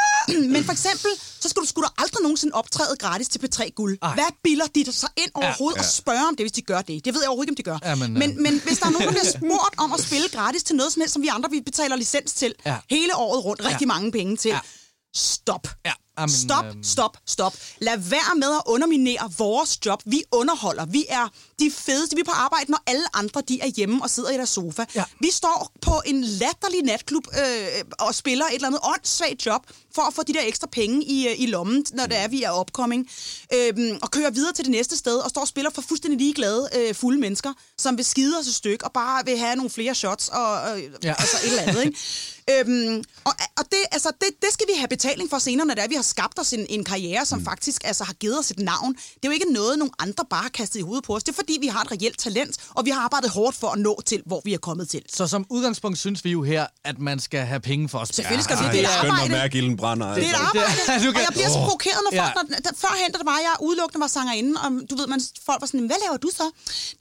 men 0.55 0.63
for 0.63 0.71
eksempel, 0.71 1.11
så 1.39 1.49
skal 1.49 1.61
du 1.61 1.67
skulle 1.67 1.87
du 1.87 1.91
aldrig 1.97 2.21
nogensinde 2.23 2.53
optræde 2.53 2.95
gratis 2.99 3.27
til 3.29 3.39
P3 3.39 3.69
Guld. 3.75 3.97
Ej. 4.01 4.13
Hvad 4.13 4.31
bilder 4.43 4.65
de 4.75 4.83
dig 4.85 4.93
så 4.93 5.07
ind 5.17 5.31
overhovedet 5.33 5.77
Ja. 5.77 5.81
og 5.81 5.85
spørger 5.85 6.27
om 6.27 6.35
det, 6.35 6.43
hvis 6.43 6.51
de 6.51 6.61
gør 6.61 6.81
det? 6.81 7.05
Det 7.05 7.13
ved 7.13 7.21
jeg 7.21 7.29
overhovedet 7.29 7.51
ikke, 7.59 7.69
om 7.69 7.77
de 7.79 7.83
gør. 7.85 7.89
Ja, 7.89 7.95
men, 7.95 8.11
øh. 8.11 8.17
men, 8.19 8.43
men 8.43 8.61
hvis 8.65 8.77
der 8.79 8.85
er 8.85 8.89
nogen, 8.89 9.07
der 9.07 9.11
bliver 9.13 9.31
spurgt 9.37 9.75
om 9.77 9.93
at 9.93 9.99
spille 10.01 10.27
gratis 10.29 10.63
til 10.63 10.75
noget 10.75 10.93
som 10.93 11.01
helst, 11.01 11.13
som 11.13 11.21
vi 11.21 11.27
andre 11.27 11.49
vi 11.49 11.61
betaler 11.61 11.95
licens 11.95 12.33
til 12.33 12.53
Ja. 12.65 12.77
hele 12.89 13.15
året 13.15 13.45
rundt, 13.45 13.65
rigtig 13.65 13.81
Ja. 13.81 13.85
mange 13.95 14.11
penge 14.11 14.37
til, 14.37 14.49
Ja. 14.49 14.59
stop. 15.15 15.67
Ja, 15.85 15.93
amen, 16.21 16.35
stop, 16.35 16.65
øhm. 16.65 16.83
stop, 16.83 17.17
stop. 17.25 17.53
Lad 17.79 17.97
være 17.97 18.35
med 18.35 18.55
at 18.55 18.61
underminere 18.65 19.31
vores 19.37 19.85
job. 19.85 20.01
Vi 20.05 20.23
underholder. 20.31 20.85
Vi 20.85 21.05
er 21.09 21.27
de 21.59 21.71
fedeste. 21.71 22.15
Vi 22.15 22.19
er 22.19 22.25
på 22.25 22.31
arbejde, 22.31 22.71
når 22.71 22.79
alle 22.87 23.05
andre 23.13 23.41
de 23.47 23.61
er 23.61 23.67
hjemme 23.67 24.03
og 24.03 24.09
sidder 24.09 24.29
i 24.29 24.37
deres 24.37 24.49
sofa. 24.49 24.85
Ja. 24.95 25.03
Vi 25.19 25.31
står 25.31 25.71
på 25.81 26.01
en 26.05 26.23
latterlig 26.23 26.81
natklub 26.83 27.27
øh, 27.33 27.83
og 27.99 28.15
spiller 28.15 28.45
et 28.45 28.55
eller 28.55 28.67
andet 28.67 28.81
åndssvagt 28.83 29.45
job 29.45 29.61
for 29.95 30.01
at 30.01 30.13
få 30.13 30.23
de 30.23 30.33
der 30.33 30.41
ekstra 30.45 30.67
penge 30.67 31.03
i, 31.05 31.27
øh, 31.27 31.33
i 31.37 31.45
lommen, 31.45 31.85
når 31.93 32.05
det 32.05 32.17
er, 32.17 32.27
vi 32.27 32.43
er 32.43 32.59
upcoming. 32.59 33.09
Øh, 33.53 33.97
og 34.01 34.11
kører 34.11 34.29
videre 34.31 34.53
til 34.53 34.65
det 34.65 34.71
næste 34.71 34.97
sted 34.97 35.17
og 35.17 35.29
står 35.29 35.41
og 35.41 35.47
spiller 35.47 35.71
for 35.71 35.81
fuldstændig 35.81 36.19
ligeglade 36.19 36.69
øh, 36.77 36.95
fulde 36.95 37.19
mennesker, 37.19 37.53
som 37.77 37.97
vil 37.97 38.05
skide 38.05 38.39
os 38.39 38.47
et 38.47 38.55
stykke 38.55 38.85
og 38.85 38.91
bare 38.91 39.25
vil 39.25 39.37
have 39.37 39.55
nogle 39.55 39.69
flere 39.69 39.95
shots 39.95 40.29
og 40.29 40.79
øh, 40.79 40.91
ja. 41.03 41.13
altså 41.19 41.37
et 41.43 41.49
eller 41.49 41.61
andet. 41.61 41.85
Ikke? 41.85 41.97
øhm, 42.59 43.03
og 43.23 43.33
og 43.61 43.65
det, 43.71 43.83
altså, 43.91 44.09
det, 44.21 44.29
det 44.41 44.49
skal 44.53 44.67
vi 44.67 44.73
have 44.77 44.87
betaling 44.87 45.29
for 45.29 45.37
senere, 45.37 45.65
når 45.67 45.73
det 45.75 45.83
er, 45.83 45.87
vi 45.87 45.95
har 45.95 46.07
skabt 46.15 46.39
os 46.39 46.53
en, 46.53 46.65
en 46.69 46.83
karriere, 46.83 47.25
som 47.25 47.39
mm. 47.39 47.45
faktisk 47.45 47.81
altså, 47.85 48.03
har 48.03 48.13
givet 48.13 48.39
os 48.39 48.51
et 48.51 48.59
navn. 48.59 48.93
Det 48.93 49.23
er 49.23 49.27
jo 49.27 49.31
ikke 49.31 49.53
noget, 49.53 49.79
nogen 49.79 49.93
andre 49.99 50.23
bare 50.29 50.41
har 50.41 50.49
kastet 50.49 50.79
i 50.79 50.81
hovedet 50.81 51.03
på 51.03 51.15
os. 51.15 51.23
Det 51.23 51.31
er 51.31 51.35
fordi, 51.35 51.57
vi 51.61 51.67
har 51.67 51.81
et 51.81 51.91
reelt 51.91 52.19
talent, 52.19 52.57
og 52.69 52.85
vi 52.85 52.89
har 52.89 53.01
arbejdet 53.01 53.29
hårdt 53.29 53.55
for 53.55 53.67
at 53.67 53.79
nå 53.79 54.01
til, 54.05 54.21
hvor 54.25 54.41
vi 54.45 54.53
er 54.53 54.57
kommet 54.57 54.89
til. 54.89 55.01
Så 55.13 55.27
som 55.27 55.45
udgangspunkt 55.49 55.97
synes 55.97 56.25
vi 56.25 56.31
jo 56.31 56.43
her, 56.43 56.65
at 56.85 56.99
man 56.99 57.19
skal 57.19 57.39
have 57.39 57.59
penge 57.59 57.89
for 57.89 57.99
at 57.99 58.07
spille. 58.07 58.15
Selvfølgelig 58.15 58.43
skal 58.43 58.57
vi 58.59 58.63
det. 58.63 58.73
Det 58.73 58.83
er 58.83 58.87
et 58.87 58.93
skønt 58.97 59.13
at 59.13 59.19
arbejde. 59.19 59.33
mærke, 59.41 59.57
ilden 59.57 59.77
brænder. 59.77 60.07
Det 60.15 60.17
er 60.17 60.21
et 60.21 60.25
altså. 60.25 60.43
arbejde, 60.47 61.07
og 61.17 61.21
jeg 61.27 61.33
bliver 61.37 61.49
så 61.49 61.59
provokeret, 61.67 61.99
når 62.05 62.11
folk... 62.21 62.35
Ja. 62.49 62.55
Når, 62.65 62.71
førhen, 62.83 63.11
da 63.13 63.17
det 63.21 63.27
var, 63.33 63.37
jeg 63.47 63.55
udelukkende 63.67 64.01
var 64.05 64.11
sangerinde, 64.17 64.53
og 64.63 64.69
du 64.89 64.93
ved, 64.99 65.07
man, 65.07 65.21
folk 65.45 65.59
var 65.61 65.67
sådan, 65.67 65.87
hvad 65.91 65.99
laver 66.05 66.17
du 66.25 66.29
så? 66.39 66.47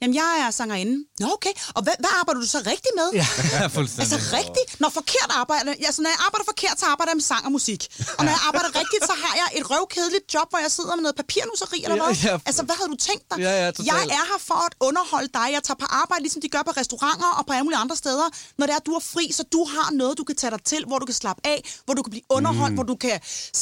Jamen, 0.01 0.15
jeg 0.21 0.29
er 0.45 0.51
sangerinde. 0.51 0.95
Nå, 1.19 1.27
okay. 1.37 1.53
Og 1.75 1.81
hvad, 1.85 1.95
hvad 2.03 2.11
arbejder 2.19 2.39
du 2.45 2.49
så 2.57 2.61
rigtigt 2.73 2.95
med? 3.01 3.07
Ja, 3.21 3.27
fuldstændig. 3.77 4.13
Altså 4.13 4.17
rigtigt? 4.37 4.69
Når 4.83 4.89
forkert 4.99 5.29
arbejder, 5.41 5.71
altså 5.89 6.01
når 6.05 6.09
jeg 6.15 6.19
arbejder 6.27 6.45
forkert, 6.53 6.75
så 6.81 6.85
arbejder 6.93 7.11
jeg 7.13 7.19
med 7.21 7.27
sang 7.31 7.43
og 7.47 7.51
musik. 7.57 7.81
Og 8.17 8.21
når 8.25 8.31
jeg 8.35 8.41
arbejder 8.49 8.69
rigtigt, 8.81 9.01
så 9.11 9.15
har 9.23 9.33
jeg 9.41 9.47
et 9.59 9.65
røvkedeligt 9.71 10.25
job, 10.33 10.47
hvor 10.51 10.59
jeg 10.65 10.71
sidder 10.77 10.93
med 10.97 11.03
noget 11.07 11.15
papirnusseri 11.21 11.79
eller 11.85 11.95
Ja, 11.97 12.03
hvad. 12.03 12.15
ja. 12.29 12.35
Altså, 12.49 12.61
hvad 12.67 12.75
havde 12.79 12.91
du 12.95 12.99
tænkt 13.09 13.23
dig? 13.31 13.37
Ja, 13.45 13.51
ja, 13.65 13.69
jeg 13.91 13.99
er 14.19 14.23
her 14.31 14.39
for 14.49 14.59
at 14.67 14.73
underholde 14.87 15.29
dig. 15.39 15.47
Jeg 15.55 15.61
tager 15.67 15.79
på 15.85 15.89
arbejde, 16.01 16.21
ligesom 16.25 16.41
de 16.45 16.49
gør 16.55 16.63
på 16.69 16.73
restauranter 16.81 17.29
og 17.37 17.43
på 17.47 17.53
alle 17.53 17.63
mulige 17.67 17.81
andre 17.85 17.95
steder. 18.03 18.27
Når 18.57 18.65
det 18.67 18.73
er, 18.75 18.79
at 18.83 18.85
du 18.85 18.93
er 18.99 19.03
fri, 19.13 19.25
så 19.39 19.43
du 19.55 19.61
har 19.75 19.87
noget, 20.01 20.13
du 20.17 20.23
kan 20.29 20.35
tage 20.41 20.51
dig 20.55 20.61
til, 20.71 20.81
hvor 20.89 20.97
du 21.01 21.05
kan 21.05 21.15
slappe 21.23 21.41
af, 21.53 21.59
hvor 21.85 21.93
du 21.97 22.01
kan 22.03 22.11
blive 22.15 22.25
underholdt, 22.37 22.71
mm. 22.73 22.77
hvor 22.79 22.83
du 22.83 22.95
kan 22.95 23.17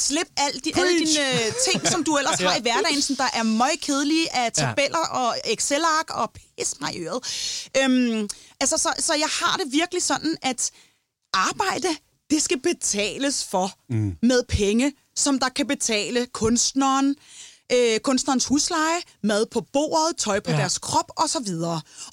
slippe 0.06 0.32
alle, 0.44 0.60
de, 0.64 0.70
alle 0.80 0.92
dine 0.98 1.20
øh, 1.32 1.52
ting, 1.66 1.78
som 1.92 2.04
du 2.04 2.12
ellers 2.20 2.38
har 2.46 2.56
i 2.56 2.62
hverdagen, 2.66 3.02
som 3.02 3.16
der 3.16 3.28
er 3.38 3.42
møgkedelige 3.42 4.26
af 4.36 4.52
tabeller 4.52 5.04
og 5.22 5.30
Excel-ark 5.44 6.08
og 6.10 6.30
pis 6.32 6.74
mig 6.80 6.94
i 6.96 6.98
øret. 7.06 7.20
Øhm, 7.78 8.28
altså, 8.60 8.76
så, 8.78 8.92
så 8.98 9.14
jeg 9.14 9.28
har 9.40 9.56
det 9.56 9.72
virkelig 9.72 10.02
sådan, 10.02 10.36
at 10.42 10.70
arbejde, 11.32 11.88
det 12.30 12.42
skal 12.42 12.60
betales 12.60 13.44
for 13.44 13.72
mm. 13.88 14.16
med 14.22 14.42
penge, 14.48 14.92
som 15.16 15.38
der 15.38 15.48
kan 15.48 15.66
betale 15.66 16.26
kunstneren, 16.26 17.16
øh, 17.72 18.00
kunstnerens 18.00 18.46
husleje, 18.46 19.00
mad 19.22 19.46
på 19.46 19.60
bordet, 19.72 20.16
tøj 20.16 20.40
på 20.40 20.50
Ja. 20.50 20.56
deres 20.56 20.78
krop 20.78 21.10
osv. 21.16 21.48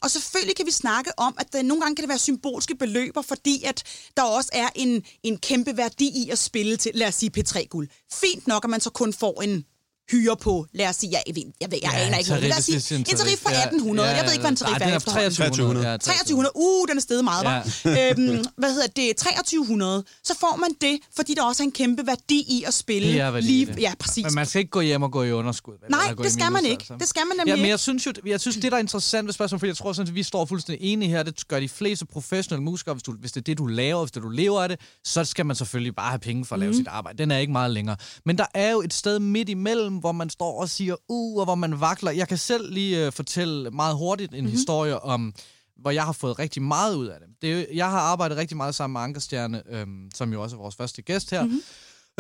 Og 0.04 0.12
selvfølgelig 0.12 0.56
kan 0.56 0.66
vi 0.66 0.72
snakke 0.72 1.12
om, 1.20 1.36
at 1.40 1.54
der, 1.54 1.62
nogle 1.62 1.82
gange 1.82 1.96
kan 1.96 2.04
det 2.04 2.10
være 2.10 2.18
symbolske 2.20 2.76
beløber, 2.76 3.22
fordi 3.22 3.64
at 3.64 3.84
der 4.18 4.24
også 4.24 4.50
er 4.54 4.70
en, 4.76 5.04
en 5.24 5.38
kæmpe 5.38 5.78
værdi 5.78 6.08
i 6.26 6.30
at 6.30 6.40
spille 6.40 6.78
til, 6.78 6.92
lad 6.96 7.08
os 7.08 7.16
sige, 7.16 7.32
P3-guld. 7.38 7.88
Fint 8.14 8.48
nok, 8.48 8.64
at 8.64 8.70
man 8.70 8.82
så 8.82 8.90
kun 8.90 9.14
får 9.14 9.42
en 9.42 9.66
hyre 10.12 10.38
på, 10.38 10.66
lad 10.74 10.88
os 10.90 10.96
sige, 10.96 11.12
jeg, 11.12 11.36
ved, 11.36 11.44
jeg, 11.62 11.72
ved, 11.72 11.80
jeg 11.84 11.92
Ja, 11.94 12.00
aner 12.06 12.18
ikke 12.18 12.30
noget, 12.30 12.44
lad 12.44 12.58
os 12.58 12.64
sige, 12.64 12.96
en 12.98 13.04
tarif 13.04 13.40
fra 13.40 13.50
tarif, 13.50 13.58
ja. 13.60 13.64
1800, 13.64 14.10
jeg 14.10 14.24
ved 14.26 14.32
ikke, 14.32 14.42
hvad 14.42 14.52
en 14.52 14.56
tarif 14.56 14.70
Nej, 14.72 14.76
er 14.76 14.80
den 14.86 14.94
er 14.94 14.98
efterhånden. 14.98 15.32
2300. 15.32 15.90
Ja, 15.92 15.98
2300. 15.98 16.52
Uh, 16.56 16.88
den 16.90 16.98
er 16.98 17.02
steget 17.02 17.24
meget, 17.24 17.46
var. 17.46 17.60
øhm, 17.86 18.46
hvad 18.58 18.72
hedder 18.74 18.88
det? 18.88 19.18
2300. 19.18 20.04
Så 20.24 20.34
får 20.40 20.56
man 20.64 20.70
det, 20.82 20.96
fordi 21.16 21.34
der 21.34 21.44
også 21.44 21.64
er 21.64 21.66
en 21.66 21.72
kæmpe 21.72 22.08
værdi 22.08 22.40
i 22.50 22.64
at 22.68 22.74
spille. 22.74 23.08
Det 23.14 23.20
er 23.22 23.32
værdi 23.32 23.48
lige, 23.48 23.66
det. 23.66 23.80
Ja, 23.82 23.94
præcis. 24.00 24.24
Men 24.24 24.36
man 24.36 24.46
skal 24.46 24.60
ikke 24.60 24.72
gå 24.72 24.82
hjem 24.82 25.04
og 25.04 25.12
gå 25.12 25.24
i 25.24 25.32
underskud. 25.32 25.74
vel? 25.82 25.92
Nej, 25.92 26.14
det 26.24 26.32
skal 26.34 26.52
man 26.52 26.66
ikke. 26.66 26.86
Det 27.00 27.08
skal 27.08 27.22
man 27.28 27.38
nemlig 27.38 27.56
ja, 27.56 27.62
men 27.62 27.70
jeg 27.70 27.80
synes 27.80 28.06
jo, 28.06 28.12
jeg 28.26 28.40
synes, 28.42 28.56
det 28.58 28.72
der 28.72 28.78
er 28.78 28.82
interessant 28.82 29.26
ved 29.28 29.34
spørgsmålet, 29.34 29.60
fordi 29.60 29.70
jeg 29.70 29.78
tror 29.78 29.94
sådan, 29.94 30.10
at 30.10 30.16
vi 30.16 30.24
står 30.24 30.46
fuldstændig 30.46 30.94
enige 30.94 31.10
her, 31.10 31.24
det 31.24 31.48
gør 31.48 31.60
de 31.60 31.70
fleste 31.70 32.06
professionelle 32.06 32.64
musikere, 32.64 32.94
hvis, 32.96 33.04
du, 33.04 33.12
hvis 33.20 33.32
det 33.32 33.42
er 33.42 33.44
det, 33.44 33.58
du 33.58 33.66
laver, 33.66 34.02
hvis 34.04 34.12
det 34.12 34.24
du 34.24 34.30
lever 34.30 34.62
af 34.62 34.70
det, 34.70 34.80
så 35.04 35.24
skal 35.26 35.46
man 35.46 35.56
selvfølgelig 35.56 35.96
bare 35.96 36.10
have 36.10 36.20
penge 36.20 36.46
for 36.46 36.56
at 36.56 36.60
lave 36.60 36.70
Mhm. 36.72 36.78
sit 36.78 36.88
arbejde. 36.88 37.18
Den 37.18 37.32
er 37.32 37.38
ikke 37.38 37.52
meget 37.52 37.72
længere. 37.72 37.96
Men 38.26 38.38
der 38.38 38.46
er 38.54 38.72
jo 38.72 38.82
et 38.82 38.94
sted 38.94 39.20
midt 39.20 39.50
imellem, 39.50 39.97
hvor 40.00 40.12
man 40.12 40.30
står 40.30 40.62
og 40.62 40.70
siger, 40.70 40.96
uh, 41.10 41.38
og 41.40 41.46
hvor 41.46 41.56
man 41.56 41.82
vakler. 41.82 42.12
Jeg 42.12 42.28
kan 42.28 42.38
selv 42.38 42.74
lige 42.74 43.08
uh, 43.08 43.14
fortælle 43.14 43.72
meget 43.72 43.96
hurtigt 43.96 44.32
en 44.32 44.36
Mhm. 44.36 44.44
mm-hmm. 44.44 44.58
historie 44.58 45.00
om, 45.00 45.34
hvor 45.82 45.92
jeg 45.92 46.04
har 46.04 46.12
fået 46.12 46.40
rigtig 46.40 46.62
meget 46.62 46.96
ud 46.96 47.08
af 47.08 47.20
det. 47.20 47.30
det 47.42 47.68
jeg 47.74 47.90
har 47.90 48.00
arbejdet 48.00 48.38
rigtig 48.38 48.58
meget 48.58 48.76
sammen 48.76 48.94
med 48.94 49.02
Ankerstjerne, 49.02 49.64
øhm, 49.70 50.10
som 50.16 50.34
jo 50.34 50.42
også 50.44 50.56
er 50.56 50.60
vores 50.60 50.76
første 50.76 51.02
gæst 51.02 51.32
her, 51.32 51.44
mm-hmm. 51.44 51.62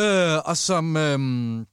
øh, 0.05 0.37
og 0.45 0.57
som... 0.57 0.97
Øhm, 0.97 1.65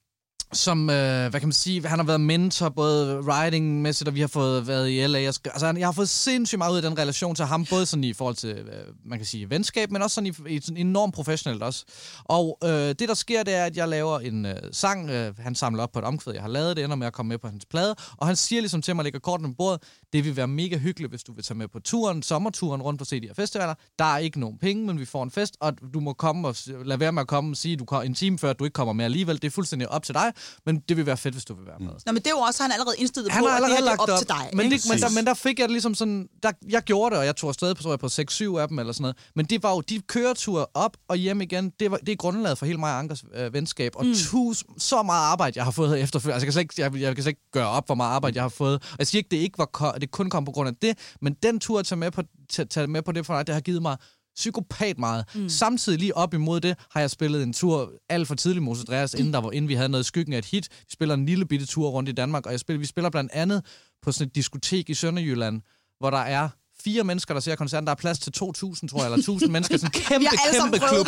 som, 0.56 0.90
øh, 0.90 1.30
hvad 1.30 1.40
kan 1.40 1.48
man 1.48 1.52
sige, 1.52 1.88
han 1.88 1.98
har 1.98 2.06
været 2.06 2.20
mentor 2.20 2.68
både 2.68 3.20
writing-mæssigt, 3.20 4.08
og 4.08 4.14
vi 4.14 4.20
har 4.20 4.26
fået 4.26 4.66
været 4.66 4.90
i 4.90 5.06
LA. 5.06 5.18
Og 5.18 5.34
altså, 5.44 5.74
jeg 5.78 5.86
har 5.86 5.92
fået 5.92 6.08
sindssygt 6.08 6.58
meget 6.58 6.72
ud 6.72 6.76
af 6.76 6.82
den 6.82 6.98
relation 6.98 7.34
til 7.34 7.44
ham, 7.44 7.66
både 7.70 7.86
sådan 7.86 8.04
i 8.04 8.12
forhold 8.12 8.34
til, 8.34 8.48
øh, 8.50 8.94
man 9.04 9.18
kan 9.18 9.26
sige, 9.26 9.50
venskab, 9.50 9.90
men 9.90 10.02
også 10.02 10.14
sådan 10.14 10.34
i, 10.46 10.54
i 10.54 10.60
sådan 10.60 10.76
enormt 10.76 11.14
professionelt 11.14 11.62
også. 11.62 11.84
Og 12.24 12.58
øh, 12.64 12.70
det, 12.70 13.00
der 13.08 13.14
sker, 13.14 13.42
det 13.42 13.54
er, 13.54 13.64
at 13.64 13.76
jeg 13.76 13.88
laver 13.88 14.20
en 14.20 14.46
øh, 14.46 14.56
sang, 14.72 15.10
øh, 15.10 15.38
han 15.38 15.54
samler 15.54 15.82
op 15.82 15.92
på 15.92 15.98
et 15.98 16.04
omkvæd, 16.04 16.32
jeg 16.32 16.42
har 16.42 16.48
lavet, 16.48 16.76
det 16.76 16.84
ender 16.84 16.96
med 16.96 17.06
at 17.06 17.12
komme 17.12 17.28
med 17.28 17.38
på 17.38 17.48
hans 17.48 17.66
plade, 17.66 17.96
og 18.16 18.26
han 18.26 18.36
siger 18.36 18.60
ligesom 18.60 18.82
til 18.82 18.96
mig, 18.96 19.02
lægger 19.04 19.20
kortene 19.20 19.48
på 19.48 19.54
bordet, 19.58 19.82
det 20.12 20.24
vil 20.24 20.36
være 20.36 20.48
mega 20.48 20.76
hyggeligt, 20.76 21.12
hvis 21.12 21.22
du 21.22 21.32
vil 21.32 21.44
tage 21.44 21.58
med 21.58 21.68
på 21.68 21.78
turen, 21.80 22.22
sommerturen 22.22 22.82
rundt 22.82 22.98
på 22.98 23.04
CDR 23.04 23.34
Festivaler. 23.34 23.74
Der 23.98 24.04
er 24.04 24.18
ikke 24.18 24.40
nogen 24.40 24.58
penge, 24.58 24.86
men 24.86 25.00
vi 25.00 25.04
får 25.04 25.22
en 25.22 25.30
fest, 25.30 25.56
og 25.60 25.72
du 25.94 26.00
må 26.00 26.12
komme 26.12 26.48
og 26.48 26.56
lade 26.84 27.00
være 27.00 27.12
med 27.12 27.20
at 27.20 27.28
komme 27.28 27.52
og 27.52 27.56
sige, 27.56 27.76
du 27.76 27.84
kommer 27.84 28.02
en 28.02 28.14
time 28.14 28.38
før, 28.38 28.50
at 28.50 28.58
du 28.58 28.64
ikke 28.64 28.74
kommer 28.74 28.92
med 28.92 29.04
alligevel. 29.04 29.36
Det 29.36 29.44
er 29.44 29.50
fuldstændig 29.50 29.88
op 29.88 30.02
til 30.02 30.14
dig, 30.14 30.32
men 30.66 30.78
det 30.88 30.96
vil 30.96 31.06
være 31.06 31.16
fedt, 31.16 31.34
hvis 31.34 31.44
du 31.44 31.54
vil 31.54 31.66
være 31.66 31.78
med. 31.78 31.88
Nå, 32.06 32.12
men 32.12 32.16
det 32.16 32.26
er 32.26 32.30
jo 32.30 32.38
også, 32.38 32.62
han 32.62 32.72
allerede 32.72 32.96
indstillet 32.98 33.32
Han 33.32 33.42
på, 33.42 33.48
har 33.48 33.56
at 33.56 33.62
det 33.62 33.66
allerede 33.66 33.84
lagt 33.84 34.00
op 34.00 34.08
op, 34.08 34.18
til 34.18 34.28
dig. 34.28 34.50
men, 34.52 34.64
ikke? 34.66 34.76
det, 34.76 34.90
men, 34.90 34.98
der, 34.98 35.08
men 35.08 35.26
der 35.26 35.34
fik 35.34 35.58
jeg 35.58 35.68
det 35.68 35.72
ligesom 35.72 35.94
sådan, 35.94 36.28
der, 36.42 36.52
jeg 36.68 36.82
gjorde 36.82 37.10
det, 37.10 37.18
og 37.18 37.26
jeg 37.26 37.36
tog 37.36 37.48
afsted 37.48 37.74
på, 37.74 37.82
tror 37.82 37.92
jeg, 37.92 37.98
på 37.98 38.06
6-7 38.06 38.58
af 38.58 38.68
dem 38.68 38.78
eller 38.78 38.92
sådan 38.92 39.02
noget. 39.02 39.16
Men 39.34 39.46
det 39.46 39.62
var 39.62 39.70
jo 39.70 39.80
de 39.80 40.00
køreture 40.00 40.66
op 40.74 40.96
og 41.08 41.16
hjem 41.16 41.40
igen, 41.40 41.72
det, 41.80 41.90
var, 41.90 41.96
det 41.96 42.08
er 42.08 42.16
grundlaget 42.16 42.58
for 42.58 42.66
hele 42.66 42.78
mig 42.78 42.92
og 42.92 42.98
Ankers 42.98 43.24
øh, 43.34 43.52
venskab. 43.54 43.92
Og 43.96 44.06
mm. 44.06 44.14
tus, 44.14 44.64
så 44.78 45.02
meget 45.02 45.24
arbejde, 45.32 45.52
jeg 45.56 45.64
har 45.64 45.70
fået 45.70 46.00
efterfølgende. 46.00 46.34
Altså, 46.34 46.44
jeg 46.44 46.46
kan, 46.46 46.52
slet 46.52 46.90
ikke, 46.90 46.98
jeg, 46.98 47.02
jeg 47.02 47.14
kan 47.14 47.22
slet 47.22 47.30
ikke 47.30 47.50
gøre 47.52 47.68
op, 47.68 47.86
hvor 47.86 47.94
meget 47.94 48.14
arbejde 48.14 48.36
jeg 48.36 48.44
har 48.44 48.48
fået. 48.48 48.74
Og 48.74 48.96
jeg 48.98 49.06
siger 49.06 49.20
ikke, 49.20 49.30
det 49.30 49.36
ikke 49.36 49.58
var 49.58 49.96
det 50.00 50.10
kun 50.10 50.30
kom 50.30 50.44
på 50.44 50.52
grund 50.52 50.68
af 50.68 50.74
det, 50.82 50.98
men 51.20 51.36
den 51.42 51.60
tur 51.60 51.78
at 51.78 51.86
tage 51.86 51.98
med 51.98 52.10
på, 52.10 52.22
tage, 52.50 52.66
tage 52.66 52.86
med 52.86 53.02
på 53.02 53.12
det 53.12 53.26
for 53.26 53.36
dig, 53.36 53.46
det 53.46 53.54
har 53.54 53.60
givet 53.60 53.82
mig 53.82 53.96
psykopat 54.36 54.98
meget. 54.98 55.24
Mm. 55.34 55.48
Samtidig 55.48 55.98
lige 55.98 56.16
op 56.16 56.34
imod 56.34 56.60
det, 56.60 56.76
har 56.90 57.00
jeg 57.00 57.10
spillet 57.10 57.42
en 57.42 57.52
tur 57.52 57.92
alt 58.08 58.28
for 58.28 58.34
tidligt 58.34 58.62
Moses 58.62 58.84
Dreas, 58.84 59.14
inden, 59.14 59.32
der 59.32 59.40
var, 59.40 59.50
inden 59.50 59.68
vi 59.68 59.74
havde 59.74 59.88
noget 59.88 60.06
skyggen 60.06 60.34
af 60.34 60.38
et 60.38 60.44
hit. 60.44 60.68
Vi 60.70 60.90
spiller 60.92 61.14
en 61.14 61.26
lille 61.26 61.46
bitte 61.46 61.66
tur 61.66 61.88
rundt 61.88 62.08
i 62.08 62.12
Danmark, 62.12 62.46
og 62.46 62.52
jeg 62.52 62.60
spiller, 62.60 62.78
vi 62.78 62.86
spiller 62.86 63.10
blandt 63.10 63.32
andet 63.32 63.64
på 64.02 64.12
sådan 64.12 64.28
et 64.28 64.34
diskotek 64.34 64.90
i 64.90 64.94
Sønderjylland, 64.94 65.62
hvor 65.98 66.10
der 66.10 66.18
er 66.18 66.48
fire 66.84 67.04
mennesker, 67.04 67.34
der 67.34 67.40
ser 67.40 67.54
koncerten. 67.54 67.86
Der 67.86 67.90
er 67.90 67.96
plads 67.96 68.18
til 68.18 68.30
2.000, 68.30 68.42
tror 68.42 69.04
jeg, 69.04 69.12
eller 69.12 69.38
1.000 69.40 69.46
mennesker. 69.54 69.76
Sådan 69.78 69.90
en 69.94 70.00
kæmpe, 70.00 70.26
kæmpe 70.52 70.78
klub. 70.78 71.06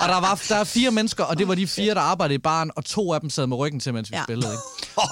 Og 0.00 0.08
der, 0.08 0.20
var, 0.20 0.42
der 0.48 0.56
er 0.56 0.64
fire 0.64 0.90
mennesker, 0.90 1.24
og 1.24 1.38
det 1.38 1.48
var 1.48 1.54
de 1.54 1.66
fire, 1.66 1.94
der 1.94 2.00
arbejdede 2.00 2.34
i 2.34 2.38
baren, 2.38 2.70
og 2.76 2.84
to 2.84 3.12
af 3.12 3.20
dem 3.20 3.30
sad 3.30 3.46
med 3.46 3.56
ryggen 3.56 3.80
til, 3.80 3.94
mens 3.94 4.10
vi 4.10 4.16
Ja. 4.16 4.22
spillede. 4.24 4.52
Ikke? 4.52 4.62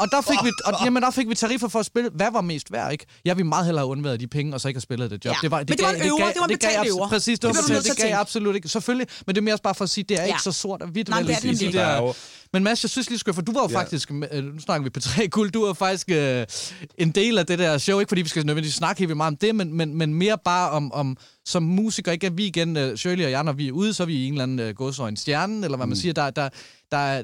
Og 0.01 0.09
der 0.11 0.21
fik, 0.21 0.39
vi, 0.45 0.51
og, 0.65 0.73
jamen, 0.85 1.03
der 1.03 1.11
fik 1.11 1.29
vi 1.29 1.35
tariffer 1.35 1.69
for 1.69 1.79
at 1.79 1.87
spille. 1.87 2.11
Hvad 2.15 2.33
var 2.33 2.41
mest 2.41 2.73
værd, 2.73 2.93
ikke? 2.93 3.07
Jeg 3.25 3.37
ville 3.37 3.49
meget 3.49 3.65
hellere 3.65 3.81
have 3.85 3.91
undværet 3.91 4.21
de 4.21 4.27
penge, 4.27 4.55
og 4.55 4.61
så 4.61 4.69
ikke 4.69 4.77
have 4.77 4.83
spillet 4.83 5.11
det 5.11 5.25
job. 5.25 5.31
Ja. 5.35 5.39
Det 5.43 5.51
var, 5.51 5.59
Men 5.59 5.67
det 5.69 5.83
var 5.83 5.91
en 5.91 6.03
øver, 6.03 6.17
det 6.19 6.37
var 6.41 6.47
en 6.47 6.49
gav 6.49 6.71
betalt 6.71 6.89
øver. 6.89 7.09
Præcis, 7.09 7.39
det 7.39 7.49
var 7.49 7.53
Det 7.55 7.65
til 7.65 7.75
Det 7.77 7.91
at 7.91 7.97
gav 7.97 8.17
absolut 8.21 8.55
ikke. 8.57 8.69
Selvfølgelig, 8.69 9.07
men 9.27 9.35
det 9.35 9.41
er 9.41 9.45
mere 9.45 9.59
bare 9.63 9.75
for 9.75 9.85
at 9.85 9.91
sige, 9.91 10.05
det 10.09 10.17
er 10.19 10.23
Ja. 10.23 10.27
ikke 10.29 10.43
så 10.43 10.53
sort 10.53 10.83
og 10.83 10.89
hvidt. 10.89 11.09
Nej, 11.09 11.23
det 11.23 11.31
er 11.31 11.35
det 11.41 11.45
i 11.45 11.49
de 11.55 11.65
nemlig 11.65 11.81
Der 11.81 11.89
der- 11.89 12.03
jo- 12.03 12.15
men 12.53 12.65
Mads, 12.65 12.85
jeg 12.85 12.91
synes 12.91 13.09
lige, 13.11 13.19
skal, 13.19 13.35
for 13.35 13.43
du 13.43 13.53
var 13.53 13.63
jo 13.63 13.69
Ja. 13.71 13.79
faktisk, 13.79 14.11
øh, 14.33 14.45
nu 14.45 14.61
snakker 14.61 14.85
vi 14.85 14.91
på 14.91 15.01
tre 15.01 15.29
guld, 15.29 15.51
du 15.51 15.67
var 15.67 15.73
faktisk 15.73 16.11
øh, 16.11 16.47
en 16.99 17.11
del 17.11 17.39
af 17.39 17.47
det 17.47 17.59
der 17.59 17.79
show, 17.79 17.99
ikke 18.01 18.09
fordi 18.11 18.23
vi 18.23 18.29
skal 18.29 18.47
nødvendigvis 18.47 18.75
snakke 18.75 18.99
helt 19.07 19.17
meget 19.17 19.31
om 19.33 19.37
det, 19.37 19.55
men, 19.55 19.73
men, 19.75 19.95
men 19.95 20.15
mere 20.15 20.39
bare 20.45 20.71
om, 20.71 20.93
om 20.93 21.17
som 21.45 21.63
musiker, 21.63 22.13
ikke? 22.13 22.27
At 22.27 22.37
vi 22.37 22.47
igen, 22.47 22.77
øh, 22.77 22.97
Shirley 22.97 23.25
og 23.25 23.31
jeg, 23.31 23.45
når 23.45 23.53
vi 23.53 23.69
er 23.69 23.73
ude, 23.73 23.95
så 23.95 24.03
er 24.03 24.07
vi 24.07 24.15
i 24.15 24.27
en 24.27 24.33
eller 24.33 24.43
anden 24.43 24.59
øh, 24.61 24.75
godsøjne 24.75 25.17
stjerne, 25.17 25.65
eller 25.65 25.77
hvad 25.77 25.87
man 25.87 25.97
siger, 25.97 26.13
der, 26.13 26.31
der, 26.31 26.49
der 26.91 26.99
er... 26.99 27.23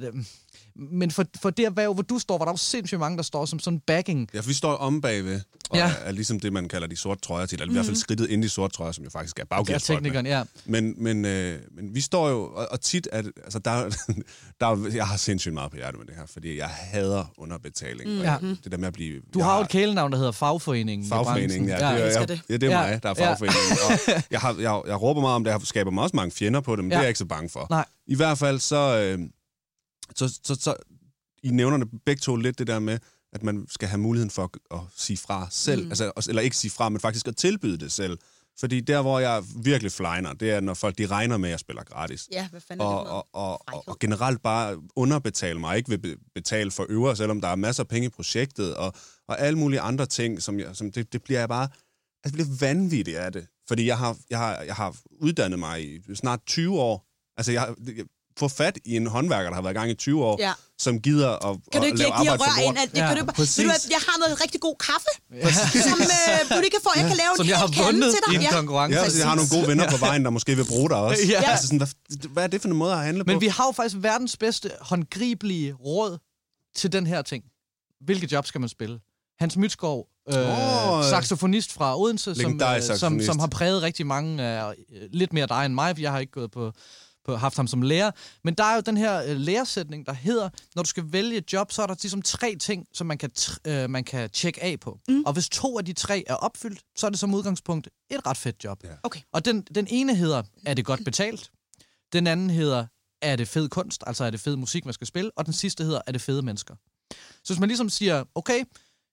Men 0.78 1.10
for, 1.10 1.24
for 1.42 1.50
det 1.50 1.64
erhverv, 1.64 1.94
hvor 1.94 2.02
du 2.02 2.18
står, 2.18 2.38
var 2.38 2.44
der 2.44 2.52
jo 2.52 2.56
sindssygt 2.56 2.98
mange, 3.00 3.16
der 3.16 3.22
står 3.22 3.44
som 3.46 3.58
sådan 3.58 3.80
backing. 3.80 4.28
Ja, 4.34 4.40
for 4.40 4.46
vi 4.48 4.54
står 4.54 4.74
om 4.74 5.00
bagved, 5.00 5.40
og 5.70 5.76
ja. 5.76 5.86
Ja. 5.86 5.92
er, 5.92 6.04
er 6.04 6.12
ligesom 6.12 6.40
det, 6.40 6.52
man 6.52 6.68
kalder 6.68 6.86
de 6.86 6.96
sorte 6.96 7.20
trøjer 7.20 7.46
til, 7.46 7.56
eller 7.56 7.66
mm. 7.66 7.70
i 7.70 7.74
hvert 7.74 7.86
fald 7.86 7.96
skridtet 7.96 8.30
ind 8.30 8.44
i 8.44 8.48
sorte 8.48 8.76
trøjer, 8.76 8.92
som 8.92 9.04
jo 9.04 9.10
faktisk 9.10 9.38
er 9.38 9.42
er 9.42 9.46
baggearfolkene. 9.46 9.96
teknikeren, 9.96 10.26
ja. 10.26 10.42
Men, 10.64 10.94
men, 11.02 11.24
øh, 11.24 11.58
men 11.76 11.94
vi 11.94 12.00
står 12.00 12.28
jo, 12.28 12.42
og, 12.54 12.68
og 12.70 12.80
tit, 12.80 13.08
at, 13.12 13.26
altså 13.44 13.58
der, 13.58 13.72
der, 14.60 14.66
er- 14.66 14.90
jeg 14.94 15.06
har 15.06 15.16
sindssygt 15.16 15.54
meget 15.54 15.70
på 15.70 15.76
hjertet 15.76 15.98
med 16.00 16.06
det 16.06 16.14
her, 16.16 16.26
fordi 16.26 16.58
jeg 16.58 16.68
hader 16.68 17.24
underbetaling. 17.38 18.10
Mm. 18.10 18.20
Ja. 18.20 18.36
Det 18.64 18.72
der 18.72 18.78
med 18.78 18.88
at 18.88 18.94
blive... 18.94 19.20
Du 19.34 19.38
jeg 19.38 19.46
har 19.46 19.56
jo 19.56 19.62
et 19.62 19.68
kælenavn, 19.68 20.12
der 20.12 20.18
hedder 20.18 20.32
Fagforeningen. 20.32 21.08
Fagforeningen, 21.08 21.68
ja. 21.68 21.74
det, 21.76 21.82
er, 21.84 21.90
elsker 22.04 22.20
jeg, 22.20 22.28
det. 22.28 22.40
ja, 22.48 22.54
det 22.56 22.62
er 22.72 22.80
Ja. 22.80 22.90
mig, 22.90 23.02
der 23.02 23.08
er 23.08 23.14
Ja. 23.18 23.30
fagforeningen. 23.30 23.78
Og 24.16 24.22
jeg, 24.30 24.40
har, 24.40 24.54
jeg, 24.60 24.82
jeg 24.86 25.02
råber 25.02 25.20
meget 25.20 25.34
om 25.34 25.44
det, 25.44 25.50
jeg 25.50 25.60
skaber 25.64 25.90
mig 25.90 26.02
også 26.02 26.16
mange 26.16 26.30
fjender 26.30 26.60
på 26.60 26.76
det, 26.76 26.84
men 26.84 26.90
ja. 26.90 26.96
det 26.96 26.98
Ja. 26.98 27.02
er 27.02 27.04
jeg 27.04 27.08
ikke 27.10 27.18
så 27.18 27.24
bange 27.26 27.48
for. 27.50 27.66
Nej. 27.70 27.84
I 28.06 28.14
hvert 28.14 28.38
fald 28.38 28.58
så, 28.60 28.98
øh, 28.98 29.18
så, 30.16 30.40
så, 30.44 30.54
så 30.54 30.76
I 31.42 31.50
nævner 31.50 31.76
det 31.76 31.88
begge 32.06 32.20
to 32.20 32.36
lidt 32.36 32.58
det 32.58 32.66
der 32.66 32.78
med, 32.78 32.98
at 33.32 33.42
man 33.42 33.66
skal 33.70 33.88
have 33.88 33.98
muligheden 33.98 34.30
for 34.30 34.44
at, 34.44 34.78
at 34.78 34.84
sige 34.96 35.16
fra 35.16 35.48
selv. 35.50 35.84
Mm. 35.84 35.90
Altså, 35.90 36.24
eller 36.28 36.42
ikke 36.42 36.56
sige 36.56 36.70
fra, 36.70 36.88
men 36.88 37.00
faktisk 37.00 37.28
at 37.28 37.36
tilbyde 37.36 37.78
det 37.78 37.92
selv. 37.92 38.18
Fordi 38.60 38.80
der, 38.80 39.02
hvor 39.02 39.18
jeg 39.18 39.44
virkelig 39.56 39.92
flyner, 39.92 40.32
det 40.32 40.50
er, 40.50 40.60
når 40.60 40.74
folk 40.74 40.98
de 40.98 41.06
regner 41.06 41.36
med, 41.36 41.48
at 41.48 41.50
jeg 41.50 41.60
spiller 41.60 41.84
gratis. 41.84 42.28
Ja, 42.32 42.48
hvad 42.48 42.60
fanden 42.60 42.86
er 42.86 42.90
Og, 42.90 43.00
det 43.00 43.08
for 43.08 43.14
og, 43.14 43.52
og, 43.52 43.74
og, 43.74 43.84
og 43.86 43.98
generelt 43.98 44.42
bare 44.42 44.82
underbetale 44.96 45.60
mig, 45.60 45.76
ikke 45.76 45.88
vil 45.88 45.98
be- 45.98 46.16
betale 46.34 46.70
for 46.70 46.86
øver, 46.88 47.14
selvom 47.14 47.40
der 47.40 47.48
er 47.48 47.56
masser 47.56 47.82
af 47.82 47.88
penge 47.88 48.06
i 48.06 48.08
projektet, 48.08 48.74
og, 48.74 48.92
og 49.28 49.40
alle 49.40 49.58
mulige 49.58 49.80
andre 49.80 50.06
ting, 50.06 50.42
som, 50.42 50.58
jeg, 50.58 50.76
som 50.76 50.92
det, 50.92 51.12
det 51.12 51.22
bliver 51.22 51.40
jeg 51.40 51.48
bare... 51.48 51.68
Altså, 52.24 52.36
det 52.38 52.46
bliver 52.46 52.56
vanvittigt 52.60 53.16
af 53.16 53.32
det. 53.32 53.46
Fordi 53.68 53.86
jeg 53.86 53.98
har, 53.98 54.16
jeg, 54.30 54.38
har, 54.38 54.62
jeg 54.62 54.74
har 54.74 54.96
uddannet 55.20 55.58
mig 55.58 55.84
i 55.84 56.14
snart 56.14 56.40
20 56.46 56.80
år. 56.80 57.06
Altså, 57.36 57.52
jeg 57.52 57.74
jeg 57.96 58.04
får 58.38 58.48
fat 58.48 58.78
i 58.84 58.96
en 58.96 59.06
håndværker, 59.06 59.48
der 59.50 59.54
har 59.54 59.62
været 59.62 59.74
i 59.74 59.78
gang 59.78 59.90
i 59.90 59.94
20 59.94 60.24
år, 60.24 60.36
Ja. 60.40 60.52
som 60.78 61.00
gider 61.00 61.30
at, 61.30 61.56
Kan 61.72 61.80
du 61.80 61.86
at 61.86 61.86
ikke 61.86 61.98
lave 61.98 62.12
arbejde 62.12 62.38
for 62.38 62.60
lort. 62.62 62.68
ind? 62.68 62.78
At, 62.78 62.90
det, 62.90 62.98
Ja, 62.98 63.06
kan 63.06 63.16
du, 63.16 63.22
ikke- 63.22 63.32
præcis. 63.32 63.58
ved 63.64 63.64
du, 63.84 63.88
jeg 63.90 64.02
har 64.08 64.18
noget 64.18 64.40
rigtig 64.44 64.60
god 64.60 64.76
kaffe, 64.88 65.12
som 65.88 65.98
øh, 66.00 66.62
du 66.64 66.68
kan 66.74 66.80
få. 66.86 66.90
Jeg 66.96 67.06
kan 67.10 67.16
lave 67.24 67.32
Som 67.36 67.46
en 67.46 67.50
jeg 67.50 67.58
har 67.58 67.70
vundet 67.84 68.10
til 68.14 68.20
i 68.26 68.30
dig. 68.30 68.36
en 68.36 68.42
Ja. 68.42 68.50
konkurrence. 68.52 68.98
Ja, 68.98 69.04
jeg 69.18 69.28
har 69.28 69.34
nogle 69.40 69.50
gode 69.54 69.66
venner 69.70 69.90
på 69.90 69.96
vejen, 69.96 70.24
der 70.24 70.30
måske 70.30 70.56
vil 70.56 70.64
bruge 70.68 70.88
dig 70.88 70.96
også. 70.96 71.22
Ja. 71.28 71.50
Altså 71.50 71.66
sådan, 71.66 71.78
hvad, 71.78 71.88
hvad 72.28 72.42
er 72.42 72.46
det 72.46 72.60
for 72.60 72.68
en 72.68 72.76
måde 72.76 72.92
at 72.92 72.98
handle 73.04 73.24
på? 73.24 73.32
Men 73.32 73.40
vi 73.40 73.46
har 73.48 73.66
jo 73.66 73.72
faktisk 73.72 73.96
verdens 73.98 74.36
bedste 74.36 74.70
håndgribelige 74.80 75.72
råd 75.72 76.18
til 76.76 76.92
den 76.92 77.06
her 77.06 77.22
ting. 77.22 77.44
Hvilke 78.04 78.28
job 78.32 78.46
skal 78.46 78.60
man 78.60 78.68
spille? 78.68 78.98
Hans 79.40 79.56
Mytskov, 79.56 80.06
øh, 80.32 80.88
Åh, 80.98 81.04
saxofonist 81.04 81.72
fra 81.72 82.00
Odense, 82.00 82.34
som, 82.34 82.60
øh, 82.62 82.82
som, 82.98 83.20
som 83.22 83.38
har 83.38 83.46
præget 83.46 83.82
rigtig 83.82 84.06
mange, 84.06 84.58
øh, 84.68 84.74
lidt 85.12 85.32
mere 85.32 85.46
dig 85.46 85.66
end 85.66 85.74
mig, 85.74 85.96
for 85.96 86.00
jeg 86.00 86.12
har 86.12 86.18
ikke 86.18 86.32
gået 86.32 86.50
på, 86.50 86.72
på, 87.24 87.36
haft 87.36 87.56
ham 87.56 87.66
som 87.66 87.82
lærer. 87.82 88.10
Men 88.44 88.54
der 88.54 88.64
er 88.64 88.74
jo 88.74 88.80
den 88.80 88.96
her 88.96 89.22
øh, 89.22 89.36
læresætning, 89.36 90.06
der 90.06 90.12
hedder, 90.12 90.48
når 90.74 90.82
du 90.82 90.88
skal 90.88 91.04
vælge 91.06 91.36
et 91.36 91.52
job, 91.52 91.72
så 91.72 91.82
er 91.82 91.86
der 91.86 91.94
ligesom 92.02 92.22
tre 92.22 92.56
ting, 92.56 92.86
som 92.92 93.06
man 93.06 93.18
kan, 93.18 93.30
tr- 93.38 93.58
øh, 93.64 93.90
man 93.90 94.04
kan 94.04 94.30
tjekke 94.30 94.62
af 94.62 94.80
på. 94.80 94.98
Mm. 95.08 95.22
Og 95.26 95.32
hvis 95.32 95.48
to 95.48 95.78
af 95.78 95.84
de 95.84 95.92
tre 95.92 96.24
er 96.26 96.34
opfyldt, 96.34 96.80
så 96.96 97.06
er 97.06 97.10
det 97.10 97.18
som 97.18 97.34
udgangspunkt 97.34 97.88
et 98.10 98.26
ret 98.26 98.36
fedt 98.36 98.64
job. 98.64 98.84
Ja. 98.84 98.94
Okay. 99.02 99.20
Og 99.32 99.44
den, 99.44 99.62
den 99.62 99.86
ene 99.90 100.14
hedder, 100.14 100.42
er 100.66 100.74
det 100.74 100.84
godt 100.84 101.04
betalt? 101.04 101.50
Den 102.12 102.26
anden 102.26 102.50
hedder, 102.50 102.86
er 103.22 103.36
det 103.36 103.48
fed 103.48 103.68
kunst? 103.68 104.04
Altså 104.06 104.24
er 104.24 104.30
det 104.30 104.40
fed 104.40 104.56
musik, 104.56 104.84
man 104.84 104.94
skal 104.94 105.06
spille? 105.06 105.30
Og 105.36 105.46
den 105.46 105.52
sidste 105.52 105.84
hedder, 105.84 106.00
er 106.06 106.12
det 106.12 106.20
fede 106.20 106.42
mennesker? 106.42 106.74
Så 107.44 107.52
hvis 107.52 107.60
man 107.60 107.68
ligesom 107.68 107.88
siger, 107.88 108.24
okay, 108.34 108.64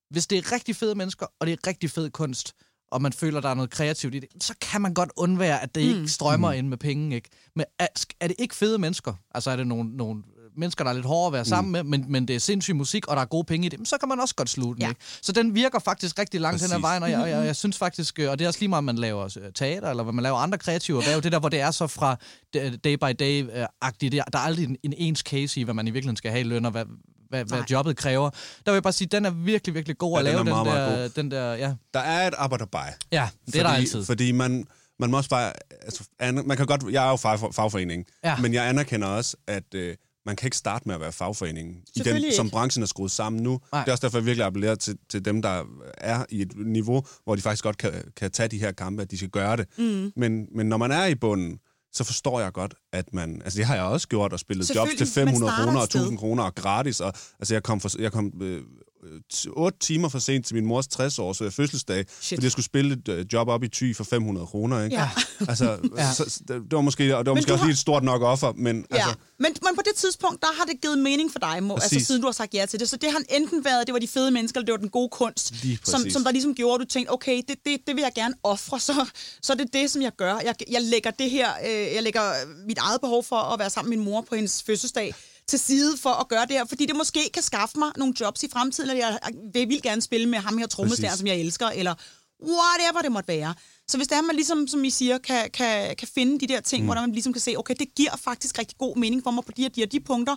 hvis 0.10 0.28
det 0.28 0.38
er 0.38 0.52
rigtig 0.52 0.76
fede 0.76 0.96
mennesker, 0.96 1.26
og 1.40 1.48
det 1.48 1.54
er 1.54 1.68
rigtig 1.68 1.92
fed 1.92 2.10
kunst, 2.10 2.54
og 2.96 3.02
man 3.02 3.14
føler, 3.14 3.42
der 3.42 3.50
er 3.50 3.54
noget 3.54 3.70
kreativt 3.70 4.16
i 4.16 4.20
det, 4.20 4.30
så 4.44 4.54
kan 4.62 4.82
man 4.82 4.94
godt 4.94 5.10
undvære, 5.18 5.62
at 5.64 5.76
det 5.76 5.82
ikke 5.82 6.08
strømmer 6.08 6.52
ind 6.52 6.68
med 6.68 6.78
penge. 6.78 7.16
Ikke? 7.16 7.30
Men 7.56 7.66
er, 7.80 7.88
er 8.20 8.28
det 8.28 8.36
ikke 8.40 8.56
fede 8.56 8.78
mennesker? 8.78 9.14
Altså 9.36 9.52
er 9.52 9.56
det 9.56 9.68
nogle, 9.68 9.98
nogle 9.98 10.24
mennesker, 10.58 10.84
der 10.84 10.92
er 10.92 10.96
lidt 10.96 11.06
hårde 11.06 11.28
at 11.28 11.34
være 11.34 11.46
sammen 11.46 11.72
med, 11.72 11.84
men, 11.84 12.06
men 12.12 12.28
det 12.28 12.36
er 12.36 12.40
sindssyg 12.40 12.76
musik, 12.76 13.08
og 13.08 13.16
der 13.16 13.22
er 13.22 13.26
gode 13.26 13.44
penge 13.44 13.66
i 13.66 13.70
det, 13.70 13.88
så 13.88 13.98
kan 13.98 14.10
man 14.10 14.20
også 14.20 14.36
godt 14.36 14.50
slutte 14.50 14.74
den. 14.76 14.82
Ja. 14.82 14.90
Ikke? 14.90 15.02
Så 15.22 15.32
den 15.32 15.56
virker 15.56 15.80
faktisk 15.80 16.20
rigtig 16.20 16.42
langt 16.42 16.62
hen 16.62 16.66
ad 16.66 16.70
Præcis. 16.70 16.82
vejen, 16.82 17.04
og 17.04 17.12
jeg, 17.12 17.20
og 17.22 17.30
jeg, 17.30 17.46
jeg 17.46 17.56
synes 17.56 17.78
faktisk, 17.78 18.20
øh, 18.20 18.30
og 18.32 18.40
det 18.40 18.46
er 18.46 18.50
også 18.50 18.60
lige 18.60 18.70
meget, 18.70 18.78
om 18.78 18.84
man 18.84 18.96
laver 18.96 19.38
øh, 19.42 19.52
teater, 19.56 19.90
eller 19.90 20.04
hvad 20.04 20.14
man 20.14 20.24
laver 20.24 20.38
andre 20.38 20.58
kreative 20.58 20.98
erhverv, 20.98 21.22
det 21.22 21.32
der, 21.32 21.40
hvor 21.40 21.50
det 21.50 21.60
er 21.60 21.72
så 21.72 21.88
fra 21.88 22.18
d- 22.58 22.76
day 22.78 22.94
by 22.96 23.12
day-agtigt, 23.24 24.16
er- 24.18 24.24
der 24.34 24.38
er 24.40 24.44
aldrig 24.44 24.66
en, 24.66 24.78
en 24.84 24.94
ens 24.98 25.20
case 25.20 25.60
i, 25.60 25.64
hvad 25.64 25.74
man 25.74 25.88
i 25.88 25.92
virkeligheden 25.92 26.18
skal 26.18 26.32
have 26.32 26.42
i 26.42 26.44
løn, 26.44 26.66
og 26.66 26.72
hvad, 26.72 26.86
hvad, 27.30 27.46
hvad 27.46 27.64
jobbet 27.72 27.98
kræver. 27.98 28.30
Der 28.30 28.72
vil 28.72 28.74
jeg 28.74 28.84
bare 28.84 28.94
sige, 28.94 29.08
den 29.08 29.26
er 29.26 29.30
virkelig, 29.30 29.76
virkelig 29.76 29.98
god 29.98 30.12
Ja, 30.14 30.20
at 30.20 30.26
den 30.26 30.32
lave, 30.34 30.40
den, 30.40 30.50
meget, 30.50 30.66
meget 30.66 31.16
der, 31.16 31.22
den 31.22 31.32
der, 31.32 31.54
ja. 31.54 31.74
Der 31.94 32.00
er 32.00 32.28
et 32.28 32.34
arbejderbej. 32.38 32.94
Ja, 33.12 33.30
det 33.46 33.56
er 33.56 33.64
der 33.64 33.70
altid. 33.70 34.06
Fordi 34.06 34.32
man, 34.32 34.68
man 35.00 35.12
må 35.12 35.18
også 35.18 35.30
bare... 35.30 35.54
Altså, 35.82 36.04
an, 36.20 36.42
man 36.46 36.58
kan 36.58 36.66
godt, 36.66 36.84
jeg 36.92 37.06
er 37.06 37.10
jo 37.10 37.16
fag, 37.16 37.40
fagforening, 37.54 38.06
Ja. 38.24 38.38
men 38.38 38.54
jeg 38.54 38.70
anerkender 38.70 39.08
også, 39.08 39.38
at 39.48 39.64
øh, 39.76 39.96
man 40.26 40.36
kan 40.36 40.48
ikke 40.48 40.58
starte 40.58 40.88
med 40.88 40.96
at 40.96 41.02
være 41.02 41.12
fagforening, 41.12 41.78
i 41.96 42.00
den, 42.00 42.16
ikke. 42.18 42.36
som 42.36 42.50
branchen 42.50 42.84
er 42.84 42.88
skruet 42.88 43.12
sammen 43.12 43.44
nu. 43.44 43.60
Nej. 43.72 43.82
Det 43.82 43.88
er 43.88 43.92
også 43.92 44.02
derfor, 44.02 44.18
jeg 44.18 44.26
virkelig 44.26 44.46
appellerer 44.46 44.76
til, 44.76 44.98
til 45.10 45.26
dem, 45.26 45.42
der 45.42 45.64
er 45.98 46.26
i 46.30 46.42
et 46.42 46.54
niveau, 46.56 47.06
hvor 47.24 47.36
de 47.36 47.42
faktisk 47.42 47.64
godt 47.64 47.78
kan, 47.78 47.92
kan 48.18 48.32
tage 48.32 48.50
de 48.50 48.58
her 48.60 48.72
kampe, 48.72 49.02
at 49.02 49.12
de 49.12 49.18
skal 49.18 49.30
gøre 49.30 49.58
det. 49.58 49.66
Mm. 49.78 50.12
Men, 50.16 50.48
men 50.56 50.70
når 50.70 50.78
man 50.78 50.92
er 50.92 51.06
i 51.06 51.16
bunden, 51.16 51.60
så 51.96 52.04
forstår 52.04 52.40
jeg 52.40 52.54
godt, 52.54 52.74
at 52.94 53.14
man... 53.14 53.42
Altså, 53.42 53.58
det 53.58 53.66
har 53.66 53.76
jeg 53.76 53.84
også 53.84 54.08
gjort, 54.08 54.34
og 54.34 54.40
spillet 54.40 54.76
jobs 54.76 54.90
til 54.98 55.08
Selvfølgelig, 55.08 55.40
man 55.40 55.50
500 55.50 55.52
starter 55.52 55.66
kroner 55.66 55.82
og 55.82 55.86
sted. 55.86 56.02
1000 56.02 56.18
kroner 56.18 56.44
og 56.44 56.56
gratis. 56.56 57.00
Og, 57.00 57.14
altså, 57.40 57.54
jeg 57.56 57.64
kom, 57.64 57.80
for, 57.80 58.02
jeg 58.02 58.12
kom 58.12 58.32
øh, 58.42 58.62
øh, 59.06 59.22
t- 59.34 59.50
otte 59.56 59.80
timer 59.80 60.10
for 60.10 60.20
sent 60.20 60.46
til 60.46 60.56
min 60.56 60.66
mors 60.66 60.86
60-års 60.88 61.42
øh, 61.42 61.52
fødselsdag, 61.52 62.06
Shit. 62.22 62.38
fordi 62.38 62.46
jeg 62.46 62.52
skulle 62.52 62.66
spille 62.66 62.94
et 62.94 63.08
øh, 63.08 63.26
job 63.34 63.48
op 63.48 63.64
i 63.64 63.68
Thy 63.68 63.96
for 63.96 64.04
500 64.04 64.48
kroner. 64.48 64.84
Ikke? 64.84 64.96
Ja. 64.96 65.10
Altså, 65.48 65.78
Ja. 65.98 66.14
så, 66.14 66.42
det 66.48 66.72
var 66.72 66.82
måske, 66.82 67.18
og 67.18 67.26
det 67.26 67.30
var 67.30 67.36
måske 67.36 67.48
du 67.50 67.54
også 67.54 67.62
har- 67.64 67.68
lige 67.68 67.74
et 67.74 67.80
stort 67.80 68.04
nok 68.04 68.22
offer, 68.22 68.54
men 68.56 68.86
Ja, 68.92 68.96
altså, 68.96 69.16
men, 69.40 69.52
men 69.64 69.76
på 69.76 69.82
det 69.86 69.96
tidspunkt, 69.96 70.42
der 70.42 70.48
har 70.58 70.66
det 70.66 70.82
givet 70.82 70.98
mening 71.00 71.32
for 71.32 71.40
dig, 71.40 71.64
må, 71.64 71.74
altså 71.74 72.00
siden 72.00 72.22
du 72.22 72.28
har 72.28 72.32
sagt 72.32 72.54
ja 72.54 72.66
til 72.66 72.80
det. 72.80 72.90
Så 72.90 72.98
det 72.98 73.12
har 73.12 73.22
enten 73.30 73.66
været, 73.66 73.88
det 73.88 73.94
var 73.94 74.00
de 74.00 74.08
fede 74.08 74.32
mennesker, 74.32 74.60
eller 74.60 74.66
det 74.66 74.72
var 74.74 74.78
den 74.78 74.90
gode 74.90 75.10
kunst, 75.10 75.54
som, 75.84 76.10
som 76.10 76.24
der 76.24 76.32
ligesom 76.32 76.56
gjorde, 76.56 76.74
at 76.74 76.80
du 76.90 76.94
tænkte, 76.94 77.12
okay, 77.12 77.42
det, 77.48 77.56
det, 77.66 77.78
det 77.88 77.96
vil 77.96 78.02
jeg 78.02 78.12
gerne 78.16 78.34
ofre, 78.44 78.80
så, 78.80 79.06
så 79.42 79.54
er 79.54 79.58
det 79.58 79.74
det, 79.74 79.92
som 79.92 80.02
jeg 80.02 80.12
gør. 80.18 80.34
Jeg, 80.46 80.56
jeg 80.72 80.82
lægger 80.82 81.12
det 81.12 81.30
her, 81.30 81.50
øh, 81.68 81.94
jeg 81.96 82.04
lægger 82.04 82.22
mit 82.68 82.78
eget 82.78 83.02
behov 83.02 83.24
for 83.24 83.36
at 83.36 83.60
være 83.60 83.70
sammen 83.70 83.90
med 83.90 83.98
min 83.98 84.06
mor 84.06 84.22
på 84.22 84.36
hendes 84.36 84.64
fødselsdag 84.64 85.16
til 85.48 85.60
side 85.60 85.98
for 85.98 86.10
at 86.10 86.28
gøre 86.28 86.42
det 86.42 86.52
her, 86.52 86.66
fordi 86.66 86.86
det 86.86 86.96
måske 86.96 87.30
kan 87.34 87.44
skaffe 87.44 87.80
mig 87.80 87.92
nogle 87.98 88.14
jobs 88.20 88.44
i 88.44 88.48
fremtiden, 88.54 88.90
eller 88.90 89.06
jeg 89.06 89.20
vil 89.54 89.70
vildt 89.70 89.84
gerne 89.84 90.02
spille 90.02 90.30
med 90.30 90.40
ham 90.40 90.58
her 90.58 90.68
trommeslærer, 90.68 91.16
som 91.16 91.28
jeg 91.28 91.38
elsker, 91.38 91.68
eller 91.68 91.96
whatever 92.44 93.02
det 93.02 93.12
måtte 93.12 93.28
være. 93.28 93.54
Så 93.88 93.98
hvis 93.98 94.08
det 94.08 94.18
er, 94.18 94.22
man 94.22 94.36
ligesom, 94.36 94.68
som 94.68 94.84
I 94.84 94.90
siger, 94.90 95.18
kan, 95.18 95.50
kan, 95.52 95.96
kan 95.96 96.08
finde 96.16 96.40
de 96.40 96.48
der 96.54 96.62
ting, 96.62 96.84
mm. 96.84 96.88
hvor 96.88 96.96
man 96.96 97.12
ligesom 97.12 97.34
kan 97.34 97.42
se, 97.42 97.56
okay, 97.58 97.76
det 97.80 97.96
giver 97.96 98.16
faktisk 98.24 98.60
rigtig 98.60 98.78
god 98.78 98.98
mening 98.98 99.24
for 99.24 99.32
mig 99.32 99.46
på 99.46 99.52
de 99.58 99.62
her, 99.62 99.70
de 99.70 99.82
her 99.82 99.88
de 99.88 100.00
punkter, 100.00 100.36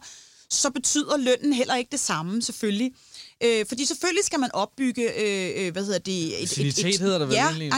så 0.50 0.70
betyder 0.70 1.16
lønnen 1.16 1.52
heller 1.52 1.74
ikke 1.74 1.90
det 1.90 2.00
samme, 2.00 2.42
selvfølgelig. 2.42 2.92
Øh, 3.44 3.66
fordi 3.68 3.84
selvfølgelig 3.84 4.24
skal 4.24 4.40
man 4.40 4.50
opbygge, 4.54 5.02
øh, 5.02 5.66
øh, 5.66 5.72
hvad 5.72 5.84
hedder 5.84 5.98
det? 5.98 6.26
Et, 6.26 6.40
Anciennitet 6.40 7.00
hedder 7.00 7.18
det 7.18 7.28
vel 7.28 7.34
ja, 7.34 7.46
egentlig. 7.46 7.72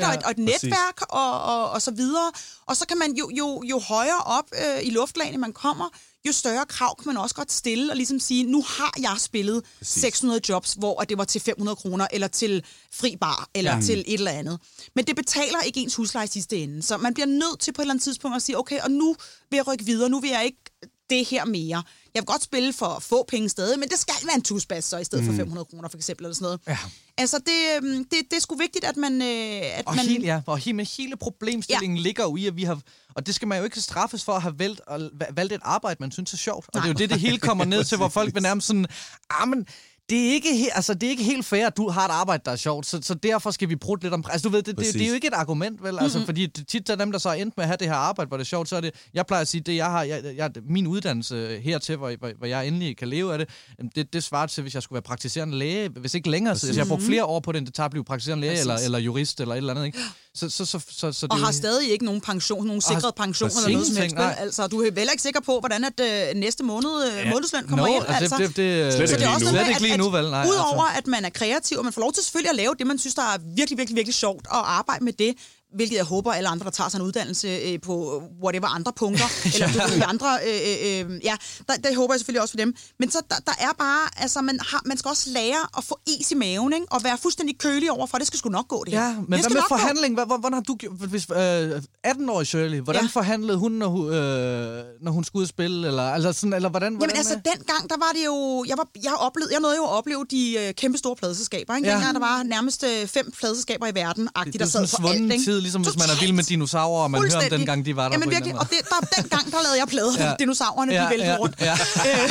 Ja, 0.00 0.08
og, 0.08 0.14
et, 0.14 0.22
og 0.22 0.30
et 0.30 0.38
netværk 0.38 1.02
og, 1.08 1.42
og, 1.42 1.70
og 1.70 1.82
så 1.82 1.90
videre. 1.90 2.32
Og 2.66 2.76
så 2.76 2.86
kan 2.86 2.98
man 2.98 3.12
jo, 3.12 3.30
jo, 3.38 3.62
jo 3.64 3.78
højere 3.78 4.20
op 4.26 4.44
øh, 4.52 4.86
i 4.86 4.90
luftlagene 4.90 5.38
man 5.38 5.52
kommer, 5.52 5.88
jo 6.26 6.32
større 6.32 6.66
krav 6.66 6.96
kan 6.96 7.06
man 7.06 7.16
også 7.16 7.34
godt 7.34 7.52
stille 7.52 7.92
og 7.92 7.96
ligesom 7.96 8.18
sige, 8.20 8.44
nu 8.44 8.62
har 8.62 8.94
jeg 8.98 9.16
spillet 9.18 9.64
Præcis. 9.78 10.00
600 10.02 10.40
jobs, 10.48 10.72
hvor 10.72 11.00
det 11.00 11.18
var 11.18 11.24
til 11.24 11.40
500 11.40 11.76
kroner, 11.76 12.06
eller 12.12 12.28
til 12.28 12.64
fri 12.92 13.16
bar, 13.20 13.48
eller 13.54 13.74
ja. 13.74 13.82
til 13.82 13.98
et 13.98 14.14
eller 14.14 14.30
andet. 14.30 14.60
Men 14.94 15.04
det 15.04 15.16
betaler 15.16 15.60
ikke 15.60 15.80
ens 15.80 15.94
husleje 15.94 16.24
i 16.24 16.28
sidste 16.28 16.56
ende. 16.56 16.82
Så 16.82 16.96
man 16.96 17.14
bliver 17.14 17.26
nødt 17.26 17.60
til 17.60 17.72
på 17.72 17.82
et 17.82 17.84
eller 17.84 17.92
andet 17.92 18.04
tidspunkt 18.04 18.36
at 18.36 18.42
sige, 18.42 18.58
okay, 18.58 18.80
og 18.80 18.90
nu 18.90 19.16
vil 19.50 19.56
jeg 19.56 19.66
rykke 19.66 19.84
videre, 19.84 20.08
nu 20.08 20.20
vil 20.20 20.30
jeg 20.30 20.44
ikke 20.44 20.64
det 21.10 21.26
her 21.26 21.44
mere. 21.44 21.82
Jeg 22.14 22.22
vil 22.22 22.26
godt 22.26 22.42
spille 22.42 22.72
for 22.72 22.98
få 23.00 23.24
penge 23.28 23.48
stadig, 23.48 23.78
men 23.78 23.88
det 23.88 23.98
skal 23.98 24.14
være 24.24 24.36
en 24.36 24.42
tusbas 24.42 24.84
så 24.84 24.98
i 24.98 25.04
stedet 25.04 25.24
mm. 25.24 25.30
for 25.30 25.36
500 25.36 25.64
kroner 25.64 25.88
for 25.88 25.96
eksempel, 25.96 26.24
eller 26.24 26.34
sådan 26.34 26.44
noget. 26.44 26.60
Ja. 26.68 26.78
Altså, 27.18 27.38
det, 27.38 27.76
øhm, 27.76 28.04
det, 28.04 28.18
det 28.30 28.36
er 28.36 28.40
sgu 28.40 28.56
vigtigt, 28.56 28.84
at 28.84 28.96
man... 28.96 29.22
Øh, 29.22 29.78
at 29.78 29.86
Og, 29.86 29.96
man 29.96 30.04
hele, 30.04 30.24
ja, 30.24 30.40
og 30.46 30.58
hele, 30.58 30.84
hele 30.84 31.16
problemstillingen 31.16 31.96
ja. 31.96 32.02
ligger 32.02 32.24
jo 32.24 32.36
i, 32.36 32.46
at 32.46 32.56
vi 32.56 32.64
har... 32.64 32.80
Og 33.14 33.26
det 33.26 33.34
skal 33.34 33.48
man 33.48 33.58
jo 33.58 33.64
ikke 33.64 33.80
straffes 33.80 34.24
for 34.24 34.32
at 34.32 34.42
have 34.42 34.58
valgt, 34.58 34.80
og, 34.86 35.00
valgt 35.34 35.52
et 35.52 35.60
arbejde, 35.62 35.96
man 36.00 36.12
synes 36.12 36.32
er 36.32 36.36
sjovt. 36.36 36.66
Og 36.66 36.70
Nej. 36.74 36.82
det 36.82 36.88
er 36.88 36.92
jo 36.92 36.98
det, 36.98 37.10
det 37.10 37.20
hele 37.20 37.38
kommer 37.38 37.64
ned 37.64 37.84
til, 37.84 37.96
hvor 37.96 38.08
folk 38.08 38.34
vil 38.34 38.42
nærmest 38.42 38.66
sådan... 38.66 38.86
Ah, 39.30 39.48
men 39.48 39.66
det 40.10 40.28
er, 40.28 40.32
ikke, 40.32 40.48
he- 40.48 40.74
altså, 40.76 40.94
det 40.94 41.02
er 41.06 41.10
ikke 41.10 41.22
helt 41.24 41.46
fair, 41.46 41.66
at 41.66 41.76
du 41.76 41.88
har 41.88 42.04
et 42.04 42.10
arbejde, 42.12 42.42
der 42.44 42.50
er 42.52 42.56
sjovt, 42.56 42.86
så, 42.86 42.98
så 43.02 43.14
derfor 43.14 43.50
skal 43.50 43.68
vi 43.68 43.76
bruge 43.76 43.98
lidt 44.02 44.14
om... 44.14 44.24
Altså, 44.30 44.48
du 44.48 44.52
ved, 44.52 44.58
det, 44.58 44.66
det, 44.66 44.76
Præcis. 44.76 44.92
det 44.92 45.02
er 45.02 45.08
jo 45.08 45.14
ikke 45.14 45.26
et 45.26 45.32
argument, 45.34 45.82
vel? 45.82 45.98
Altså, 46.00 46.24
fordi 46.24 46.46
det, 46.46 46.66
tit 46.68 46.90
er 46.90 46.94
dem, 46.96 47.12
der 47.12 47.18
så 47.18 47.28
er 47.28 47.32
endt 47.32 47.56
med 47.56 47.64
at 47.64 47.68
have 47.68 47.76
det 47.76 47.86
her 47.88 47.94
arbejde, 47.94 48.28
hvor 48.28 48.36
det 48.36 48.44
er 48.44 48.46
sjovt, 48.48 48.68
så 48.68 48.76
er 48.76 48.80
det... 48.80 48.90
Jeg 49.14 49.26
plejer 49.26 49.40
at 49.40 49.48
sige, 49.48 49.60
det 49.60 49.76
jeg 49.76 49.86
har... 49.86 50.02
Jeg, 50.02 50.22
jeg, 50.36 50.50
min 50.68 50.86
uddannelse 50.86 51.60
hertil, 51.62 51.96
hvor, 51.96 52.12
hvor, 52.18 52.30
hvor 52.38 52.46
jeg 52.46 52.66
endelig 52.66 52.96
kan 52.96 53.08
leve 53.08 53.32
af 53.32 53.38
det, 53.38 53.48
det, 53.94 54.12
det 54.12 54.24
svarer 54.24 54.46
til, 54.46 54.62
hvis 54.62 54.74
jeg 54.74 54.82
skulle 54.82 54.96
være 54.96 55.02
praktiserende 55.02 55.58
læge, 55.58 55.88
hvis 55.88 56.14
ikke 56.14 56.30
længere 56.30 56.54
tid. 56.54 56.68
Altså, 56.68 56.80
jeg 56.80 56.86
har 56.86 56.88
brugt 56.88 57.02
flere 57.02 57.24
år 57.24 57.40
på 57.40 57.52
det, 57.52 57.58
end 57.58 57.66
det 57.66 57.74
tager 57.74 57.84
at 57.84 57.90
blive 57.90 58.04
praktiserende 58.04 58.40
læge, 58.40 58.50
Præcis. 58.50 58.60
eller, 58.62 58.76
eller 58.84 58.98
jurist, 58.98 59.40
eller 59.40 59.54
et 59.54 59.56
eller 59.58 59.70
andet, 59.74 59.86
ikke? 59.86 59.98
Så, 60.34 60.50
så, 60.50 60.64
så, 60.64 60.78
så, 60.90 61.12
så 61.12 61.26
det 61.26 61.32
og 61.32 61.36
er 61.36 61.40
jo- 61.40 61.44
har 61.44 61.52
stadig 61.52 61.90
ikke 61.90 62.04
nogen 62.04 62.20
pension, 62.20 62.66
nogen 62.66 62.82
har- 62.88 62.94
sikret 62.94 63.14
pension 63.14 63.50
eller 63.50 63.68
noget 63.68 63.86
som 63.86 63.96
helst. 63.96 64.14
Nej. 64.16 64.26
vel? 64.26 64.34
Altså, 64.38 64.66
du 64.66 64.80
er 64.80 64.84
heller 64.84 65.10
ikke 65.12 65.22
sikker 65.22 65.40
på, 65.40 65.58
hvordan 65.60 65.84
at 65.84 66.00
øh, 66.00 66.34
næste 66.40 66.64
måned 66.64 66.90
øh, 67.06 67.26
månedsløn 67.30 67.66
kommer 67.68 67.86
no, 67.86 67.94
ind. 67.96 68.04
Altså. 68.08 68.36
det, 68.38 68.46
det, 68.48 68.56
det, 68.56 68.92
Slet 68.94 69.10
Så 69.10 69.16
det 69.16 69.24
er 69.24 69.28
også 69.34 69.44
noget 69.44 69.60
med, 69.60 69.68
ikke 69.68 69.82
lige 69.82 69.96
nu, 69.96 70.10
vel? 70.10 70.30
Nej, 70.30 70.46
udover 70.46 70.82
altså. 70.84 70.98
at 70.98 71.06
man 71.06 71.24
er 71.24 71.30
kreativ, 71.30 71.78
og 71.78 71.84
man 71.84 71.92
får 71.92 72.00
lov 72.00 72.12
til 72.12 72.22
selvfølgelig 72.22 72.50
at 72.50 72.56
lave 72.56 72.74
det, 72.78 72.86
man 72.86 72.98
synes, 72.98 73.14
der 73.14 73.22
er 73.22 73.38
virkelig, 73.56 73.78
virkelig, 73.78 73.96
virkelig 73.96 74.14
sjovt, 74.14 74.46
og 74.46 74.72
arbejde 74.72 75.04
med 75.04 75.12
det, 75.12 75.34
hvilket 75.74 75.96
jeg 75.96 76.04
håber, 76.04 76.32
alle 76.32 76.48
andre, 76.48 76.64
der 76.64 76.70
tager 76.70 76.88
sig 76.90 76.98
en 76.98 77.04
uddannelse 77.04 77.48
øh, 77.48 77.80
på 77.80 78.22
whatever 78.44 78.66
andre 78.66 78.92
punkter, 78.96 79.24
eller 79.54 79.86
du 79.86 79.92
ved, 79.94 80.02
andre, 80.06 80.38
øh, 80.46 80.60
øh, 80.70 81.10
øh, 81.10 81.20
ja, 81.24 81.34
der, 81.68 81.74
det 81.88 81.96
håber 81.96 82.14
jeg 82.14 82.20
selvfølgelig 82.20 82.42
også 82.42 82.52
for 82.52 82.56
dem. 82.58 82.74
Men 82.98 83.10
så 83.10 83.18
der, 83.30 83.36
der 83.46 83.52
er 83.60 83.72
bare, 83.78 84.08
altså 84.22 84.40
man, 84.40 84.58
har, 84.68 84.82
man 84.86 84.96
skal 84.98 85.08
også 85.08 85.30
lære 85.30 85.62
at 85.78 85.84
få 85.84 85.98
is 86.20 86.30
i 86.30 86.34
maven, 86.34 86.72
ikke? 86.72 86.86
og 86.90 87.04
være 87.04 87.18
fuldstændig 87.18 87.58
kølig 87.58 87.90
over 87.90 88.06
for, 88.06 88.18
det 88.18 88.26
skal 88.26 88.38
sgu 88.38 88.48
nok 88.50 88.68
gå 88.68 88.84
det 88.84 88.92
her. 88.94 89.04
Ja, 89.06 89.14
men 89.14 89.32
det 89.32 89.40
hvad 89.40 89.50
med 89.50 89.62
forhandling? 89.68 90.14
Hvad- 90.14 90.26
hvor- 90.26 90.38
Hvordan 90.38 90.54
har 90.54 90.60
du? 90.62 90.76
Hvis, 91.06 91.26
øh, 91.30 91.82
18-årig 92.06 92.46
Shirley, 92.46 92.80
hvordan 92.80 93.02
Ja. 93.02 93.08
forhandlede 93.12 93.58
hun, 93.58 93.72
når 93.72 93.86
hun, 93.88 94.06
øh, 94.14 94.84
når 95.00 95.12
hun 95.12 95.24
skulle 95.24 95.40
ud 95.40 95.44
og 95.44 95.48
spille? 95.48 95.86
Eller, 95.88 96.02
altså 96.02 96.32
sådan, 96.32 96.52
eller 96.52 96.68
hvordan, 96.68 96.86
Jamen 96.86 96.98
hvordan 96.98 97.16
altså, 97.16 97.34
med- 97.34 97.52
dengang, 97.56 97.90
der 97.90 97.96
var 97.98 98.10
det 98.14 98.24
jo... 98.26 98.64
Jeg, 98.68 98.78
var, 98.78 98.88
jeg, 99.04 99.12
oplevede, 99.14 99.52
jeg 99.52 99.60
nåede 99.60 99.76
jo 99.76 99.82
at 99.84 99.90
opleve 99.90 100.24
de 100.30 100.56
øh, 100.60 100.74
kæmpe 100.74 100.98
store 100.98 101.16
pladeselskaber. 101.16 101.76
Ikke? 101.76 101.88
Ja. 101.88 101.94
Dengang, 101.94 102.14
der 102.14 102.20
var 102.20 102.42
nærmest 102.42 102.84
øh, 102.84 103.06
fem 103.06 103.30
pladeselskaber 103.38 103.86
i 103.86 103.94
verden, 103.94 104.28
agtigt, 104.34 104.58
der 104.58 104.64
er 104.64 104.86
sad 104.86 105.00
på 105.00 105.08
alt. 105.08 105.32
ikke? 105.32 105.44
tid, 105.44 105.59
ligesom 105.66 105.82
hvis 105.82 105.96
man 105.96 106.02
er 106.02 106.06
Totalt. 106.06 106.20
vild 106.22 106.32
med 106.32 106.44
dinosaurer, 106.44 107.02
og 107.02 107.10
man 107.10 107.20
hører 107.20 107.36
om 107.44 107.50
dengang, 107.50 107.78
de 107.86 107.96
var 107.96 108.02
der 108.08 108.14
Jamen 108.14 108.28
på 108.28 108.30
en 108.30 108.36
virkelig, 108.36 108.54
og 108.62 108.66
det, 108.70 108.78
der, 108.92 108.98
dengang, 109.22 109.44
der 109.52 109.58
lavede 109.66 109.78
jeg 109.82 109.88
plader, 109.94 110.12
ja. 110.24 110.34
Dinosaurerne, 110.38 110.92
Ja, 110.92 111.04
de 111.04 111.10
væltede 111.10 111.32
ja, 111.32 111.38
rundt. 111.42 111.54
ja. 111.60 111.74
Øh, 112.08 112.30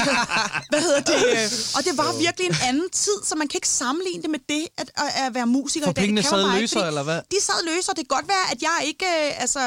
hvad 0.71 0.81
hedder 0.87 1.01
det? 1.11 1.19
øh, 1.35 1.77
Og 1.77 1.81
det 1.85 1.93
var 2.01 2.09
virkelig 2.25 2.45
en 2.53 2.55
anden 2.69 2.89
tid, 3.05 3.17
så 3.29 3.33
man 3.35 3.47
kan 3.47 3.57
ikke 3.57 3.67
sammenligne 3.83 4.21
det 4.21 4.29
med 4.35 4.39
det, 4.49 4.63
at, 4.81 4.89
at, 4.97 5.33
være 5.35 5.45
musiker 5.45 5.85
For 5.85 5.91
i 5.91 5.93
dag. 5.93 6.01
Det 6.01 6.07
pengene 6.07 6.23
sad 6.23 6.43
løsere, 6.59 6.79
fordi 6.79 6.87
eller 6.87 7.03
hvad? 7.03 7.19
De 7.31 7.39
sad 7.41 7.59
løsere. 7.71 7.93
Det 7.97 8.03
kan 8.09 8.13
godt 8.17 8.27
være, 8.35 8.45
at 8.53 8.59
jeg 8.61 8.77
ikke... 8.87 9.05
øh, 9.05 9.41
Altså, 9.41 9.59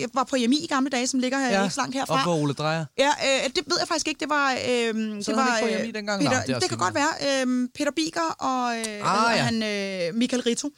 jeg 0.00 0.08
var 0.14 0.24
på 0.24 0.36
EMI 0.36 0.58
i 0.64 0.66
gamle 0.66 0.90
dage, 0.90 1.06
som 1.06 1.20
ligger 1.20 1.38
her 1.38 1.48
ja. 1.50 1.62
ikke 1.62 1.74
så 1.74 1.80
langt 1.80 1.94
herfra. 1.94 2.14
op 2.14 2.20
hvor 2.22 2.34
Ole 2.34 2.52
Drejer. 2.52 2.84
Ja, 2.98 3.08
øh, 3.08 3.50
det 3.56 3.62
ved 3.66 3.76
jeg 3.78 3.88
faktisk 3.88 4.08
ikke. 4.08 4.20
Det 4.20 4.28
var... 4.28 4.52
Øh, 4.52 4.94
det 5.26 5.36
var 5.36 5.58
ikke 5.62 5.90
på 5.90 5.96
dengang? 5.98 6.22
Peter, 6.22 6.36
Nå, 6.48 6.54
det, 6.54 6.62
det 6.62 6.68
kan 6.68 6.78
godt 6.78 6.94
være. 6.94 7.12
Øh, 7.46 7.68
Peter 7.74 7.90
Biker 7.96 8.28
og 8.38 8.76
øh, 8.78 8.84
ah, 8.84 9.36
ja. 9.36 9.42
han, 9.42 9.62
øh, 9.62 10.14
Michael 10.14 10.42
Rito. 10.42 10.70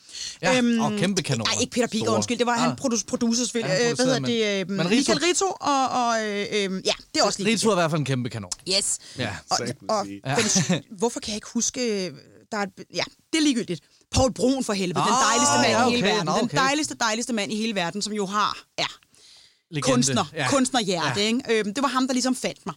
Ja, 0.43 0.63
og 0.81 0.93
kæmpe 0.99 1.23
kanoner. 1.23 1.45
Nej, 1.45 1.61
ikke 1.61 1.73
Peter 1.73 1.87
Biker, 1.87 2.05
Store. 2.05 2.23
Undskyld. 2.33 2.39
Det 2.39 2.47
var 2.47 2.53
ah. 2.53 2.61
han 2.61 2.71
Ah. 2.71 2.77
producer, 2.77 3.07
producer 3.07 3.45
selvfølgelig. 3.45 3.71
Ja, 3.79 3.83
han 3.83 3.91
Øh, 3.91 3.97
hvad 3.97 4.07
hedder 4.07 4.19
det? 4.19 4.69
men- 4.69 4.71
Øh, 4.71 4.77
men 4.77 4.87
Rito- 4.87 4.97
Michael 4.97 5.19
Rito 5.19 5.45
og... 5.61 5.89
og 5.89 6.25
øh, 6.27 6.47
øh, 6.53 6.83
ja, 6.87 6.93
det 7.15 7.21
er 7.21 7.25
også 7.25 7.43
lige 7.43 7.55
Rito 7.55 7.69
er 7.69 7.73
i 7.73 7.75
hvert 7.75 7.91
fald 7.91 7.99
en 7.99 8.05
kæmpe 8.05 8.29
kanon. 8.31 8.51
Yes. 8.77 8.99
Ja. 9.19 9.31
Og, 9.51 9.59
og, 9.89 10.07
sige. 10.07 10.21
ja. 10.27 10.81
hvorfor 11.01 11.21
kan 11.21 11.29
jeg 11.31 11.37
ikke 11.37 11.49
huske... 11.55 12.07
øh, 12.07 12.13
Der 12.53 12.59
er, 12.59 12.67
ja, 12.95 13.03
det 13.33 13.39
er 13.39 13.43
ligegyldigt. 13.43 13.81
Paul 14.15 14.33
Brun 14.35 14.65
for 14.65 14.73
helvede. 14.73 14.99
Den 15.05 15.13
Ah, 15.13 15.25
dejligste 15.31 15.55
mand 15.57 15.67
ja, 15.73 15.89
i 15.89 15.91
hele 15.91 16.03
okay, 16.05 16.13
verden. 16.13 16.27
nå, 16.27 16.33
Den 16.37 16.45
okay. 16.45 16.57
dejligste, 16.59 16.95
dejligste 17.01 17.33
mand 17.33 17.53
i 17.53 17.57
hele 17.57 17.75
verden, 17.75 18.03
som 18.03 18.13
jo 18.13 18.27
har... 18.27 18.59
Ja, 18.79 18.85
Legende. 19.71 19.95
kunstner. 19.95 20.25
Ja. 20.35 20.49
kunstnerhjerte, 20.51 21.21
ja. 21.21 21.27
ikke? 21.27 21.41
Øhm, 21.51 21.75
det 21.75 21.83
var 21.83 21.89
ham, 21.89 22.07
der 22.07 22.13
ligesom 22.15 22.37
fandt 22.37 22.67
mig. 22.67 22.75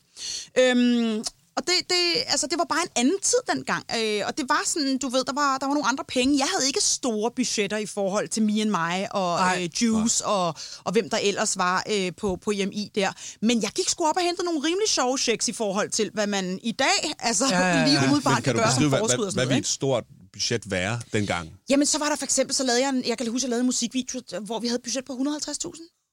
Øhm, 0.59 1.23
og 1.57 1.61
det, 1.67 1.73
det, 1.89 2.01
altså, 2.27 2.47
det 2.47 2.57
var 2.57 2.65
bare 2.69 2.83
en 2.83 2.89
anden 2.95 3.19
tid 3.21 3.37
dengang. 3.53 3.83
Øh, 3.97 4.21
og 4.27 4.37
det 4.37 4.45
var 4.49 4.61
sådan, 4.65 4.97
du 4.97 5.09
ved, 5.09 5.23
der 5.25 5.33
var, 5.33 5.57
der 5.57 5.65
var 5.65 5.73
nogle 5.73 5.87
andre 5.87 6.03
penge. 6.07 6.37
Jeg 6.37 6.47
havde 6.53 6.67
ikke 6.67 6.81
store 6.81 7.31
budgetter 7.35 7.77
i 7.77 7.85
forhold 7.85 8.27
til 8.27 8.43
Me 8.43 8.61
and 8.61 8.69
My 8.69 9.05
og 9.11 9.37
Nej. 9.39 9.63
øh, 9.63 9.83
Juice 9.83 10.25
og, 10.25 10.55
og 10.83 10.91
hvem 10.91 11.09
der 11.09 11.17
ellers 11.17 11.57
var 11.57 11.83
øh, 11.91 12.11
på, 12.17 12.37
på 12.43 12.51
IMI 12.51 12.91
der. 12.95 13.11
Men 13.41 13.61
jeg 13.61 13.69
gik 13.75 13.89
sgu 13.89 14.05
op 14.05 14.15
og 14.17 14.21
hentede 14.23 14.45
nogle 14.45 14.59
rimelig 14.67 14.89
sjove 14.89 15.17
checks 15.17 15.47
i 15.47 15.53
forhold 15.53 15.89
til, 15.89 16.11
hvad 16.13 16.27
man 16.27 16.59
i 16.63 16.71
dag 16.71 17.13
altså, 17.19 17.45
Ja, 17.49 17.59
ja, 17.59 17.77
ja. 17.77 17.85
lige 17.87 17.97
umiddelbart 18.05 18.43
kan, 18.43 18.43
kan 18.43 18.55
gøre 18.55 18.63
som 18.63 18.69
beskrive, 18.71 18.89
hvad, 18.89 18.99
forskud 18.99 19.17
hvad, 19.17 19.25
og 19.25 19.31
sådan 19.31 19.37
hvad 19.39 19.45
noget. 19.45 19.57
ikke? 19.57 19.65
et 19.65 19.69
stort 19.71 20.03
budget 20.33 20.71
være 20.71 20.99
dengang? 21.13 21.49
Jamen, 21.69 21.85
så 21.85 21.97
var 21.99 22.09
der 22.09 22.15
for 22.15 22.25
eksempel, 22.25 22.55
så 22.55 22.63
lavede 22.63 22.81
jeg 22.81 22.89
en, 22.89 23.03
jeg 23.07 23.17
kan 23.17 23.27
huske, 23.31 23.45
jeg 23.45 23.49
lavede 23.49 23.61
en 23.61 23.65
musikvideo, 23.65 24.21
hvor 24.41 24.59
vi 24.59 24.67
havde 24.67 24.77
et 24.77 24.83
budget 24.83 25.05
på 25.05 25.13
150.000 25.13 26.04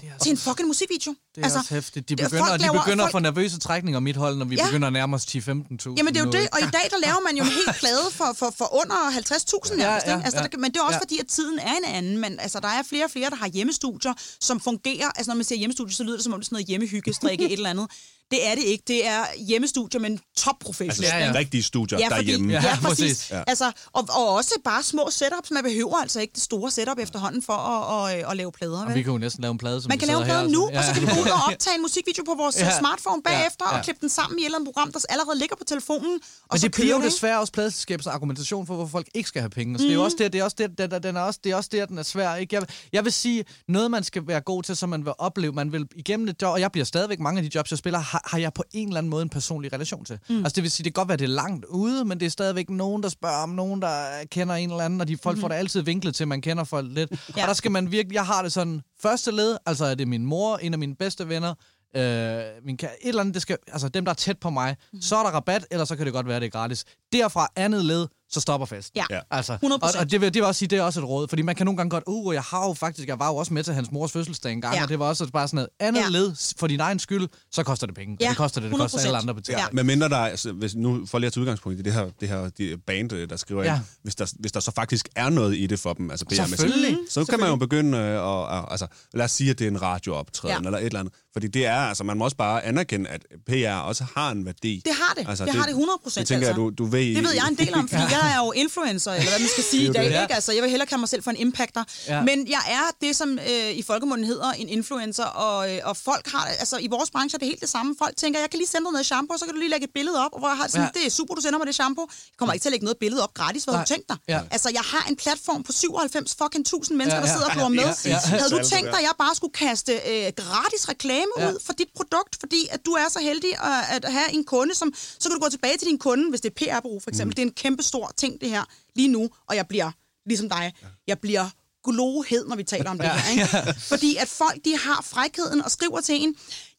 Det 0.00 0.08
er, 0.14 0.18
til 0.22 0.30
en 0.30 0.36
fucking 0.38 0.68
musikvideo. 0.68 1.14
det 1.34 1.40
er 1.40 1.44
altså, 1.44 1.58
også 1.58 1.74
hæftigt. 1.74 2.08
De 2.08 2.12
er- 2.12 2.16
begynder, 2.16 2.44
folk 2.46 2.60
de 2.60 2.66
laver- 2.66 2.82
begynder 2.82 3.04
folk- 3.04 3.08
at 3.08 3.12
få 3.12 3.18
nervøse 3.18 3.58
trækninger 3.58 4.00
mit 4.00 4.16
hold, 4.16 4.36
når 4.36 4.44
vi 4.44 4.56
Ja. 4.56 4.64
begynder 4.66 4.86
at 4.86 4.92
nærme 4.92 5.16
os 5.16 5.24
10-15.000. 5.26 5.94
Jamen 5.96 6.14
det 6.14 6.20
er 6.20 6.24
jo 6.24 6.30
det, 6.32 6.48
og 6.52 6.58
i 6.60 6.70
dag 6.76 6.86
der 6.90 6.98
laver 7.06 7.20
man 7.26 7.36
jo 7.36 7.42
en 7.42 7.50
helt 7.50 7.76
plade 7.78 8.06
for, 8.12 8.28
for, 8.36 8.54
for 8.58 8.74
under 8.80 9.10
50.000 9.10 9.76
Ja, 9.78 9.82
nærmest, 9.86 10.06
ja, 10.06 10.12
ikke? 10.16 10.24
altså, 10.24 10.40
ja. 10.40 10.46
der, 10.46 10.58
men 10.58 10.70
det 10.72 10.76
er 10.76 10.82
også 10.82 10.96
Ja. 10.96 11.00
fordi, 11.00 11.18
at 11.18 11.26
tiden 11.26 11.58
er 11.58 11.74
en 11.82 11.84
anden, 11.84 12.18
men 12.18 12.40
altså, 12.40 12.60
der 12.60 12.68
er 12.68 12.82
flere 12.88 13.04
og 13.04 13.10
flere, 13.10 13.30
der 13.30 13.36
har 13.36 13.48
hjemmestudier, 13.48 14.12
som 14.40 14.60
fungerer, 14.60 15.08
altså 15.16 15.30
når 15.30 15.34
man 15.36 15.44
siger 15.44 15.58
hjemmestudier, 15.58 15.94
så 15.94 16.02
lyder 16.04 16.16
det 16.16 16.24
som 16.24 16.32
om 16.32 16.40
det 16.40 16.44
er 16.44 16.46
sådan 16.46 16.54
noget 16.54 16.66
hjemmehygge, 16.66 17.12
strikke 17.12 17.44
et 17.44 17.52
eller 17.52 17.70
andet. 17.70 17.86
Det 18.30 18.46
er 18.46 18.54
det 18.54 18.62
ikke, 18.64 18.84
det 18.88 19.06
er 19.06 19.24
hjemmestudier, 19.48 20.00
men 20.00 20.20
topprofessionelt. 20.36 21.12
Altså, 21.12 21.16
ja, 21.16 21.26
ja. 21.26 21.32
Rigtige 21.38 21.62
studier 21.62 21.98
Ja, 21.98 22.08
fordi, 22.08 22.26
derhjemme. 22.26 22.52
ja, 22.52 22.60
Ja, 22.64 22.78
præcis. 22.82 23.30
Ja. 23.30 23.42
Altså, 23.46 23.72
og, 23.92 24.08
og 24.10 24.28
også 24.34 24.54
bare 24.64 24.82
små 24.82 25.08
setups. 25.10 25.50
Man 25.50 25.64
behøver 25.64 25.96
altså 25.96 26.20
ikke 26.20 26.32
det 26.34 26.42
store 26.42 26.70
setup 26.70 26.98
efterhånden 26.98 27.42
for 27.42 27.52
at, 27.52 28.12
at, 28.12 28.18
at, 28.24 28.30
at 28.30 28.36
lave 28.36 28.52
plader. 28.52 28.80
Og 28.80 28.86
vel? 28.88 28.94
vi 28.94 29.02
kan 29.02 29.12
jo 29.12 29.18
næsten 29.18 29.42
lave 29.42 29.52
en 29.52 29.58
plade, 29.58 29.82
som 29.82 29.88
Man 29.88 29.96
vi 29.96 29.98
kan 29.98 30.08
lave 30.08 30.20
en 30.20 30.24
plade 30.26 30.52
nu, 30.52 30.68
altså. 30.68 30.78
og 30.78 30.84
så 30.84 30.92
kan 30.92 31.02
vi 31.02 31.06
gå 31.14 31.20
ud 31.22 31.28
og 31.28 31.40
optage 31.52 31.74
en 31.76 31.82
musikvideo 31.82 32.24
på 32.24 32.34
vores 32.38 32.56
Ja. 32.60 32.78
smartphone 32.78 33.22
bagefter, 33.22 33.64
Ja, 33.66 33.70
og 33.70 33.76
ja. 33.76 33.82
klippe 33.82 34.00
den 34.00 34.08
sammen 34.08 34.38
i 34.38 34.42
et 34.42 34.44
eller 34.46 34.58
andet 34.58 34.74
program, 34.74 34.92
der 34.92 35.00
allerede 35.08 35.38
ligger 35.38 35.56
på 35.56 35.64
telefonen. 35.64 36.14
Og 36.42 36.48
Men 36.52 36.60
så 36.60 36.66
det 36.68 36.74
bliver 36.74 36.96
jo 36.96 37.02
desværre 37.02 37.40
også 37.40 37.52
pladeselskabets 37.52 38.06
argumentation 38.06 38.66
for, 38.66 38.74
hvorfor 38.74 38.90
folk 38.90 39.08
ikke 39.14 39.28
skal 39.28 39.42
have 39.42 39.50
penge. 39.50 39.78
Så 39.78 39.82
det 39.84 39.90
er 39.90 39.94
jo 39.94 40.04
også 40.04 40.16
det, 40.20 40.32
det 40.32 40.38
er 40.40 40.44
også 40.44 40.56
det, 40.58 40.78
den, 40.78 41.02
den 41.02 41.16
er 41.16 41.20
også, 41.20 41.40
det 41.44 41.52
er 41.52 41.56
også 41.56 41.68
det, 41.72 41.88
den 41.88 41.98
er 41.98 42.02
svær. 42.02 42.34
Ikke? 42.34 42.54
Jeg, 42.56 42.62
jeg 42.92 43.04
vil 43.04 43.12
sige, 43.12 43.44
noget 43.68 43.90
man 43.90 44.04
skal 44.04 44.22
være 44.26 44.40
god 44.40 44.62
til, 44.62 44.76
så 44.76 44.86
man 44.86 45.04
vil 45.04 45.12
opleve, 45.18 45.52
man 45.52 45.72
vil 45.72 45.86
igennem 45.96 46.28
et 46.28 46.42
job, 46.42 46.52
og 46.52 46.60
jeg 46.60 46.72
bliver 46.72 46.84
stadigvæk 46.84 47.20
mange 47.20 47.38
af 47.38 47.44
de 47.44 47.50
jobs, 47.54 47.70
jeg 47.70 47.78
spiller, 47.78 48.15
har, 48.16 48.30
har 48.30 48.38
jeg 48.38 48.52
på 48.52 48.64
en 48.72 48.88
eller 48.88 48.98
anden 48.98 49.10
måde 49.10 49.22
en 49.22 49.28
personlig 49.28 49.72
relation 49.72 50.04
til. 50.04 50.18
Mm. 50.28 50.38
Altså 50.38 50.54
det 50.54 50.62
vil 50.62 50.70
sige, 50.70 50.84
det 50.84 50.94
kan 50.94 51.00
godt 51.00 51.08
være, 51.08 51.16
det 51.16 51.24
er 51.24 51.28
langt 51.28 51.64
ude, 51.64 52.04
men 52.04 52.20
det 52.20 52.26
er 52.26 52.30
stadigvæk 52.30 52.70
nogen, 52.70 53.02
der 53.02 53.08
spørger 53.08 53.42
om 53.42 53.50
nogen, 53.50 53.82
der 53.82 54.24
kender 54.30 54.54
en 54.54 54.70
eller 54.70 54.84
anden, 54.84 55.00
og 55.00 55.08
de 55.08 55.16
folk 55.16 55.34
mm-hmm. 55.34 55.40
får 55.40 55.48
det 55.48 55.54
altid 55.54 55.82
vinklet 55.82 56.14
til, 56.14 56.24
at 56.24 56.28
man 56.28 56.40
kender 56.40 56.64
folk 56.64 56.86
lidt. 56.90 57.10
Ja. 57.36 57.42
Og 57.42 57.48
der 57.48 57.54
skal 57.54 57.70
man 57.70 57.90
virkelig, 57.90 58.14
jeg 58.14 58.26
har 58.26 58.42
det 58.42 58.52
sådan, 58.52 58.82
første 59.02 59.30
led, 59.30 59.56
altså 59.66 59.84
er 59.84 59.94
det 59.94 60.08
min 60.08 60.26
mor, 60.26 60.56
en 60.56 60.72
af 60.72 60.78
mine 60.78 60.94
bedste 60.94 61.28
venner, 61.28 61.54
øh, 61.96 62.42
min 62.64 62.74
et 62.74 62.88
eller 63.02 63.20
andet, 63.20 63.34
det 63.34 63.42
skal, 63.42 63.58
altså 63.72 63.88
dem, 63.88 64.04
der 64.04 64.10
er 64.10 64.14
tæt 64.14 64.38
på 64.38 64.50
mig, 64.50 64.76
mm. 64.92 65.00
så 65.00 65.16
er 65.16 65.22
der 65.22 65.30
rabat, 65.30 65.66
eller 65.70 65.84
så 65.84 65.96
kan 65.96 66.06
det 66.06 66.12
godt 66.12 66.28
være, 66.28 66.40
det 66.40 66.46
er 66.46 66.50
gratis. 66.50 66.84
Derfra 67.12 67.48
andet 67.56 67.84
led, 67.84 68.06
så 68.30 68.40
stopper 68.40 68.66
festen. 68.66 69.02
Ja, 69.10 69.20
Altså, 69.30 69.52
100%. 69.54 69.58
Og, 69.72 69.80
og 69.98 70.10
det, 70.10 70.20
vil, 70.20 70.26
det 70.26 70.34
vil 70.34 70.44
også 70.44 70.58
sige, 70.58 70.68
det 70.68 70.78
er 70.78 70.82
også 70.82 71.00
et 71.00 71.06
råd, 71.08 71.28
fordi 71.28 71.42
man 71.42 71.54
kan 71.54 71.66
nogle 71.66 71.76
gange 71.76 71.90
godt, 71.90 72.04
uh, 72.06 72.34
jeg 72.34 72.42
har 72.42 72.66
jo 72.66 72.72
faktisk, 72.74 73.08
jeg 73.08 73.18
var 73.18 73.28
jo 73.28 73.36
også 73.36 73.54
med 73.54 73.62
til 73.64 73.74
hans 73.74 73.92
mors 73.92 74.12
fødselsdag 74.12 74.52
en 74.52 74.60
gang, 74.60 74.74
Ja. 74.76 74.82
og 74.82 74.88
det 74.88 74.98
var 74.98 75.06
også 75.06 75.26
bare 75.32 75.48
sådan 75.48 75.56
noget 75.56 75.68
andet 75.80 76.00
Ja. 76.00 76.08
led 76.08 76.32
for 76.58 76.66
din 76.66 76.80
egen 76.80 76.98
skyld, 76.98 77.28
så 77.52 77.62
koster 77.62 77.86
det 77.86 77.96
penge. 77.96 78.16
Ja, 78.20 78.28
det 78.28 78.36
koster 78.36 78.60
det, 78.60 78.70
det 78.70 78.78
koster 78.78 78.98
100%. 78.98 79.06
alle 79.06 79.18
andre 79.18 79.34
betaler. 79.34 79.58
Ja. 79.58 79.66
Men 79.72 79.86
mindre 79.86 80.08
der, 80.08 80.16
altså, 80.16 80.52
hvis 80.52 80.74
nu 80.74 81.06
for 81.06 81.18
lige 81.18 81.26
at 81.26 81.32
tage 81.32 81.40
udgangspunkt 81.40 81.78
i 81.78 81.82
det 81.82 81.92
her, 81.92 82.06
det 82.20 82.28
her 82.28 82.48
de 82.48 82.76
band, 82.86 83.12
øh, 83.12 83.28
der 83.30 83.36
skriver 83.36 83.64
Ja. 83.64 83.74
ind, 83.74 83.82
hvis 84.02 84.14
der, 84.14 84.32
hvis 84.38 84.52
der 84.52 84.60
så 84.60 84.70
faktisk 84.70 85.08
er 85.16 85.28
noget 85.30 85.56
i 85.56 85.66
det 85.66 85.78
for 85.80 85.92
dem, 85.92 86.10
altså 86.10 86.26
PR-mæssigt, 86.26 86.48
Selvfølgelig. 86.60 86.98
så 87.10 87.24
kan 87.24 87.40
man 87.40 87.48
jo 87.48 87.56
begynde 87.56 87.98
øh, 87.98 88.04
at, 88.04 88.58
at, 88.58 88.64
altså, 88.70 88.86
lad 89.14 89.24
os 89.24 89.30
sige, 89.32 89.50
at 89.50 89.58
det 89.58 89.64
er 89.66 89.70
en 89.70 89.82
radiooptræden 89.82 90.62
Ja. 90.62 90.66
eller 90.68 90.78
et 90.78 90.84
eller 90.86 91.00
andet. 91.00 91.14
Fordi 91.32 91.46
det 91.46 91.66
er, 91.66 91.76
altså, 91.76 92.04
man 92.04 92.16
må 92.18 92.24
også 92.24 92.36
bare 92.36 92.64
anerkende, 92.64 93.10
at 93.10 93.20
PR 93.46 93.68
også 93.80 94.04
har 94.16 94.30
en 94.30 94.46
værdi. 94.46 94.82
Det 94.84 94.92
har 94.94 95.14
det. 95.14 95.38
det, 95.38 95.54
har 95.54 95.62
det 95.62 95.70
100 95.70 95.98
procent. 96.02 96.20
Det 96.20 96.28
tænker 96.28 96.48
altså. 96.48 96.62
jeg, 96.62 96.70
du, 96.78 96.84
du 96.84 96.90
ved... 96.90 97.14
Det 97.14 97.24
ved 97.24 97.32
jeg 97.34 97.48
en 97.50 97.56
del 97.58 97.74
om, 97.74 97.88
fordi 97.88 98.02
jeg 98.22 98.32
er 98.34 98.44
jo 98.44 98.52
influencer, 98.52 99.12
eller 99.12 99.28
hvad 99.30 99.38
man 99.38 99.48
skal 99.48 99.64
sige 99.64 99.88
i 99.88 99.92
dag. 99.92 100.04
Ikke? 100.04 100.34
Altså, 100.34 100.52
jeg 100.52 100.62
vil 100.62 100.70
hellere 100.70 100.86
kalde 100.86 101.00
mig 101.00 101.08
selv 101.08 101.22
for 101.22 101.30
en 101.30 101.36
impactor. 101.36 101.84
Ja. 102.08 102.22
Men 102.22 102.48
jeg 102.48 102.62
er 102.68 103.06
det, 103.06 103.16
som 103.16 103.38
øh, 103.38 103.70
i 103.70 103.82
folkemunden 103.82 104.26
hedder 104.26 104.50
en 104.52 104.68
influencer, 104.68 105.24
og, 105.24 105.74
øh, 105.74 105.80
og 105.84 105.96
folk 105.96 106.30
har, 106.30 106.44
altså 106.58 106.76
i 106.78 106.86
vores 106.86 107.10
branche 107.10 107.36
er 107.36 107.38
det 107.38 107.48
helt 107.48 107.60
det 107.60 107.68
samme. 107.68 107.94
Folk 107.98 108.16
tænker, 108.16 108.40
jeg 108.40 108.50
kan 108.50 108.58
lige 108.58 108.68
sende 108.68 108.84
dig 108.86 108.92
noget 108.92 109.06
shampoo, 109.06 109.36
så 109.38 109.44
kan 109.44 109.54
du 109.54 109.60
lige 109.60 109.70
lægge 109.70 109.84
et 109.84 109.90
billede 109.94 110.24
op, 110.24 110.32
og 110.32 110.38
hvor 110.38 110.48
jeg 110.48 110.56
har 110.56 110.62
det 110.64 110.72
sådan, 110.72 110.88
Ja. 110.94 111.00
det 111.00 111.06
er 111.06 111.10
super, 111.10 111.34
du 111.34 111.40
sender 111.40 111.58
mig 111.58 111.66
det 111.66 111.74
shampoo. 111.74 112.06
Jeg 112.10 112.36
kommer 112.38 112.52
ikke 112.52 112.62
til 112.64 112.68
at 112.68 112.72
lægge 112.72 112.84
noget 112.84 112.96
billede 112.98 113.22
op 113.22 113.34
gratis, 113.34 113.64
hvad 113.64 113.74
har 113.74 113.84
du 113.84 113.88
Nej. 113.90 113.96
tænkt 113.96 114.08
dig? 114.08 114.16
Ja. 114.28 114.40
Altså, 114.50 114.68
jeg 114.78 114.80
har 114.92 115.04
en 115.10 115.16
platform 115.16 115.62
på 115.62 115.72
97 115.72 116.34
fucking 116.42 116.66
tusind 116.66 116.96
mennesker, 116.96 117.16
Ja, 117.20 117.22
der 117.26 117.28
ja, 117.28 117.34
sidder 117.34 117.46
og 117.46 117.52
glor 117.56 117.68
med. 117.68 117.78
ja, 118.04 118.10
ja. 118.10 118.18
Havde 118.18 118.50
du 118.50 118.56
tænkt 118.72 118.84
der. 118.86 118.90
dig, 118.90 118.98
at 118.98 119.02
jeg 119.10 119.12
bare 119.18 119.34
skulle 119.34 119.52
kaste 119.52 119.92
øh, 119.92 120.32
gratis 120.36 120.88
reklame 120.88 121.32
Ja. 121.38 121.50
ud 121.50 121.58
for 121.66 121.72
dit 121.72 121.88
produkt, 121.96 122.32
fordi 122.40 122.60
at 122.70 122.80
du 122.86 122.90
er 122.92 123.08
så 123.10 123.18
heldig 123.18 123.50
at, 123.90 124.04
at 124.04 124.12
have 124.12 124.32
en 124.32 124.44
kunde, 124.44 124.74
som 124.74 124.92
så 125.18 125.28
kan 125.28 125.34
du 125.38 125.42
gå 125.44 125.48
tilbage 125.50 125.76
til 125.78 125.86
din 125.88 125.98
kunde, 125.98 126.30
hvis 126.30 126.40
det 126.40 126.50
er 126.52 126.56
PR-bureau 126.60 127.00
for 127.00 127.10
eksempel. 127.10 127.32
Mm. 127.32 127.34
Det 127.34 127.42
er 127.42 127.46
en 127.46 127.52
kæmpe 127.52 127.82
stor 127.82 128.05
ting, 128.16 128.40
det 128.40 128.48
her, 128.50 128.64
lige 128.94 129.08
nu, 129.08 129.30
og 129.48 129.56
jeg 129.56 129.66
bliver, 129.68 129.90
ligesom 130.26 130.48
dig, 130.48 130.74
jeg 131.06 131.18
bliver 131.18 131.50
glohed, 131.84 132.48
når 132.48 132.56
vi 132.56 132.64
taler 132.64 132.90
om 132.90 132.98
det 132.98 133.10
her. 133.10 133.30
Ikke? 133.30 133.46
Fordi 133.92 134.16
at 134.16 134.28
folk, 134.28 134.64
de 134.64 134.78
har 134.78 135.02
frækheden 135.02 135.62
og 135.62 135.70
skriver 135.70 136.00
til 136.00 136.22
en, 136.22 136.34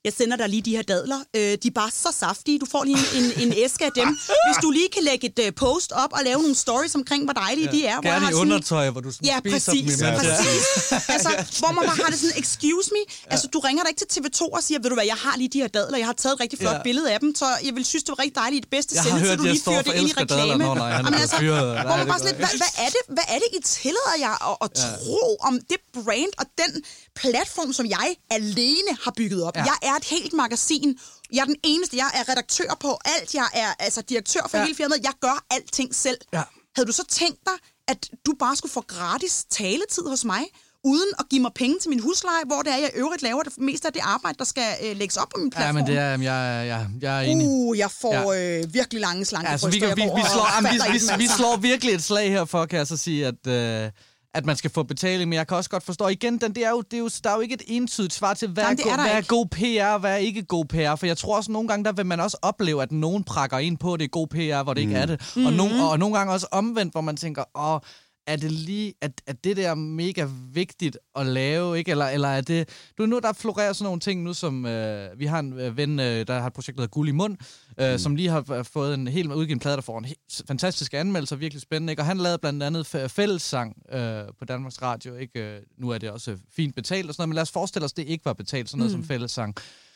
jeg 0.07 0.13
sender 0.17 0.37
dig 0.41 0.49
lige 0.49 0.61
de 0.69 0.75
her 0.77 0.81
dadler. 0.91 1.19
Øh, 1.35 1.41
de 1.63 1.67
er 1.67 1.75
bare 1.81 1.91
så 2.03 2.09
saftige. 2.21 2.59
Du 2.63 2.67
får 2.73 2.83
lige 2.83 2.97
en, 3.17 3.23
en, 3.23 3.27
en 3.43 3.49
æske 3.63 3.83
af 3.85 3.91
dem. 3.99 4.07
Hvis 4.47 4.57
du 4.65 4.69
lige 4.71 4.89
kan 4.95 5.03
lægge 5.03 5.23
et 5.31 5.39
uh, 5.47 5.53
post 5.63 5.89
op 6.03 6.11
og 6.17 6.19
lave 6.23 6.39
nogle 6.45 6.55
stories 6.55 6.95
omkring, 6.95 7.21
hvor 7.23 7.33
dejlige 7.33 7.65
ja. 7.65 7.71
de 7.75 7.85
er. 7.85 7.95
hvor 8.01 8.09
jeg 8.09 8.13
Gerne 8.13 8.25
har 8.25 8.31
i 8.31 8.33
sådan- 8.33 8.41
undertøj, 8.53 8.89
hvor 8.89 9.01
du 9.01 9.11
sådan 9.11 9.25
Ja, 9.31 9.35
spiser 9.39 9.71
dem 9.73 9.85
præcis. 9.85 9.99
imens. 10.01 10.19
præcis. 10.21 10.63
altså, 11.15 11.29
hvor 11.59 11.71
man 11.77 11.83
bare 11.89 11.97
har 12.03 12.09
det 12.13 12.19
sådan, 12.19 12.37
excuse 12.43 12.89
me. 12.95 13.01
Altså, 13.33 13.47
du 13.53 13.59
ringer 13.59 13.81
da 13.83 13.87
ikke 13.89 14.01
til 14.05 14.09
TV2 14.21 14.41
og 14.57 14.63
siger, 14.67 14.79
ved 14.83 14.89
du 14.89 14.95
hvad, 14.99 15.05
jeg 15.13 15.19
har 15.25 15.33
lige 15.37 15.49
de 15.55 15.59
her 15.63 15.67
dadler, 15.77 15.97
jeg 15.97 16.07
har 16.11 16.13
taget 16.23 16.33
et 16.35 16.39
rigtig 16.39 16.59
flot 16.59 16.71
Ja. 16.71 16.77
ja. 16.77 16.83
billede 16.83 17.07
af 17.13 17.19
dem, 17.19 17.35
så 17.35 17.45
jeg 17.65 17.73
vil 17.75 17.85
synes, 17.85 18.03
det 18.03 18.11
var 18.15 18.19
rigtig 18.23 18.35
dejligt 18.35 18.59
i 18.61 18.63
det 18.65 18.69
bedste 18.69 18.91
Jeg 18.95 19.03
sende, 19.03 19.27
så 19.27 19.35
du 19.35 19.43
lige 19.43 19.61
fyrer 19.65 19.81
det 19.81 19.93
ind 19.99 20.07
i 20.09 20.13
reklame. 20.21 20.63
Nå, 20.65 20.73
nej, 20.73 20.87
Jamen, 20.87 21.13
altså, 21.13 21.35
fyret. 21.37 21.85
hvor 21.87 21.95
man 22.01 22.07
bare 22.11 22.19
sådan 22.19 22.31
lidt, 22.33 22.37
hvad, 22.43 22.53
hvad, 22.61 22.71
er 22.85 22.89
det, 22.95 23.01
hvad 23.15 23.27
er 23.33 23.39
det, 23.43 23.49
I 23.59 23.61
tillader 23.75 24.15
jer 24.25 24.35
at, 24.51 24.57
at 24.65 24.69
tro 24.83 25.21
om 25.49 25.53
det 25.71 25.79
brand 25.97 26.31
og 26.41 26.45
den 26.61 26.71
platform, 27.21 27.73
som 27.73 27.85
jeg 27.85 28.15
alene 28.31 28.91
har 29.03 29.13
bygget 29.17 29.43
op? 29.43 29.55
Ja. 29.57 29.63
Jeg 29.63 29.77
er 29.81 29.95
et 29.95 30.03
helt 30.05 30.33
magasin. 30.33 30.99
Jeg 31.33 31.41
er 31.41 31.45
den 31.45 31.55
eneste. 31.63 31.97
Jeg 31.97 32.09
er 32.13 32.29
redaktør 32.31 32.77
på 32.79 32.99
alt. 33.05 33.33
Jeg 33.33 33.47
er 33.53 33.73
altså 33.79 34.01
direktør 34.01 34.41
for 34.49 34.57
Ja. 34.57 34.61
ja. 34.61 34.65
hele 34.65 34.75
firmaet. 34.77 35.03
Jeg 35.03 35.13
gør 35.21 35.45
alting 35.51 35.95
selv. 35.95 36.17
Ja. 36.33 36.43
Havde 36.75 36.87
du 36.87 36.93
så 36.93 37.03
tænkt 37.09 37.39
dig, 37.45 37.53
at 37.87 38.09
du 38.25 38.33
bare 38.39 38.55
skulle 38.55 38.71
få 38.71 38.81
gratis 38.87 39.45
taletid 39.49 40.03
hos 40.07 40.25
mig, 40.25 40.43
uden 40.83 41.07
at 41.19 41.25
give 41.29 41.41
mig 41.41 41.51
penge 41.55 41.79
til 41.79 41.89
min 41.89 41.99
husleje, 41.99 42.43
hvor 42.45 42.61
det 42.61 42.73
er, 42.73 42.77
jeg 42.77 42.91
øvrigt 42.95 43.21
laver 43.21 43.43
det 43.43 43.53
meste 43.57 43.87
af 43.87 43.93
det 43.93 44.01
arbejde, 44.05 44.37
der 44.39 44.45
skal 44.45 44.63
øh, 44.83 44.97
lægges 44.97 45.17
op 45.17 45.29
på 45.29 45.39
min 45.39 45.51
Ja, 45.53 45.57
platform? 45.57 45.75
men 45.75 45.87
det 45.87 45.97
er, 45.97 46.09
jeg, 46.09 46.19
jeg, 46.67 46.87
jeg 47.01 47.17
er 47.17 47.21
enig. 47.21 47.47
Uh, 47.47 47.77
jeg 47.77 47.91
får 47.91 48.33
Ja. 48.33 48.59
øh, 48.59 48.73
virkelig 48.73 49.01
lange 49.01 49.25
slanke 49.25 49.49
Altså, 49.49 49.69
vi, 49.69 49.79
kan, 49.79 49.89
vi, 49.97 50.01
vi, 50.01 50.21
slår, 50.33 50.55
jamen, 50.55 50.71
vi, 50.73 50.99
vi, 50.99 51.17
vi 51.17 51.27
slår 51.37 51.57
virkelig 51.57 51.93
et 51.93 52.03
slag 52.03 52.29
her 52.31 52.45
for, 52.45 52.65
kan 52.65 52.79
jeg 52.79 52.87
så 52.87 52.97
sige, 52.97 53.25
at, 53.27 53.47
øh, 53.47 53.91
at 54.37 54.45
man 54.45 54.55
skal 54.55 54.71
få 54.71 54.83
betaling, 54.83 55.29
men 55.29 55.37
jeg 55.37 55.47
kan 55.47 55.57
også 55.57 55.69
godt 55.69 55.83
forstå, 55.83 56.07
igen, 56.07 56.37
den, 56.37 56.55
det 56.55 56.65
er 56.65 56.69
jo, 56.69 56.81
det 56.81 56.93
er 56.93 56.97
jo, 56.97 57.09
der 57.23 57.29
er 57.29 57.35
jo 57.35 57.39
ikke 57.41 57.53
et 57.53 57.61
entydigt 57.67 58.13
svar 58.13 58.33
til, 58.33 58.47
hvad, 58.47 58.63
Jamen, 58.63 58.79
er, 58.79 58.83
er 58.83 58.95
go, 58.95 58.97
der 58.97 59.01
hvad 59.09 59.17
er 59.17 59.21
god 59.27 59.45
PR, 59.85 59.93
og 59.93 59.99
hvad 59.99 60.11
er 60.11 60.15
ikke 60.17 60.43
god 60.43 60.65
PR, 60.65 60.95
for 60.95 61.05
jeg 61.05 61.17
tror 61.17 61.37
også, 61.37 61.51
nogle 61.51 61.67
gange, 61.67 61.85
der 61.85 61.91
vil 61.91 62.05
man 62.05 62.19
også 62.19 62.37
opleve, 62.41 62.81
at 62.83 62.91
nogen 62.91 63.23
prakker 63.23 63.57
ind 63.57 63.77
på, 63.77 63.93
at 63.93 63.99
det 63.99 64.05
er 64.05 64.09
god 64.09 64.27
PR, 64.27 64.63
hvor 64.63 64.73
det 64.73 64.81
ikke 64.81 64.95
er 64.95 65.05
det, 65.05 65.21
og, 65.35 65.41
Mhm. 65.41 65.53
nogle, 65.53 65.83
og, 65.83 65.89
og 65.89 65.99
nogle 65.99 66.17
gange 66.17 66.33
også 66.33 66.47
omvendt, 66.51 66.93
hvor 66.93 67.01
man 67.01 67.17
tænker, 67.17 67.43
åh, 67.55 67.79
er 68.27 68.35
det 68.35 68.51
lige, 68.51 68.93
at, 69.01 69.21
at 69.27 69.43
det 69.43 69.57
der 69.57 69.75
mega 69.75 70.27
vigtigt 70.53 70.97
at 71.15 71.25
lave, 71.25 71.77
ikke? 71.77 71.91
Eller, 71.91 72.05
eller 72.05 72.27
er 72.27 72.41
det... 72.41 72.69
Du 72.97 73.05
nu, 73.05 73.19
der 73.19 73.33
florerer 73.33 73.73
sådan 73.73 73.85
nogle 73.85 73.99
ting 73.99 74.23
nu, 74.23 74.33
som... 74.33 74.65
Øh, 74.65 75.19
vi 75.19 75.25
har 75.25 75.39
en 75.39 75.53
øh, 75.53 75.77
ven, 75.77 75.99
øh, 75.99 76.27
der 76.27 76.39
har 76.39 76.47
et 76.47 76.53
projekt, 76.53 76.77
der 76.77 76.81
hedder 76.81 76.91
Guld 76.91 77.09
i 77.09 77.11
mund, 77.11 77.37
øh, 77.79 77.91
mm. 77.91 77.97
som 77.97 78.15
lige 78.15 78.29
har 78.29 78.51
øh, 78.51 78.65
fået 78.65 78.93
en 78.93 79.07
helt 79.07 79.31
udgivet 79.31 79.61
plade, 79.61 79.75
der 79.75 79.81
får 79.81 79.97
en 79.99 80.05
helt 80.05 80.41
fantastisk 80.47 80.93
anmeldelse, 80.93 81.39
virkelig 81.39 81.61
spændende, 81.61 81.91
ikke? 81.91 82.01
Og 82.01 82.05
han 82.05 82.17
lavede 82.17 82.37
blandt 82.37 82.63
andet 82.63 83.11
fællessang 83.11 83.77
øh, 83.91 84.23
på 84.39 84.45
Danmarks 84.45 84.81
Radio, 84.81 85.15
ikke? 85.15 85.55
Øh, 85.55 85.61
nu 85.77 85.89
er 85.89 85.97
det 85.97 86.11
også 86.11 86.31
øh, 86.31 86.37
fint 86.55 86.75
betalt 86.75 87.09
og 87.09 87.13
sådan 87.13 87.21
noget, 87.21 87.29
men 87.29 87.35
lad 87.35 87.41
os 87.41 87.51
forestille 87.51 87.85
os, 87.85 87.93
det 87.93 88.07
ikke 88.07 88.25
var 88.25 88.33
betalt, 88.33 88.69
sådan 88.69 88.77
noget 88.77 88.97
mm. 88.97 89.01
som 89.01 89.07
fællessang. 89.07 89.55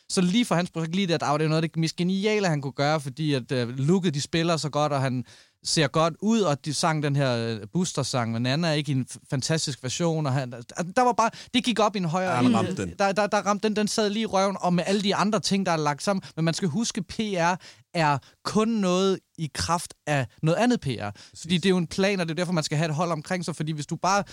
Så 0.09 0.21
lige 0.21 0.45
for 0.45 0.55
hans 0.55 0.71
projekt, 0.71 0.95
lige 0.95 1.07
der, 1.07 1.37
det 1.37 1.49
noget 1.49 1.63
af 1.63 1.69
det 1.69 1.77
mest 1.77 1.95
geniale, 1.95 2.47
han 2.47 2.61
kunne 2.61 2.73
gøre, 2.73 2.99
fordi 3.01 3.33
at 3.33 3.51
øh, 3.51 3.69
looket, 3.77 4.13
de 4.13 4.21
spiller 4.21 4.57
så 4.57 4.69
godt, 4.69 4.91
og 4.91 5.01
han 5.01 5.25
ser 5.63 5.87
godt 5.87 6.13
ud, 6.21 6.41
og 6.41 6.65
de 6.65 6.73
sang 6.73 7.03
den 7.03 7.15
her 7.15 7.35
øh, 7.37 7.59
Booster-sang, 7.73 8.31
men 8.31 8.45
Anna 8.45 8.67
er 8.67 8.73
ikke 8.73 8.91
i 8.91 8.95
en 8.95 9.07
fantastisk 9.29 9.83
version, 9.83 10.25
og 10.25 10.33
han, 10.33 10.53
altså, 10.53 10.85
der 10.95 11.01
var 11.01 11.11
bare, 11.13 11.29
det 11.53 11.63
gik 11.63 11.79
op 11.79 11.95
i 11.95 11.97
en 11.99 12.05
højere 12.05 12.31
Ja, 12.31 12.35
han 12.35 12.55
ramte 12.55 12.75
den. 12.75 12.93
Der, 12.99 13.11
der, 13.11 13.27
der 13.27 13.37
ramte 13.37 13.67
den, 13.67 13.75
den 13.75 13.87
sad 13.87 14.09
lige 14.09 14.23
i 14.23 14.25
røven, 14.25 14.57
og 14.59 14.73
med 14.73 14.83
alle 14.87 15.01
de 15.01 15.15
andre 15.15 15.39
ting, 15.39 15.65
der 15.65 15.71
er 15.71 15.77
lagt 15.77 16.03
sammen, 16.03 16.23
men 16.35 16.45
man 16.45 16.53
skal 16.53 16.69
huske, 16.69 17.01
PR 17.03 17.55
er 17.93 18.17
kun 18.43 18.67
noget 18.67 19.19
i 19.37 19.49
kraft 19.53 19.93
af 20.07 20.27
noget 20.43 20.57
andet 20.57 20.81
PR. 20.81 21.09
Fordi 21.41 21.57
det 21.57 21.65
er 21.65 21.69
jo 21.69 21.77
en 21.77 21.87
plan, 21.87 22.19
og 22.19 22.25
det 22.25 22.31
er 22.31 22.35
derfor, 22.35 22.53
man 22.53 22.63
skal 22.63 22.77
have 22.77 22.89
et 22.89 22.95
hold 22.95 23.11
omkring 23.11 23.45
sig, 23.45 23.55
fordi 23.55 23.71
hvis 23.71 23.85
du 23.85 23.95
bare 23.95 24.23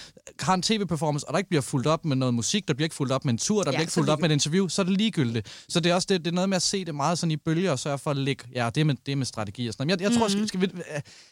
har 0.41 0.55
en 0.55 0.63
tv-performance, 0.63 1.29
og 1.29 1.33
der 1.33 1.39
ikke 1.39 1.49
bliver 1.49 1.63
fuldt 1.63 1.87
op 1.87 2.05
med 2.05 2.17
noget 2.17 2.35
musik, 2.35 2.69
der 2.69 2.75
bliver 2.75 2.87
ikke 2.87 2.95
fuldt 2.95 3.13
op 3.13 3.25
med 3.25 3.33
en 3.33 3.39
tur, 3.39 3.63
der 3.63 3.71
Ja, 3.71 3.71
bliver 3.71 3.81
ikke 3.81 3.93
så 3.93 4.01
fuldt 4.01 4.11
op 4.11 4.21
med 4.21 4.31
et 4.31 4.33
interview, 4.33 4.69
så 4.69 4.83
er 4.83 4.87
det 4.87 4.99
ligegyldigt. 4.99 5.65
Så 5.69 5.81
det 5.81 5.91
er 5.91 5.95
også 5.95 6.07
det, 6.11 6.25
det 6.25 6.31
er 6.31 6.35
noget 6.35 6.49
med 6.49 6.57
at 6.57 6.63
se 6.63 6.85
det 6.85 6.95
meget 6.95 7.19
sådan 7.19 7.31
i 7.31 7.37
bølger, 7.37 7.71
og 7.71 7.79
sørge 7.79 7.99
for 7.99 8.11
at 8.11 8.17
lægge, 8.17 8.45
ja, 8.55 8.71
det 8.75 8.81
er 8.81 8.85
med, 8.85 8.95
det 9.07 9.13
er 9.13 9.17
med 9.17 9.27
strategi 9.27 9.69
og 9.69 9.75
sådan 9.75 9.87
noget. 9.87 10.01
Jeg, 10.01 10.11
jeg 10.11 10.19
tror, 10.19 10.29
skal, 10.29 10.49
skal 10.49 10.61
vi... 10.61 10.71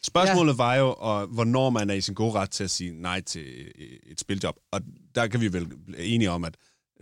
Spørgsmålet 0.02 0.52
ja. 0.52 0.56
var 0.56 0.74
jo, 0.74 0.94
og, 0.98 1.26
hvornår 1.26 1.70
man 1.70 1.90
er 1.90 1.94
i 1.94 2.00
sin 2.00 2.14
gode 2.14 2.32
ret 2.32 2.50
til 2.50 2.64
at 2.64 2.70
sige 2.70 2.92
nej 3.02 3.20
til 3.20 3.44
et 4.06 4.20
spiljob. 4.20 4.56
Og 4.72 4.80
der 5.14 5.26
kan 5.26 5.40
vi 5.40 5.52
vel 5.52 5.66
blive 5.66 5.98
enige 5.98 6.30
om, 6.30 6.44
at 6.44 6.56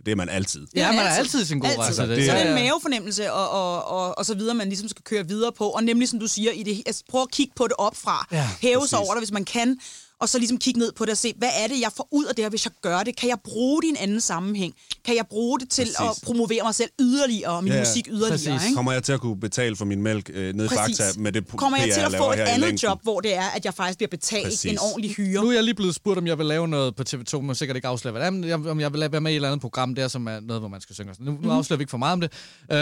det 0.05 0.11
er 0.11 0.15
man 0.15 0.29
altid. 0.29 0.67
Ja, 0.75 0.91
man 0.91 0.99
er 1.05 1.09
altid. 1.09 1.41
i 1.41 1.45
sin 1.45 1.59
gode 1.59 1.71
Altid. 1.71 1.83
ret 1.83 1.95
til 1.95 2.09
Det 2.09 2.17
det. 2.17 2.25
Så 2.25 2.31
er- 2.31 2.35
er 2.35 2.39
det 2.43 2.45
Ja, 2.51 2.57
en 2.57 2.63
mavefornemmelse 2.63 3.31
og, 3.33 3.49
og, 3.49 3.83
og, 3.87 4.17
og 4.17 4.25
så 4.25 4.33
videre, 4.35 4.55
man 4.55 4.67
ligesom 4.67 4.87
skal 4.89 5.03
køre 5.03 5.27
videre 5.27 5.51
på. 5.51 5.69
Og 5.69 5.83
nemlig, 5.83 6.09
som 6.09 6.19
du 6.19 6.27
siger, 6.27 6.51
i 6.51 6.63
det, 6.63 6.83
altså, 6.85 7.03
prøv 7.09 7.21
at 7.21 7.31
kigge 7.31 7.53
på 7.55 7.63
det 7.63 7.73
opfra. 7.77 8.27
Ja, 8.31 8.49
Hæve 8.61 8.75
præcis. 8.79 8.89
sig 8.89 8.99
over 8.99 9.13
det, 9.13 9.19
hvis 9.21 9.31
man 9.31 9.45
kan. 9.45 9.79
Og 10.21 10.29
så 10.29 10.37
ligesom 10.37 10.57
kigge 10.57 10.79
ned 10.79 10.91
på 10.91 11.05
det 11.05 11.11
og 11.11 11.17
se, 11.17 11.33
hvad 11.37 11.49
er 11.63 11.67
det, 11.67 11.81
jeg 11.81 11.91
får 11.97 12.07
ud 12.11 12.25
af 12.25 12.35
det 12.35 12.43
her, 12.45 12.49
hvis 12.49 12.65
jeg 12.65 12.71
gør 12.81 13.03
det? 13.03 13.15
Kan 13.15 13.29
jeg 13.29 13.37
bruge 13.43 13.81
det 13.81 13.87
i 13.87 13.89
en 13.89 13.97
anden 13.97 14.21
sammenhæng? 14.21 14.73
Kan 15.05 15.15
jeg 15.15 15.25
bruge 15.29 15.59
det 15.59 15.69
til 15.69 15.81
Præcis. 15.83 15.99
at 15.99 16.25
promovere 16.25 16.63
mig 16.63 16.75
selv 16.75 16.89
yderligere 17.01 17.51
og 17.51 17.63
min 17.63 17.73
Ja, 17.73 17.79
musik 17.79 18.07
yderligere? 18.07 18.31
Præcis. 18.31 18.47
Ikke? 18.47 18.75
Kommer 18.75 18.91
jeg 18.91 19.03
til 19.03 19.11
at 19.13 19.19
kunne 19.21 19.39
betale 19.39 19.75
for 19.75 19.85
min 19.85 20.01
mælk 20.01 20.29
øh, 20.33 20.53
ned 20.55 20.65
i. 20.65 20.69
Fakta 20.75 21.03
med 21.17 21.31
det 21.31 21.47
Kommer 21.47 21.77
jeg 21.77 21.87
PR, 21.89 21.93
til 21.93 22.01
at 22.01 22.13
få 22.17 22.31
et 22.31 22.35
andet 22.39 22.83
job, 22.83 22.99
hvor 23.03 23.19
det 23.21 23.35
er, 23.35 23.45
at 23.55 23.65
jeg 23.65 23.73
faktisk 23.73 23.97
bliver 23.97 24.09
betalt 24.09 24.45
Præcis. 24.45 24.65
en 24.71 24.77
ordentlig 24.79 25.11
hyre? 25.11 25.41
Nu 25.43 25.49
er 25.49 25.53
jeg 25.53 25.63
lige 25.63 25.75
blevet 25.75 25.95
spurgt, 25.95 26.17
om 26.17 26.27
jeg 26.27 26.37
vil 26.37 26.45
lave 26.45 26.67
noget 26.67 26.95
på 26.95 27.03
TV2, 27.09 27.41
men 27.41 27.55
sikkert 27.55 27.75
ikke 27.75 27.87
afsløre, 27.87 28.11
hvad 28.11 28.21
det 28.21 28.27
er, 28.27 28.31
men 28.31 28.43
jeg- 28.43 28.65
om 28.67 28.79
jeg 28.79 28.93
vil 28.93 29.11
være 29.11 29.21
med 29.21 29.31
i 29.31 29.33
et 29.33 29.35
eller 29.35 29.49
andet 29.49 29.61
program 29.61 29.95
der, 29.95 30.07
som 30.07 30.27
er 30.27 30.39
noget, 30.39 30.61
hvor 30.61 30.69
man 30.69 30.81
skal 30.81 30.95
synge. 30.95 31.13
Nu, 31.19 31.37
nu 31.41 31.51
afslører 31.51 31.77
vi 31.77 31.81
ikke 31.81 31.89
for 31.91 31.97
meget 31.97 32.13
om 32.13 32.21
det. 32.21 32.31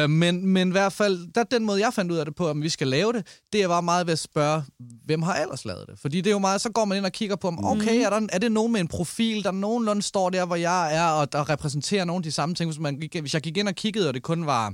Uh, 0.04 0.10
men, 0.10 0.48
men 0.48 0.68
i 0.68 0.72
hvert 0.72 0.94
fald, 0.94 1.34
der, 1.36 1.44
den 1.44 1.66
måde, 1.66 1.80
jeg 1.86 1.94
fandt 1.94 2.12
ud 2.12 2.18
af 2.18 2.26
det 2.26 2.36
på, 2.36 2.50
om 2.50 2.62
vi 2.62 2.70
skal 2.70 2.88
lave 2.88 3.14
det, 3.14 3.28
det 3.54 3.70
var 3.70 3.82
meget 3.82 4.08
ved 4.08 4.12
at 4.14 4.20
spørge, 4.20 4.64
hvem 5.06 5.22
har 5.22 5.36
ellers 5.36 5.66
lavet 5.66 5.88
det? 5.88 6.00
Fordi 6.02 6.18
det 6.22 6.28
er 6.28 6.32
jo 6.32 6.40
meget, 6.40 6.62
så 6.62 6.70
går 6.70 6.86
man 6.86 6.98
ind 6.98 7.06
og 7.06 7.12
kigger 7.12 7.23
på, 7.30 7.48
om 7.48 7.66
okay, 7.66 8.06
er, 8.06 8.10
der, 8.10 8.28
er 8.34 8.38
det 8.38 8.52
nogen 8.52 8.72
med 8.72 8.82
en 8.82 8.88
profil, 8.88 9.44
der 9.44 9.52
nogenlunde 9.52 10.02
står 10.02 10.30
der, 10.30 10.46
hvor 10.46 10.56
jeg 10.56 10.96
er, 10.96 11.08
og 11.08 11.32
der 11.32 11.50
repræsenterer 11.50 12.06
nogle 12.06 12.20
af 12.20 12.24
de 12.24 12.32
samme 12.32 12.56
ting. 12.56 12.70
Hvis, 12.70 12.80
man, 12.80 13.02
hvis 13.22 13.34
jeg 13.34 13.42
gik 13.42 13.58
ind 13.58 13.68
og 13.68 13.76
kiggede, 13.76 14.08
og 14.08 14.14
det 14.14 14.24
kun 14.24 14.46
var 14.46 14.74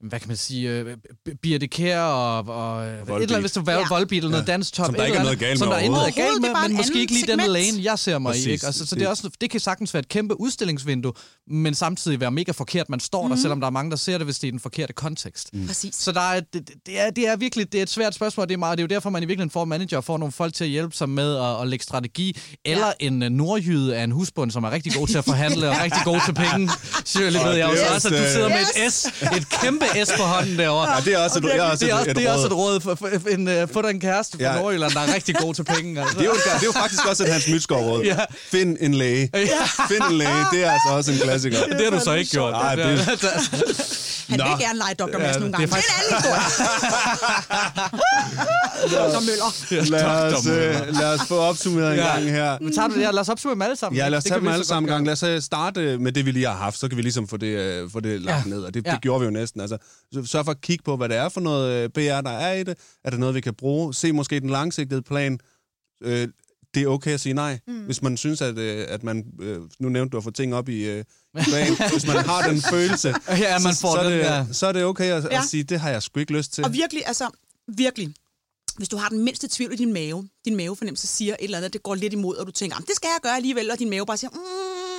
hvad 0.00 0.20
kan 0.20 0.28
man 0.28 0.36
sige, 0.36 0.70
øh, 0.70 0.96
Birte 1.42 1.66
Kær 1.66 2.00
og, 2.00 2.38
og 2.48 2.86
øh, 2.86 2.92
et 2.94 3.00
eller 3.00 3.14
andet, 3.22 3.40
hvis 3.40 3.52
det 3.52 3.66
var 3.66 3.72
Ja. 3.72 3.78
eller 3.78 4.20
noget 4.28 4.48
Ja. 4.48 4.52
dansk 4.52 4.72
top. 4.72 4.86
Som 4.86 4.94
der 4.94 5.04
ikke 5.04 5.18
er 5.18 5.22
noget 5.22 5.38
galt 5.38 5.58
Som 5.58 5.68
med 5.68 5.76
der 5.76 5.82
er 5.82 6.10
galt 6.10 6.40
med, 6.40 6.48
er 6.48 6.68
men 6.68 6.76
måske 6.76 7.00
ikke 7.00 7.12
lige 7.12 7.26
den 7.26 7.40
segment. 7.40 7.52
lane, 7.52 7.82
jeg 7.82 7.98
ser 7.98 8.18
mig 8.18 8.30
Præcis. 8.30 8.46
i. 8.46 8.50
Ikke? 8.50 8.66
Altså, 8.66 8.86
så 8.86 8.94
det, 8.94 9.02
er 9.02 9.08
også, 9.08 9.30
det 9.40 9.50
kan 9.50 9.60
sagtens 9.60 9.94
være 9.94 9.98
et 10.00 10.08
kæmpe 10.08 10.40
udstillingsvindue, 10.40 11.12
men 11.50 11.74
samtidig 11.74 12.20
være 12.20 12.30
mega 12.30 12.52
forkert, 12.52 12.88
man 12.90 13.00
står 13.00 13.28
der, 13.28 13.36
selvom 13.36 13.60
der 13.60 13.66
er 13.66 13.70
mange, 13.70 13.90
der 13.90 13.96
ser 13.96 14.18
det, 14.18 14.26
hvis 14.26 14.38
det 14.38 14.44
er 14.44 14.48
i 14.48 14.50
den 14.50 14.60
forkerte 14.60 14.92
kontekst. 14.92 15.54
Mm. 15.54 15.66
Præcis. 15.66 15.94
Så 15.94 16.12
der 16.12 16.20
er, 16.20 16.40
det, 16.40 16.70
det, 16.86 17.00
er, 17.00 17.10
det 17.10 17.28
er 17.28 17.36
virkelig 17.36 17.72
det 17.72 17.78
er 17.78 17.82
et 17.82 17.90
svært 17.90 18.14
spørgsmål, 18.14 18.46
det 18.48 18.54
er, 18.54 18.58
meget, 18.58 18.78
det 18.78 18.82
er 18.82 18.86
jo 18.90 18.94
derfor, 18.96 19.10
man 19.10 19.22
i 19.22 19.26
virkeligheden 19.26 19.50
får 19.50 19.64
manager 19.64 19.96
og 19.96 20.04
får 20.04 20.18
nogle 20.18 20.32
folk 20.32 20.54
til 20.54 20.64
at 20.64 20.70
hjælpe 20.70 20.96
sig 20.96 21.08
med 21.08 21.36
at, 21.36 21.60
at 21.62 21.68
lægge 21.68 21.82
strategi, 21.82 22.38
eller 22.64 22.86
Ja. 23.00 23.06
en 23.06 23.22
uh, 23.22 23.28
nordjyde 23.28 23.96
af 23.96 24.04
en 24.04 24.10
husbund, 24.10 24.50
som 24.50 24.64
er 24.64 24.70
rigtig 24.70 24.92
god 24.94 25.06
til 25.06 25.18
at 25.18 25.24
forhandle 25.24 25.68
og 25.70 25.76
rigtig 25.84 26.00
god 26.04 26.20
til 26.26 26.34
penge. 26.34 26.70
Shirley 27.04 27.40
Og 27.40 27.46
ved 27.46 27.52
jeg 27.52 27.62
er 27.62 27.94
også, 27.94 28.08
at 28.08 28.14
du 28.14 28.18
også, 28.18 28.32
sidder 28.32 28.48
med 28.48 28.58
Yes. 28.86 29.04
et 29.06 29.12
S, 29.12 29.22
et 29.36 29.48
kæmpe 29.62 29.84
lille 29.94 30.06
S 30.06 30.12
på 30.16 30.22
hånden 30.22 30.58
derovre. 30.58 30.90
Ja, 30.90 30.96
det 31.04 31.14
er 31.14 31.18
også 31.18 31.38
et, 31.38 31.42
det 31.44 31.56
er 31.56 31.62
også 31.62 31.84
Det 31.84 31.92
er 31.92 31.94
et, 31.94 32.00
også, 32.00 32.10
et 32.10 32.16
det 32.16 32.26
er 32.26 32.32
også 32.32 32.48
råd. 32.48 32.50
et 32.50 32.56
råd. 32.56 32.80
For, 32.80 32.94
for, 32.94 33.08
for, 33.22 33.28
en, 33.28 33.48
uh, 33.62 33.68
få 33.72 33.82
dig 33.82 33.90
en 33.90 34.00
kæreste 34.00 34.38
fra 34.38 34.44
Ja. 34.44 34.58
Nordjylland, 34.60 34.92
der 34.92 35.00
er 35.00 35.14
rigtig 35.14 35.34
god 35.36 35.54
til 35.54 35.64
penge. 35.64 36.00
Altså. 36.08 36.14
Det 36.18 36.24
er, 36.24 36.28
jo, 36.28 36.34
det 36.34 36.52
er 36.62 36.64
jo 36.64 36.72
faktisk 36.72 37.06
også 37.06 37.24
et 37.24 37.32
Hans 37.32 37.48
Mytsgaard-råd. 37.48 38.02
Ja. 38.04 38.16
Find 38.50 38.76
en 38.80 38.94
læge. 38.94 39.30
Find 39.88 40.02
en 40.10 40.18
læge, 40.18 40.44
det 40.52 40.64
er 40.64 40.70
altså 40.70 40.88
også 40.90 41.12
en 41.12 41.18
klassiker. 41.18 41.64
Det 41.64 41.84
har 41.84 41.90
du 41.98 42.04
så 42.04 42.12
ikke 42.14 42.30
gjort. 42.30 42.52
Nej, 42.52 42.74
det- 42.74 42.98
Han 44.28 44.38
Nå. 44.38 44.44
vil 44.44 44.58
gerne 44.66 44.78
lege 44.78 44.94
Dr. 44.94 45.18
Mads 45.18 45.34
Ja, 45.34 45.38
nogle 45.40 45.54
det 45.56 45.62
er 45.62 45.66
gange. 45.66 45.66
Det 45.66 45.74
er 48.92 49.04
en 49.04 49.04
anden. 49.04 49.22
Møller. 49.26 49.90
Lad 49.90 50.34
os, 50.34 50.46
øh, 50.46 50.74
lad 51.00 51.14
os 51.14 51.20
få 51.28 51.38
opsummeret 51.38 51.92
en 51.92 51.98
Ja. 51.98 52.06
gang 52.12 52.30
her. 52.30 52.58
Men 52.60 52.74
tager 52.74 52.88
du 52.88 52.94
det 52.94 53.02
her? 53.02 53.12
Lad 53.12 53.20
os 53.20 53.28
opsummere 53.28 53.54
dem 53.54 53.62
alle 53.62 53.76
sammen. 53.76 53.96
Ja, 53.98 54.08
lad 54.08 54.18
os 54.18 54.24
tage 54.24 54.40
dem 54.40 54.48
alle 54.48 54.64
så 54.64 54.68
sammen 54.68 54.90
gang. 54.90 55.04
Lad 55.06 55.12
os 55.12 55.22
øh, 55.22 55.42
starte 55.42 55.98
med 55.98 56.12
det, 56.12 56.26
vi 56.26 56.30
lige 56.30 56.46
har 56.46 56.54
haft. 56.56 56.78
Så 56.78 56.88
kan 56.88 56.96
vi 56.96 57.02
ligesom 57.02 57.28
få 57.28 57.36
det, 57.36 57.46
øh, 57.46 57.90
få 57.92 58.00
det 58.00 58.20
lagt 58.22 58.46
Ja. 58.46 58.50
ned. 58.50 58.62
Og 58.62 58.74
det, 58.74 58.86
Ja. 58.86 58.90
det 58.92 59.00
gjorde 59.00 59.20
vi 59.20 59.24
jo 59.24 59.30
næsten. 59.30 59.60
Altså, 59.60 59.76
så 59.76 59.77
sørg 60.26 60.44
for 60.44 60.52
at 60.52 60.60
kigge 60.60 60.82
på, 60.84 60.96
hvad 60.96 61.08
det 61.08 61.16
er 61.16 61.28
for 61.28 61.40
noget 61.40 61.72
øh, 61.84 61.90
BR, 61.90 62.20
der 62.20 62.30
er 62.30 62.52
i 62.54 62.62
det. 62.64 62.78
Er 63.04 63.10
det 63.10 63.20
noget, 63.20 63.34
vi 63.34 63.40
kan 63.40 63.54
bruge? 63.54 63.94
Se 63.94 64.12
måske 64.12 64.40
den 64.40 64.50
langsigtede 64.50 65.02
plan. 65.02 65.38
Øh, 66.02 66.28
det 66.74 66.82
er 66.82 66.86
okay 66.86 67.10
at 67.14 67.20
sige 67.20 67.32
nej. 67.32 67.58
Mm. 67.66 67.80
Hvis 67.84 68.02
man 68.02 68.16
synes, 68.16 68.40
at, 68.42 68.58
øh, 68.58 68.86
at 68.88 69.02
man... 69.02 69.24
Øh, 69.40 69.60
nu 69.78 69.88
nævnte 69.88 70.12
du 70.12 70.16
at 70.16 70.24
få 70.24 70.30
ting 70.30 70.54
op 70.54 70.68
i 70.68 70.84
øh. 70.84 71.04
Hvis 71.92 72.06
man 72.06 72.16
har 72.24 72.48
den 72.48 72.62
følelse, 72.62 73.08
Ja, 73.28 73.58
man 73.58 73.74
så, 73.74 73.80
får 73.80 73.92
så, 73.94 73.98
er 73.98 74.02
den 74.02 74.12
det, 74.12 74.24
der- 74.24 74.52
så 74.52 74.66
er 74.66 74.72
det 74.72 74.84
okay 74.84 75.04
at, 75.12 75.24
Ja. 75.24 75.38
at 75.38 75.44
sige, 75.48 75.62
det 75.64 75.80
har 75.80 75.90
jeg 75.90 76.02
sgu 76.02 76.20
ikke 76.20 76.32
lyst 76.32 76.52
til. 76.52 76.64
Og 76.64 76.72
virkelig, 76.72 77.02
altså, 77.06 77.30
virkelig. 77.68 78.14
Hvis 78.76 78.88
du 78.88 78.96
har 78.96 79.08
den 79.08 79.22
mindste 79.24 79.48
tvivl 79.50 79.72
i 79.72 79.76
din 79.76 79.92
mave, 79.92 80.28
din 80.44 80.56
mavefornemmelse 80.56 81.06
siger 81.06 81.32
et 81.34 81.44
eller 81.44 81.58
andet, 81.58 81.72
det 81.72 81.82
går 81.82 81.94
lidt 81.94 82.12
imod, 82.12 82.36
og 82.36 82.46
du 82.46 82.52
tænker, 82.52 82.76
"Jamen, 82.76 82.86
det 82.86 82.96
skal 82.96 83.08
jeg 83.08 83.18
gøre 83.22 83.36
alligevel, 83.36 83.70
og 83.70 83.78
din 83.78 83.90
mave 83.90 84.06
bare 84.06 84.16
siger, 84.16 84.30
mm, 84.30 84.38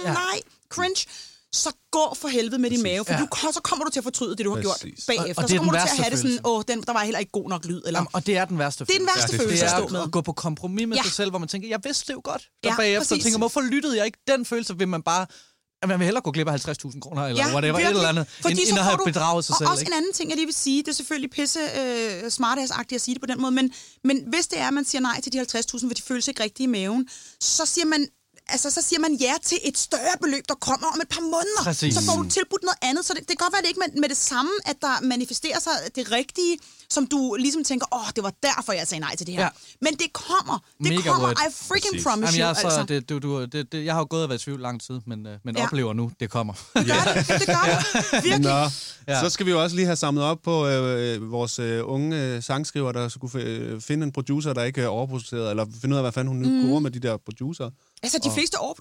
ja. 0.08 0.14
nej, 0.14 0.40
cringe, 0.70 1.06
så 1.54 1.70
gå 1.92 2.16
for 2.16 2.28
helvede 2.28 2.58
med 2.62 2.70
din 2.70 2.84
mave, 2.84 3.06
for 3.06 3.14
Ja. 3.14 3.20
du, 3.20 3.28
så 3.54 3.60
kommer 3.64 3.86
du 3.86 3.92
til 3.92 4.00
at 4.00 4.04
fortryde 4.04 4.36
det, 4.36 4.46
du 4.46 4.56
har 4.56 4.62
gjort 4.62 4.78
Præcis. 4.82 5.06
bagefter. 5.06 5.34
Og- 5.38 5.44
og 5.44 5.50
så 5.50 5.56
er 5.56 5.58
kommer 5.60 5.74
du 5.74 5.78
til 5.80 5.84
at 5.92 5.98
have 5.98 6.10
det 6.10 6.18
sådan, 6.18 6.30
følelse. 6.30 6.46
åh, 6.46 6.64
den, 6.68 6.82
der 6.82 6.94
var 6.94 7.04
heller 7.04 7.20
ikke 7.20 7.32
god 7.32 7.50
nok 7.50 7.66
lyd. 7.66 7.82
Eller, 7.86 8.00
Jamen, 8.00 8.08
og 8.14 8.26
det 8.26 8.38
er 8.38 8.46
den 8.46 8.60
værste 8.60 8.86
det 8.86 8.94
er 8.96 9.00
den 9.00 9.08
følelse. 9.08 9.16
værste 9.20 9.32
Ja, 9.34 9.38
det 9.38 9.44
er 9.44 9.48
følelse 9.48 9.66
Det 9.66 9.72
at 9.72 9.80
er 9.84 9.88
stå 9.88 9.94
med. 9.94 10.04
at 10.04 10.12
gå 10.12 10.22
på 10.22 10.34
kompromis 10.34 10.88
med 10.88 10.98
Ja. 10.98 11.04
sig 11.04 11.12
selv, 11.12 11.30
hvor 11.30 11.40
man 11.40 11.48
tænker, 11.50 11.68
jeg 11.70 11.80
vidste 11.84 12.08
det 12.08 12.14
jo 12.14 12.22
godt. 12.24 12.44
Der 12.64 12.70
Ja, 12.70 12.76
bagefter 12.76 13.08
præcis. 13.16 13.24
tænker, 13.24 13.38
hvorfor 13.38 13.62
lyttede 13.62 13.98
jeg 13.98 14.06
ikke? 14.06 14.18
Den 14.28 14.46
følelse 14.46 14.78
vil 14.78 14.88
man 14.88 15.02
bare... 15.02 15.26
at 15.84 15.90
Man 15.90 16.00
vil 16.00 16.06
hellere 16.06 16.24
gå 16.24 16.32
glip 16.32 16.48
af 16.48 16.52
50.000 16.68 17.00
kroner, 17.02 17.26
eller 17.26 17.46
Ja, 17.48 17.54
whatever, 17.54 17.74
et 17.78 17.78
virkelig. 17.78 17.96
eller 17.98 18.10
andet, 18.10 18.28
Fordi 18.42 18.54
end, 18.62 18.70
end 18.70 18.80
at 18.80 18.86
have 18.86 18.98
du- 18.98 19.04
bedraget 19.06 19.46
sig 19.46 19.54
og 19.54 19.58
selv. 19.58 19.70
også 19.70 19.82
ikke? 19.82 19.92
en 19.92 19.98
anden 19.98 20.14
ting, 20.14 20.30
jeg 20.30 20.36
lige 20.38 20.46
vil 20.46 20.56
sige, 20.56 20.78
det 20.84 20.88
er 20.88 20.94
selvfølgelig 20.94 21.30
pisse 21.32 21.60
øh, 21.82 22.24
smartass-agtigt 22.32 22.96
at 22.96 23.02
sige 23.02 23.16
det 23.16 23.22
på 23.22 23.26
den 23.26 23.42
måde, 23.42 23.52
men, 23.52 23.74
men 24.04 24.24
hvis 24.28 24.48
det 24.48 24.60
er, 24.60 24.68
at 24.68 24.74
man 24.74 24.86
siger 24.86 25.02
nej 25.02 25.22
til 25.22 25.34
de 25.34 25.40
50.000, 25.42 25.88
for 25.88 25.94
de 25.94 26.02
føles 26.02 26.28
ikke 26.28 26.44
rigtigt 26.44 26.60
i 26.64 26.66
maven, 26.66 27.08
så 27.42 27.66
siger 27.66 27.86
man 27.86 28.08
Altså, 28.52 28.70
så 28.72 28.82
siger 28.82 29.00
man 29.00 29.14
ja 29.14 29.34
til 29.44 29.58
et 29.64 29.78
større 29.78 30.16
beløb, 30.22 30.44
der 30.48 30.56
kommer 30.56 30.88
om 30.94 31.00
et 31.02 31.10
par 31.10 31.22
måneder. 31.22 31.62
Præcis. 31.64 31.94
Så 31.96 32.02
får 32.06 32.16
du 32.24 32.30
tilbudt 32.30 32.64
noget 32.64 32.78
andet. 32.82 33.06
Så 33.06 33.14
det, 33.14 33.20
det 33.22 33.28
kan 33.28 33.38
godt 33.46 33.54
være, 33.54 33.60
at 33.60 33.64
det 33.64 33.70
ikke 33.70 33.82
med, 33.86 34.02
med 34.02 34.10
det 34.10 34.18
samme, 34.18 34.52
at 34.66 34.76
der 34.82 35.02
manifesterer 35.04 35.60
sig 35.60 35.72
det 35.96 36.12
rigtige, 36.12 36.58
som 36.90 37.08
du 37.08 37.36
ligesom 37.40 37.64
tænker, 37.64 37.86
åh, 37.96 38.00
oh, 38.02 38.08
det 38.16 38.24
var 38.24 38.34
derfor, 38.44 38.74
jeg 38.74 38.88
sagde 38.88 39.00
nej 39.02 39.16
til 39.16 39.28
det 39.28 39.34
her. 39.36 39.42
Ja. 39.42 39.46
Ja. 39.46 39.78
Men 39.82 39.94
det 39.94 40.14
kommer. 40.14 40.58
Det 40.84 40.90
Mega 40.90 41.02
kommer. 41.10 41.28
word. 41.28 41.38
I 41.50 41.54
freaking 41.54 41.94
Præcis. 41.94 42.04
promise 42.08 42.34
Jamen, 42.34 42.40
you. 42.42 42.48
jeg, 42.48 42.56
så, 42.56 42.68
altså. 42.80 42.84
det, 42.94 43.10
du, 43.10 43.20
du, 43.20 43.46
det, 43.46 43.72
det, 43.72 43.86
jeg 43.86 43.94
har 43.94 44.02
jo 44.02 44.08
gået 44.10 44.24
og 44.24 44.30
været 44.30 44.42
i 44.42 44.44
tvivl 44.44 44.60
lang 44.62 44.82
tid, 44.82 45.00
men, 45.08 45.28
øh, 45.28 45.38
men 45.46 45.58
Ja. 45.58 45.64
oplever 45.64 45.94
nu, 45.94 46.12
det 46.20 46.30
kommer. 46.30 46.54
Det 46.54 46.86
gør 46.88 47.14
det. 47.14 47.28
Det 47.40 47.48
gør 47.48 47.82
det. 48.12 48.24
Virkelig. 48.24 48.40
Nå, 48.40 48.50
Ja. 48.50 48.70
ja. 49.08 49.20
så 49.24 49.30
skal 49.30 49.46
vi 49.46 49.52
jo 49.52 49.64
også 49.64 49.76
lige 49.76 49.86
have 49.86 49.96
samlet 49.96 50.24
op 50.24 50.38
på 50.44 50.68
øh, 50.68 51.32
vores 51.32 51.60
øh, 51.60 51.82
unge 51.86 52.18
øh, 52.24 52.44
sangskriver, 52.44 52.92
der 52.92 53.10
skulle 53.10 53.34
f- 53.44 53.46
øh, 53.48 53.82
finde 53.82 54.04
en 54.04 54.12
producer, 54.12 54.54
der 54.54 54.64
ikke 54.64 54.82
er 54.82 54.88
overproduceret, 54.88 55.50
eller 55.50 55.66
finde 55.82 55.94
ud 55.94 55.98
af, 55.98 56.04
hvad 56.04 56.12
fanden 56.12 56.28
hun 56.34 56.38
nu 56.38 56.76
mm. 56.78 56.84
med 56.84 56.92
de 56.92 57.00
der 57.00 57.18
producer. 57.18 57.70
Altså, 58.04 58.20
de 58.24 58.32
fleste, 58.38 58.56
over, 58.58 58.74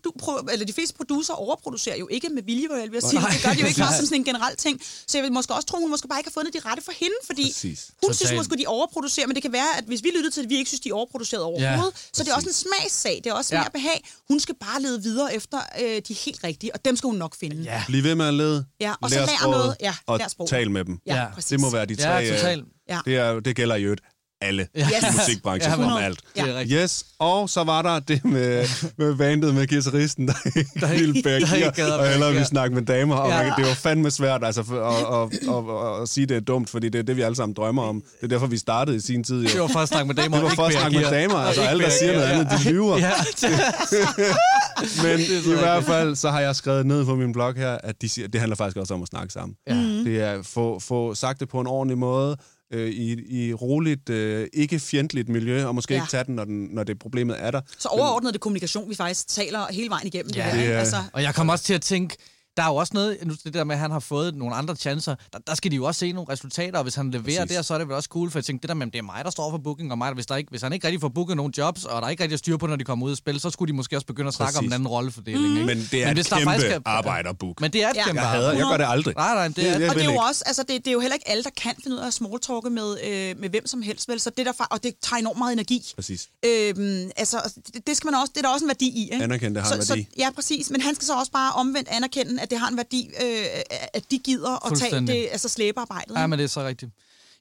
eller 0.53 0.66
de 0.66 0.73
fleste 0.73 0.95
producer 0.97 1.35
overproducerer 1.35 1.97
jo 1.97 2.09
ikke 2.11 2.29
med 2.29 2.43
vilje, 2.43 2.69
vil 2.71 2.91
jeg 2.93 3.03
sige. 3.03 3.21
Det 3.21 3.43
gør 3.45 3.53
de 3.53 3.61
jo 3.61 3.66
ikke 3.71 3.81
bare 3.81 3.97
som 3.97 4.05
sådan 4.07 4.21
en 4.21 4.25
generel 4.25 4.57
ting. 4.57 4.81
Så 5.07 5.19
jeg 5.19 5.23
vil 5.25 5.33
måske 5.33 5.55
også 5.55 5.66
tro, 5.66 5.79
hun 5.81 5.91
måske 5.91 6.09
bare 6.09 6.19
ikke 6.21 6.31
har 6.31 6.41
fundet 6.41 6.55
de 6.55 6.61
rette 6.69 6.83
for 6.85 6.93
hende, 7.03 7.14
fordi 7.27 7.43
Præcis. 7.43 7.91
hun 8.05 8.14
synes 8.14 8.19
Totalt. 8.19 8.37
måske, 8.37 8.57
de 8.57 8.66
overproducerer, 8.66 9.27
men 9.27 9.35
det 9.35 9.43
kan 9.43 9.53
være, 9.53 9.71
at 9.79 9.85
hvis 9.85 10.03
vi 10.03 10.09
lyttede 10.16 10.31
til 10.35 10.43
det, 10.43 10.51
vi 10.51 10.57
ikke 10.57 10.69
synes, 10.71 10.81
de 10.81 10.89
er 10.89 10.95
overproduceret 10.95 11.43
overhovedet, 11.43 12.09
så 12.12 12.25
det 12.25 12.31
er 12.31 12.35
også 12.35 12.49
en 12.49 12.55
smagssag, 12.55 13.21
det 13.25 13.31
er 13.31 13.35
også 13.35 13.55
Ja. 13.55 13.61
mere 13.61 13.71
behag. 13.73 14.05
Hun 14.29 14.41
skal 14.41 14.55
bare 14.61 14.83
lede 14.83 15.03
videre 15.03 15.35
efter 15.35 15.59
øh, 15.83 16.03
de 16.09 16.14
helt 16.14 16.45
rigtige, 16.45 16.75
og 16.75 16.85
dem 16.85 16.97
skal 16.97 17.09
hun 17.09 17.16
nok 17.16 17.37
finde. 17.37 17.62
Ja. 17.62 17.83
Bliv 17.87 18.03
ved 18.03 18.14
med 18.14 18.27
at 18.27 18.35
lede, 18.35 18.64
Ja, 18.81 18.95
og 19.01 19.11
så 19.11 19.16
lær 19.16 19.27
lær 19.27 19.33
sproget, 19.41 19.59
noget. 19.59 19.77
Ja, 19.81 19.95
og 20.07 20.19
lær 20.19 20.29
sproget. 20.29 20.51
tal 20.51 20.71
med 20.71 20.85
dem. 20.85 20.99
Ja, 21.07 21.16
Ja. 21.16 21.27
præcis. 21.35 21.49
Det 21.49 21.61
må 21.61 21.71
være 21.71 21.87
de 21.87 21.97
tre. 21.97 22.09
Ja, 22.11 22.31
totalt. 22.37 22.64
Ja. 22.89 22.99
Det, 23.05 23.16
er, 23.16 23.41
det 23.41 23.57
gælder 23.57 23.77
jo 23.77 23.97
alle. 24.41 24.66
Yes. 24.78 24.86
i 24.86 25.16
musikbranchen 25.18 25.72
Ja, 25.80 25.93
om 25.93 26.03
alt. 26.03 26.20
Ja. 26.36 26.59
Det. 26.61 26.68
Yes, 26.72 27.05
og 27.18 27.51
så 27.51 27.64
var 27.64 27.82
der 27.82 28.01
det 28.01 28.24
med, 28.24 28.66
med 28.99 29.16
bandet 29.16 29.55
med 29.55 29.66
guitaristen, 29.66 30.28
der 30.28 30.89
ville 30.99 31.22
der 31.22 31.34
ikke 31.34 31.47
gear, 31.57 31.70
gad 31.70 31.86
at 31.86 31.93
og 31.93 32.09
hellere 32.09 32.30
ville 32.32 32.47
snakke 32.47 32.74
med 32.74 32.82
damer. 32.82 33.16
Og 33.16 33.28
Ja. 33.30 33.43
man, 33.43 33.53
det 33.57 33.66
var 33.66 33.74
fandme 33.74 34.11
svært 34.11 34.45
altså, 34.45 34.61
at, 34.61 34.68
at, 34.68 35.55
at, 35.55 35.55
at, 35.97 36.03
at, 36.03 36.09
sige, 36.09 36.26
det 36.26 36.36
er 36.36 36.41
dumt, 36.41 36.70
fordi 36.70 36.89
det 36.89 36.99
er 36.99 37.03
det, 37.03 37.16
vi 37.16 37.22
alle 37.22 37.36
sammen 37.36 37.55
drømmer 37.55 37.82
om. 37.82 38.01
Det 38.20 38.24
er 38.24 38.28
derfor, 38.28 38.47
vi 38.47 38.59
startede 38.59 38.97
i 38.97 39.01
sin 39.01 39.24
tid. 39.24 39.43
Det 39.43 39.55
Jo. 39.57 39.61
var 39.61 39.68
for 39.68 39.78
at 39.80 39.89
snakke 39.89 40.07
med 40.07 40.14
damer. 40.14 40.36
Det 40.36 40.45
var 40.45 40.55
for 40.55 40.64
at 40.64 40.72
snakke 40.72 40.99
med 40.99 41.11
damer. 41.11 41.34
Altså, 41.39 41.62
alle, 41.62 41.84
der 41.84 41.91
siger 41.91 42.12
noget 42.12 42.26
andet, 42.26 42.49
de 42.59 42.70
lyver. 42.70 42.99
Ja, 42.99 43.11
Men 45.03 45.18
så 45.45 45.53
i 45.53 45.59
hvert 45.59 45.84
fald, 45.84 46.16
så 46.16 46.30
har 46.30 46.41
jeg 46.41 46.57
skrevet 46.57 46.86
ned 46.86 47.05
på 47.05 47.14
min 47.14 47.32
blog 47.32 47.55
her, 47.55 47.78
at 47.82 48.03
de 48.03 48.09
siger, 48.09 48.28
det 48.28 48.41
handler 48.41 48.57
faktisk 48.57 48.76
også 48.76 48.95
om 48.95 49.03
at 49.03 49.09
snakke 49.09 49.32
sammen. 49.32 49.57
Ja. 49.68 49.74
Det 50.11 50.20
er 50.22 50.32
at 50.32 50.47
få, 50.47 50.78
få 50.78 51.14
sagt 51.14 51.41
det 51.41 51.49
på 51.49 51.61
en 51.61 51.66
ordentlig 51.66 51.99
måde, 51.99 52.36
øh, 52.73 52.91
i, 52.91 53.47
i 53.49 53.53
roligt, 53.55 54.09
øh, 54.11 54.49
ikke 54.53 54.79
fjendtligt 54.79 55.29
miljø, 55.29 55.64
og 55.66 55.75
måske 55.75 55.95
Ja. 55.95 56.01
ikke 56.01 56.11
tage 56.11 56.25
den, 56.25 56.35
når, 56.35 56.45
den, 56.45 56.69
når 56.73 56.85
det 56.85 56.99
problemet 56.99 57.37
er 57.39 57.51
der. 57.51 57.61
Så 57.79 57.89
overordnet 57.89 58.29
er 58.29 58.33
det 58.33 58.41
kommunikation, 58.41 58.91
vi 58.91 58.95
faktisk 58.95 59.29
taler 59.29 59.73
hele 59.73 59.91
vejen 59.91 60.07
igennem. 60.07 60.31
Ja, 60.37 60.45
det, 60.47 60.53
det 60.53 60.61
her, 60.62 60.75
er- 60.75 60.79
altså, 60.79 60.97
Og 61.12 61.23
jeg 61.23 61.35
kommer 61.35 61.53
også 61.53 61.64
til 61.64 61.75
at 61.75 61.83
tænke, 61.83 62.16
der 62.59 62.65
er 62.65 62.69
jo 62.69 62.77
også 62.77 62.91
noget, 62.95 63.19
nu 63.25 63.35
det 63.45 63.55
der 63.55 63.65
med, 63.65 63.75
at 63.75 63.81
han 63.81 63.91
har 63.91 63.99
fået 64.01 64.35
nogle 64.35 64.55
andre 64.55 64.77
chancer, 64.77 65.15
der, 65.33 65.39
der 65.47 65.55
skal 65.55 65.71
de 65.71 65.77
jo 65.77 65.85
også 65.85 65.99
se 65.99 66.13
nogle 66.13 66.33
resultater, 66.33 66.79
og 66.79 66.83
hvis 66.83 66.95
han 66.95 67.11
leverer 67.11 67.41
Præcis. 67.43 67.57
der, 67.57 67.63
så 67.63 67.75
er 67.75 67.79
det 67.79 67.89
vel 67.89 67.97
også 67.97 68.09
cool, 68.09 68.31
for 68.31 68.39
jeg 68.39 68.45
tænkte, 68.45 68.63
det 68.63 68.69
der 68.69 68.75
med, 68.75 68.87
at 68.87 68.93
det 68.93 68.99
er 68.99 69.03
mig, 69.03 69.25
der 69.25 69.31
står 69.31 69.51
for 69.51 69.59
booking, 69.59 69.93
og 69.93 69.99
mig, 69.99 70.09
der, 70.09 70.15
hvis, 70.15 70.27
der 70.27 70.37
ikke, 70.37 70.51
hvis 70.51 70.63
han 70.63 70.73
ikke 70.73 70.87
rigtig 70.87 71.01
får 71.01 71.09
booket 71.09 71.37
nogle 71.37 71.53
jobs, 71.59 71.85
og 71.85 72.01
der 72.03 72.07
er 72.07 72.11
ikke 72.11 72.23
rigtig 72.23 72.39
styr 72.39 72.57
på, 72.57 72.67
når 72.67 72.77
de 72.77 72.85
kommer 72.85 73.07
ud 73.07 73.11
og 73.11 73.17
spille, 73.17 73.41
så 73.41 73.51
skulle 73.51 73.73
de 73.73 73.77
måske 73.77 73.97
også 73.97 74.07
begynde 74.07 74.29
at 74.29 74.35
snakke 74.35 74.59
om 74.59 74.63
Præcis. 74.65 74.67
en 74.69 74.73
anden 74.73 74.89
rollefordeling. 74.89 75.55
Ikke? 75.55 75.67
Men 75.67 75.89
det 75.91 76.05
er 76.05 76.13
hvis 76.15 76.27
et 76.27 76.31
der 76.31 76.37
kæmpe 76.39 76.51
faktisk 76.53 76.71
er- 76.73 76.81
arbejde 76.85 77.29
at 77.29 77.39
booke. 77.39 77.61
Men 77.63 77.73
det 77.73 77.83
er 77.85 77.89
et 77.91 77.97
Ja. 77.97 78.05
kæmpe 78.05 78.21
Jeg 78.21 78.31
hader, 78.31 78.53
jeg 78.53 78.67
gør 78.71 78.77
det 78.77 78.87
aldrig. 78.89 79.15
Nej, 79.17 79.35
nej, 79.35 79.49
det 79.49 79.69
er... 79.69 79.79
Det- 79.79 79.89
og 79.89 79.95
det 79.95 80.01
er 80.01 80.05
jo 80.05 80.11
ikke. 80.11 80.23
også, 80.23 80.43
altså 80.47 80.63
det, 80.63 80.77
det 80.85 80.87
er 80.89 80.93
jo 80.93 81.01
heller 81.01 81.15
ikke 81.15 81.29
alle, 81.29 81.45
der 81.45 81.51
kan 81.63 81.75
finde 81.83 81.97
ud 81.97 82.03
af 82.03 82.07
at 82.07 82.15
smalltalke 82.15 82.71
med, 82.71 82.97
øh, 83.05 83.41
med 83.41 83.49
hvem 83.51 83.67
som 83.67 83.83
helst, 83.83 84.09
vel? 84.09 84.21
Så 84.21 84.31
det 84.37 84.47
der, 84.47 84.53
og 84.71 84.83
det 84.83 84.95
tager 85.03 85.21
enormt 85.21 85.39
meget 85.39 85.53
energi. 85.53 85.93
Præcis. 85.95 86.29
Øhm, 86.47 87.11
altså, 87.17 87.53
det, 87.75 87.87
det, 87.87 87.97
skal 87.97 88.07
man 88.11 88.15
også, 88.21 88.33
det 88.35 88.39
er 88.39 88.43
der 88.49 88.53
også 88.55 88.65
en 88.65 88.69
værdi 88.69 88.89
i, 88.89 89.03
ikke? 89.13 89.25
Anerkende, 89.25 89.55
det 89.55 89.63
har 89.63 89.69
så, 89.69 89.75
en 89.75 89.89
værdi. 89.89 90.03
Så, 90.03 90.17
ja, 90.19 90.29
præcis. 90.35 90.71
Men 90.71 90.81
han 90.81 90.95
skal 90.95 91.07
så 91.07 91.15
også 91.15 91.33
bare 91.33 91.53
omvendt 91.53 91.89
anerkende, 91.89 92.43
at 92.49 92.51
det 92.51 92.59
har 92.59 92.69
en 92.69 92.77
værdi, 92.77 93.11
øh, 93.23 93.47
at 93.95 94.11
de 94.11 94.19
gider 94.19 94.67
at 94.73 94.79
tage 94.79 95.07
det, 95.07 95.29
altså 95.33 95.49
slæbearbejdet. 95.49 96.15
Ja, 96.17 96.27
men 96.27 96.39
det 96.39 96.45
er 96.45 96.49
så 96.49 96.67
rigtigt. 96.67 96.93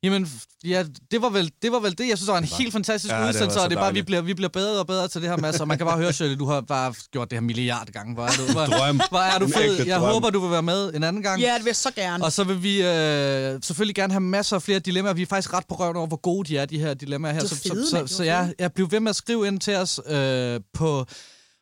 Jamen, 0.04 0.32
ja, 0.66 0.84
det 1.12 1.22
var 1.22 1.30
vel 1.30 1.52
det, 1.62 1.72
var 1.72 1.80
vel 1.80 1.98
det. 1.98 2.08
jeg 2.08 2.18
synes, 2.18 2.28
det 2.28 2.32
var 2.32 2.38
en 2.38 2.44
helt 2.44 2.74
fantastisk 2.74 3.14
Ja, 3.14 3.22
det 3.22 3.28
udsendelse, 3.30 3.54
så 3.58 3.64
og 3.64 3.70
det 3.70 3.76
er 3.76 3.82
bare, 3.82 3.94
vi 3.94 4.02
bliver, 4.02 4.22
vi 4.22 4.34
bliver 4.34 4.50
bedre 4.50 4.80
og 4.80 4.88
bedre 4.88 5.08
til 5.08 5.22
det 5.22 5.30
her, 5.30 5.38
Mads, 5.38 5.60
og 5.60 5.68
man 5.68 5.78
kan 5.78 5.88
bare 5.88 5.98
høre, 5.98 6.14
Shirley, 6.14 6.36
du 6.40 6.46
har 6.46 6.62
bare 6.62 6.94
gjort 7.12 7.30
det 7.30 7.36
her 7.36 7.42
milliard 7.44 7.88
gange. 7.88 8.14
Hvor 8.14 8.24
er 8.24 8.32
du, 8.32 8.52
hvor, 8.52 8.66
Drøm. 8.78 9.02
hvor 9.10 9.20
er 9.20 9.40
du 9.40 9.48
fed. 9.48 9.86
Jeg 9.86 10.00
drøm. 10.00 10.12
håber, 10.14 10.30
du 10.30 10.40
vil 10.40 10.52
være 10.52 10.64
med 10.64 10.94
en 10.94 11.04
anden 11.04 11.24
gang. 11.24 11.42
Ja, 11.42 11.54
det 11.54 11.64
vil 11.64 11.70
jeg 11.70 11.76
så 11.76 11.92
gerne. 11.96 12.24
Og 12.24 12.32
så 12.32 12.44
vil 12.44 12.64
vi 12.64 12.82
øh, 12.82 13.60
selvfølgelig 13.64 13.96
gerne 13.96 14.14
have 14.14 14.22
masser 14.22 14.56
af 14.56 14.62
flere 14.62 14.80
dilemmaer. 14.80 15.14
Vi 15.14 15.22
er 15.22 15.26
faktisk 15.26 15.54
ret 15.54 15.64
på 15.70 15.76
røven 15.76 15.96
over, 15.96 16.08
hvor 16.08 16.22
gode 16.22 16.50
de 16.50 16.58
er, 16.58 16.66
de 16.66 16.80
her 16.80 16.94
dilemmaer 16.94 17.34
her. 17.34 17.40
De 17.40 17.46
er 17.46 17.50
så, 17.50 17.56
fede, 17.56 17.90
så, 17.90 18.08
så, 18.08 18.16
så 18.16 18.24
var 18.24 18.32
ja, 18.32 18.42
fede. 18.44 18.54
jeg 18.60 18.74
bliver 18.74 18.90
ved 18.90 19.00
med 19.00 19.10
at 19.10 19.16
skrive 19.16 19.48
ind 19.48 19.60
til 19.60 19.76
os 19.76 20.00
øh, 20.08 20.60
på 20.74 21.06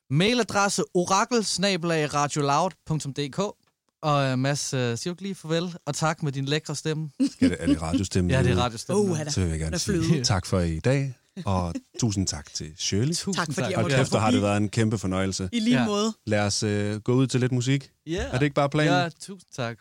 mailadresse 0.09 0.83
orakelsnabelagradioloud.dk 0.93 3.39
Og 4.01 4.23
øh, 4.25 4.39
Mads, 4.39 4.73
øh, 4.73 4.97
siger 4.97 5.13
du 5.13 5.23
lige 5.23 5.35
farvel, 5.35 5.75
og 5.85 5.95
tak 5.95 6.23
med 6.23 6.31
din 6.31 6.45
lækre 6.45 6.75
stemme. 6.75 7.09
Skal 7.31 7.49
det, 7.49 7.57
er 7.59 7.65
det 7.67 7.81
radiostemme? 7.81 8.31
Ja, 8.33 8.43
det 8.43 8.51
er 8.51 8.55
radiostemmen. 8.57 9.09
Uha 9.11 9.23
da. 9.23 9.29
Så 9.29 9.39
vil 9.41 9.49
jeg 9.49 9.55
er 9.55 9.59
gerne 9.59 9.79
sige 9.79 10.23
tak 10.23 10.45
for 10.45 10.59
i 10.59 10.79
dag, 10.79 11.17
og 11.45 11.73
tusind 12.01 12.27
tak 12.27 12.53
til 12.53 12.73
Shirley. 12.77 13.13
Tusind 13.13 13.35
Tak, 13.35 13.53
fordi 13.53 13.67
jeg 13.67 13.75
Og 13.77 13.81
måtte 13.81 13.97
kæft, 13.97 14.11
der 14.11 14.19
har 14.19 14.31
det 14.31 14.41
været 14.41 14.57
en 14.57 14.69
kæmpe 14.69 14.97
fornøjelse. 14.97 15.49
I 15.51 15.59
lige 15.59 15.79
Ja. 15.79 15.85
måde. 15.85 16.13
Lad 16.25 16.39
os 16.39 16.63
øh, 16.63 17.01
gå 17.01 17.13
ud 17.13 17.27
til 17.27 17.39
lidt 17.39 17.51
musik. 17.51 17.91
Yeah. 18.07 18.25
Er 18.25 18.31
det 18.37 18.41
ikke 18.41 18.55
bare 18.55 18.69
planen? 18.69 18.93
Ja, 18.93 19.09
tusind 19.09 19.49
tak. 19.55 19.77